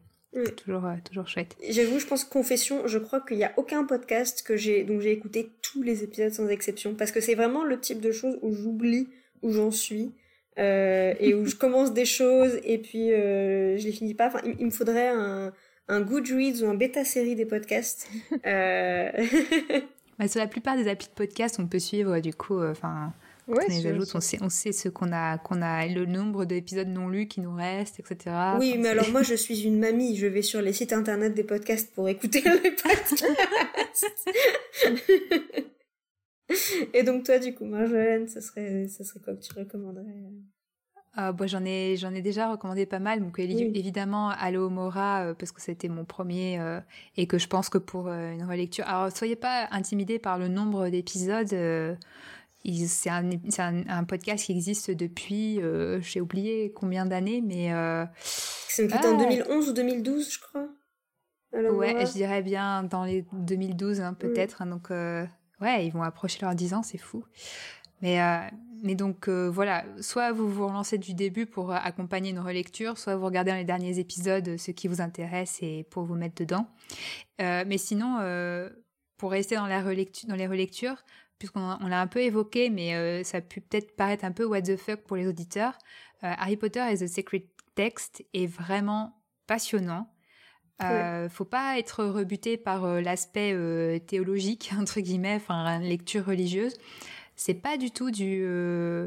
toujours, 0.56 0.86
toujours 1.04 1.26
chouette. 1.26 1.56
J'avoue, 1.68 1.98
je 1.98 2.06
pense 2.06 2.22
confession, 2.22 2.86
je 2.86 2.98
crois 2.98 3.20
qu'il 3.20 3.38
n'y 3.38 3.44
a 3.44 3.52
aucun 3.56 3.84
podcast 3.84 4.46
que 4.46 4.56
j'ai 4.56 4.84
donc 4.84 5.00
j'ai 5.00 5.10
écouté 5.10 5.50
tous 5.62 5.82
les 5.82 6.04
épisodes 6.04 6.32
sans 6.32 6.48
exception 6.48 6.94
parce 6.94 7.10
que 7.10 7.20
c'est 7.20 7.34
vraiment 7.34 7.64
le 7.64 7.80
type 7.80 8.00
de 8.00 8.12
choses 8.12 8.38
où 8.42 8.52
j'oublie 8.52 9.08
où 9.42 9.50
j'en 9.50 9.70
suis. 9.70 10.12
Et 10.58 11.34
où 11.34 11.46
je 11.46 11.54
commence 11.54 11.92
des 11.92 12.04
choses 12.04 12.58
et 12.64 12.78
puis 12.78 13.08
je 13.08 13.82
les 13.82 13.92
finis 13.92 14.14
pas. 14.14 14.26
Enfin, 14.26 14.40
il 14.58 14.66
me 14.66 14.70
faudrait 14.70 15.08
un, 15.08 15.52
un 15.88 16.00
Goodreads 16.00 16.62
ou 16.62 16.68
un 16.68 16.74
bêta 16.74 17.04
série 17.04 17.34
des 17.34 17.46
podcasts. 17.46 18.08
euh... 18.46 19.10
bah, 20.18 20.28
sur 20.28 20.40
la 20.40 20.46
plupart 20.46 20.76
des 20.76 20.88
applis 20.88 21.08
de 21.08 21.14
podcast, 21.14 21.56
on 21.58 21.66
peut 21.66 21.78
suivre 21.78 22.20
du 22.20 22.34
coup, 22.34 22.58
euh, 22.58 22.72
enfin. 22.72 23.12
Ouais, 23.46 23.64
on, 23.66 23.86
ajoute, 23.86 24.10
on, 24.14 24.20
sait, 24.20 24.36
on 24.42 24.50
sait 24.50 24.72
ce 24.72 24.90
qu'on 24.90 25.10
a, 25.10 25.38
qu'on 25.38 25.62
a, 25.62 25.86
le 25.86 26.04
nombre 26.04 26.44
d'épisodes 26.44 26.86
non 26.86 27.08
lus 27.08 27.28
qui 27.28 27.40
nous 27.40 27.54
restent, 27.54 27.98
etc. 27.98 28.36
Oui, 28.58 28.76
mais 28.78 28.90
alors 28.90 29.08
moi, 29.08 29.22
je 29.22 29.34
suis 29.34 29.62
une 29.62 29.78
mamie. 29.78 30.16
Je 30.16 30.26
vais 30.26 30.42
sur 30.42 30.60
les 30.60 30.74
sites 30.74 30.92
internet 30.92 31.32
des 31.32 31.44
podcasts 31.44 31.90
pour 31.94 32.10
écouter 32.10 32.42
les 32.62 32.70
podcasts. 32.70 33.24
Et 36.94 37.02
donc 37.02 37.24
toi, 37.24 37.38
du 37.38 37.54
coup, 37.54 37.64
Marjolaine, 37.64 38.28
ce 38.28 38.40
serait, 38.40 38.88
ce 38.88 39.04
serait 39.04 39.20
quoi 39.20 39.34
que 39.34 39.40
tu 39.40 39.52
recommanderais? 39.52 40.04
Euh, 41.18 41.32
bah, 41.32 41.46
j'en 41.46 41.64
ai 41.64 41.96
j'en 41.96 42.14
ai 42.14 42.22
déjà 42.22 42.50
recommandé 42.50 42.86
pas 42.86 42.98
mal. 43.00 43.20
Donc 43.20 43.38
évidemment 43.38 44.28
Allo 44.30 44.68
Mora 44.70 45.24
euh, 45.24 45.34
parce 45.34 45.52
que 45.52 45.60
c'était 45.60 45.88
mon 45.88 46.04
premier 46.04 46.60
euh, 46.60 46.80
et 47.16 47.26
que 47.26 47.38
je 47.38 47.48
pense 47.48 47.68
que 47.68 47.78
pour 47.78 48.08
une 48.08 48.44
relecture 48.44 48.86
alors 48.86 49.10
soyez 49.10 49.36
pas 49.36 49.68
intimidés 49.70 50.18
par 50.18 50.38
le 50.38 50.48
nombre 50.48 50.88
d'épisodes 50.88 51.48
c'est 51.48 53.10
un, 53.10 53.30
un, 53.88 54.04
podcast 54.04 54.44
qui 54.44 54.52
existe 54.52 54.90
depuis 54.90 55.60
j'ai 56.00 56.20
oublié 56.20 56.72
combien 56.72 57.06
d'années 57.06 57.40
mais 57.40 57.72
c'est 58.18 58.92
en 59.06 59.16
2011 59.16 59.70
ou 59.70 59.72
2012 59.72 60.30
je 60.30 60.40
crois 60.40 60.68
ouais 61.52 62.04
je 62.06 62.12
dirais 62.12 62.42
bien 62.42 62.82
dans 62.82 63.04
les 63.04 63.24
2012 63.32 64.00
hein, 64.00 64.14
peut-être 64.14 64.62
hein, 64.62 64.66
donc 64.66 64.90
ouais 65.60 65.86
ils 65.86 65.90
vont 65.90 66.02
approcher 66.02 66.38
leurs 66.42 66.54
10 66.54 66.74
ans 66.74 66.82
c'est 66.82 66.98
fou 66.98 67.24
mais 68.00 68.20
mais 68.82 68.94
donc 68.94 69.28
euh, 69.28 69.50
voilà, 69.50 69.84
soit 70.00 70.32
vous 70.32 70.48
vous 70.48 70.66
relancez 70.66 70.98
du 70.98 71.14
début 71.14 71.46
pour 71.46 71.72
euh, 71.72 71.76
accompagner 71.82 72.30
une 72.30 72.38
relecture, 72.38 72.98
soit 72.98 73.16
vous 73.16 73.26
regardez 73.26 73.50
dans 73.50 73.56
les 73.56 73.64
derniers 73.64 73.98
épisodes 73.98 74.56
ce 74.56 74.70
qui 74.70 74.88
vous 74.88 75.00
intéresse 75.00 75.58
et 75.62 75.84
pour 75.90 76.04
vous 76.04 76.14
mettre 76.14 76.36
dedans. 76.36 76.66
Euh, 77.40 77.64
mais 77.66 77.78
sinon, 77.78 78.18
pour 79.16 79.32
rester 79.32 79.56
dans, 79.56 79.66
la 79.66 79.82
les 79.82 80.46
relectures, 80.46 81.04
puisqu'on 81.38 81.86
l'a 81.86 82.00
un 82.00 82.06
peu 82.06 82.20
évoqué, 82.20 82.70
mais 82.70 83.24
ça 83.24 83.40
peut 83.40 83.60
peut-être 83.60 83.96
paraître 83.96 84.24
un 84.24 84.32
peu 84.32 84.44
what 84.44 84.62
the 84.62 84.76
fuck 84.76 85.00
pour 85.02 85.16
les 85.16 85.26
auditeurs, 85.26 85.76
Harry 86.20 86.56
Potter 86.56 86.84
et 86.90 86.98
The 86.98 87.08
Secret 87.08 87.46
Text 87.74 88.24
est 88.34 88.46
vraiment 88.46 89.20
passionnant. 89.46 90.12
Euh, 90.82 91.28
Faut 91.28 91.44
pas 91.44 91.78
être 91.78 92.04
rebuté 92.04 92.56
par 92.56 93.00
l'aspect 93.00 93.56
théologique 94.06 94.70
entre 94.78 95.00
guillemets, 95.00 95.36
enfin 95.36 95.78
lecture 95.80 96.24
religieuse 96.24 96.74
c'est 97.38 97.54
pas 97.54 97.78
du 97.78 97.90
tout 97.90 98.10
du 98.10 98.42
euh, 98.44 99.06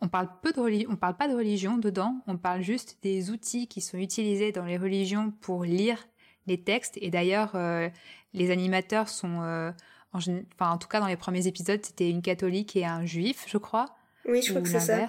on 0.00 0.08
parle 0.08 0.28
peu 0.42 0.52
de 0.52 0.86
on 0.88 0.96
parle 0.96 1.16
pas 1.16 1.26
de 1.26 1.34
religion 1.34 1.78
dedans, 1.78 2.22
on 2.28 2.36
parle 2.36 2.60
juste 2.60 2.98
des 3.02 3.30
outils 3.30 3.66
qui 3.66 3.80
sont 3.80 3.98
utilisés 3.98 4.52
dans 4.52 4.66
les 4.66 4.76
religions 4.76 5.32
pour 5.40 5.64
lire 5.64 6.06
les 6.46 6.62
textes 6.62 6.98
et 7.00 7.10
d'ailleurs 7.10 7.52
euh, 7.54 7.88
les 8.34 8.50
animateurs 8.50 9.08
sont 9.08 9.40
euh, 9.42 9.70
en, 10.12 10.18
enfin, 10.18 10.70
en 10.70 10.78
tout 10.78 10.86
cas, 10.86 11.00
dans 11.00 11.08
les 11.08 11.16
premiers 11.16 11.48
épisodes, 11.48 11.80
c'était 11.82 12.08
une 12.08 12.22
catholique 12.22 12.76
et 12.76 12.84
un 12.84 13.04
juif, 13.04 13.46
je 13.48 13.58
crois. 13.58 13.96
Oui, 14.26 14.42
je 14.42 14.50
crois 14.50 14.62
que 14.62 14.68
c'est 14.68 14.78
ça. 14.78 15.08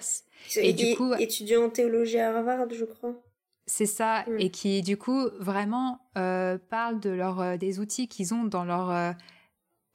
Et, 0.55 0.73
du 0.73 0.95
coup, 0.95 1.13
étudiant 1.13 1.65
en 1.65 1.69
théologie 1.69 2.17
à 2.17 2.35
Harvard, 2.35 2.65
je 2.72 2.85
crois. 2.85 3.13
C'est 3.67 3.87
ça, 3.87 4.25
et 4.37 4.51
qui 4.51 4.83
du 4.83 4.95
coup 4.95 5.27
vraiment 5.39 5.99
euh, 6.17 6.59
parlent 6.69 6.99
de 6.99 7.09
leur, 7.09 7.41
euh, 7.41 7.57
des 7.57 7.79
outils 7.79 8.07
qu'ils 8.07 8.31
ont 8.35 8.43
dans 8.43 8.63
leur 8.63 8.91
euh, 8.91 9.11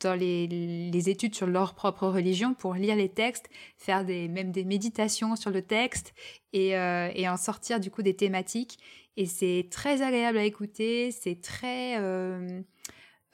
dans 0.01 0.15
les, 0.15 0.49
les, 0.49 1.09
études 1.11 1.37
sur 1.37 1.47
leur 1.47 1.75
propre 1.75 2.09
religion 2.09 2.55
pour 2.55 2.75
lire 2.75 2.97
les 2.97 3.11
textes, 3.11 3.49
faire 3.77 4.05
des, 4.05 4.27
même 4.29 4.51
des 4.51 4.65
méditations 4.65 5.37
sur 5.37 5.51
le 5.51 5.63
texte 5.63 6.15
et, 6.55 6.71
et 6.71 7.29
en 7.29 7.37
sortir 7.37 7.81
du 7.81 7.91
coup 7.91 8.01
des 8.03 8.17
thématiques. 8.17 8.79
Et 9.19 9.27
c'est 9.27 9.69
très 9.71 10.01
agréable 10.01 10.39
à 10.39 10.45
écouter, 10.45 11.11
c'est 11.11 11.43
très, 11.43 11.97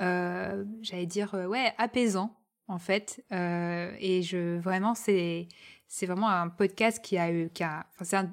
j'allais 0.00 1.06
dire, 1.06 1.34
ouais, 1.48 1.72
apaisant 1.78 2.36
en 2.66 2.78
fait. 2.80 3.24
et 3.30 4.22
je 4.22 4.58
vraiment, 4.58 4.96
c'est 4.96 5.46
c'est 5.86 6.06
vraiment 6.06 6.28
un 6.28 6.48
podcast 6.48 7.00
qui 7.00 7.16
a 7.16 7.30
eu, 7.30 7.48
qui 7.50 7.62
a, 7.62 7.86
enfin, 7.94 8.04
c'est 8.04 8.16
un, 8.16 8.32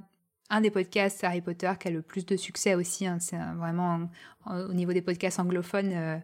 un 0.53 0.61
des 0.61 0.69
podcasts 0.69 1.23
Harry 1.23 1.41
Potter 1.41 1.71
qui 1.79 1.87
a 1.87 1.91
le 1.91 2.03
plus 2.03 2.25
de 2.25 2.37
succès 2.37 2.75
aussi. 2.75 3.07
Hein. 3.07 3.17
C'est 3.19 3.37
vraiment 3.57 4.07
au 4.45 4.73
niveau 4.73 4.93
des 4.93 5.01
podcasts 5.01 5.39
anglophones, 5.39 5.93
euh, 5.93 6.17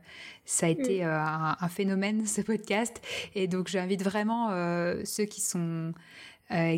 ça 0.45 0.68
a 0.68 0.69
été 0.69 1.03
mm. 1.03 1.07
euh, 1.07 1.19
un, 1.60 1.69
phénomène 1.69 2.26
ce 2.26 2.41
podcast. 2.41 3.01
Et 3.34 3.47
donc 3.47 3.69
j'invite 3.69 4.03
vraiment 4.03 4.51
euh, 4.51 5.01
ceux 5.03 5.26
qui 5.26 5.41
sont 5.41 5.93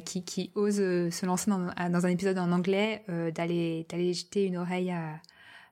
qui, 0.05 0.25
qui, 0.25 0.51
osent 0.55 0.75
se 0.75 1.25
lancer 1.25 1.49
dans, 1.49 1.73
dans 1.89 2.05
un 2.05 2.09
épisode 2.09 2.37
en 2.37 2.51
anglais 2.51 3.05
d'aller 3.33 3.85
d'aller 3.87 4.13
jeter 4.13 4.43
une 4.43 4.57
oreille 4.57 4.91
à, 4.91 5.21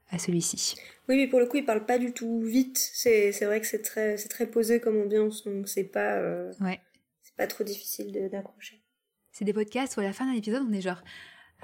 à 0.10 0.18
celui-ci. 0.18 0.76
Oui, 1.10 1.18
mais 1.18 1.27
pour 1.27 1.41
le 1.41 1.47
coup, 1.47 1.57
il 1.57 1.65
parle 1.65 1.85
pas 1.85 1.97
du 1.97 2.14
tout 2.14 2.41
vite. 2.41 2.77
C'est 2.77 3.31
vrai 3.43 3.60
que 3.60 3.68
c'est 3.68 3.81
très 3.81 4.15
c'est 4.15 4.30
très 4.30 4.47
posé 4.47 4.80
comme 4.80 5.01
ambiance, 5.01 5.43
donc 5.43 5.68
c'est 5.68 5.84
pas 5.84 6.18
ouais. 6.61 6.80
c'est 7.23 7.35
pas 7.35 7.47
trop 7.47 7.65
difficile 7.65 8.30
d'accrocher. 8.31 8.81
C'est 9.34 9.43
des 9.43 9.53
podcasts 9.53 9.97
où 9.97 9.99
à 9.99 10.03
la 10.03 10.14
fin 10.14 10.26
d'un 10.26 10.38
épisode, 10.38 10.65
on 10.65 10.72
est 10.72 10.81
genre 10.81 11.03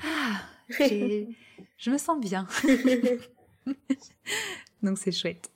ah, 0.04 0.42
je 0.70 1.92
me 1.92 1.98
sens 1.98 2.20
bien. 2.20 2.48
Donc 4.84 4.98
c'est 4.98 5.12
chouette. 5.12 5.52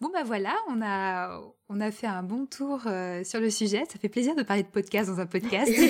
Bon 0.00 0.08
bah 0.12 0.22
voilà, 0.24 0.56
on 0.68 0.80
a 0.82 1.40
on 1.68 1.80
a 1.80 1.90
fait 1.90 2.06
un 2.06 2.22
bon 2.22 2.46
tour 2.46 2.82
euh, 2.86 3.24
sur 3.24 3.40
le 3.40 3.50
sujet. 3.50 3.84
Ça 3.88 3.98
fait 3.98 4.08
plaisir 4.08 4.34
de 4.34 4.42
parler 4.42 4.62
de 4.62 4.68
podcast 4.68 5.10
dans 5.10 5.20
un 5.20 5.26
podcast. 5.26 5.72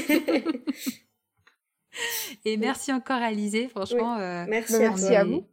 Et 2.45 2.57
merci 2.57 2.93
encore 2.93 3.23
Alizé, 3.23 3.69
franchement. 3.69 4.17
Euh, 4.17 4.47
merci, 4.49 4.75
à, 5.15 5.25
vous. 5.25 5.47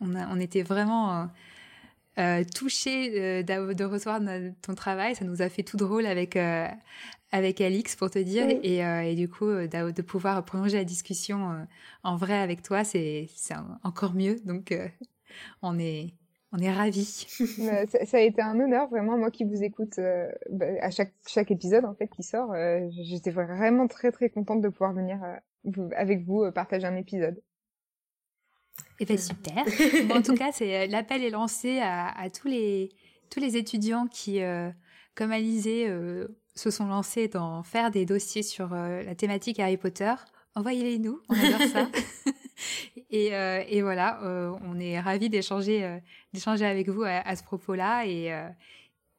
On 0.00 0.14
a 0.14 0.28
on 0.28 0.38
était 0.38 0.62
vraiment 0.62 1.22
euh, 1.22 1.24
euh 2.18 2.44
touchés 2.44 3.42
de, 3.42 3.84
recevoir 3.84 4.20
ton 4.62 4.74
travail. 4.74 5.14
Ça 5.14 5.24
nous 5.24 5.42
a 5.42 5.48
fait 5.48 5.62
tout 5.62 5.76
drôle 5.76 6.06
avec 6.06 6.36
avec 7.34 7.60
Alix 7.60 7.96
pour 7.96 8.10
te 8.10 8.18
dire 8.20 8.46
et, 8.48 8.84
euh, 8.84 9.00
et, 9.00 9.16
du 9.16 9.28
coup 9.28 9.48
euh, 9.48 9.66
de 9.66 10.02
pouvoir 10.02 10.44
prolonger 10.44 10.76
la 10.76 10.84
discussion 10.84 11.50
euh, 11.50 11.64
en 12.04 12.16
vrai 12.16 12.38
avec 12.38 12.62
toi 12.62 12.84
c'est 12.84 13.26
encore 13.82 14.14
mieux 14.14 14.36
donc 14.44 14.72
on 15.60 15.78
est 15.78 16.14
on 16.52 16.58
est 16.58 16.70
ravis. 16.70 17.26
ça, 18.06 18.16
a 18.16 18.20
été 18.20 18.40
un 18.40 18.60
honneur 18.60 18.88
vraiment 18.88 19.18
moi 19.18 19.32
qui 19.32 19.42
vous 19.42 19.64
écoute 19.64 19.98
bah, 20.48 20.66
à 20.80 20.90
chaque 20.92 21.12
chaque 21.26 21.50
épisode 21.50 21.84
en 21.84 21.94
fait 21.94 22.06
qui 22.06 22.22
sort 22.22 22.54
j'étais 22.90 23.32
vraiment 23.32 23.88
très 23.88 24.12
très 24.12 24.30
contente 24.30 24.60
de 24.60 24.68
pouvoir 24.68 24.92
venir 24.92 25.18
avec 25.96 26.24
vous 26.24 26.48
partager 26.52 26.86
un 26.86 26.94
épisode. 26.94 27.42
Et 29.00 29.02
eh 29.02 29.06
ben 29.06 29.18
super. 29.18 29.64
en 30.16 30.22
tout 30.22 30.34
cas, 30.34 30.52
c'est 30.52 30.86
l'appel 30.86 31.24
est 31.24 31.30
lancé 31.30 31.80
à, 31.80 32.08
à, 32.08 32.30
tous 32.30 32.48
les 32.48 32.90
tous 33.28 33.40
les 33.40 33.56
étudiants 33.56 34.06
qui, 34.06 34.40
comme 35.14 35.32
Alizé, 35.32 35.88
se 36.54 36.70
sont 36.70 36.86
lancés 36.86 37.28
dans 37.28 37.62
faire 37.62 37.90
des 37.90 38.06
dossiers 38.06 38.42
sur 38.42 38.72
euh, 38.72 39.02
la 39.02 39.14
thématique 39.14 39.58
Harry 39.58 39.76
Potter. 39.76 40.14
Envoyez-les 40.54 40.98
nous, 40.98 41.20
on 41.28 41.34
adore 41.34 41.68
ça. 41.68 41.88
et, 43.10 43.34
euh, 43.34 43.62
et, 43.66 43.82
voilà, 43.82 44.22
euh, 44.22 44.54
on 44.62 44.78
est 44.78 45.00
ravis 45.00 45.28
d'échanger 45.28 46.00
d'échanger 46.32 46.64
avec 46.64 46.88
vous 46.88 47.02
à, 47.02 47.34
ce 47.34 47.42
propos-là 47.42 48.06
et 48.06 48.32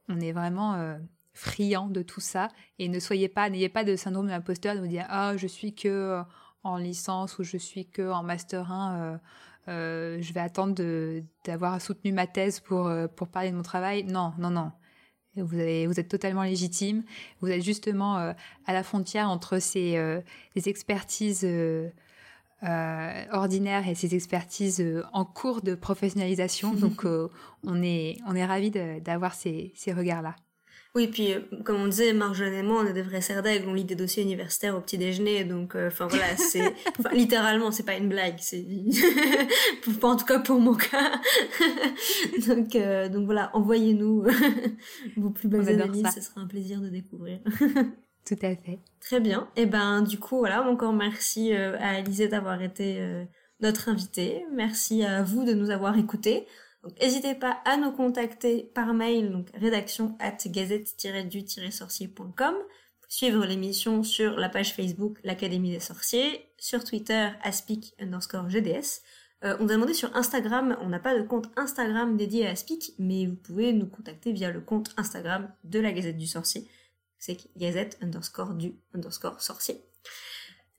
on 0.08 0.20
est 0.22 0.32
vraiment 0.32 0.98
friands 1.34 1.90
de 1.90 2.02
tout 2.02 2.22
ça. 2.22 2.48
Et 2.80 2.88
ne 2.88 3.00
soyez 3.00 3.28
pas, 3.28 3.50
n'ayez 3.50 3.68
pas 3.68 3.84
de 3.84 3.98
syndrome 3.98 4.28
de 4.28 4.32
l'imposteur 4.32 4.76
de 4.76 4.80
vous 4.80 4.88
dire 4.88 5.06
ah 5.10 5.36
je 5.36 5.48
suis 5.48 5.76
que 5.76 6.22
en 6.64 6.78
licence 6.78 7.38
ou 7.38 7.44
je 7.44 7.58
suis 7.58 7.86
que 7.90 8.10
en 8.10 8.24
master 8.24 8.72
1. 8.72 9.20
Je 9.68 10.34
vais 10.34 10.40
attendre 10.40 10.76
d'avoir 11.44 11.82
soutenu 11.82 12.12
ma 12.12 12.28
thèse 12.28 12.60
pour 12.60 12.92
pour 13.16 13.28
parler 13.28 13.52
de 13.52 13.56
mon 13.56 13.64
travail. 13.64 14.04
Non, 14.04 14.34
non, 14.38 14.50
non. 14.50 14.72
Vous, 15.38 15.60
avez, 15.60 15.86
vous 15.88 16.00
êtes 16.00 16.08
totalement 16.08 16.44
légitime. 16.44 17.04
Vous 17.42 17.50
êtes 17.50 17.64
justement 17.64 18.18
euh, 18.18 18.34
à 18.66 18.74
la 18.74 18.84
frontière 18.84 19.30
entre 19.30 19.60
ces 19.60 19.98
euh, 19.98 20.22
expertises 20.56 21.44
euh, 21.44 21.90
ordinaires 23.32 23.88
et 23.88 23.96
ces 23.96 24.16
expertises 24.16 24.84
en 25.12 25.26
cours 25.26 25.62
de 25.62 25.76
professionnalisation. 25.76 26.74
Donc, 26.74 27.06
on 27.64 27.84
est 27.84 28.18
on 28.28 28.36
est 28.36 28.46
ravis 28.46 28.72
d'avoir 28.72 29.34
ces, 29.34 29.74
ces 29.76 29.94
regards-là. 29.94 30.36
Oui, 30.96 31.08
puis 31.08 31.34
euh, 31.34 31.42
comme 31.66 31.76
on 31.76 31.88
disait, 31.88 32.14
Marjolaine 32.14 32.54
et 32.54 32.64
moi, 32.64 32.82
on 32.82 32.88
est 32.88 32.94
des 32.94 33.02
vrais 33.02 33.20
serdègles, 33.20 33.68
on 33.68 33.74
lit 33.74 33.84
des 33.84 33.96
dossiers 33.96 34.24
universitaires 34.24 34.78
au 34.78 34.80
petit 34.80 34.98
déjeuner, 34.98 35.44
donc 35.44 35.76
euh, 35.76 35.88
enfin 35.88 36.08
voilà, 36.08 36.26
c'est 36.38 36.74
littéralement, 37.12 37.70
c'est 37.72 37.84
pas 37.84 37.98
une 37.98 38.08
blague, 38.08 38.38
c'est 38.40 38.66
pas 40.00 40.08
en 40.08 40.16
tout 40.16 40.26
cas 40.26 40.40
pour 40.40 40.58
mon 40.58 40.74
cas. 40.74 41.20
donc 42.48 42.78
euh, 42.78 43.10
donc 43.10 43.26
voilà, 43.26 43.52
envoyez-nous 43.54 44.24
vos 45.18 45.30
plus 45.32 45.50
belles 45.50 45.68
analyses, 45.68 46.08
ce 46.16 46.22
sera 46.22 46.40
un 46.40 46.48
plaisir 46.48 46.80
de 46.80 46.88
découvrir. 46.88 47.40
tout 48.26 48.40
à 48.42 48.56
fait. 48.56 48.80
Très 49.02 49.20
bien. 49.20 49.50
Et 49.58 49.64
eh 49.64 49.66
ben 49.66 50.02
du 50.02 50.18
coup 50.18 50.38
voilà, 50.38 50.64
encore 50.66 50.94
merci 50.94 51.54
à 51.54 51.90
Alizé 51.90 52.30
d'avoir 52.30 52.62
été 52.62 53.26
notre 53.60 53.90
invitée. 53.90 54.46
Merci 54.54 55.04
à 55.04 55.24
vous 55.24 55.44
de 55.44 55.54
nous 55.54 55.72
avoir 55.72 55.98
écoutés. 55.98 56.48
N'hésitez 57.02 57.36
pas 57.36 57.62
à 57.66 57.76
nous 57.78 57.91
contacter 57.91 58.72
par 58.74 58.94
mail, 58.94 59.32
donc 59.32 59.49
rédaction 59.56 60.16
at 60.20 60.38
gazette-du-sorcier.com, 60.45 62.56
suivre 63.07 63.45
l'émission 63.45 64.03
sur 64.03 64.38
la 64.38 64.49
page 64.49 64.74
Facebook 64.74 65.18
l'Académie 65.24 65.72
des 65.72 65.80
sorciers, 65.80 66.49
sur 66.57 66.84
Twitter 66.84 67.30
aspic 67.44 67.94
underscore 67.99 68.49
gds. 68.49 69.02
Euh, 69.44 69.57
on 69.60 69.70
a 69.70 69.74
demandé 69.74 69.94
sur 69.94 70.16
Instagram, 70.16 70.78
on 70.82 70.90
n'a 70.90 70.99
pas 70.99 71.18
de 71.18 71.24
compte 71.24 71.49
Instagram 71.56 72.18
dédié 72.18 72.48
à 72.48 72.52
Aspic, 72.52 72.94
mais 72.99 73.26
vous 73.26 73.36
pouvez 73.36 73.74
nous 73.74 73.88
contacter 73.88 74.32
via 74.32 74.52
le 74.52 74.62
compte 74.62 74.94
Instagram 74.98 75.52
de 75.64 75.80
la 75.80 75.91
Gazette 75.91 76.18
du 76.18 76.28
Sorcier. 76.28 76.68
C'est 77.18 77.38
gazette 77.57 77.98
underscore 78.02 78.53
du 78.53 78.76
underscore 78.94 79.41
sorcier. 79.41 79.82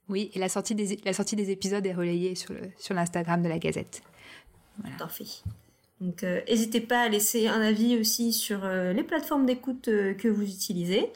Oui, 0.09 0.31
et 0.35 0.39
la 0.39 0.49
sortie 0.49 0.75
des, 0.75 1.01
la 1.05 1.13
sortie 1.13 1.35
des 1.35 1.51
épisodes 1.51 1.85
est 1.85 1.95
relayée 1.95 2.35
sur 2.35 2.95
l'Instagram 2.95 3.43
de 3.43 3.49
la 3.49 3.59
Gazette. 3.59 4.03
Voilà. 4.79 4.97
Parfait. 4.97 5.27
Donc 6.01 6.23
euh, 6.25 6.41
n'hésitez 6.49 6.81
pas 6.81 7.03
à 7.03 7.09
laisser 7.09 7.49
un 7.49 7.61
avis 7.61 7.99
aussi 7.99 8.33
sur 8.33 8.65
euh, 8.65 8.93
les 8.93 9.03
plateformes 9.03 9.47
d'écoute 9.47 9.89
euh, 9.89 10.15
que 10.15 10.29
vous 10.29 10.43
utilisez. 10.43 11.11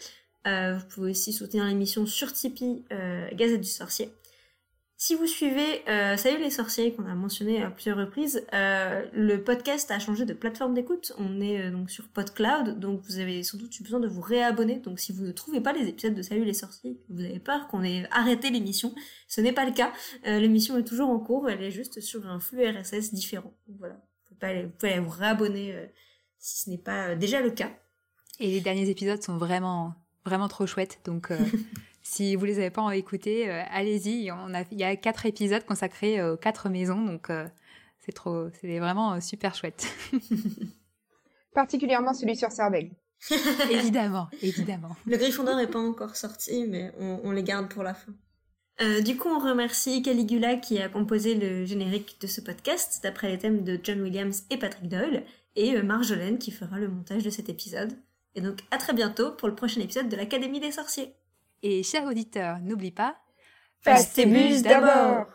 vous 0.46 0.86
pouvez 0.88 1.10
aussi 1.10 1.32
soutenir 1.32 1.64
l'émission 1.66 2.06
sur 2.06 2.32
Tipeee 2.32 2.84
Gazette 3.34 3.60
du 3.60 3.68
Sorcier. 3.68 4.10
Si 4.96 5.14
vous 5.14 5.26
suivez 5.26 5.82
Salut 6.16 6.42
les 6.42 6.50
sorciers 6.50 6.92
qu'on 6.92 7.06
a 7.06 7.14
mentionné 7.14 7.62
à 7.62 7.70
plusieurs 7.70 7.96
reprises, 7.98 8.44
le 8.52 9.36
podcast 9.36 9.90
a 9.90 9.98
changé 9.98 10.24
de 10.24 10.34
plateforme 10.34 10.74
d'écoute. 10.74 11.12
On 11.18 11.40
est 11.40 11.70
donc 11.70 11.90
sur 11.90 12.08
PodCloud, 12.08 12.78
donc 12.78 13.00
vous 13.02 13.18
avez 13.18 13.42
sans 13.42 13.58
doute 13.58 13.82
besoin 13.82 14.00
de 14.00 14.08
vous 14.08 14.20
réabonner. 14.20 14.76
Donc 14.76 14.98
si 14.98 15.12
vous 15.12 15.24
ne 15.24 15.32
trouvez 15.32 15.60
pas 15.60 15.72
les 15.72 15.88
épisodes 15.88 16.14
de 16.14 16.22
Salut 16.22 16.44
les 16.44 16.54
sorciers, 16.54 16.98
vous 17.08 17.22
avez 17.22 17.38
peur 17.38 17.68
qu'on 17.68 17.82
ait 17.82 18.06
arrêté 18.10 18.50
l'émission, 18.50 18.94
ce 19.28 19.40
n'est 19.42 19.52
pas 19.52 19.66
le 19.66 19.72
cas. 19.72 19.92
l'émission 20.24 20.76
est 20.78 20.84
toujours 20.84 21.10
en 21.10 21.18
cours, 21.18 21.48
elle 21.50 21.62
est 21.62 21.70
juste 21.70 22.00
sur 22.00 22.26
un 22.26 22.40
flux 22.40 22.66
RSS 22.66 23.12
différent. 23.12 23.54
voilà 23.78 24.00
vous 24.40 24.70
pouvez 24.78 24.98
vous 24.98 25.10
réabonner 25.10 25.72
euh, 25.74 25.86
si 26.38 26.64
ce 26.64 26.70
n'est 26.70 26.78
pas 26.78 27.08
euh, 27.08 27.16
déjà 27.16 27.40
le 27.40 27.50
cas. 27.50 27.70
Et 28.38 28.50
les 28.50 28.60
derniers 28.60 28.88
épisodes 28.88 29.22
sont 29.22 29.36
vraiment, 29.36 29.94
vraiment 30.24 30.48
trop 30.48 30.66
chouettes. 30.66 31.00
Donc, 31.04 31.30
euh, 31.30 31.38
si 32.02 32.36
vous 32.36 32.44
les 32.44 32.58
avez 32.58 32.70
pas 32.70 32.90
écoutés, 32.96 33.50
allez-y. 33.50 34.30
Il 34.70 34.78
y 34.78 34.84
a 34.84 34.96
quatre 34.96 35.26
épisodes 35.26 35.64
consacrés 35.64 36.22
aux 36.22 36.36
quatre 36.36 36.68
maisons. 36.68 37.04
Donc, 37.04 37.28
c'est 37.98 38.12
trop, 38.12 38.48
c'est 38.60 38.78
vraiment 38.78 39.20
super 39.20 39.54
chouette. 39.54 39.86
Particulièrement 41.54 42.14
celui 42.14 42.36
sur 42.36 42.50
Sardaigne. 42.50 42.92
évidemment, 43.70 44.28
évidemment. 44.40 44.96
Le 45.04 45.18
Gryffondor 45.18 45.56
n'est 45.56 45.66
pas 45.66 45.78
encore 45.78 46.16
sorti, 46.16 46.64
mais 46.66 46.90
on, 46.98 47.20
on 47.24 47.32
les 47.32 47.42
garde 47.42 47.68
pour 47.68 47.82
la 47.82 47.92
fin. 47.92 48.12
Euh, 48.82 49.02
du 49.02 49.16
coup, 49.16 49.28
on 49.28 49.38
remercie 49.38 50.02
Caligula 50.02 50.56
qui 50.56 50.80
a 50.80 50.88
composé 50.88 51.34
le 51.34 51.66
générique 51.66 52.16
de 52.20 52.26
ce 52.26 52.40
podcast 52.40 53.00
d'après 53.02 53.28
les 53.28 53.38
thèmes 53.38 53.62
de 53.62 53.78
John 53.82 54.00
Williams 54.00 54.44
et 54.48 54.56
Patrick 54.56 54.88
Doyle, 54.88 55.24
et 55.56 55.76
euh, 55.76 55.82
Marjolaine 55.82 56.38
qui 56.38 56.50
fera 56.50 56.78
le 56.78 56.88
montage 56.88 57.22
de 57.22 57.30
cet 57.30 57.48
épisode. 57.50 57.92
Et 58.34 58.40
donc, 58.40 58.60
à 58.70 58.78
très 58.78 58.94
bientôt 58.94 59.32
pour 59.32 59.48
le 59.48 59.54
prochain 59.54 59.80
épisode 59.80 60.08
de 60.08 60.16
l'Académie 60.16 60.60
des 60.60 60.72
sorciers. 60.72 61.14
Et 61.62 61.82
chers 61.82 62.04
auditeurs, 62.04 62.58
n'oublie 62.60 62.92
pas, 62.92 63.16
passe 63.84 64.14
tes 64.14 64.24
d'abord 64.62 65.26